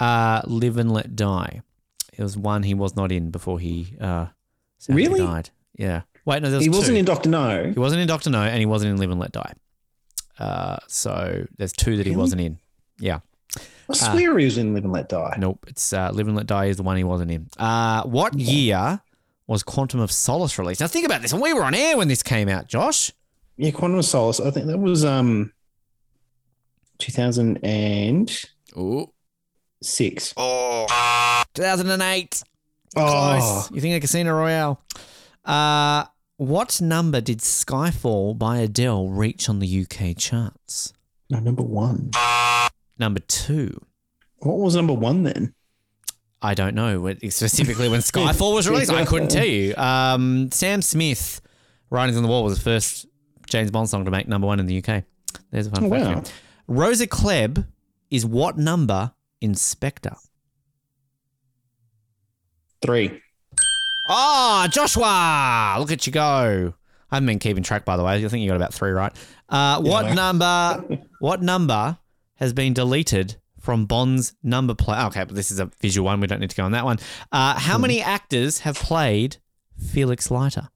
Uh, 0.00 0.42
Live 0.46 0.78
and 0.78 0.90
Let 0.90 1.14
Die. 1.14 1.60
It 2.18 2.22
was 2.22 2.36
one 2.36 2.64
he 2.64 2.74
was 2.74 2.96
not 2.96 3.12
in 3.12 3.30
before 3.30 3.60
he 3.60 3.94
uh, 4.00 4.26
sadly 4.78 5.02
Really? 5.06 5.20
died. 5.20 5.50
Yeah. 5.78 6.02
Wait, 6.24 6.42
no, 6.42 6.48
there 6.50 6.58
was 6.58 6.64
He 6.64 6.70
wasn't 6.70 6.98
in 6.98 7.04
Doctor 7.04 7.28
No. 7.28 7.70
He 7.72 7.78
wasn't 7.78 8.00
in 8.00 8.08
Doctor 8.08 8.30
No, 8.30 8.42
and 8.42 8.58
he 8.58 8.66
wasn't 8.66 8.90
in 8.92 8.96
Live 8.98 9.10
and 9.10 9.20
Let 9.20 9.30
Die. 9.32 9.52
Uh, 10.38 10.78
so 10.88 11.46
there's 11.56 11.72
two 11.72 11.96
that 11.98 12.06
he 12.06 12.16
wasn't 12.16 12.40
in. 12.40 12.58
Yeah. 12.98 13.20
I 13.88 13.94
swear 13.94 14.38
he 14.38 14.44
was 14.46 14.58
in 14.58 14.74
Live 14.74 14.84
and 14.84 14.92
Let 14.92 15.08
Die. 15.08 15.36
Nope. 15.38 15.66
It's 15.68 15.92
uh, 15.92 16.10
Live 16.12 16.26
and 16.26 16.36
Let 16.36 16.46
Die 16.46 16.64
is 16.64 16.78
the 16.78 16.82
one 16.82 16.96
he 16.96 17.04
wasn't 17.04 17.30
in. 17.30 17.48
Uh, 17.58 18.02
what 18.04 18.34
year 18.34 19.00
was 19.46 19.62
Quantum 19.62 20.00
of 20.00 20.10
Solace 20.12 20.58
released? 20.58 20.80
Now 20.80 20.86
think 20.86 21.06
about 21.06 21.22
this. 21.22 21.32
And 21.32 21.40
we 21.42 21.52
were 21.52 21.64
on 21.64 21.74
air 21.74 21.96
when 21.96 22.08
this 22.08 22.22
came 22.22 22.48
out, 22.48 22.66
Josh. 22.68 23.10
Yeah, 23.56 23.70
Quantum 23.70 23.98
of 23.98 24.04
Solace. 24.04 24.40
I 24.40 24.50
think 24.50 24.66
that 24.66 24.78
was 24.78 25.04
um 25.04 25.52
2006. 26.98 28.46
Ooh. 28.76 29.10
Oh. 30.36 31.42
2008. 31.54 32.42
Oh, 32.94 33.00
Close. 33.06 33.70
You 33.72 33.80
think 33.80 33.96
of 33.96 34.00
Casino 34.02 34.32
Royale? 34.34 34.80
Uh, 35.44 36.04
what 36.36 36.80
number 36.80 37.20
did 37.20 37.38
Skyfall 37.38 38.38
by 38.38 38.58
Adele 38.58 39.08
reach 39.08 39.48
on 39.48 39.58
the 39.58 39.82
UK 39.86 40.16
charts? 40.16 40.92
no, 41.30 41.38
number 41.40 41.62
one. 41.62 42.10
Number 42.98 43.20
two. 43.20 43.80
What 44.38 44.58
was 44.58 44.76
number 44.76 44.92
one 44.92 45.22
then? 45.22 45.54
I 46.44 46.54
don't 46.54 46.74
know 46.74 47.00
When- 47.00 47.30
specifically 47.30 47.88
when 47.88 48.00
Skyfall 48.00 48.54
was 48.54 48.68
released. 48.68 48.90
I 48.90 49.04
couldn't 49.04 49.28
tell 49.28 49.44
you. 49.46 49.74
Um, 49.76 50.50
Sam 50.50 50.82
Smith, 50.82 51.40
"Writings 51.90 52.16
on 52.16 52.22
the 52.24 52.28
Wall" 52.28 52.42
was 52.44 52.56
the 52.56 52.62
first 52.64 53.06
James 53.48 53.70
Bond 53.70 53.88
song 53.88 54.04
to 54.06 54.10
make 54.10 54.26
number 54.26 54.46
one 54.46 54.58
in 54.58 54.66
the 54.66 54.76
UK. 54.82 55.04
There's 55.50 55.68
a 55.68 55.70
fun 55.70 55.84
Oh, 55.84 55.90
fact. 55.90 56.26
wow. 56.26 56.32
Rosa 56.66 57.06
Klebb 57.06 57.66
is 58.10 58.26
what 58.26 58.58
number 58.58 59.12
in 59.40 59.54
Spectre? 59.54 60.16
Three. 62.84 63.20
Ah, 64.08 64.68
Joshua! 64.70 65.76
Look 65.78 65.92
at 65.92 66.06
you 66.06 66.12
go. 66.12 66.74
I 67.10 67.16
haven't 67.16 67.26
been 67.26 67.38
keeping 67.38 67.62
track, 67.62 67.84
by 67.84 67.96
the 67.96 68.02
way. 68.02 68.24
I 68.24 68.28
think 68.28 68.42
you 68.42 68.48
got 68.48 68.56
about 68.56 68.74
three 68.74 68.90
right. 68.90 69.12
Uh, 69.48 69.80
what 69.80 70.06
Yeah. 70.06 70.14
number? 70.14 70.98
What 71.20 71.42
number 71.42 71.98
has 72.36 72.52
been 72.52 72.72
deleted 72.72 73.36
from 73.62 73.86
Bond's 73.86 74.34
number 74.42 74.74
plate? 74.74 75.02
Okay, 75.06 75.24
but 75.24 75.34
this 75.34 75.50
is 75.50 75.58
a 75.60 75.66
visual 75.80 76.04
one. 76.06 76.20
We 76.20 76.26
don't 76.26 76.40
need 76.40 76.50
to 76.50 76.56
go 76.56 76.64
on 76.64 76.72
that 76.72 76.84
one. 76.84 76.98
Uh, 77.30 77.54
how 77.58 77.76
Hmm. 77.76 77.82
many 77.82 78.02
actors 78.02 78.58
have 78.60 78.76
played 78.76 79.36
Felix 79.78 80.30
Leiter? 80.30 80.68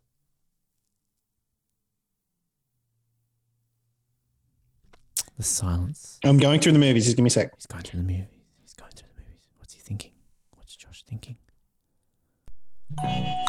The 5.36 5.42
silence. 5.42 6.18
I'm 6.24 6.38
going 6.38 6.60
through 6.60 6.72
the 6.72 6.78
movies. 6.78 7.04
Just 7.04 7.16
give 7.16 7.22
me 7.24 7.28
a 7.28 7.30
sec. 7.30 7.54
He's 7.56 7.66
going 7.66 7.82
through 7.82 8.00
the 8.00 8.06
movies. 8.06 8.26
He's 8.62 8.72
going 8.72 8.90
through 8.92 9.08
the 9.14 9.20
movies. 9.20 9.42
What's 9.58 9.74
he 9.74 9.80
thinking? 9.80 10.12
What's 10.54 10.74
Josh 10.76 11.04
thinking? 11.06 11.36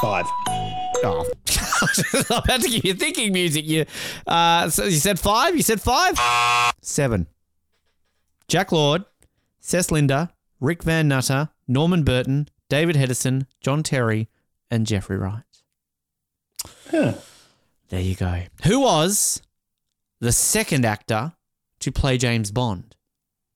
Five. 0.01 0.25
Oh, 1.03 1.29
I'm 2.29 2.41
about 2.43 2.61
to 2.61 2.69
give 2.69 2.83
you 2.83 2.93
thinking 2.95 3.31
music. 3.31 3.65
You, 3.65 3.85
uh, 4.25 4.69
so 4.69 4.83
you 4.85 4.97
said 4.97 5.19
five. 5.19 5.55
You 5.55 5.61
said 5.63 5.79
five. 5.79 6.19
Seven. 6.81 7.27
Jack 8.49 8.71
Lord, 8.71 9.05
Cec 9.67 9.91
Linder, 9.91 10.29
Rick 10.61 10.83
Van 10.83 11.07
Nutter, 11.09 11.49
Norman 11.67 12.03
Burton, 12.03 12.47
David 12.69 12.95
Hedison, 12.95 13.47
John 13.59 13.83
Terry, 13.83 14.29
and 14.71 14.85
Jeffrey 14.87 15.17
Wright. 15.17 15.43
Huh. 16.89 17.13
There 17.89 17.99
you 18.01 18.15
go. 18.15 18.43
Who 18.63 18.79
was 18.81 19.41
the 20.21 20.31
second 20.31 20.85
actor 20.85 21.33
to 21.81 21.91
play 21.91 22.17
James 22.17 22.51
Bond 22.51 22.95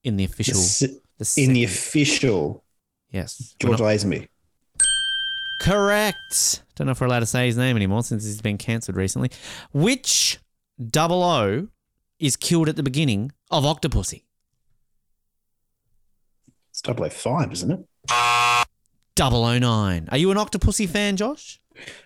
in 0.04 0.16
the 0.16 0.24
official? 0.24 0.58
S- 0.58 0.80
the 1.18 1.42
in 1.42 1.52
the 1.52 1.64
official 1.64 2.62
yes, 3.10 3.54
George 3.58 3.78
not- 3.80 3.86
Lazenby. 3.88 4.28
Correct. 5.60 6.62
Don't 6.74 6.86
know 6.86 6.90
if 6.92 7.00
we're 7.00 7.06
allowed 7.06 7.20
to 7.20 7.26
say 7.26 7.46
his 7.46 7.56
name 7.56 7.76
anymore 7.76 8.02
since 8.02 8.24
he's 8.24 8.40
been 8.42 8.58
cancelled 8.58 8.96
recently. 8.96 9.30
Which 9.72 10.40
double 10.90 11.22
O 11.22 11.68
is 12.18 12.36
killed 12.36 12.68
at 12.68 12.76
the 12.76 12.82
beginning 12.82 13.30
of 13.50 13.64
Octopussy? 13.64 14.24
Double 16.82 17.08
five, 17.10 17.52
isn't 17.52 17.70
it? 17.70 18.66
Double 19.14 19.44
O 19.44 19.58
nine. 19.58 20.08
Are 20.10 20.18
you 20.18 20.30
an 20.30 20.36
Octopussy 20.38 20.88
fan, 20.88 21.16
Josh? 21.16 21.60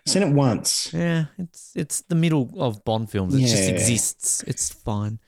Seen 0.07 0.23
it 0.23 0.33
once. 0.33 0.93
Yeah, 0.93 1.27
it's 1.39 1.73
it's 1.75 2.03
the 2.03 2.15
middle 2.15 2.51
of 2.59 2.85
Bond 2.85 3.11
films. 3.11 3.35
It 3.35 3.41
just 3.41 3.69
exists. 3.69 4.43
It's 4.47 4.71
fine. 4.71 5.19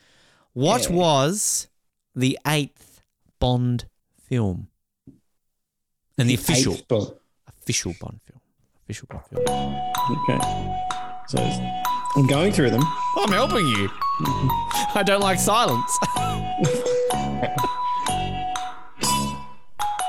What 0.53 0.89
Yeah. 0.89 0.97
was 0.97 1.69
the 2.15 2.39
eighth 2.47 3.03
Bond 3.41 3.87
film? 4.29 4.69
And 6.19 6.29
the, 6.29 6.35
official 6.35 6.75
Eighth 6.75 6.89
Bond. 6.89 7.13
official 7.63 7.95
Bond 8.01 8.21
film. 8.27 8.41
Official 8.85 9.09
Bond 9.11 9.25
film. 9.27 9.45
Okay. 10.29 10.39
So 11.29 11.39
I'm 12.17 12.27
going 12.27 12.53
through 12.53 12.71
them. 12.71 12.83
I'm 13.17 13.31
helping 13.33 13.67
you. 13.67 13.89
Mm-hmm. 13.89 14.99
I 14.99 15.03
don't 15.05 15.21
like 15.21 15.39
silence. 15.39 15.99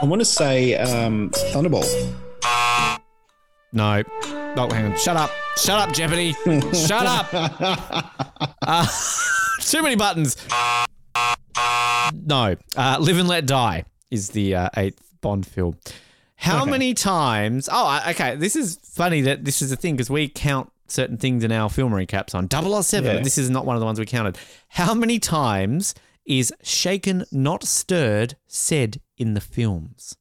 I 0.02 0.06
want 0.06 0.22
to 0.22 0.26
say 0.26 0.76
um, 0.76 1.30
Thunderball. 1.32 1.84
No. 3.74 4.04
Oh, 4.58 4.70
hang 4.72 4.92
on. 4.92 4.98
Shut 4.98 5.16
up. 5.18 5.30
Shut 5.58 5.78
up, 5.80 5.94
Jeopardy. 5.94 6.34
Shut 6.74 7.06
up. 7.06 8.06
Uh, 8.62 8.86
too 9.62 9.82
many 9.82 9.96
buttons. 9.96 10.38
No. 12.14 12.56
Uh, 12.78 12.98
Live 13.00 13.18
and 13.18 13.28
Let 13.28 13.46
Die 13.48 13.84
is 14.12 14.30
the 14.30 14.56
uh, 14.56 14.70
eighth 14.78 15.02
Bond 15.22 15.46
film. 15.46 15.78
How 16.36 16.62
Okay. 16.62 16.72
many 16.72 16.94
times? 16.94 17.68
Oh, 17.72 18.00
okay. 18.10 18.36
This 18.36 18.56
is 18.56 18.78
funny 18.84 19.22
that 19.22 19.44
this 19.44 19.62
is 19.62 19.72
a 19.72 19.76
thing 19.76 19.96
because 19.96 20.10
we 20.10 20.28
count 20.30 20.72
certain 20.88 21.18
things 21.18 21.44
in 21.44 21.52
our 21.52 21.70
film 21.70 21.92
recaps 21.94 22.36
on 22.36 22.48
007. 22.50 23.16
Yeah. 23.18 23.22
This 23.24 23.38
is 23.38 23.50
not 23.50 23.66
one 23.66 23.76
of 23.76 23.80
the 23.80 23.86
ones 23.86 24.00
we 24.00 24.06
counted. 24.06 24.38
How 24.70 24.94
many 24.94 25.20
times 25.20 25.96
is 26.26 26.54
shaken, 26.62 27.26
not 27.32 27.64
stirred 27.64 28.36
said 28.48 29.02
in 29.20 29.34
the 29.36 29.42
films? 29.42 30.16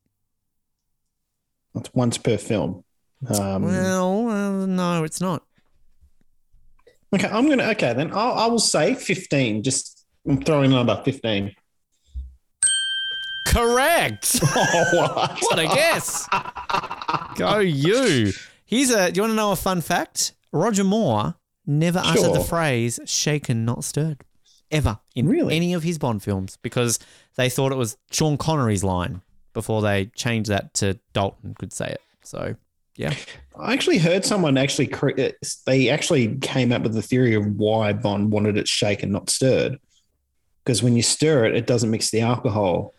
It's 1.75 1.93
once 1.95 2.19
per 2.19 2.37
film. 2.37 2.85
Um, 3.29 3.63
Well, 3.63 4.29
uh, 4.29 4.67
no, 4.67 5.05
it's 5.05 5.21
not. 5.21 5.43
okay, 7.15 7.29
I'm 7.29 7.49
gonna. 7.49 7.65
Okay, 7.71 7.93
then 7.95 8.11
I'll, 8.13 8.33
I 8.33 8.47
will 8.47 8.59
say 8.59 8.95
15. 8.95 9.63
Just 9.63 10.05
I'm 10.29 10.43
throwing 10.43 10.71
number 10.73 11.01
15. 11.05 11.55
Correct. 13.47 14.41
Oh, 14.61 14.85
what? 14.93 15.39
What 15.41 15.59
a 15.59 15.65
guess. 15.65 16.29
Go 17.37 17.59
you. 17.61 18.33
Here's 18.67 18.91
a. 18.91 19.11
Do 19.11 19.19
you 19.19 19.23
want 19.23 19.33
to 19.33 19.37
know 19.37 19.53
a 19.53 19.57
fun 19.57 19.81
fact? 19.81 20.35
Roger 20.53 20.85
Moore 20.85 21.37
never 21.67 22.01
uttered 22.01 22.35
the 22.35 22.45
phrase 22.45 22.99
"shaken, 23.07 23.65
not 23.65 23.85
stirred" 23.85 24.25
ever 24.71 24.99
in 25.15 25.29
Really? 25.29 25.57
any 25.57 25.75
of 25.75 25.83
his 25.83 25.99
Bond 25.99 26.23
films 26.23 26.59
because 26.63 26.99
they 27.37 27.49
thought 27.49 27.73
it 27.73 27.77
was 27.77 27.97
Sean 28.11 28.37
Connery's 28.37 28.85
line 28.85 29.23
before 29.55 29.83
they 29.83 30.07
changed 30.15 30.51
that 30.51 30.75
to 30.75 30.99
Dalton 31.13 31.55
could 31.59 31.73
say 31.73 31.87
it. 31.89 32.01
So 32.23 32.55
yeah, 32.97 33.15
I 33.59 33.73
actually 33.73 33.99
heard 33.99 34.25
someone 34.25 34.59
actually, 34.59 34.93
they 35.67 35.89
actually 35.89 36.37
came 36.39 36.73
up 36.73 36.83
with 36.83 36.95
the 36.95 37.03
theory 37.03 37.35
of 37.35 37.47
why 37.57 37.93
Bond 37.93 38.33
wanted 38.33 38.57
it 38.57 38.67
shaken, 38.69 39.13
not 39.13 39.31
stirred. 39.31 39.79
Because 40.65 40.83
when 40.83 40.97
you 40.97 41.03
stir 41.03 41.47
it, 41.47 41.55
it 41.57 41.67
doesn't 41.67 41.91
mix 41.91 42.11
the 42.11 42.21
alcohol. 42.21 42.95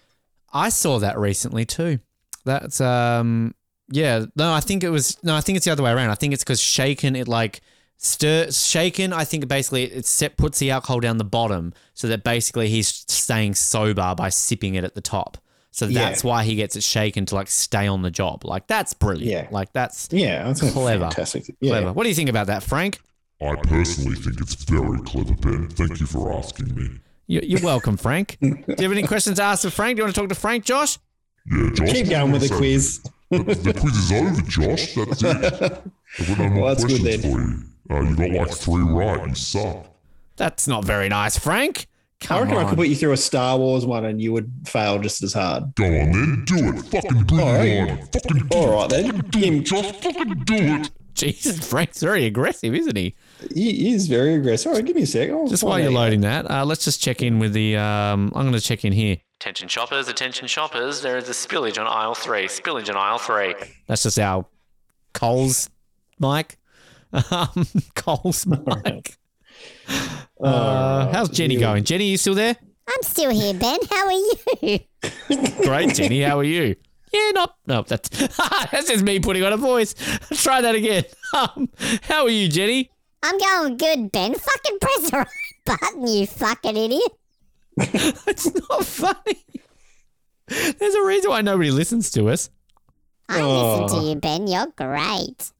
I 0.52 0.70
saw 0.70 1.00
that 1.00 1.20
recently 1.20 1.66
too. 1.66 2.00
That's 2.46 2.82
um 2.82 3.54
yeah 3.92 4.26
no 4.36 4.54
I 4.54 4.60
think 4.60 4.84
it 4.84 4.90
was 4.90 5.22
no 5.24 5.36
I 5.36 5.42
think 5.42 5.58
it's 5.58 5.66
the 5.66 5.72
other 5.72 5.84
way 5.84 5.92
around. 5.92 6.10
I 6.10 6.16
think 6.16 6.34
it's 6.34 6.44
because 6.44 6.62
shaken 6.62 7.16
it 7.16 7.28
like 7.28 7.62
stir 8.00 8.50
shaken. 8.50 9.14
I 9.14 9.24
think 9.26 9.48
basically 9.48 9.84
it 9.84 10.06
set 10.06 10.38
puts 10.38 10.58
the 10.60 10.72
alcohol 10.72 11.00
down 11.02 11.18
the 11.18 11.24
bottom 11.24 11.74
so 11.94 12.08
that 12.08 12.24
basically 12.24 12.70
he's 12.70 12.88
staying 12.88 13.54
sober 13.56 14.16
by 14.18 14.30
sipping 14.30 14.74
it 14.76 14.84
at 14.84 14.96
the 14.96 15.02
top. 15.02 15.38
So 15.72 15.86
Yeah. 15.86 16.06
that's 16.10 16.24
why 16.24 16.44
he 16.46 16.56
gets 16.56 16.76
it 16.76 16.84
shaken 16.84 17.26
to 17.28 17.36
like 17.36 17.48
stay 17.50 17.88
on 17.88 18.02
the 18.02 18.10
job. 18.10 18.44
Like 18.46 18.66
that's 18.68 18.94
brilliant. 18.94 19.30
Yeah. 19.32 19.48
Like 19.52 19.72
that's 19.74 20.08
Yeah, 20.12 20.46
that's 20.46 20.60
Clever. 20.72 21.04
fantastic. 21.06 21.56
Yeah. 21.60 21.72
clever. 21.72 21.94
What 21.94 22.04
do 22.04 22.10
you 22.10 22.16
think 22.16 22.30
about 22.30 22.48
that, 22.48 22.64
Frank? 22.64 23.00
I 23.42 23.56
personally 23.56 24.16
think 24.16 24.42
it's 24.42 24.56
very 24.66 25.00
clever, 25.02 25.34
Ben. 25.36 25.68
Thank 25.70 26.00
you 26.00 26.06
for 26.08 26.34
asking 26.34 26.74
me. 26.76 26.90
You- 27.28 27.42
You're 27.44 27.62
welcome, 27.62 27.96
Frank. 27.98 28.38
do 28.42 28.48
you 28.48 28.64
have 28.68 28.92
any 28.92 29.04
questions 29.04 29.38
to 29.38 29.44
ask 29.44 29.64
of 29.66 29.74
Frank? 29.74 29.96
Do 29.96 30.00
you 30.02 30.06
want 30.06 30.16
to 30.16 30.22
talk 30.22 30.30
to 30.30 30.36
Frank, 30.36 30.66
Josh? 30.66 30.98
Yeah, 31.50 31.70
Josh. 31.74 31.92
Keep 31.92 32.10
going 32.10 32.32
with 32.32 32.48
the 32.50 32.56
quiz. 32.56 33.02
The, 33.30 33.38
the 33.44 33.74
quiz 33.80 33.96
is 33.96 34.12
over, 34.12 34.42
Josh. 34.42 34.96
That's 34.96 35.24
it. 35.24 35.54
I've 36.20 36.28
got 36.28 36.38
no 36.40 36.50
more 36.50 36.64
Well, 36.64 36.76
that's 36.76 36.84
good 36.86 37.02
questions 37.02 37.26
for 37.34 37.40
you. 37.42 37.64
Uh, 37.90 38.02
you 38.02 38.16
got 38.16 38.30
like 38.32 38.52
three 38.52 38.84
right. 38.84 39.28
You 39.28 39.36
suck. 39.36 39.86
That's 40.36 40.68
not 40.68 40.86
very 40.86 41.10
nice, 41.10 41.38
Frank. 41.38 41.88
Come 42.22 42.38
I 42.38 42.42
reckon 42.42 42.58
on. 42.58 42.66
I 42.66 42.70
could 42.70 42.78
put 42.78 42.88
you 42.90 42.96
through 42.96 43.14
a 43.14 43.18
Star 43.18 43.58
Wars 43.58 43.86
one 43.86 44.04
and 44.06 44.22
you 44.22 44.34
would 44.34 44.52
fail 44.66 45.00
just 45.00 45.24
as 45.24 45.34
hard. 45.34 45.74
Go 45.76 45.86
on 45.86 46.12
then, 46.12 46.44
do 46.46 46.56
it. 46.70 46.82
Fucking 46.86 47.24
bring 47.24 47.40
All 47.42 47.56
it 47.62 47.90
on. 47.92 47.98
Fucking 48.08 48.48
do 48.50 48.58
All 48.58 48.68
it. 48.68 48.76
right 48.76 48.90
then. 48.90 49.18
Do 49.30 49.40
it, 49.40 49.60
Josh. 49.66 49.92
Fucking 50.02 50.44
do 50.46 50.56
it. 50.56 50.92
Jesus, 51.16 51.68
Frank's 51.70 52.00
very 52.02 52.26
aggressive, 52.26 52.74
isn't 52.76 52.96
he? 52.96 53.16
He 53.54 53.92
is 53.92 54.08
very 54.08 54.36
aggressive. 54.36 54.70
All 54.70 54.76
right, 54.76 54.86
give 54.86 54.96
me 54.96 55.02
a 55.02 55.06
sec. 55.08 55.30
I'll 55.30 55.48
Just 55.48 55.64
while 55.64 55.78
you're 55.80 55.90
out. 55.90 55.94
loading 55.96 56.22
that, 56.22 56.50
uh, 56.50 56.64
let's 56.66 56.86
just 56.86 57.02
check 57.02 57.22
in 57.22 57.40
with 57.40 57.52
the. 57.54 57.76
Um, 57.78 58.32
I'm 58.36 58.44
going 58.44 58.54
to 58.54 58.62
check 58.62 58.86
in 58.86 58.94
here. 58.94 59.18
Attention 59.42 59.68
shoppers, 59.70 60.08
attention 60.08 60.48
shoppers. 60.48 61.02
There 61.02 61.18
is 61.18 61.28
a 61.28 61.32
spillage 61.34 61.80
on 61.80 61.88
aisle 61.88 62.16
three. 62.16 62.46
Spillage 62.48 62.90
on 62.90 62.96
aisle 62.98 63.18
three. 63.18 63.56
That's 63.88 64.04
just 64.04 64.20
our 64.20 64.46
Coles 65.14 65.70
mic. 66.20 66.58
Um, 67.14 67.66
Coles 67.96 68.46
mic. 68.46 69.18
Uh, 70.40 71.12
how's 71.12 71.30
Jenny 71.30 71.58
going? 71.58 71.84
Jenny, 71.84 72.06
you 72.10 72.18
still 72.18 72.36
there? 72.36 72.56
I'm 72.88 73.04
still 73.04 73.32
here, 73.32 73.54
Ben. 73.54 73.80
How 73.90 74.06
are 74.06 74.12
you? 74.12 74.80
Great, 75.64 75.94
Jenny. 75.96 76.22
How 76.22 76.40
are 76.40 76.44
you? 76.44 76.76
Yeah, 77.12 77.32
not. 77.32 77.56
No, 77.66 77.84
that's 77.84 78.10
that's 78.72 78.90
just 78.90 79.04
me 79.04 79.20
putting 79.20 79.44
on 79.44 79.54
a 79.54 79.58
voice. 79.58 79.96
Let's 80.30 80.44
Try 80.44 80.62
that 80.62 80.76
again. 80.76 81.04
Um, 81.34 81.70
how 82.04 82.24
are 82.24 82.30
you, 82.30 82.48
Jenny? 82.48 82.92
I'm 83.24 83.38
going 83.38 83.78
good, 83.78 84.12
Ben. 84.12 84.34
Fucking 84.34 84.80
press 84.80 85.10
the 85.10 85.18
right 85.18 85.28
button, 85.66 86.08
you 86.08 86.26
fucking 86.26 86.78
idiot. 86.78 87.12
It's 87.78 88.54
not 88.70 88.86
funny. 88.86 89.46
There's 90.48 90.96
a 90.96 91.04
reason 91.06 91.30
why 91.30 91.42
nobody 91.42 91.72
listens 91.72 92.12
to 92.12 92.30
us. 92.30 92.50
I 93.28 93.42
listen 93.42 94.00
to 94.00 94.08
you, 94.08 94.16
Ben. 94.16 94.48
You're 94.48 94.68
great. 94.76 95.52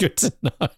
Good 0.00 0.16
to 0.16 0.32
know. 0.42 0.68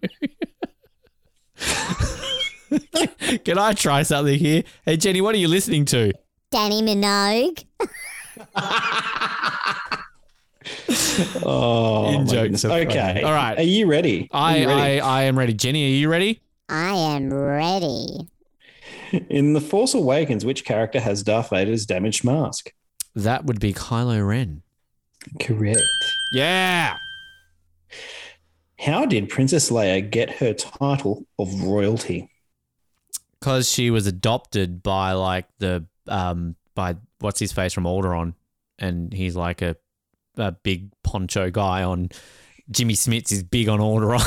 Can 3.45 3.57
I 3.57 3.71
try 3.73 4.03
something 4.03 4.37
here? 4.37 4.63
Hey, 4.85 4.97
Jenny, 4.97 5.21
what 5.21 5.33
are 5.33 5.37
you 5.37 5.47
listening 5.47 5.85
to? 5.85 6.11
Dannii 6.53 6.83
Minogue. 6.83 7.63
Oh, 11.45 12.07
In 12.13 12.21
my 12.21 12.25
jokes 12.25 12.31
goodness. 12.33 12.61
funny. 12.63 12.85
Okay. 12.87 13.21
All 13.21 13.31
right. 13.33 13.57
Are 13.57 13.63
you 13.63 13.85
ready? 13.85 14.27
Are 14.31 14.49
I, 14.51 14.55
you 14.57 14.67
ready? 14.67 14.99
I, 15.01 15.19
I 15.19 15.23
am 15.23 15.37
ready. 15.37 15.53
Jenny, 15.53 15.85
are 15.85 15.95
you 15.97 16.09
ready? 16.09 16.41
I 16.69 16.89
am 16.89 17.33
ready. 17.33 18.27
In 19.29 19.53
The 19.53 19.61
Force 19.61 19.93
Awakens, 19.93 20.43
which 20.45 20.65
character 20.65 20.99
has 20.99 21.21
Darth 21.23 21.49
Vader's 21.49 21.85
damaged 21.85 22.23
mask? 22.23 22.71
That 23.15 23.45
would 23.45 23.59
be 23.59 23.73
Kylo 23.73 24.27
Ren. 24.27 24.63
Correct. 25.39 25.81
Yeah. 26.33 26.97
How 28.85 29.05
did 29.05 29.29
Princess 29.29 29.69
Leia 29.69 30.09
get 30.09 30.29
her 30.29 30.53
title 30.53 31.25
of 31.39 31.63
royalty? 31.63 32.29
Because 33.39 33.69
she 33.69 33.91
was 33.91 34.07
adopted 34.07 34.83
by 34.83 35.13
like 35.13 35.47
the 35.59 35.85
um 36.07 36.55
by 36.75 36.97
what's 37.19 37.39
his 37.39 37.51
face 37.51 37.71
from 37.73 37.85
Alderaan, 37.85 38.33
and 38.79 39.13
he's 39.13 39.35
like 39.35 39.61
a 39.61 39.77
a 40.37 40.51
big 40.51 40.91
poncho 41.03 41.49
guy 41.49 41.83
on. 41.83 42.09
Jimmy 42.71 42.93
Smits 42.93 43.31
is 43.31 43.43
big 43.43 43.67
on 43.67 43.79
Alderaan. 43.79 44.21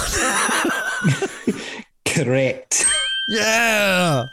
Correct. 2.07 2.85
yeah. 3.29 4.27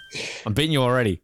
I'm 0.45 0.54
beating 0.54 0.74
you 0.74 0.82
already. 0.82 1.22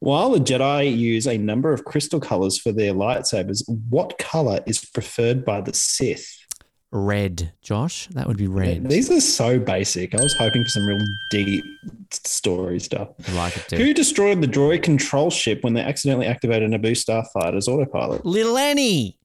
While 0.00 0.32
the 0.32 0.40
Jedi 0.40 0.94
use 0.96 1.26
a 1.26 1.38
number 1.38 1.72
of 1.72 1.84
crystal 1.84 2.20
colors 2.20 2.58
for 2.58 2.70
their 2.70 2.92
lightsabers, 2.92 3.62
what 3.88 4.18
color 4.18 4.60
is 4.66 4.84
preferred 4.84 5.44
by 5.44 5.62
the 5.62 5.72
Sith? 5.72 6.45
Red, 6.92 7.52
Josh. 7.62 8.06
That 8.08 8.26
would 8.26 8.36
be 8.36 8.46
red. 8.46 8.88
These 8.88 9.10
are 9.10 9.20
so 9.20 9.58
basic. 9.58 10.14
I 10.14 10.22
was 10.22 10.34
hoping 10.34 10.62
for 10.62 10.70
some 10.70 10.86
real 10.86 11.04
deep 11.30 11.64
story 12.12 12.78
stuff. 12.78 13.08
I 13.28 13.32
like 13.32 13.56
it 13.56 13.68
too. 13.68 13.76
Who 13.76 13.92
destroyed 13.92 14.40
the 14.40 14.46
droid 14.46 14.82
control 14.82 15.30
ship 15.30 15.64
when 15.64 15.74
they 15.74 15.80
accidentally 15.80 16.26
activated 16.26 16.70
Naboo 16.70 16.92
Starfighter's 16.92 17.68
autopilot? 17.68 18.24
Little 18.24 18.56
Annie. 18.56 19.18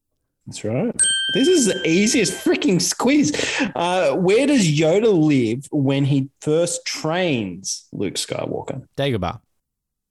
That's 0.48 0.64
right. 0.64 0.94
This 1.34 1.48
is 1.48 1.68
the 1.68 1.88
easiest 1.88 2.34
freaking 2.44 2.82
squeeze. 2.82 3.32
Uh, 3.76 4.16
where 4.16 4.48
does 4.48 4.68
Yoda 4.68 5.14
live 5.14 5.68
when 5.72 6.04
he 6.04 6.30
first 6.42 6.84
trains 6.84 7.88
Luke 7.94 8.16
Skywalker? 8.16 8.86
Dagobah. 8.98 9.40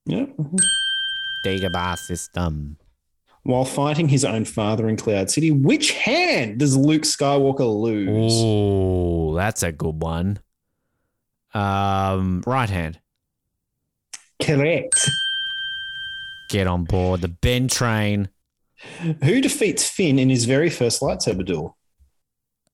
Yeah. 0.06 0.26
Dagobah 1.44 1.98
system. 1.98 2.78
While 3.42 3.64
fighting 3.64 4.08
his 4.08 4.24
own 4.24 4.44
father 4.44 4.88
in 4.88 4.96
Cloud 4.96 5.30
City, 5.30 5.50
which 5.50 5.92
hand 5.92 6.58
does 6.58 6.76
Luke 6.76 7.02
Skywalker 7.02 7.80
lose? 7.80 8.32
Oh, 8.36 9.34
that's 9.34 9.62
a 9.62 9.72
good 9.72 10.02
one. 10.02 10.40
Um, 11.54 12.42
right 12.46 12.68
hand. 12.68 13.00
Correct. 14.42 15.10
Get 16.50 16.66
on 16.66 16.84
board 16.84 17.22
the 17.22 17.28
Ben 17.28 17.68
train. 17.68 18.28
Who 19.24 19.40
defeats 19.40 19.88
Finn 19.88 20.18
in 20.18 20.30
his 20.30 20.44
very 20.44 20.70
first 20.70 21.00
lightsaber 21.00 21.44
duel? 21.44 21.76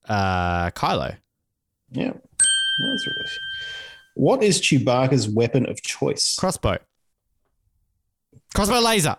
Uh, 0.09 0.70
Kylo. 0.70 1.16
Yeah. 1.90 2.12
That's 2.12 3.06
really. 3.06 3.30
What 4.14 4.43
is 4.43 4.60
Chewbacca's 4.60 5.28
weapon 5.28 5.68
of 5.68 5.82
choice? 5.82 6.36
Crossbow. 6.36 6.78
Crossbow 8.55 8.80
laser. 8.80 9.16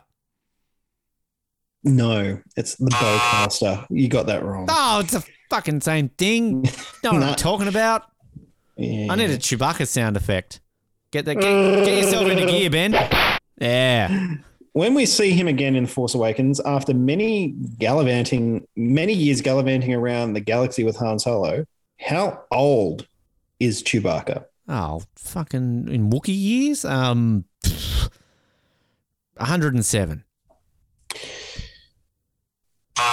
No, 1.88 2.40
it's 2.56 2.76
the 2.76 2.90
bowcaster. 2.92 3.86
You 3.90 4.08
got 4.10 4.26
that 4.28 4.44
wrong. 4.44 4.68
Oh, 4.70 5.00
it's 5.00 5.14
a 5.14 5.24
fucking 5.50 5.82
same 5.82 6.10
thing. 6.10 6.62
Know 7.04 7.14
what 7.14 7.14
Nah. 7.20 7.30
I'm 7.30 7.36
talking 7.36 7.68
about? 7.68 8.04
Yeah. 8.76 9.08
I 9.12 9.16
need 9.16 9.30
a 9.32 9.38
Chewbacca 9.38 9.88
sound 9.88 10.18
effect. 10.18 10.60
Get 11.12 11.26
that. 11.26 11.36
Get, 11.36 11.86
get 11.86 12.04
yourself 12.04 12.28
into 12.30 12.46
gear, 12.46 12.70
Ben. 12.70 12.92
Yeah. 13.60 14.36
when 14.74 14.94
we 14.94 15.06
see 15.08 15.32
him 15.32 15.48
again 15.48 15.76
in 15.76 15.88
Force 15.88 16.14
Awakens, 16.14 16.60
after 16.60 16.94
many 16.94 17.56
gallivanting, 17.80 18.68
many 18.76 19.14
years 19.14 19.42
gallivanting 19.42 19.94
around 19.94 20.34
the 20.34 20.42
galaxy 20.42 20.84
with 20.84 20.96
Han 20.98 21.18
Solo, 21.18 21.66
how 22.00 22.44
old 22.52 23.08
is 23.60 23.82
Chewbacca? 23.82 24.46
Oh, 24.68 25.02
fucking 25.16 25.88
in 25.88 26.10
Wookiee 26.12 26.38
years. 26.38 26.86
Um, 26.86 27.46
107. 29.38 30.24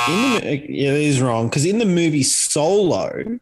In 0.09 0.35
the, 0.41 0.67
yeah, 0.69 0.93
that 0.93 1.01
is 1.01 1.21
wrong 1.21 1.49
because 1.49 1.65
in 1.65 1.79
the 1.79 1.85
movie 1.87 2.23
Solo, 2.23 3.39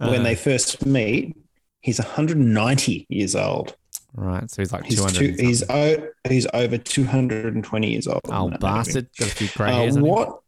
Uh, 0.00 0.08
when 0.10 0.22
they 0.22 0.34
first 0.34 0.84
meet, 0.86 1.36
he's 1.80 1.98
190 1.98 3.06
years 3.08 3.34
old. 3.34 3.74
Right, 4.14 4.50
so 4.50 4.62
he's 4.62 4.72
like 4.72 4.84
He's 4.84 4.96
200. 4.96 5.14
two, 5.36 5.42
he's 5.44 5.62
o, 5.70 6.08
he's 6.28 6.46
over 6.54 6.78
220 6.78 7.90
years 7.90 8.06
old. 8.06 8.20
Oh, 8.26 8.50
bastard. 8.60 9.08
Got 9.18 9.28
a 9.28 9.34
few 9.34 9.48
grey 9.56 9.72
hairs 9.72 9.96
Uh, 9.96 10.00
what? 10.00 10.40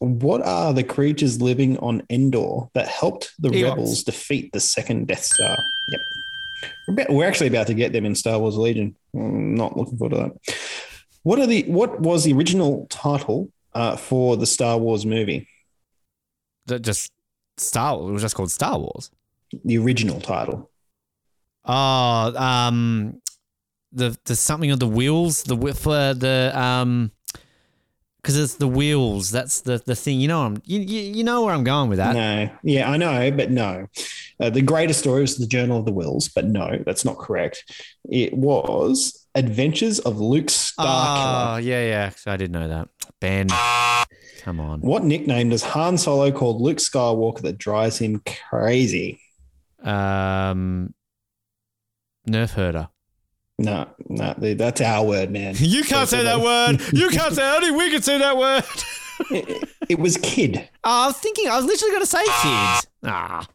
What 0.00 0.42
are 0.42 0.72
the 0.72 0.84
creatures 0.84 1.42
living 1.42 1.76
on 1.78 2.02
Endor 2.08 2.68
that 2.74 2.86
helped 2.86 3.32
the 3.38 3.48
Ewoks. 3.48 3.68
rebels 3.70 4.02
defeat 4.04 4.52
the 4.52 4.60
second 4.60 5.08
Death 5.08 5.24
Star? 5.24 5.56
Yep. 5.88 6.00
We're, 6.86 6.92
about, 6.94 7.10
we're 7.10 7.26
actually 7.26 7.48
about 7.48 7.66
to 7.68 7.74
get 7.74 7.92
them 7.92 8.06
in 8.06 8.14
Star 8.14 8.38
Wars 8.38 8.56
Legion. 8.56 8.94
I'm 9.14 9.54
not 9.56 9.76
looking 9.76 9.98
forward 9.98 10.16
to 10.16 10.22
that. 10.22 10.56
What 11.24 11.38
are 11.40 11.46
the 11.46 11.64
what 11.64 12.00
was 12.00 12.24
the 12.24 12.32
original 12.32 12.86
title 12.90 13.48
uh, 13.78 13.96
for 13.96 14.36
the 14.36 14.46
Star 14.46 14.76
Wars 14.76 15.06
movie? 15.06 15.48
That 16.66 16.80
Just 16.80 17.12
Star 17.56 17.96
Wars. 17.96 18.10
It 18.10 18.12
was 18.12 18.22
just 18.22 18.34
called 18.34 18.50
Star 18.50 18.76
Wars. 18.76 19.10
The 19.64 19.78
original 19.78 20.20
title. 20.20 20.70
Oh, 21.64 22.36
um, 22.36 23.20
the 23.92 24.18
the 24.24 24.34
something 24.34 24.70
of 24.72 24.80
the 24.80 24.88
wheels, 24.88 25.44
the 25.44 25.56
for 25.74 26.12
the 26.12 26.52
um, 26.54 27.12
because 28.20 28.36
it's 28.36 28.54
the 28.56 28.68
wheels. 28.68 29.30
That's 29.30 29.60
the 29.60 29.80
the 29.84 29.94
thing. 29.94 30.20
You 30.20 30.28
know, 30.28 30.42
I'm 30.42 30.60
you 30.64 30.80
you, 30.80 31.00
you 31.16 31.24
know 31.24 31.44
where 31.44 31.54
I'm 31.54 31.64
going 31.64 31.88
with 31.88 31.98
that. 31.98 32.14
No, 32.14 32.50
yeah, 32.64 32.90
I 32.90 32.96
know, 32.96 33.30
but 33.30 33.50
no. 33.50 33.86
Uh, 34.40 34.50
the 34.50 34.62
greatest 34.62 35.00
story 35.00 35.20
was 35.20 35.36
the 35.36 35.46
Journal 35.46 35.78
of 35.78 35.84
the 35.84 35.92
Whills, 35.92 36.28
but 36.34 36.46
no, 36.46 36.78
that's 36.84 37.04
not 37.04 37.18
correct. 37.18 37.64
It 38.10 38.34
was 38.34 39.26
Adventures 39.38 40.00
of 40.00 40.18
Luke 40.18 40.46
Starkiller. 40.46 41.54
Oh, 41.54 41.56
yeah, 41.58 41.86
yeah. 41.86 42.10
I 42.26 42.36
did 42.36 42.50
know 42.50 42.66
that. 42.66 42.88
Ben, 43.20 43.48
come 44.42 44.58
on. 44.60 44.80
What 44.80 45.04
nickname 45.04 45.50
does 45.50 45.62
Han 45.62 45.96
Solo 45.96 46.30
call 46.32 46.60
Luke 46.62 46.78
Skywalker 46.78 47.42
that 47.42 47.56
drives 47.58 47.98
him 47.98 48.20
crazy? 48.50 49.20
Um, 49.82 50.92
Nerf 52.28 52.50
herder. 52.50 52.88
No, 53.60 53.88
no, 54.08 54.34
that's 54.38 54.80
our 54.80 55.04
word, 55.04 55.30
man. 55.30 55.54
You 55.58 55.82
can't 55.84 56.08
say 56.08 56.22
that 56.24 56.40
word. 56.40 56.80
You 56.92 57.08
can't 57.08 57.34
say. 57.34 57.56
Only 57.56 57.70
we 57.72 57.90
can 57.90 58.02
say 58.02 58.18
that 58.18 58.36
word. 58.36 58.64
it, 59.30 59.68
it 59.88 59.98
was 59.98 60.16
Kid. 60.16 60.68
Oh, 60.84 61.04
I 61.04 61.06
was 61.08 61.16
thinking. 61.18 61.48
I 61.48 61.56
was 61.56 61.64
literally 61.64 61.90
going 61.92 62.02
to 62.02 62.06
say 62.06 62.24
kid. 62.24 62.88
Ah, 63.04 63.46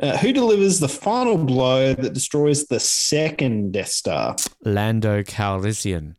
Uh, 0.00 0.16
who 0.18 0.32
delivers 0.32 0.80
the 0.80 0.88
final 0.88 1.36
blow 1.36 1.92
that 1.94 2.14
destroys 2.14 2.66
the 2.66 2.80
second 2.80 3.72
Death 3.72 3.88
Star? 3.88 4.36
Lando 4.64 5.22
Calrissian 5.22 6.16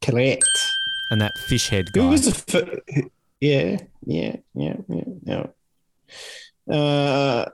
Correct. 0.00 0.44
and 1.10 1.20
that 1.20 1.32
fish 1.48 1.68
head 1.68 1.86
guy. 1.92 2.02
Who 2.02 2.08
was 2.08 2.24
the 2.26 2.32
fir- 2.34 3.10
yeah, 3.40 3.78
yeah, 4.06 4.36
yeah, 4.54 4.76
yeah, 4.88 5.46
yeah. 6.68 6.74
Uh, 6.74 7.50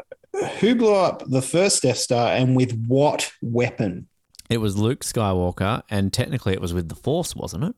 who 0.60 0.74
blew 0.74 0.94
up 0.94 1.24
the 1.26 1.42
first 1.42 1.82
Death 1.82 1.98
Star 1.98 2.32
and 2.32 2.54
with 2.54 2.72
what 2.86 3.32
weapon? 3.42 4.06
It 4.48 4.58
was 4.58 4.76
Luke 4.76 5.04
Skywalker, 5.04 5.82
and 5.90 6.12
technically 6.12 6.52
it 6.52 6.60
was 6.60 6.74
with 6.74 6.88
the 6.88 6.94
Force, 6.94 7.34
wasn't 7.34 7.64
it? 7.64 7.74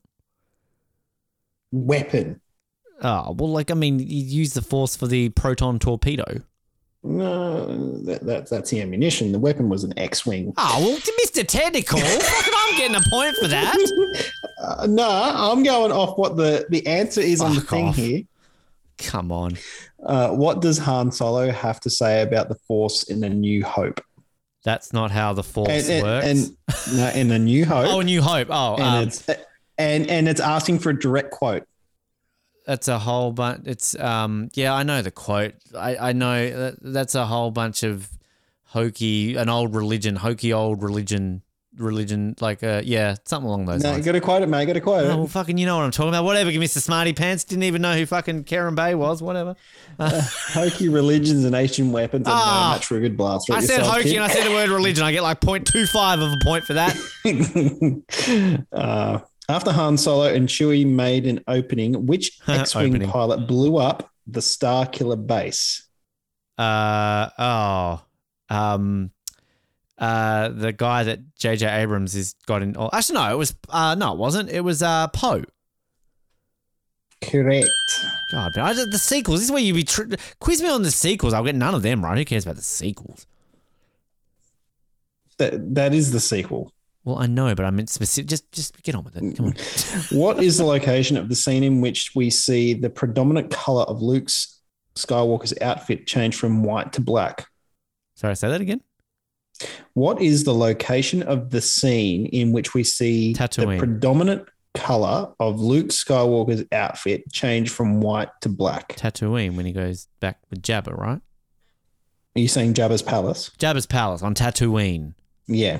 Weapon. 1.70 2.40
Oh, 3.02 3.32
well, 3.36 3.50
like, 3.50 3.70
I 3.70 3.74
mean, 3.74 3.98
you 3.98 4.06
use 4.24 4.54
the 4.54 4.62
Force 4.62 4.94
for 4.96 5.06
the 5.06 5.28
proton 5.30 5.78
torpedo. 5.78 6.40
No, 7.04 7.66
that, 8.04 8.24
that, 8.24 8.48
that's 8.48 8.70
the 8.70 8.80
ammunition. 8.80 9.32
The 9.32 9.38
weapon 9.40 9.68
was 9.68 9.82
an 9.82 9.92
X-wing. 9.98 10.54
Oh, 10.56 10.76
well, 10.80 10.98
Mr. 11.26 11.44
Technical. 11.46 11.98
Fucking 11.98 12.52
I'm 12.56 12.76
getting 12.78 12.96
a 12.96 13.02
point 13.10 13.36
for 13.36 13.48
that. 13.48 13.76
Uh, 14.62 14.86
no, 14.86 15.08
I'm 15.10 15.64
going 15.64 15.90
off 15.90 16.16
what 16.16 16.36
the, 16.36 16.64
the 16.70 16.86
answer 16.86 17.20
is 17.20 17.40
on 17.40 17.56
the 17.56 17.60
thing 17.60 17.88
off. 17.88 17.96
here. 17.96 18.22
Come 18.96 19.32
on. 19.32 19.58
Uh, 20.00 20.28
what 20.30 20.60
does 20.60 20.78
Han 20.78 21.10
Solo 21.10 21.50
have 21.50 21.80
to 21.80 21.90
say 21.90 22.22
about 22.22 22.48
the 22.48 22.54
Force 22.54 23.02
in 23.04 23.24
A 23.24 23.28
New 23.28 23.64
Hope? 23.64 24.00
That's 24.62 24.92
not 24.92 25.10
how 25.10 25.32
the 25.32 25.42
Force 25.42 25.68
And, 25.68 25.90
and, 25.90 26.02
works. 26.04 26.26
and 26.26 26.96
no, 26.96 27.08
in 27.08 27.30
A 27.32 27.38
New 27.40 27.64
Hope, 27.66 27.88
oh, 27.88 28.02
New 28.02 28.22
Hope. 28.22 28.46
Oh, 28.50 28.74
and 28.76 28.84
um, 28.84 29.02
it's 29.08 29.28
and 29.78 30.08
and 30.08 30.28
it's 30.28 30.40
asking 30.40 30.78
for 30.78 30.90
a 30.90 30.98
direct 30.98 31.32
quote. 31.32 31.66
That's 32.66 32.88
a 32.88 32.98
whole 32.98 33.32
bunch. 33.32 33.66
It's 33.66 33.98
um, 33.98 34.48
yeah, 34.54 34.72
I 34.74 34.82
know 34.82 35.02
the 35.02 35.10
quote. 35.10 35.54
I 35.76 35.96
I 35.96 36.12
know 36.12 36.48
that, 36.50 36.74
that's 36.80 37.14
a 37.14 37.26
whole 37.26 37.50
bunch 37.50 37.82
of 37.82 38.08
hokey, 38.64 39.36
an 39.36 39.48
old 39.48 39.74
religion, 39.74 40.16
hokey 40.16 40.52
old 40.52 40.82
religion, 40.82 41.42
religion. 41.76 42.34
Like 42.40 42.62
uh, 42.62 42.80
yeah, 42.84 43.16
something 43.24 43.46
along 43.48 43.66
those 43.66 43.82
No, 43.82 43.88
you 43.90 43.94
lines. 43.94 44.06
got 44.06 44.12
to 44.12 44.20
quote 44.20 44.42
it, 44.42 44.48
mate. 44.48 44.66
Got 44.66 44.72
to 44.74 44.80
quote 44.80 45.04
Oh, 45.04 45.10
it. 45.10 45.16
well, 45.16 45.26
fucking, 45.26 45.58
you 45.58 45.66
know 45.66 45.76
what 45.76 45.84
I'm 45.84 45.90
talking 45.90 46.08
about. 46.10 46.24
Whatever, 46.24 46.50
Mr. 46.52 46.78
Smarty 46.80 47.12
Pants. 47.12 47.44
Didn't 47.44 47.64
even 47.64 47.82
know 47.82 47.94
who 47.94 48.06
fucking 48.06 48.44
Karen 48.44 48.74
Bay 48.74 48.94
was. 48.94 49.22
Whatever. 49.22 49.56
Hokey 50.00 50.88
religions 50.88 51.44
and 51.44 51.54
ancient 51.54 51.92
weapons 51.92 52.26
and 52.26 52.34
Ah. 52.34 52.68
no 52.70 52.76
much 52.76 52.90
rugged 52.90 53.16
blast. 53.16 53.50
I 53.50 53.60
said 53.60 53.82
hokey 53.82 54.14
and 54.16 54.24
I 54.24 54.28
said 54.28 54.46
the 54.46 54.50
word 54.52 54.70
religion. 54.70 55.04
I 55.04 55.12
get 55.12 55.22
like 55.22 55.40
0.25 55.40 56.14
of 56.24 56.32
a 56.32 56.36
point 56.44 56.64
for 56.64 56.72
that. 56.74 56.96
uh, 58.72 59.18
after 59.48 59.72
Han 59.72 59.96
Solo 59.96 60.32
and 60.32 60.48
Chewie 60.48 60.86
made 60.86 61.26
an 61.26 61.42
opening, 61.48 62.06
which 62.06 62.38
X-wing 62.48 63.00
pilot 63.08 63.46
blew 63.46 63.76
up 63.76 64.10
the 64.26 64.42
Star 64.42 64.86
Killer 64.86 65.16
base? 65.16 65.88
Uh 66.58 67.28
oh, 67.38 68.04
um, 68.50 69.10
uh, 69.98 70.48
the 70.48 70.72
guy 70.72 71.04
that 71.04 71.34
J.J. 71.36 71.66
Abrams 71.66 72.14
is 72.14 72.34
got 72.46 72.62
in. 72.62 72.76
Oh, 72.76 72.90
actually, 72.92 73.14
no, 73.14 73.32
it 73.32 73.38
was 73.38 73.54
uh, 73.68 73.94
no, 73.94 74.12
it 74.12 74.18
wasn't. 74.18 74.50
It 74.50 74.60
was 74.60 74.82
uh, 74.82 75.08
Poe. 75.08 75.44
Correct. 77.22 77.68
God, 78.32 78.58
I, 78.58 78.72
the 78.72 78.98
sequels. 78.98 79.40
This 79.40 79.46
is 79.46 79.52
where 79.52 79.62
you 79.62 79.74
be 79.74 79.84
tr- 79.84 80.14
quiz 80.40 80.60
me 80.60 80.68
on 80.68 80.82
the 80.82 80.90
sequels. 80.90 81.32
I'll 81.32 81.44
get 81.44 81.54
none 81.54 81.74
of 81.74 81.82
them 81.82 82.04
right. 82.04 82.18
Who 82.18 82.24
cares 82.24 82.44
about 82.44 82.56
the 82.56 82.62
sequels? 82.62 83.26
That 85.38 85.74
that 85.74 85.94
is 85.94 86.12
the 86.12 86.20
sequel. 86.20 86.72
Well, 87.04 87.18
I 87.18 87.26
know, 87.26 87.54
but 87.54 87.64
I 87.64 87.70
meant 87.70 87.90
specific. 87.90 88.28
Just, 88.28 88.50
just 88.52 88.80
get 88.82 88.94
on 88.94 89.04
with 89.04 89.16
it. 89.16 89.36
Come 89.36 89.46
on. 89.46 89.54
What 90.18 90.42
is 90.42 90.58
the 90.58 90.64
location 90.64 91.16
of 91.16 91.28
the 91.28 91.34
scene 91.34 91.64
in 91.64 91.80
which 91.80 92.12
we 92.14 92.30
see 92.30 92.74
the 92.74 92.90
predominant 92.90 93.50
color 93.50 93.82
of 93.84 94.02
Luke's 94.02 94.60
Skywalker's 94.94 95.54
outfit 95.60 96.06
change 96.06 96.36
from 96.36 96.62
white 96.62 96.92
to 96.92 97.00
black? 97.00 97.46
Sorry, 98.14 98.36
say 98.36 98.48
that 98.48 98.60
again. 98.60 98.82
What 99.94 100.20
is 100.20 100.44
the 100.44 100.54
location 100.54 101.22
of 101.22 101.50
the 101.50 101.60
scene 101.60 102.26
in 102.26 102.52
which 102.52 102.74
we 102.74 102.84
see 102.84 103.34
Tatooine. 103.34 103.72
the 103.72 103.78
predominant 103.78 104.48
color 104.74 105.32
of 105.40 105.60
Luke 105.60 105.88
Skywalker's 105.88 106.64
outfit 106.72 107.30
change 107.32 107.70
from 107.70 108.00
white 108.00 108.28
to 108.42 108.48
black? 108.48 108.96
Tatooine 108.96 109.56
when 109.56 109.66
he 109.66 109.72
goes 109.72 110.08
back 110.20 110.38
with 110.50 110.62
Jabba, 110.62 110.96
right? 110.96 111.20
Are 112.34 112.40
you 112.40 112.48
saying 112.48 112.74
Jabba's 112.74 113.02
palace? 113.02 113.50
Jabba's 113.58 113.86
palace 113.86 114.22
on 114.22 114.34
Tatooine. 114.34 115.14
Yeah. 115.46 115.78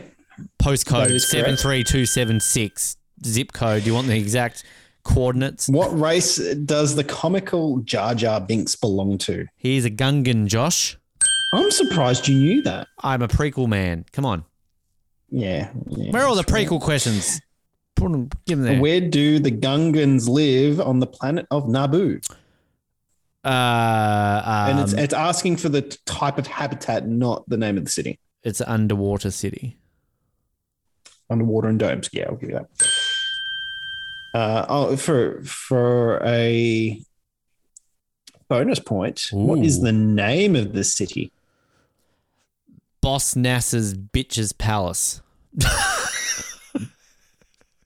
Postcode 0.62 1.20
seven 1.20 1.56
three 1.56 1.84
two 1.84 2.06
seven 2.06 2.40
six. 2.40 2.96
Zip 3.24 3.52
code. 3.52 3.82
Do 3.84 3.88
you 3.90 3.94
want 3.94 4.08
the 4.08 4.16
exact 4.18 4.64
coordinates? 5.04 5.68
What 5.68 5.96
race 5.98 6.36
does 6.64 6.94
the 6.96 7.04
comical 7.04 7.78
Jar 7.80 8.14
Jar 8.14 8.40
Binks 8.40 8.74
belong 8.76 9.18
to? 9.18 9.46
He's 9.56 9.84
a 9.84 9.90
Gungan, 9.90 10.46
Josh. 10.46 10.96
I'm 11.54 11.70
surprised 11.70 12.26
you 12.28 12.34
knew 12.38 12.62
that. 12.62 12.88
I'm 13.02 13.22
a 13.22 13.28
prequel 13.28 13.68
man. 13.68 14.04
Come 14.12 14.24
on. 14.24 14.44
Yeah. 15.30 15.70
yeah 15.88 16.10
Where 16.10 16.22
are 16.22 16.26
all 16.26 16.34
the 16.34 16.42
that's 16.42 16.52
right. 16.52 16.66
prequel 16.66 16.80
questions? 16.80 17.40
Put 17.94 18.06
'em- 18.12 18.30
give 18.46 18.58
them 18.58 18.66
there. 18.66 18.80
Where 18.80 19.00
do 19.00 19.38
the 19.38 19.50
Gungans 19.52 20.28
live 20.28 20.80
on 20.80 20.98
the 21.00 21.06
planet 21.06 21.46
of 21.50 21.64
Naboo? 21.66 22.20
Uh, 23.44 23.48
um, 23.48 24.70
and 24.70 24.80
it's, 24.80 24.92
it's 24.92 25.14
asking 25.14 25.56
for 25.56 25.68
the 25.68 25.82
type 26.06 26.38
of 26.38 26.46
habitat, 26.46 27.06
not 27.08 27.48
the 27.48 27.56
name 27.56 27.76
of 27.76 27.84
the 27.84 27.90
city. 27.90 28.18
it's 28.44 28.60
an 28.60 28.68
underwater 28.68 29.30
city. 29.30 29.76
Underwater 31.32 31.68
and 31.68 31.78
domes. 31.78 32.08
Yeah, 32.12 32.26
I'll 32.28 32.36
give 32.36 32.50
you 32.50 32.56
that. 32.56 32.68
Uh, 34.34 34.66
oh, 34.68 34.96
for 34.96 35.42
for 35.42 36.22
a 36.24 37.00
bonus 38.48 38.78
point, 38.78 39.28
what 39.32 39.58
is 39.58 39.80
the 39.80 39.92
name 39.92 40.56
of 40.56 40.72
the 40.72 40.84
city? 40.84 41.32
Boss 43.00 43.34
Nass's 43.34 43.94
bitch's 43.94 44.52
palace. 44.52 45.20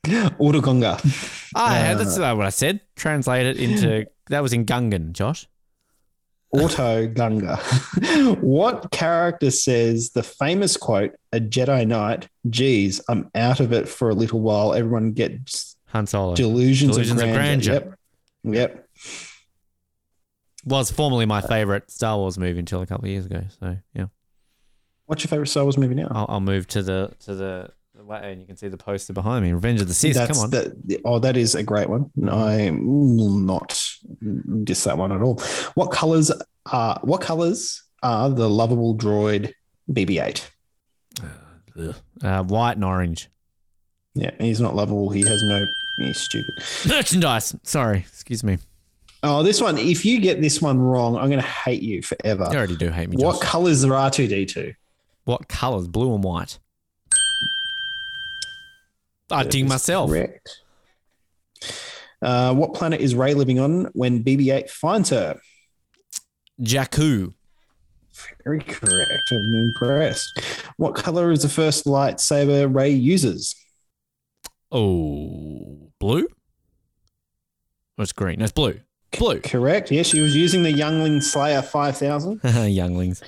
Urugonga. 0.05 1.01
Ah, 1.55 1.95
that's 1.97 2.19
uh, 2.19 2.35
what 2.35 2.47
I 2.47 2.51
said. 2.51 2.81
Translate 2.95 3.47
it 3.47 3.57
into 3.57 4.07
that 4.29 4.43
was 4.43 4.53
in 4.53 4.67
Gungan, 4.67 5.13
Josh. 5.13 5.49
Otoh 6.55 7.13
Gunga. 7.13 7.57
what 8.41 8.91
character 8.91 9.51
says 9.51 10.11
the 10.11 10.23
famous 10.23 10.77
quote, 10.77 11.13
a 11.33 11.41
Jedi 11.41 11.87
Knight, 11.87 12.29
geez, 12.49 13.01
I'm 13.09 13.31
out 13.35 13.61
of 13.61 13.73
it 13.73 13.89
for 13.89 14.11
a 14.11 14.15
little 14.15 14.41
while. 14.41 14.73
Everyone 14.75 15.13
gets 15.13 15.77
Han 15.89 16.07
Solo 16.07 16.35
delusions, 16.35 16.93
Delusions 16.93 17.21
of 17.21 17.29
of 17.29 17.35
grandeur. 17.35 17.81
grandeur. 17.81 17.99
Yep. 18.45 18.55
Yep. 18.55 18.89
was 20.65 20.91
formerly 20.91 21.27
my 21.27 21.41
favorite 21.41 21.91
Star 21.91 22.17
Wars 22.17 22.39
movie 22.39 22.61
until 22.61 22.81
a 22.83 22.87
couple 22.87 23.05
of 23.07 23.11
years 23.11 23.27
ago. 23.27 23.43
So 23.61 23.77
yeah, 23.95 24.07
What's 25.07 25.23
your 25.23 25.29
favorite 25.29 25.49
Star 25.49 25.65
Wars 25.65 25.79
movie 25.79 25.95
now? 25.95 26.09
I'll, 26.11 26.27
I'll 26.29 26.41
move 26.41 26.67
to 26.69 26.83
the 26.83 27.13
to 27.21 27.35
the 27.35 27.71
and 28.11 28.41
you 28.41 28.47
can 28.47 28.57
see 28.57 28.69
the 28.69 28.77
poster 28.77 29.13
behind 29.13 29.45
me. 29.45 29.53
Revenge 29.53 29.81
of 29.81 29.89
the 29.89 29.95
Sith. 29.95 30.15
That's 30.15 30.33
Come 30.33 30.45
on. 30.45 30.51
the- 30.51 31.01
oh, 31.05 31.19
that 31.19 31.37
is 31.37 31.55
a 31.55 31.63
great 31.63 31.89
one. 31.89 32.11
I 32.29 32.71
will 32.71 33.31
not 33.39 33.83
diss 34.65 34.85
that 34.85 34.99
one 34.99 35.13
at 35.13 35.23
all. 35.23 35.41
What 35.75 35.91
colors 35.91 36.31
are 36.73 37.01
what 37.03 37.21
colors 37.21 37.83
are 38.03 38.31
the 38.31 38.49
lovable 38.49 38.97
droid 38.97 39.53
BB-8? 39.91 40.43
Uh, 42.23 42.43
white 42.45 42.73
and 42.77 42.85
orange. 42.85 43.29
Yeah, 44.15 44.31
he's 44.41 44.61
not 44.61 44.75
lovable. 44.75 45.11
He 45.11 45.21
has 45.27 45.43
no. 45.43 45.67
He's 45.99 46.19
stupid. 46.21 46.55
Merchandise. 46.89 47.55
Sorry, 47.63 47.99
excuse 47.99 48.43
me. 48.43 48.59
Oh, 49.23 49.43
this 49.43 49.61
one. 49.61 49.77
If 49.79 50.05
you 50.05 50.21
get 50.21 50.41
this 50.41 50.63
one 50.63 50.79
wrong, 50.79 51.17
I'm 51.17 51.29
going 51.29 51.41
to 51.41 51.47
hate 51.47 51.83
you 51.83 52.03
forever. 52.03 52.49
You 52.51 52.57
already 52.57 52.77
do 52.77 52.91
hate 52.91 53.09
me. 53.11 53.17
What 53.23 53.41
colors 53.41 53.85
are 53.85 53.91
R2D2? 53.91 54.75
What 55.25 55.49
colors? 55.49 55.89
Blue 55.89 56.15
and 56.15 56.23
white. 56.25 56.59
I 59.31 59.43
That 59.43 59.53
ding 59.53 59.69
myself. 59.69 60.11
Correct. 60.11 60.61
Uh, 62.23 62.55
what 62.55 62.75
planet 62.75 63.01
is 63.01 63.15
Rey 63.15 63.35
living 63.35 63.59
on 63.59 63.87
when 63.93 64.23
BB-8 64.25 64.71
finds 64.71 65.11
her? 65.11 65.39
Jakku. 66.61 67.35
Very 68.45 68.61
correct. 68.61 69.31
I'm 69.31 69.53
impressed. 69.53 70.41
What 70.77 70.95
color 70.95 71.31
is 71.31 71.43
the 71.43 71.49
first 71.49 71.85
lightsaber 71.85 72.75
Rey 72.75 72.91
uses? 72.91 73.55
Oh, 74.73 75.91
blue. 75.99 76.27
Oh, 77.99 78.03
it's 78.03 78.13
green. 78.13 78.39
No, 78.39 78.45
it's 78.45 78.53
blue. 78.53 78.81
Blue. 79.19 79.41
Correct. 79.41 79.91
Yes, 79.91 80.07
she 80.07 80.21
was 80.21 80.35
using 80.37 80.63
the 80.63 80.73
Youngling 80.73 81.21
Slayer 81.23 81.63
5000. 81.63 82.41
Younglings. 82.45 83.23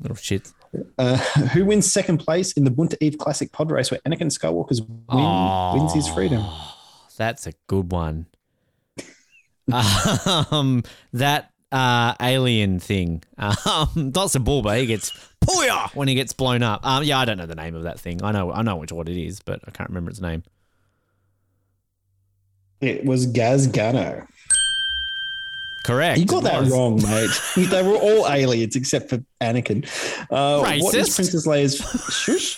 Little 0.00 0.16
shits. 0.16 0.52
Uh, 0.98 1.16
who 1.52 1.64
wins 1.66 1.90
second 1.92 2.18
place 2.18 2.52
in 2.52 2.64
the 2.64 2.70
Boonta 2.70 2.96
Eve 3.00 3.18
Classic 3.18 3.52
pod 3.52 3.70
race 3.70 3.90
where 3.90 4.00
Anakin 4.00 4.30
Skywalker's 4.36 4.80
win, 4.82 5.02
Oh. 5.10 5.74
wins 5.76 5.92
his 5.92 6.08
freedom? 6.08 6.44
That's 7.18 7.46
a 7.46 7.52
good 7.66 7.92
one. 7.92 8.26
um, 9.70 10.82
that 11.12 11.50
uh, 11.70 12.14
alien 12.20 12.78
thing. 12.80 13.22
Um, 13.38 14.10
Dr. 14.12 14.38
Bulba, 14.38 14.76
he 14.76 14.86
gets 14.86 15.10
pooya 15.44 15.94
when 15.94 16.08
he 16.08 16.14
gets 16.14 16.32
blown 16.32 16.62
up. 16.62 16.84
Um, 16.86 17.04
yeah, 17.04 17.18
I 17.18 17.24
don't 17.24 17.38
know 17.38 17.46
the 17.46 17.54
name 17.54 17.74
of 17.74 17.82
that 17.84 18.00
thing. 18.00 18.22
I 18.22 18.32
know, 18.32 18.52
I 18.52 18.62
know 18.62 18.76
which 18.76 18.92
what 18.92 19.08
it 19.08 19.16
is, 19.16 19.40
but 19.40 19.60
I 19.66 19.70
can't 19.70 19.90
remember 19.90 20.10
its 20.10 20.20
name. 20.20 20.42
It 22.80 23.04
was 23.04 23.26
Gasgano. 23.26 24.26
Correct. 25.92 26.18
You 26.18 26.24
got 26.24 26.44
that 26.44 26.70
wrong, 26.70 26.96
mate. 27.02 27.68
they 27.68 27.82
were 27.82 27.96
all 27.96 28.26
aliens 28.30 28.76
except 28.76 29.10
for 29.10 29.22
Anakin. 29.42 29.84
Uh, 30.30 30.78
what 30.80 30.94
is 30.94 31.14
Princess 31.14 31.46
Leia's 31.46 31.76
shush? 32.14 32.56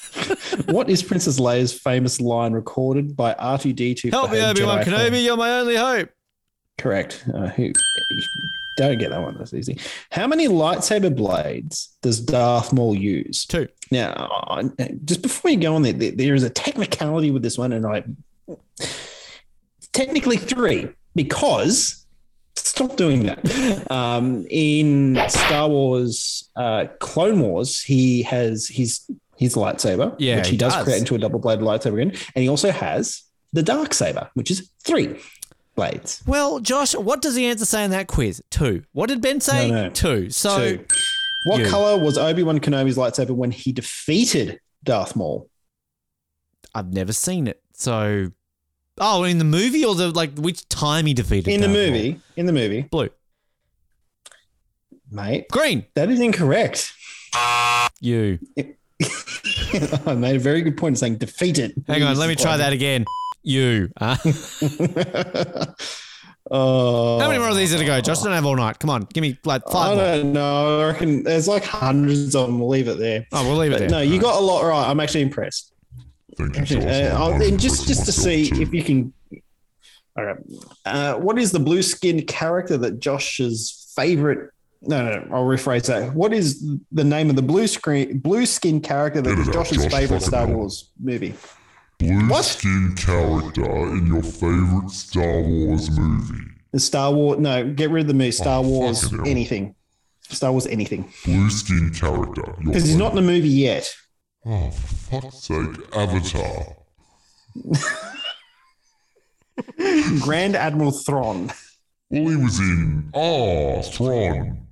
what 0.67 0.89
is 0.89 1.03
Princess 1.03 1.41
Leia's 1.41 1.73
famous 1.73 2.21
line 2.21 2.53
recorded 2.53 3.17
by 3.17 3.35
R2D2? 3.35 4.13
Help 4.13 4.31
me, 4.31 4.41
Obi 4.41 4.63
Wan? 4.63 4.85
Kenobi. 4.85 5.25
You're 5.25 5.37
my 5.37 5.59
only 5.59 5.75
hope. 5.75 6.11
Correct. 6.79 7.25
Uh, 7.35 7.49
who? 7.49 7.73
Don't 8.77 8.99
get 8.99 9.11
that 9.11 9.21
one. 9.21 9.37
That's 9.37 9.53
easy. 9.53 9.81
How 10.13 10.29
many 10.29 10.47
lightsaber 10.47 11.15
blades 11.15 11.97
does 12.03 12.21
Darth 12.21 12.73
Maul 12.73 12.95
use? 12.95 13.47
Two. 13.47 13.67
Now, 13.91 14.61
just 15.05 15.23
before 15.23 15.51
you 15.51 15.57
go 15.57 15.75
on 15.75 15.83
there, 15.83 15.93
there 15.93 16.37
is 16.37 16.45
a 16.45 16.51
technicality 16.51 17.33
with 17.33 17.43
this 17.43 17.59
one, 17.59 17.73
and 17.73 17.85
I 17.85 18.05
technically 19.93 20.37
three 20.37 20.89
because 21.17 22.04
Stop 22.57 22.97
doing 22.97 23.25
that. 23.27 23.91
Um, 23.91 24.47
in 24.51 25.19
Star 25.29 25.69
Wars, 25.69 26.51
uh, 26.57 26.87
Clone 27.01 27.41
Wars, 27.41 27.81
he 27.83 28.23
has 28.23 28.67
his 28.69 29.09
his 29.37 29.55
lightsaber, 29.57 30.15
Yeah, 30.19 30.37
which 30.37 30.47
he, 30.47 30.53
he 30.53 30.57
does, 30.57 30.75
does. 30.75 30.85
create 30.85 30.99
into 31.01 31.15
a 31.17 31.19
double 31.19 31.41
bladed 31.41 31.65
lightsaber 31.65 32.01
again, 32.01 32.17
and 32.35 32.43
he 32.43 32.49
also 32.49 32.71
has 32.71 33.23
the 33.53 33.63
dark 33.63 33.93
saber, 33.93 34.31
which 34.35 34.51
is 34.51 34.71
three 34.85 35.17
blades. 35.75 36.23
Well, 36.27 36.61
Josh, 36.61 36.95
what 36.95 37.21
does 37.21 37.35
the 37.35 37.47
answer 37.47 37.65
say 37.65 37.85
in 37.85 37.91
that 37.91 38.07
quiz? 38.07 38.41
Two. 38.51 38.85
What 38.93 39.09
did 39.09 39.21
Ben 39.21 39.41
say? 39.41 39.71
No, 39.71 39.85
no. 39.85 39.91
Two. 39.91 40.31
So 40.31 40.77
Two. 40.77 40.85
What 41.47 41.61
you. 41.61 41.67
color 41.69 41.99
was 42.03 42.17
Obi 42.17 42.43
Wan 42.45 42.61
Kenobi's 42.61 42.97
lightsaber 42.97 43.33
when 43.33 43.51
he 43.51 43.73
defeated 43.73 44.61
Darth 44.85 45.15
Maul? 45.17 45.49
I've 46.75 46.93
never 46.93 47.13
seen 47.13 47.47
it. 47.49 47.61
So, 47.75 48.31
oh, 48.99 49.25
in 49.25 49.39
the 49.39 49.45
movie 49.45 49.85
or 49.85 49.95
the 49.95 50.11
like, 50.11 50.37
which 50.37 50.69
time 50.69 51.07
he 51.07 51.15
defeated? 51.15 51.53
In 51.53 51.61
the 51.61 51.69
movie, 51.69 52.21
in 52.37 52.47
the 52.47 52.53
movie, 52.53 52.83
blue, 52.83 53.09
mate, 55.11 55.47
green. 55.51 55.85
that 55.95 56.11
is 56.11 56.21
incorrect. 56.21 56.93
You. 58.01 58.39
I 60.07 60.15
made 60.15 60.37
a 60.37 60.39
very 60.39 60.63
good 60.63 60.77
point 60.77 60.95
of 60.95 60.99
saying 60.99 61.19
it. 61.21 61.73
Hang 61.87 62.03
on. 62.03 62.17
Let 62.17 62.29
me 62.29 62.37
try 62.37 62.57
that 62.57 62.73
again. 62.73 63.05
You. 63.43 63.91
Uh, 64.01 64.17
oh, 66.51 67.19
how 67.21 67.27
many 67.29 67.39
more 67.39 67.49
of 67.51 67.57
these 67.57 67.75
are 67.75 67.79
to 67.79 67.85
go? 67.85 68.01
Josh, 68.01 68.21
don't 68.21 68.33
have 68.33 68.47
all 68.47 68.57
night. 68.57 68.79
Come 68.79 68.91
on, 68.91 69.03
give 69.13 69.23
me 69.23 69.37
like 69.45 69.63
I 69.69 69.73
five 69.73 69.97
more. 69.97 70.05
don't 70.07 70.33
know. 70.33 70.81
I 70.81 70.87
reckon 70.87 71.25
there's 71.25 71.49
like 71.49 71.65
hundreds 71.65 72.35
of 72.35 72.47
them. 72.47 72.59
We'll 72.61 72.69
leave 72.69 72.89
it 72.89 72.99
there. 72.99 73.27
Oh, 73.33 73.47
we'll 73.47 73.57
leave 73.59 73.73
it 73.73 73.75
But 73.75 73.79
there. 73.81 73.89
no, 73.91 74.01
you 74.01 74.19
got 74.21 74.37
a 74.37 74.41
lot 74.45 74.63
right. 74.65 74.89
I'm 74.89 75.01
actually 75.01 75.23
impressed. 75.23 75.74
Thank 76.37 76.71
you, 76.71 76.79
uh, 76.79 77.39
and 77.43 77.59
just 77.61 77.87
just 77.87 78.07
to 78.07 78.13
see 78.13 78.51
too. 78.51 78.63
if 78.63 78.75
you 78.75 78.83
can. 78.83 79.13
All 80.17 80.25
right. 80.25 80.37
Uh, 80.85 81.15
what 81.15 81.39
is 81.39 81.51
the 81.53 81.59
blue 81.61 81.83
skinned 81.83 82.27
character 82.27 82.77
that 82.79 83.01
Josh's 83.01 83.93
favorite? 83.97 84.51
No, 84.83 85.03
no, 85.05 85.19
no, 85.25 85.35
I'll 85.35 85.45
rephrase 85.45 85.87
that. 85.87 86.15
What 86.15 86.33
is 86.33 86.65
the 86.93 87.05
name 87.05 87.31
of 87.31 87.37
the 87.37 87.43
blue 87.43 87.67
screen 87.67 88.19
blue 88.19 88.47
skin 88.47 88.81
character 88.81 89.21
that 89.23 89.39
is 89.39 89.49
Josh's 89.49 89.83
Josh, 89.85 89.93
favorite 89.93 90.23
Star. 90.23 90.47
Wars 90.47 90.91
movie? 91.03 91.35
blue 91.99 92.29
What? 92.29 92.45
skin 92.45 92.95
character 92.97 93.65
in 93.97 94.07
your 94.07 94.23
favorite 94.23 94.91
Star 94.91 95.41
Wars 95.41 95.91
movie. 95.99 96.45
The 96.73 96.81
Star 96.81 97.13
Wars. 97.13 97.39
No, 97.39 97.73
get 97.73 97.91
rid 97.91 98.03
of 98.03 98.09
the 98.09 98.15
movie. 98.15 98.33
Star 98.33 98.59
Oh, 98.59 98.69
Wars 98.69 99.13
anything. 99.25 99.75
Star 100.29 100.53
Wars 100.53 100.67
anything. 100.67 101.11
Blue 101.25 101.49
skin 101.51 101.91
character. 101.95 102.55
Because 102.65 102.85
he's 102.85 102.97
not 102.97 103.11
in 103.11 103.17
the 103.17 103.23
movie 103.23 103.49
yet. 103.49 103.93
Oh, 104.47 104.71
for 104.71 105.21
fuck's 105.23 105.39
sake, 105.39 105.97
Avatar. 105.97 106.77
Grand 110.21 110.57
Admiral 110.57 110.91
Thrawn. 110.91 111.51
Well, 112.11 112.29
he 112.29 112.37
was 112.37 112.59
in. 112.59 113.11
Oh, 113.15 113.83
Thrawn. 113.83 114.67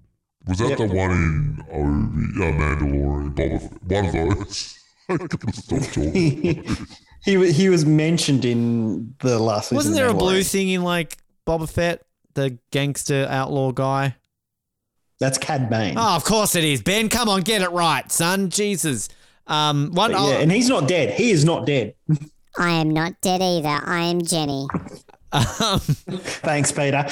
Was 0.47 0.59
that 0.59 0.70
Yep. 0.70 0.78
the 0.78 0.86
one 0.89 1.11
in 1.12 1.65
Obi, 1.70 2.44
uh, 2.44 2.53
Mandalorian? 2.59 3.35
Boba 3.35 3.61
Fett? 3.61 4.05
One 4.05 4.07
of 4.07 4.39
those. 4.39 4.78
I 5.09 5.16
gotta 5.16 5.53
stop 5.53 5.81
talking. 5.82 6.12
he, 6.12 6.62
he 7.24 7.53
he 7.53 7.69
was 7.69 7.85
mentioned 7.86 8.44
in 8.44 9.15
the 9.20 9.39
last 9.39 9.66
season. 9.69 9.77
Wasn't 9.77 9.94
there 9.94 10.09
a 10.09 10.15
blue 10.15 10.43
thing 10.43 10.69
in 10.70 10.82
like 10.82 11.16
Boba 11.47 11.69
Fett, 11.69 12.03
the 12.35 12.59
gangster 12.73 13.27
outlaw 13.31 13.70
guy? 13.73 14.16
That's 15.20 15.39
Cad 15.39 15.70
Bane. 15.70 15.94
Oh, 15.97 16.16
of 16.16 16.24
course 16.24 16.57
it 16.57 16.65
is. 16.65 16.82
Ben, 16.82 17.09
come 17.09 17.28
on, 17.28 17.43
get 17.43 17.62
it 17.62 17.70
right, 17.70 18.11
son. 18.11 18.51
Jesus. 18.51 19.09
Um, 19.47 19.90
one. 19.93 20.12
Yeah, 20.12 20.39
and 20.39 20.51
he's 20.51 20.69
not 20.69 20.89
dead. 20.89 21.14
He 21.14 21.31
is 21.31 21.44
not 21.44 21.66
dead. 21.66 21.94
I 22.59 22.70
am 22.70 22.90
not 22.90 23.20
dead 23.20 23.40
either. 23.43 23.69
I 23.69 24.05
am 24.05 24.23
Jenny. 24.23 24.66
um, 25.32 25.81
Thanks, 25.81 26.70
Peter. 26.73 27.02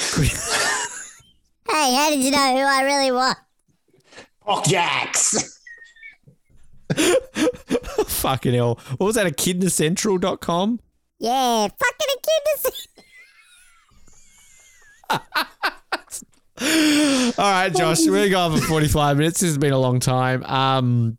Hey, 1.69 1.95
how 1.95 2.09
did 2.09 2.19
you 2.19 2.31
know 2.31 2.37
who 2.37 2.59
I 2.59 2.83
really 2.83 3.11
was? 3.11 3.35
Fuck 4.45 4.65
Jax. 4.65 5.57
fucking 8.07 8.53
hell. 8.53 8.79
What 8.97 9.07
was 9.07 9.15
that? 9.15 9.25
A 9.25 9.31
kidneycentral.com? 9.31 10.79
Yeah, 11.19 11.67
fucking 11.67 12.07
a 12.09 12.17
kid 12.21 12.41
to 12.45 12.71
see. 12.71 12.87
All 17.37 17.51
right, 17.51 17.73
Josh, 17.73 17.99
we're 18.05 18.29
going 18.29 18.59
for 18.59 18.65
45 18.67 19.17
minutes. 19.17 19.39
This 19.39 19.49
has 19.49 19.57
been 19.57 19.73
a 19.73 19.79
long 19.79 19.99
time. 19.99 20.43
Um, 20.43 21.17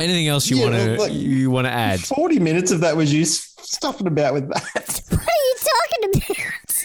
anything 0.00 0.28
else 0.28 0.48
you 0.48 0.56
Yeah, 0.58 0.64
want 0.64 0.74
to 0.76 0.96
look- 0.96 1.12
you 1.12 1.50
want 1.50 1.66
to 1.66 1.70
add? 1.72 2.00
Forty 2.00 2.38
minutes 2.38 2.70
of 2.70 2.80
that 2.80 2.96
was 2.96 3.12
you 3.12 3.24
stuffing 3.24 4.06
about 4.06 4.34
with 4.34 4.48
that. 4.48 5.00
What 5.10 5.20
are 5.20 5.44
you 5.44 5.54
talking 5.70 6.22
about? 6.22 6.84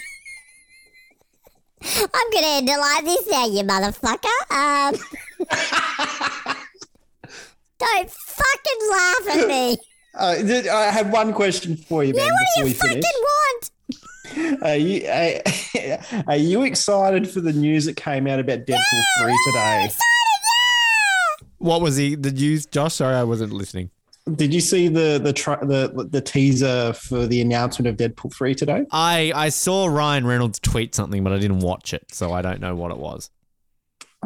I'm 2.14 2.30
gonna 2.32 2.46
end 2.46 2.68
it 2.68 2.78
like 2.78 3.04
this 3.04 3.26
now, 3.30 3.46
you 3.46 3.62
motherfucker. 3.62 4.38
Um, 4.50 4.94
don't 7.78 8.10
fucking 8.10 8.80
laugh 8.90 9.28
at 9.38 9.48
me. 9.48 9.76
Uh, 10.16 10.36
I 10.72 10.92
have 10.92 11.10
one 11.10 11.32
question 11.32 11.76
for 11.76 12.04
you, 12.04 12.14
man. 12.14 12.22
What 12.30 12.38
do 12.56 12.62
before 12.62 12.62
you 12.62 12.64
we 12.66 12.72
fucking 12.72 13.02
finish. 13.02 14.52
want? 14.54 14.62
Are 14.62 14.76
you 14.76 15.08
are, 15.08 16.24
are 16.28 16.36
you 16.36 16.62
excited 16.62 17.28
for 17.28 17.40
the 17.40 17.52
news 17.52 17.84
that 17.86 17.96
came 17.96 18.28
out 18.28 18.38
about 18.38 18.60
Deadpool 18.60 19.02
three 19.20 19.36
today? 19.46 19.88
What 21.64 21.80
was 21.80 21.96
he? 21.96 22.14
Did 22.14 22.38
you, 22.38 22.60
Josh? 22.60 22.96
Sorry, 22.96 23.14
I 23.14 23.24
wasn't 23.24 23.54
listening. 23.54 23.88
Did 24.34 24.52
you 24.52 24.60
see 24.60 24.88
the 24.88 25.18
the 25.18 25.32
tra- 25.32 25.64
the 25.64 26.06
the 26.10 26.20
teaser 26.20 26.92
for 26.92 27.26
the 27.26 27.40
announcement 27.40 27.88
of 27.88 27.96
Deadpool 27.96 28.34
three 28.34 28.54
today? 28.54 28.84
I 28.90 29.32
I 29.34 29.48
saw 29.48 29.86
Ryan 29.86 30.26
Reynolds 30.26 30.58
tweet 30.58 30.94
something, 30.94 31.24
but 31.24 31.32
I 31.32 31.38
didn't 31.38 31.60
watch 31.60 31.94
it, 31.94 32.12
so 32.12 32.34
I 32.34 32.42
don't 32.42 32.60
know 32.60 32.74
what 32.74 32.90
it 32.90 32.98
was. 32.98 33.30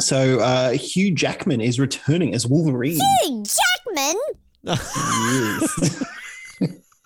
So 0.01 0.41
uh, 0.41 0.73
Hugh 0.73 1.15
Jackman 1.15 1.61
is 1.61 1.79
returning 1.79 2.35
as 2.35 2.45
Wolverine. 2.45 2.99
Hugh 3.23 3.45
Jackman? 3.45 4.17
Yes. 4.65 6.05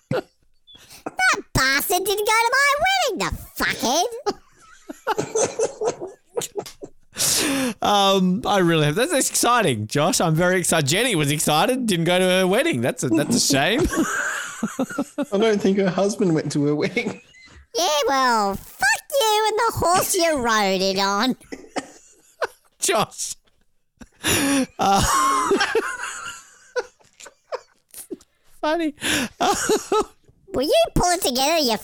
That 0.09 1.43
bastard 1.53 2.05
didn't 2.05 2.27
go 2.27 2.33
to 2.33 2.51
my 2.51 2.73
wedding, 2.81 3.17
the 3.19 3.31
fuckhead. 3.59 4.09
Um, 7.81 8.41
I 8.45 8.59
really 8.59 8.85
have. 8.85 8.95
That's 8.95 9.13
exciting, 9.29 9.87
Josh. 9.87 10.19
I'm 10.21 10.35
very 10.35 10.59
excited. 10.59 10.87
Jenny 10.87 11.15
was 11.15 11.31
excited. 11.31 11.85
Didn't 11.85 12.05
go 12.05 12.17
to 12.17 12.25
her 12.25 12.47
wedding. 12.47 12.81
That's 12.81 13.03
a 13.03 13.09
that's 13.09 13.35
a 13.35 13.39
shame. 13.53 13.81
I 15.31 15.37
don't 15.37 15.61
think 15.61 15.77
her 15.77 15.89
husband 15.89 16.33
went 16.33 16.51
to 16.53 16.65
her 16.65 16.75
wedding. 16.75 17.21
Yeah, 17.75 17.99
well, 18.07 18.55
fuck 18.55 18.87
you 19.11 19.45
and 19.49 19.57
the 19.57 19.71
horse 19.75 20.15
you 20.15 20.37
rode 20.37 20.81
it 20.81 20.97
on. 20.99 21.35
Josh. 22.79 23.35
Uh, 24.79 25.01
funny. 28.61 28.95
Will 30.53 30.63
you 30.63 30.83
pull 30.95 31.11
it 31.11 31.21
together, 31.21 31.57
you 31.57 31.77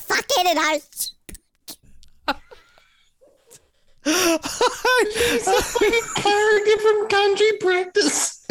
fuckhead 4.06 5.32
and 5.32 5.42
host? 5.46 6.16
Character 6.16 6.78
from 6.82 7.08
Country 7.08 7.52
Practice. 7.60 8.46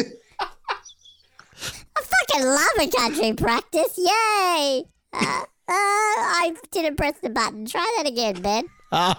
I 1.95 2.01
fucking 2.01 2.45
love 2.45 2.77
a 2.79 2.87
country 2.89 3.33
practice. 3.33 3.97
Yay! 3.97 4.85
Uh, 5.13 5.19
uh, 5.21 5.45
I 5.67 6.53
didn't 6.71 6.95
press 6.95 7.13
the 7.21 7.29
button. 7.29 7.65
Try 7.65 7.85
that 7.97 8.07
again, 8.07 8.41
Ben. 8.41 8.65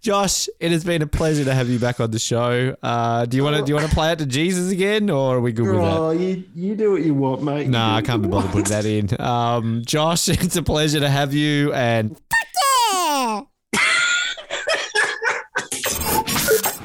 Josh, 0.00 0.48
it 0.60 0.70
has 0.70 0.84
been 0.84 1.02
a 1.02 1.06
pleasure 1.06 1.44
to 1.44 1.52
have 1.54 1.68
you 1.68 1.78
back 1.80 1.98
on 2.00 2.10
the 2.12 2.18
show. 2.18 2.76
Uh, 2.82 3.26
do 3.26 3.36
you 3.36 3.42
want 3.44 3.56
to 3.56 3.62
do 3.62 3.70
you 3.70 3.74
want 3.74 3.88
to 3.88 3.94
play 3.94 4.12
it 4.12 4.18
to 4.20 4.26
Jesus 4.26 4.70
again, 4.70 5.10
or 5.10 5.36
are 5.36 5.40
we 5.40 5.50
good 5.52 5.66
with 5.66 5.74
that? 5.76 5.96
Oh, 5.96 6.10
you 6.12 6.44
you 6.54 6.76
do 6.76 6.92
what 6.92 7.02
you 7.02 7.12
want, 7.14 7.42
mate. 7.42 7.66
No, 7.68 7.82
I 7.84 8.02
can't 8.02 8.22
be 8.22 8.28
bothered 8.28 8.52
putting 8.52 8.70
that 8.70 8.84
in. 8.84 9.20
Um, 9.20 9.82
Josh, 9.84 10.28
it's 10.30 10.54
a 10.56 10.62
pleasure 10.62 11.00
to 11.00 11.08
have 11.08 11.34
you, 11.34 11.72
and 11.72 12.10
Yeah! 12.12 13.42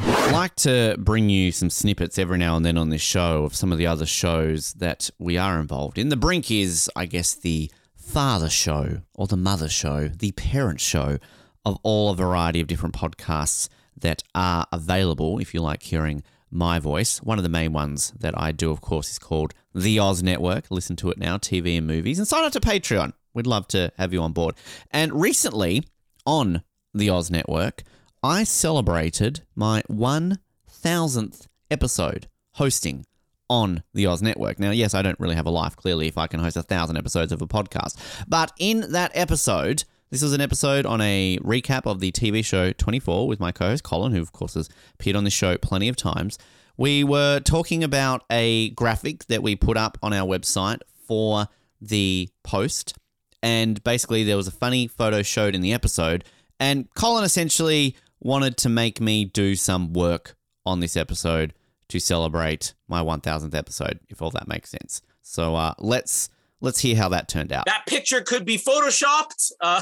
I 0.04 0.31
like 0.42 0.56
to 0.56 0.96
bring 0.98 1.30
you 1.30 1.52
some 1.52 1.70
snippets 1.70 2.18
every 2.18 2.40
now 2.40 2.56
and 2.56 2.66
then 2.66 2.76
on 2.76 2.90
this 2.90 3.00
show 3.00 3.44
of 3.44 3.54
some 3.54 3.72
of 3.72 3.78
the 3.78 3.86
other 3.86 4.08
shows 4.08 4.74
that 4.74 5.08
we 5.20 5.38
are 5.38 5.60
involved 5.60 6.00
in. 6.00 6.10
The 6.10 6.16
Brink 6.16 6.50
is, 6.50 6.90
I 6.96 7.06
guess, 7.06 7.36
the 7.36 7.70
father 7.96 8.50
show 8.50 9.02
or 9.14 9.28
the 9.28 9.38
mother 9.38 9.70
show, 9.70 10.08
the 10.08 10.32
parent 10.32 10.82
show 10.82 11.20
of 11.64 11.78
all 11.84 12.10
a 12.10 12.16
variety 12.16 12.60
of 12.60 12.66
different 12.66 12.96
podcasts 12.96 13.70
that 13.96 14.24
are 14.34 14.66
available 14.72 15.38
if 15.38 15.54
you 15.54 15.62
like 15.62 15.84
hearing 15.84 16.24
my 16.50 16.80
voice. 16.80 17.22
One 17.22 17.38
of 17.38 17.44
the 17.44 17.50
main 17.50 17.72
ones 17.72 18.12
that 18.20 18.34
I 18.36 18.52
do, 18.52 18.72
of 18.72 18.82
course, 18.82 19.12
is 19.12 19.20
called 19.20 19.54
The 19.76 20.00
Oz 20.00 20.24
Network. 20.24 20.72
Listen 20.72 20.96
to 20.96 21.12
it 21.12 21.20
now, 21.20 21.38
TV 21.38 21.78
and 21.78 21.86
movies, 21.86 22.18
and 22.18 22.28
sign 22.28 22.46
up 22.46 22.54
to 22.54 22.60
Patreon. 22.60 23.14
We'd 23.36 23.46
love 23.46 23.68
to 23.68 23.92
have 24.00 24.12
you 24.12 24.22
on 24.22 24.34
board. 24.34 24.56
And 24.90 25.22
recently 25.22 25.84
on 26.26 26.64
The 26.96 27.12
Oz 27.12 27.30
Network, 27.30 27.84
I 28.24 28.44
celebrated 28.44 29.42
my 29.56 29.82
1000th 29.90 31.48
episode 31.72 32.28
hosting 32.54 33.06
on 33.50 33.82
the 33.96 34.06
Oz 34.06 34.22
Network. 34.22 34.60
Now, 34.60 34.70
yes, 34.70 34.94
I 34.94 35.02
don't 35.02 35.20
really 35.20 35.34
have 35.34 35.48
a 35.48 35.52
life, 35.52 35.76
clearly, 35.76 36.08
if 36.08 36.20
I 36.20 36.28
can 36.28 36.40
host 36.40 36.56
a 36.56 36.62
thousand 36.62 36.98
episodes 36.98 37.32
of 37.32 37.42
a 37.42 37.48
podcast. 37.48 37.96
But 38.28 38.52
in 38.60 38.92
that 38.92 39.12
episode, 39.16 39.86
This 40.12 40.22
was 40.22 40.34
an 40.34 40.42
episode 40.42 40.86
on 40.86 41.00
a 41.00 41.40
recap 41.42 41.90
of 41.90 42.02
the 42.02 42.12
TV 42.12 42.44
show 42.44 42.74
24 42.74 43.30
with 43.30 43.40
my 43.40 43.54
co 43.54 43.70
host 43.70 43.84
Colin, 43.84 44.12
who, 44.12 44.22
of 44.22 44.34
course, 44.34 44.56
has 44.56 44.68
appeared 44.96 45.16
on 45.16 45.24
the 45.24 45.30
show 45.30 45.58
plenty 45.58 45.88
of 45.88 45.96
times. 45.96 46.38
We 46.76 47.06
were 47.06 47.40
talking 47.40 47.82
about 47.82 48.26
a 48.30 48.72
graphic 48.72 49.26
that 49.28 49.42
we 49.42 49.56
put 49.56 49.78
up 49.78 49.98
on 50.04 50.12
our 50.12 50.28
website 50.28 50.82
for 51.08 51.48
the 51.80 52.28
post. 52.44 52.94
And 53.42 53.82
basically, 53.86 54.26
there 54.26 54.36
was 54.36 54.48
a 54.48 54.52
funny 54.52 54.88
photo 54.88 55.22
showed 55.24 55.56
in 55.56 55.62
the 55.62 55.72
episode. 55.72 56.26
And 56.60 56.94
Colin 56.94 57.24
essentially 57.24 57.96
wanted 58.22 58.58
to 58.58 58.70
make 58.70 59.02
me 59.02 59.26
do 59.26 59.56
some 59.56 59.94
work 59.94 60.36
on 60.66 60.80
this 60.80 60.96
episode 60.96 61.54
to 61.90 62.00
celebrate 62.00 62.74
my 62.88 63.02
1000th 63.02 63.56
episode, 63.56 64.00
if 64.08 64.22
all 64.22 64.32
that 64.32 64.48
makes 64.48 64.70
sense. 64.70 65.02
So 65.22 65.56
uh, 65.56 65.74
let's 65.80 66.30
let's 66.62 66.80
hear 66.80 66.96
how 66.96 67.10
that 67.10 67.28
turned 67.28 67.52
out. 67.52 67.66
That 67.66 67.86
picture 67.88 68.22
could 68.22 68.46
be 68.46 68.58
photoshopped. 68.58 69.52
Uh, 69.60 69.82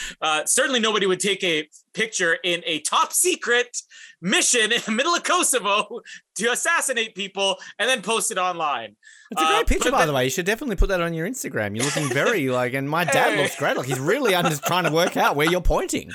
uh, 0.20 0.44
certainly, 0.44 0.80
nobody 0.80 1.06
would 1.06 1.20
take 1.20 1.42
a 1.42 1.68
picture 1.94 2.38
in 2.44 2.62
a 2.66 2.80
top 2.80 3.12
secret 3.12 3.78
mission 4.20 4.72
in 4.72 4.80
the 4.84 4.90
middle 4.92 5.14
of 5.14 5.22
Kosovo 5.22 6.00
to 6.36 6.50
assassinate 6.52 7.14
people 7.14 7.56
and 7.78 7.88
then 7.88 8.02
post 8.02 8.30
it 8.30 8.38
online. 8.38 8.96
It's 9.30 9.42
a 9.42 9.46
great 9.46 9.66
picture, 9.66 9.90
by 9.90 10.06
the 10.06 10.12
way. 10.12 10.24
You 10.24 10.30
should 10.30 10.46
definitely 10.46 10.76
put 10.76 10.88
that 10.88 11.00
on 11.00 11.14
your 11.14 11.28
Instagram. 11.28 11.76
You're 11.76 11.84
looking 11.84 12.08
very 12.08 12.48
like, 12.48 12.74
and 12.74 12.88
my 12.88 13.04
dad 13.04 13.34
Hey. 13.34 13.42
looks 13.42 13.56
great. 13.56 13.76
Like 13.76 13.86
he's 13.86 14.00
really 14.00 14.34
under 14.34 14.56
trying 14.56 14.84
to 14.84 14.92
work 14.92 15.16
out 15.16 15.36
where 15.36 15.48
you're 15.50 15.60
pointing. 15.60 16.10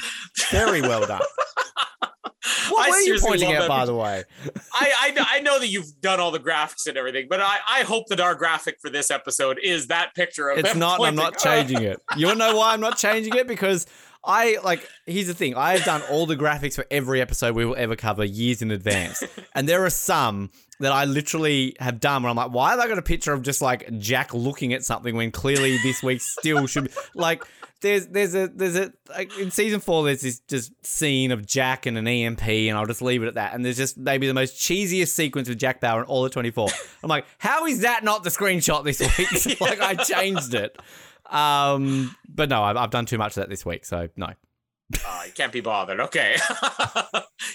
Very 0.52 0.82
well 0.82 1.06
done. 1.06 1.22
What 2.70 2.88
I 2.88 2.90
were 2.90 3.00
you 3.00 3.20
pointing 3.20 3.52
at, 3.54 3.68
by 3.68 3.86
the 3.86 3.96
way? 3.96 4.24
I, 4.74 5.14
I 5.18 5.26
I 5.36 5.40
know 5.42 5.60
that 5.60 5.68
you've 5.68 6.00
done 6.02 6.20
all 6.20 6.32
the 6.32 6.40
graphics 6.40 6.88
and 6.88 6.98
everything, 6.98 7.28
but 7.30 7.40
I, 7.40 7.58
I 7.68 7.82
hope 7.84 8.08
that 8.08 8.20
our 8.20 8.36
graphic 8.36 8.80
for 8.82 8.90
this 8.90 9.12
episode 9.12 9.60
is 9.62 9.88
that 9.88 10.14
picture 10.14 10.50
of 10.50 10.60
It's 10.60 10.76
not. 10.76 11.02
I'm 11.02 11.16
not 11.16 11.38
changing 11.38 11.84
it. 11.84 12.02
You 12.18 12.28
wanna 12.28 12.40
know 12.40 12.58
why 12.58 12.74
I'm 12.74 12.82
not 12.82 12.98
changing 12.98 13.36
it? 13.36 13.48
Because 13.48 13.88
I 14.24 14.58
like. 14.64 14.88
Here's 15.06 15.28
the 15.28 15.34
thing. 15.34 15.56
I 15.56 15.74
have 15.74 15.86
done 15.86 16.02
all 16.10 16.26
the 16.26 16.36
graphics 16.36 16.76
for 16.76 16.86
every 16.92 17.22
episode 17.22 17.56
we 17.56 17.66
will 17.66 17.76
ever 17.78 17.96
cover 17.96 18.24
years 18.24 18.62
in 18.62 18.72
advance, 18.72 19.24
and 19.56 19.68
there 19.68 19.86
are 19.86 19.90
some 19.90 20.52
that 20.80 20.92
I 20.92 21.06
literally 21.06 21.76
have 21.80 22.00
done 22.00 22.24
where 22.24 22.30
I'm 22.30 22.36
like, 22.36 22.52
why 22.52 22.72
have 22.72 22.80
I 22.80 22.88
got 22.88 22.98
a 22.98 23.04
picture 23.04 23.32
of 23.34 23.42
just 23.42 23.62
like 23.62 23.98
Jack 24.00 24.34
looking 24.34 24.74
at 24.74 24.84
something 24.84 25.16
when 25.16 25.32
clearly 25.32 25.78
this 25.78 26.04
week 26.04 26.22
still 26.22 26.68
should 26.68 26.86
be 26.86 26.92
like. 27.16 27.44
There's 27.84 28.08
there's 28.08 28.34
a 28.34 28.48
there's 28.48 28.78
a 28.78 28.94
like 29.10 29.38
in 29.38 29.52
season 29.52 29.82
four 29.82 30.06
there's 30.06 30.22
this 30.22 30.40
just 30.40 30.72
scene 30.86 31.32
of 31.32 31.46
Jack 31.46 31.86
and 31.86 31.98
an 31.98 32.08
EMP 32.08 32.48
and 32.48 32.78
I'll 32.78 32.86
just 32.86 33.02
leave 33.02 33.22
it 33.24 33.28
at 33.28 33.34
that 33.34 33.54
and 33.54 33.64
there's 33.66 33.76
just 33.78 33.98
maybe 33.98 34.26
the 34.26 34.34
most 34.34 34.56
cheesiest 34.56 35.10
sequence 35.10 35.50
with 35.50 35.60
Jack 35.60 35.82
Bauer 35.82 36.00
in 36.00 36.06
all 36.06 36.26
of 36.26 36.32
24. 36.32 36.70
I'm 37.04 37.10
like, 37.10 37.26
how 37.38 37.66
is 37.66 37.82
that 37.82 38.04
not 38.06 38.24
the 38.24 38.30
screenshot 38.30 38.84
this 38.86 39.00
week? 39.46 39.60
like 39.62 39.82
I 39.82 39.96
changed 39.96 40.54
it. 40.54 40.78
Um, 41.30 42.16
but 42.28 42.50
no, 42.50 42.64
I've, 42.64 42.78
I've 42.78 42.90
done 42.90 43.06
too 43.06 43.18
much 43.18 43.32
of 43.32 43.42
that 43.42 43.50
this 43.50 43.66
week, 43.66 43.86
so 43.86 44.08
no. 44.16 44.30
Oh, 45.06 45.24
you 45.26 45.32
can't 45.32 45.52
be 45.52 45.62
bothered. 45.62 46.00
Okay. 46.00 46.38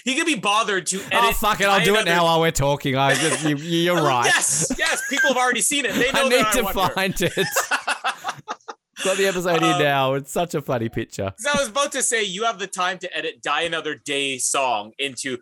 he 0.03 0.15
can 0.15 0.25
be 0.25 0.35
bothered 0.35 0.85
to 0.87 0.97
edit. 0.97 1.13
oh 1.13 1.31
fuck 1.31 1.61
it, 1.61 1.67
I'll 1.67 1.83
do 1.83 1.95
it 1.95 2.05
now 2.05 2.25
while 2.25 2.39
we're 2.41 2.51
talking. 2.51 2.95
I 2.97 3.13
just, 3.15 3.43
you, 3.47 3.55
you're 3.55 3.99
Oh, 3.99 4.05
right. 4.05 4.25
Yes, 4.25 4.71
yes. 4.77 5.01
People 5.09 5.29
have 5.29 5.37
already 5.37 5.61
seen 5.61 5.85
it. 5.85 5.93
They 5.93 6.11
know 6.11 6.25
I 6.25 6.29
need 6.29 6.45
to 6.53 6.67
I 6.67 6.89
find 6.89 7.21
it. 7.21 7.47
Got 9.03 9.17
the 9.17 9.25
episode 9.27 9.57
Um, 9.57 9.63
here 9.63 9.79
now. 9.79 10.13
It's 10.15 10.31
such 10.31 10.53
a 10.55 10.61
funny 10.61 10.89
picture. 10.89 11.33
So 11.37 11.49
I 11.53 11.57
was 11.59 11.69
about 11.69 11.91
to 11.93 12.03
say 12.03 12.23
you 12.23 12.43
have 12.45 12.59
the 12.59 12.67
time 12.67 12.97
to 12.99 13.17
edit 13.17 13.41
"Die 13.41 13.61
Another 13.61 13.95
Day" 13.95 14.37
song 14.37 14.91
into 14.99 15.37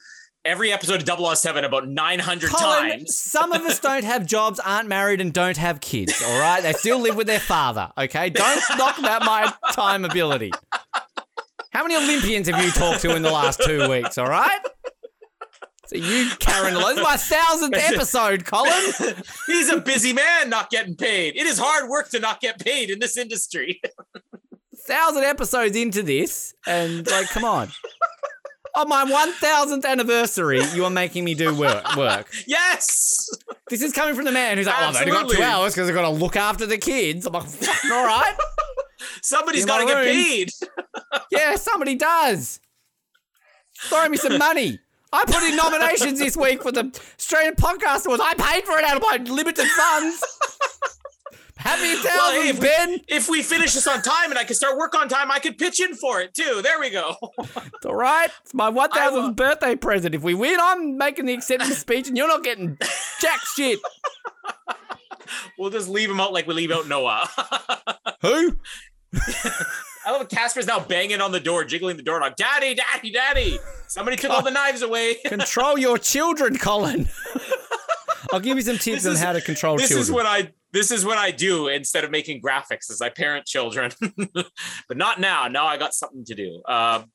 every 0.45 0.71
episode 0.71 1.07
of 1.07 1.37
007 1.37 1.65
about 1.65 1.87
900 1.87 2.49
Colin, 2.49 2.89
times. 2.91 3.15
some 3.17 3.51
of 3.51 3.61
us 3.63 3.79
don't 3.79 4.03
have 4.05 4.25
jobs, 4.25 4.59
aren't 4.59 4.87
married, 4.87 5.19
and 5.19 5.33
don't 5.33 5.57
have 5.57 5.81
kids. 5.81 6.21
All 6.25 6.39
right, 6.39 6.61
they 6.63 6.73
still 6.73 6.99
live 6.99 7.15
with 7.15 7.27
their 7.27 7.39
father. 7.39 7.91
Okay, 7.97 8.29
don't 8.29 8.61
knock 8.77 8.97
about 8.99 9.23
my 9.25 9.51
time 9.73 10.05
ability. 10.05 10.51
How 11.71 11.83
many 11.83 11.95
Olympians 11.95 12.47
have 12.49 12.63
you 12.63 12.71
talked 12.71 13.01
to 13.01 13.15
in 13.15 13.21
the 13.21 13.31
last 13.31 13.61
two 13.63 13.89
weeks? 13.89 14.17
All 14.17 14.27
right. 14.29 14.59
So 15.87 15.95
you, 15.95 16.29
Karen, 16.39 16.75
is 16.75 17.01
my 17.01 17.15
thousandth 17.17 17.75
episode, 17.77 18.43
Colin. 18.45 18.73
He's 19.47 19.69
a 19.69 19.79
busy 19.79 20.11
man, 20.13 20.49
not 20.49 20.69
getting 20.69 20.95
paid. 20.95 21.35
It 21.37 21.45
is 21.45 21.57
hard 21.57 21.89
work 21.89 22.09
to 22.09 22.19
not 22.19 22.41
get 22.41 22.59
paid 22.59 22.89
in 22.89 22.99
this 22.99 23.15
industry. 23.17 23.81
Thousand 24.85 25.23
episodes 25.23 25.75
into 25.75 26.03
this, 26.03 26.53
and 26.65 27.05
like, 27.09 27.27
come 27.29 27.43
on. 27.45 27.69
On 28.75 28.87
my 28.87 29.03
one 29.05 29.31
thousandth 29.33 29.85
anniversary, 29.85 30.61
you 30.73 30.83
are 30.85 30.89
making 30.89 31.23
me 31.23 31.33
do 31.33 31.53
work. 31.57 31.95
Work. 31.95 32.31
yes. 32.45 33.29
This 33.69 33.81
is 33.81 33.91
coming 33.91 34.13
from 34.13 34.25
the 34.25 34.31
man 34.31 34.57
who's 34.57 34.67
like, 34.67 34.75
"Oh, 34.77 34.83
I've 34.89 34.95
only 34.97 35.11
got 35.11 35.29
two 35.29 35.41
hours 35.41 35.73
because 35.73 35.89
I've 35.89 35.95
got 35.95 36.03
to 36.03 36.09
look 36.09 36.35
after 36.35 36.65
the 36.65 36.77
kids." 36.77 37.25
I'm 37.25 37.33
like, 37.33 37.43
"Fucking 37.45 37.91
all 37.91 38.05
right." 38.05 38.35
Somebody's 39.21 39.63
In 39.63 39.67
got 39.67 39.79
to 39.79 39.85
get 39.85 39.95
room. 39.95 40.05
paid. 40.05 40.49
Yeah, 41.31 41.55
somebody 41.55 41.95
does. 41.95 42.59
Throw 43.81 44.07
me 44.09 44.17
some 44.17 44.37
money. 44.37 44.79
I 45.13 45.23
put 45.25 45.43
in 45.43 45.55
nominations 45.55 46.19
this 46.19 46.35
week 46.35 46.61
for 46.61 46.71
the 46.71 46.91
Australian 47.17 47.55
Podcast 47.55 48.05
Awards. 48.05 48.21
I 48.25 48.33
paid 48.35 48.65
for 48.65 48.77
it 48.77 48.83
out 48.83 48.97
of 48.97 49.01
my 49.03 49.17
limited 49.33 49.67
funds. 49.67 50.23
Happy 51.57 51.81
Well, 51.81 52.03
thousands, 52.03 52.43
hey, 52.43 52.49
if, 52.49 52.59
we, 52.59 52.67
Ben. 52.67 53.01
if 53.07 53.29
we 53.29 53.41
finish 53.41 53.73
this 53.73 53.87
on 53.87 54.01
time 54.01 54.29
and 54.29 54.37
I 54.37 54.43
can 54.43 54.55
start 54.55 54.77
work 54.77 54.93
on 54.95 55.09
time, 55.09 55.31
I 55.31 55.39
could 55.39 55.57
pitch 55.57 55.81
in 55.81 55.95
for 55.95 56.21
it 56.21 56.33
too. 56.33 56.61
There 56.61 56.79
we 56.79 56.89
go. 56.91 57.15
It's 57.39 57.85
all 57.85 57.95
right. 57.95 58.29
It's 58.43 58.53
my 58.53 58.69
1000th 58.71 59.35
birthday 59.35 59.75
present. 59.75 60.13
If 60.13 60.21
we 60.21 60.33
win, 60.35 60.57
I'm 60.61 60.97
making 60.97 61.25
the 61.25 61.33
acceptance 61.33 61.77
speech 61.79 62.07
and 62.07 62.15
you're 62.15 62.27
not 62.27 62.43
getting 62.43 62.77
jack 63.19 63.39
shit. 63.55 63.79
we'll 65.57 65.71
just 65.71 65.89
leave 65.89 66.09
him 66.11 66.19
out 66.19 66.31
like 66.31 66.45
we 66.47 66.53
leave 66.53 66.71
out 66.71 66.87
Noah. 66.87 67.27
Who? 68.21 68.55
I 70.07 70.11
love 70.11 70.29
Casper's 70.29 70.67
now 70.67 70.79
banging 70.79 71.19
on 71.19 71.33
the 71.33 71.39
door, 71.41 71.65
jiggling 71.65 71.97
the 71.97 72.03
door, 72.03 72.21
like, 72.21 72.37
Daddy, 72.37 72.73
Daddy, 72.75 73.11
Daddy. 73.11 73.59
Somebody 73.87 74.15
took 74.15 74.31
all 74.31 74.41
the 74.41 74.51
knives 74.51 74.81
away. 74.81 75.15
Control 75.25 75.77
your 75.77 75.97
children, 75.97 76.57
Colin. 76.57 77.09
I'll 78.31 78.39
give 78.39 78.55
you 78.55 78.63
some 78.63 78.77
tips 78.77 79.03
This 79.03 79.05
on 79.05 79.11
is- 79.13 79.19
how 79.21 79.33
to 79.33 79.41
control 79.41 79.75
this 79.75 79.89
children. 79.89 80.01
is 80.03 80.11
what 80.11 80.25
I 80.25 80.51
this 80.71 80.91
is 80.91 81.03
what 81.05 81.17
I 81.17 81.31
do 81.31 81.67
instead 81.67 82.03
of 82.05 82.11
making 82.11 82.41
graphics 82.41 82.89
as 82.89 83.01
I 83.01 83.09
parent 83.09 83.45
children. 83.45 83.91
but 84.87 84.95
not 84.97 85.19
now. 85.19 85.47
Now 85.49 85.65
I 85.65 85.75
got 85.77 85.93
something 85.93 86.23
to 86.25 86.35
do. 86.35 86.61
Um, 86.67 87.05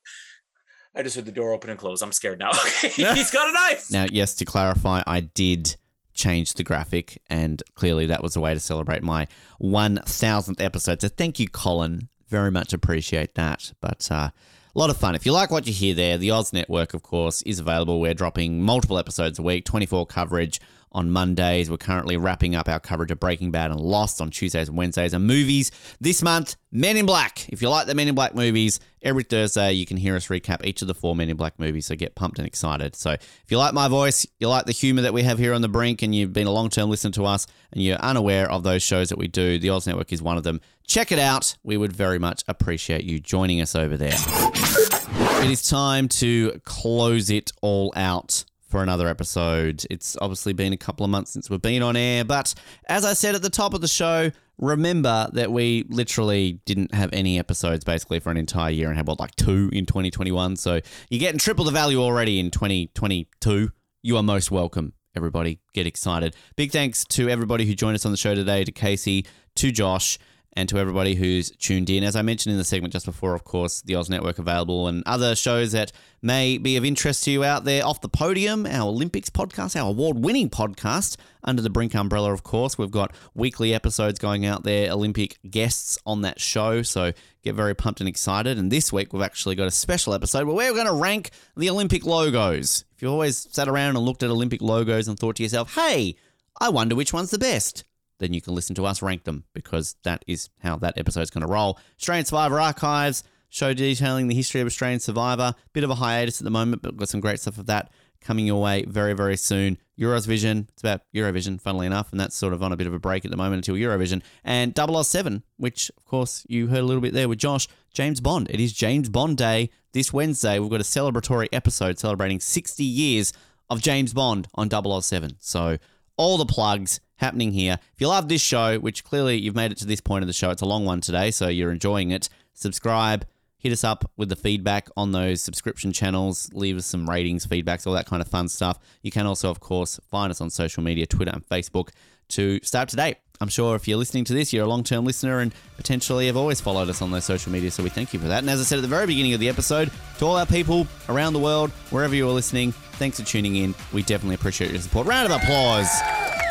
I 0.94 1.02
just 1.02 1.16
heard 1.16 1.24
the 1.26 1.32
door 1.32 1.52
open 1.52 1.70
and 1.70 1.78
close. 1.78 2.02
I'm 2.02 2.12
scared 2.12 2.38
now. 2.38 2.52
He's 2.80 3.30
got 3.30 3.48
a 3.48 3.52
knife. 3.52 3.90
Now, 3.90 4.06
yes, 4.10 4.34
to 4.36 4.44
clarify, 4.44 5.02
I 5.06 5.20
did 5.20 5.76
change 6.14 6.54
the 6.54 6.62
graphic, 6.64 7.20
and 7.30 7.62
clearly 7.74 8.06
that 8.06 8.22
was 8.22 8.36
a 8.36 8.40
way 8.40 8.52
to 8.54 8.60
celebrate 8.60 9.02
my 9.02 9.26
1000th 9.62 10.60
episode. 10.60 11.00
So 11.00 11.08
thank 11.08 11.38
you, 11.40 11.48
Colin. 11.48 12.08
Very 12.32 12.50
much 12.50 12.72
appreciate 12.72 13.34
that. 13.34 13.74
But 13.82 14.08
uh, 14.10 14.30
a 14.74 14.78
lot 14.78 14.88
of 14.88 14.96
fun. 14.96 15.14
If 15.14 15.26
you 15.26 15.32
like 15.32 15.50
what 15.50 15.66
you 15.66 15.72
hear 15.74 15.94
there, 15.94 16.16
the 16.16 16.30
Oz 16.30 16.50
Network, 16.50 16.94
of 16.94 17.02
course, 17.02 17.42
is 17.42 17.58
available. 17.58 18.00
We're 18.00 18.14
dropping 18.14 18.62
multiple 18.62 18.96
episodes 18.96 19.38
a 19.38 19.42
week, 19.42 19.66
24 19.66 20.06
coverage 20.06 20.58
on 20.92 21.10
Mondays. 21.10 21.70
We're 21.70 21.76
currently 21.76 22.16
wrapping 22.16 22.54
up 22.54 22.68
our 22.68 22.80
coverage 22.80 23.10
of 23.10 23.18
Breaking 23.20 23.50
Bad 23.50 23.70
and 23.70 23.80
Lost 23.80 24.20
on 24.20 24.30
Tuesdays 24.30 24.68
and 24.68 24.76
Wednesdays. 24.76 25.12
And 25.12 25.26
movies 25.26 25.70
this 26.00 26.22
month, 26.22 26.56
Men 26.70 26.96
in 26.96 27.06
Black. 27.06 27.48
If 27.48 27.60
you 27.60 27.68
like 27.68 27.86
the 27.86 27.94
Men 27.94 28.08
in 28.08 28.14
Black 28.14 28.34
movies, 28.34 28.80
every 29.02 29.24
Thursday 29.24 29.72
you 29.72 29.84
can 29.84 29.96
hear 29.96 30.16
us 30.16 30.28
recap 30.28 30.64
each 30.64 30.82
of 30.82 30.88
the 30.88 30.94
four 30.94 31.16
Men 31.16 31.28
in 31.28 31.36
Black 31.36 31.58
movies. 31.58 31.86
So 31.86 31.96
get 31.96 32.14
pumped 32.14 32.38
and 32.38 32.46
excited. 32.46 32.94
So 32.96 33.10
if 33.10 33.44
you 33.48 33.58
like 33.58 33.74
my 33.74 33.88
voice, 33.88 34.26
you 34.38 34.48
like 34.48 34.66
the 34.66 34.72
humor 34.72 35.02
that 35.02 35.12
we 35.12 35.22
have 35.22 35.38
here 35.38 35.54
on 35.54 35.62
the 35.62 35.68
brink, 35.68 36.02
and 36.02 36.14
you've 36.14 36.32
been 36.32 36.46
a 36.46 36.52
long 36.52 36.70
term 36.70 36.90
listener 36.90 37.10
to 37.12 37.24
us, 37.24 37.46
and 37.72 37.82
you're 37.82 37.98
unaware 37.98 38.50
of 38.50 38.62
those 38.62 38.82
shows 38.82 39.08
that 39.08 39.18
we 39.18 39.28
do, 39.28 39.58
the 39.58 39.70
Oz 39.70 39.86
Network 39.86 40.12
is 40.12 40.22
one 40.22 40.36
of 40.36 40.44
them. 40.44 40.60
Check 40.86 41.12
it 41.12 41.18
out. 41.18 41.56
We 41.62 41.76
would 41.76 41.92
very 41.92 42.18
much 42.18 42.42
appreciate 42.48 43.04
you 43.04 43.20
joining 43.20 43.60
us 43.60 43.74
over 43.74 43.96
there. 43.96 44.14
It 44.14 45.50
is 45.50 45.68
time 45.68 46.08
to 46.08 46.60
close 46.64 47.30
it 47.30 47.50
all 47.62 47.92
out 47.96 48.44
for 48.72 48.82
another 48.82 49.06
episode. 49.06 49.84
It's 49.90 50.16
obviously 50.22 50.54
been 50.54 50.72
a 50.72 50.78
couple 50.78 51.04
of 51.04 51.10
months 51.10 51.30
since 51.30 51.50
we've 51.50 51.60
been 51.60 51.82
on 51.82 51.94
air, 51.94 52.24
but 52.24 52.54
as 52.88 53.04
I 53.04 53.12
said 53.12 53.34
at 53.34 53.42
the 53.42 53.50
top 53.50 53.74
of 53.74 53.82
the 53.82 53.86
show, 53.86 54.30
remember 54.56 55.28
that 55.34 55.52
we 55.52 55.84
literally 55.90 56.58
didn't 56.64 56.94
have 56.94 57.10
any 57.12 57.38
episodes 57.38 57.84
basically 57.84 58.18
for 58.18 58.30
an 58.30 58.38
entire 58.38 58.70
year 58.70 58.88
and 58.88 58.96
had 58.96 59.06
what 59.06 59.20
like 59.20 59.36
two 59.36 59.68
in 59.74 59.84
2021. 59.84 60.56
So 60.56 60.80
you're 61.10 61.20
getting 61.20 61.38
triple 61.38 61.66
the 61.66 61.70
value 61.70 62.00
already 62.00 62.40
in 62.40 62.50
2022. 62.50 63.70
You 64.00 64.16
are 64.16 64.22
most 64.22 64.50
welcome. 64.50 64.94
Everybody, 65.14 65.60
get 65.74 65.86
excited. 65.86 66.34
Big 66.56 66.72
thanks 66.72 67.04
to 67.04 67.28
everybody 67.28 67.66
who 67.66 67.74
joined 67.74 67.96
us 67.96 68.06
on 68.06 68.10
the 68.10 68.16
show 68.16 68.34
today, 68.34 68.64
to 68.64 68.72
Casey, 68.72 69.26
to 69.56 69.70
Josh, 69.70 70.18
and 70.54 70.68
to 70.68 70.78
everybody 70.78 71.14
who's 71.14 71.50
tuned 71.52 71.88
in. 71.88 72.04
As 72.04 72.14
I 72.14 72.22
mentioned 72.22 72.52
in 72.52 72.58
the 72.58 72.64
segment 72.64 72.92
just 72.92 73.06
before, 73.06 73.34
of 73.34 73.44
course, 73.44 73.80
the 73.82 73.94
Oz 73.94 74.10
Network 74.10 74.38
available 74.38 74.86
and 74.86 75.02
other 75.06 75.34
shows 75.34 75.72
that 75.72 75.92
may 76.20 76.58
be 76.58 76.76
of 76.76 76.84
interest 76.84 77.24
to 77.24 77.30
you 77.30 77.42
out 77.42 77.64
there. 77.64 77.84
Off 77.84 78.00
the 78.00 78.08
Podium, 78.08 78.66
our 78.66 78.88
Olympics 78.88 79.30
podcast, 79.30 79.80
our 79.80 79.88
award 79.88 80.22
winning 80.22 80.50
podcast, 80.50 81.16
under 81.42 81.62
the 81.62 81.70
Brink 81.70 81.94
umbrella, 81.94 82.32
of 82.32 82.42
course. 82.42 82.76
We've 82.76 82.90
got 82.90 83.14
weekly 83.34 83.74
episodes 83.74 84.18
going 84.18 84.44
out 84.44 84.62
there, 84.62 84.92
Olympic 84.92 85.38
guests 85.48 85.98
on 86.04 86.20
that 86.22 86.38
show. 86.38 86.82
So 86.82 87.12
get 87.42 87.54
very 87.54 87.74
pumped 87.74 88.00
and 88.00 88.08
excited. 88.08 88.58
And 88.58 88.70
this 88.70 88.92
week, 88.92 89.12
we've 89.12 89.22
actually 89.22 89.54
got 89.54 89.66
a 89.66 89.72
special 89.72 90.12
episode 90.12 90.46
where 90.46 90.54
we're 90.54 90.74
going 90.74 90.86
to 90.86 90.92
rank 90.92 91.30
the 91.56 91.70
Olympic 91.70 92.04
logos. 92.04 92.84
If 92.94 93.02
you 93.02 93.08
always 93.08 93.48
sat 93.50 93.68
around 93.68 93.96
and 93.96 94.04
looked 94.04 94.22
at 94.22 94.30
Olympic 94.30 94.60
logos 94.60 95.08
and 95.08 95.18
thought 95.18 95.36
to 95.36 95.42
yourself, 95.42 95.74
hey, 95.74 96.16
I 96.60 96.68
wonder 96.68 96.94
which 96.94 97.12
one's 97.12 97.30
the 97.30 97.38
best 97.38 97.84
then 98.22 98.32
you 98.32 98.40
can 98.40 98.54
listen 98.54 98.74
to 98.76 98.86
us 98.86 99.02
rank 99.02 99.24
them 99.24 99.44
because 99.52 99.96
that 100.04 100.24
is 100.26 100.48
how 100.60 100.76
that 100.76 100.96
episode's 100.96 101.30
going 101.30 101.44
to 101.46 101.52
roll. 101.52 101.78
Australian 101.98 102.24
Survivor 102.24 102.60
Archives, 102.60 103.24
show 103.48 103.74
detailing 103.74 104.28
the 104.28 104.34
history 104.34 104.60
of 104.60 104.66
Australian 104.66 105.00
Survivor. 105.00 105.54
Bit 105.72 105.84
of 105.84 105.90
a 105.90 105.96
hiatus 105.96 106.40
at 106.40 106.44
the 106.44 106.50
moment, 106.50 106.82
but 106.82 106.96
got 106.96 107.08
some 107.08 107.20
great 107.20 107.40
stuff 107.40 107.58
of 107.58 107.66
that 107.66 107.90
coming 108.20 108.46
your 108.46 108.62
way 108.62 108.84
very, 108.84 109.12
very 109.12 109.36
soon. 109.36 109.76
Euros 109.98 110.26
Vision, 110.26 110.68
it's 110.72 110.82
about 110.82 111.02
Eurovision, 111.14 111.60
funnily 111.60 111.86
enough, 111.86 112.10
and 112.12 112.20
that's 112.20 112.36
sort 112.36 112.52
of 112.52 112.62
on 112.62 112.72
a 112.72 112.76
bit 112.76 112.86
of 112.86 112.94
a 112.94 112.98
break 112.98 113.24
at 113.24 113.30
the 113.30 113.36
moment 113.36 113.66
until 113.66 113.74
Eurovision. 113.74 114.22
And 114.44 114.76
007, 114.76 115.42
which, 115.56 115.90
of 115.96 116.04
course, 116.04 116.46
you 116.48 116.68
heard 116.68 116.80
a 116.80 116.84
little 116.84 117.02
bit 117.02 117.12
there 117.12 117.28
with 117.28 117.38
Josh, 117.38 117.68
James 117.92 118.20
Bond. 118.20 118.48
It 118.50 118.60
is 118.60 118.72
James 118.72 119.08
Bond 119.08 119.36
Day 119.36 119.70
this 119.92 120.12
Wednesday. 120.12 120.58
We've 120.58 120.70
got 120.70 120.80
a 120.80 120.84
celebratory 120.84 121.48
episode 121.52 121.98
celebrating 121.98 122.40
60 122.40 122.84
years 122.84 123.32
of 123.68 123.82
James 123.82 124.12
Bond 124.12 124.48
on 124.54 124.70
007. 124.70 125.36
So, 125.40 125.78
all 126.16 126.38
the 126.38 126.46
plugs 126.46 127.00
happening 127.22 127.52
here. 127.52 127.78
If 127.94 128.00
you 128.00 128.08
love 128.08 128.28
this 128.28 128.42
show, 128.42 128.78
which 128.78 129.04
clearly 129.04 129.38
you've 129.38 129.54
made 129.54 129.72
it 129.72 129.78
to 129.78 129.86
this 129.86 130.00
point 130.00 130.22
of 130.22 130.26
the 130.26 130.32
show, 130.32 130.50
it's 130.50 130.62
a 130.62 130.66
long 130.66 130.84
one 130.84 131.00
today, 131.00 131.30
so 131.30 131.48
you're 131.48 131.72
enjoying 131.72 132.10
it, 132.10 132.28
subscribe, 132.52 133.24
hit 133.56 133.72
us 133.72 133.84
up 133.84 134.10
with 134.16 134.28
the 134.28 134.36
feedback 134.36 134.88
on 134.96 135.12
those 135.12 135.40
subscription 135.40 135.92
channels, 135.92 136.50
leave 136.52 136.76
us 136.76 136.84
some 136.84 137.08
ratings, 137.08 137.46
feedbacks, 137.46 137.86
all 137.86 137.94
that 137.94 138.06
kind 138.06 138.20
of 138.20 138.28
fun 138.28 138.48
stuff. 138.48 138.78
You 139.02 139.12
can 139.12 139.24
also, 139.24 139.50
of 139.50 139.60
course, 139.60 140.00
find 140.10 140.30
us 140.30 140.40
on 140.40 140.50
social 140.50 140.82
media, 140.82 141.06
Twitter 141.06 141.30
and 141.32 141.46
Facebook 141.46 141.90
to 142.30 142.58
stay 142.62 142.80
up 142.80 142.88
to 142.88 142.96
date. 142.96 143.18
I'm 143.42 143.48
sure 143.48 143.74
if 143.74 143.88
you're 143.88 143.98
listening 143.98 144.22
to 144.26 144.34
this, 144.34 144.52
you're 144.52 144.64
a 144.64 144.68
long 144.68 144.84
term 144.84 145.04
listener 145.04 145.40
and 145.40 145.52
potentially 145.76 146.28
have 146.28 146.36
always 146.36 146.60
followed 146.60 146.88
us 146.88 147.02
on 147.02 147.10
those 147.10 147.24
social 147.24 147.50
media, 147.50 147.72
so 147.72 147.82
we 147.82 147.88
thank 147.88 148.12
you 148.12 148.20
for 148.20 148.28
that. 148.28 148.38
And 148.38 148.48
as 148.48 148.60
I 148.60 148.62
said 148.62 148.78
at 148.78 148.82
the 148.82 148.88
very 148.88 149.04
beginning 149.04 149.34
of 149.34 149.40
the 149.40 149.48
episode, 149.48 149.90
to 150.18 150.24
all 150.24 150.36
our 150.36 150.46
people 150.46 150.86
around 151.08 151.32
the 151.32 151.40
world, 151.40 151.70
wherever 151.90 152.14
you 152.14 152.28
are 152.28 152.32
listening, 152.32 152.70
thanks 152.70 153.18
for 153.18 153.26
tuning 153.26 153.56
in. 153.56 153.74
We 153.92 154.04
definitely 154.04 154.36
appreciate 154.36 154.70
your 154.70 154.80
support. 154.80 155.08
Round 155.08 155.32
of 155.32 155.42
applause 155.42 155.90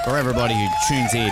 for 0.04 0.18
everybody 0.18 0.54
who 0.54 0.68
tunes 0.90 1.14
in. 1.14 1.32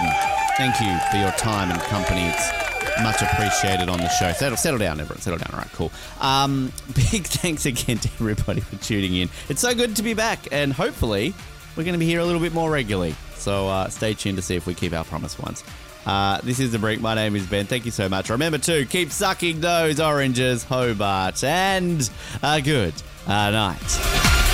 Thank 0.56 0.80
you 0.80 0.98
for 1.12 1.18
your 1.18 1.32
time 1.32 1.72
and 1.72 1.82
company. 1.82 2.22
It's 2.22 3.04
much 3.04 3.22
appreciated 3.22 3.90
on 3.90 3.98
the 3.98 4.08
show. 4.08 4.32
Settle, 4.32 4.58
settle 4.58 4.80
down, 4.80 5.02
everyone. 5.02 5.22
Settle 5.22 5.40
down. 5.40 5.50
All 5.52 5.60
right, 5.60 5.72
cool. 5.74 5.92
Um, 6.22 6.72
big 7.12 7.26
thanks 7.28 7.66
again 7.66 7.98
to 7.98 8.08
everybody 8.14 8.62
for 8.62 8.78
tuning 8.78 9.14
in. 9.14 9.30
It's 9.50 9.62
so 9.62 9.76
good 9.76 9.98
to 9.98 10.04
be 10.04 10.14
back, 10.14 10.40
and 10.54 10.72
hopefully, 10.72 11.34
we're 11.76 11.84
going 11.84 11.96
to 11.96 12.00
be 12.00 12.06
here 12.06 12.22
a 12.22 12.26
little 12.26 12.42
bit 12.42 12.54
more 12.54 12.72
regularly. 12.72 13.14
So 13.40 13.68
uh, 13.68 13.90
stay 13.90 14.14
tuned 14.14 14.38
to 14.38 14.42
see 14.42 14.56
if 14.56 14.68
we 14.68 14.74
keep 14.74 14.94
our 14.94 15.04
promise 15.04 15.40
once. 15.40 15.64
Uh, 16.06 16.40
this 16.42 16.60
is 16.60 16.72
The 16.72 16.80
Brink. 16.80 17.02
My 17.02 17.14
name 17.14 17.36
is 17.36 17.46
Ben. 17.46 17.66
Thank 17.66 17.86
you 17.86 17.92
so 17.92 18.10
much. 18.10 18.30
Remember 18.30 18.58
to 18.60 18.86
keep 18.86 19.12
sucking 19.12 19.62
those 19.62 20.00
oranges, 20.00 20.64
Hobart, 20.64 21.44
and 21.44 22.10
good 22.62 22.94
uh, 23.28 23.52
night. 23.52 24.49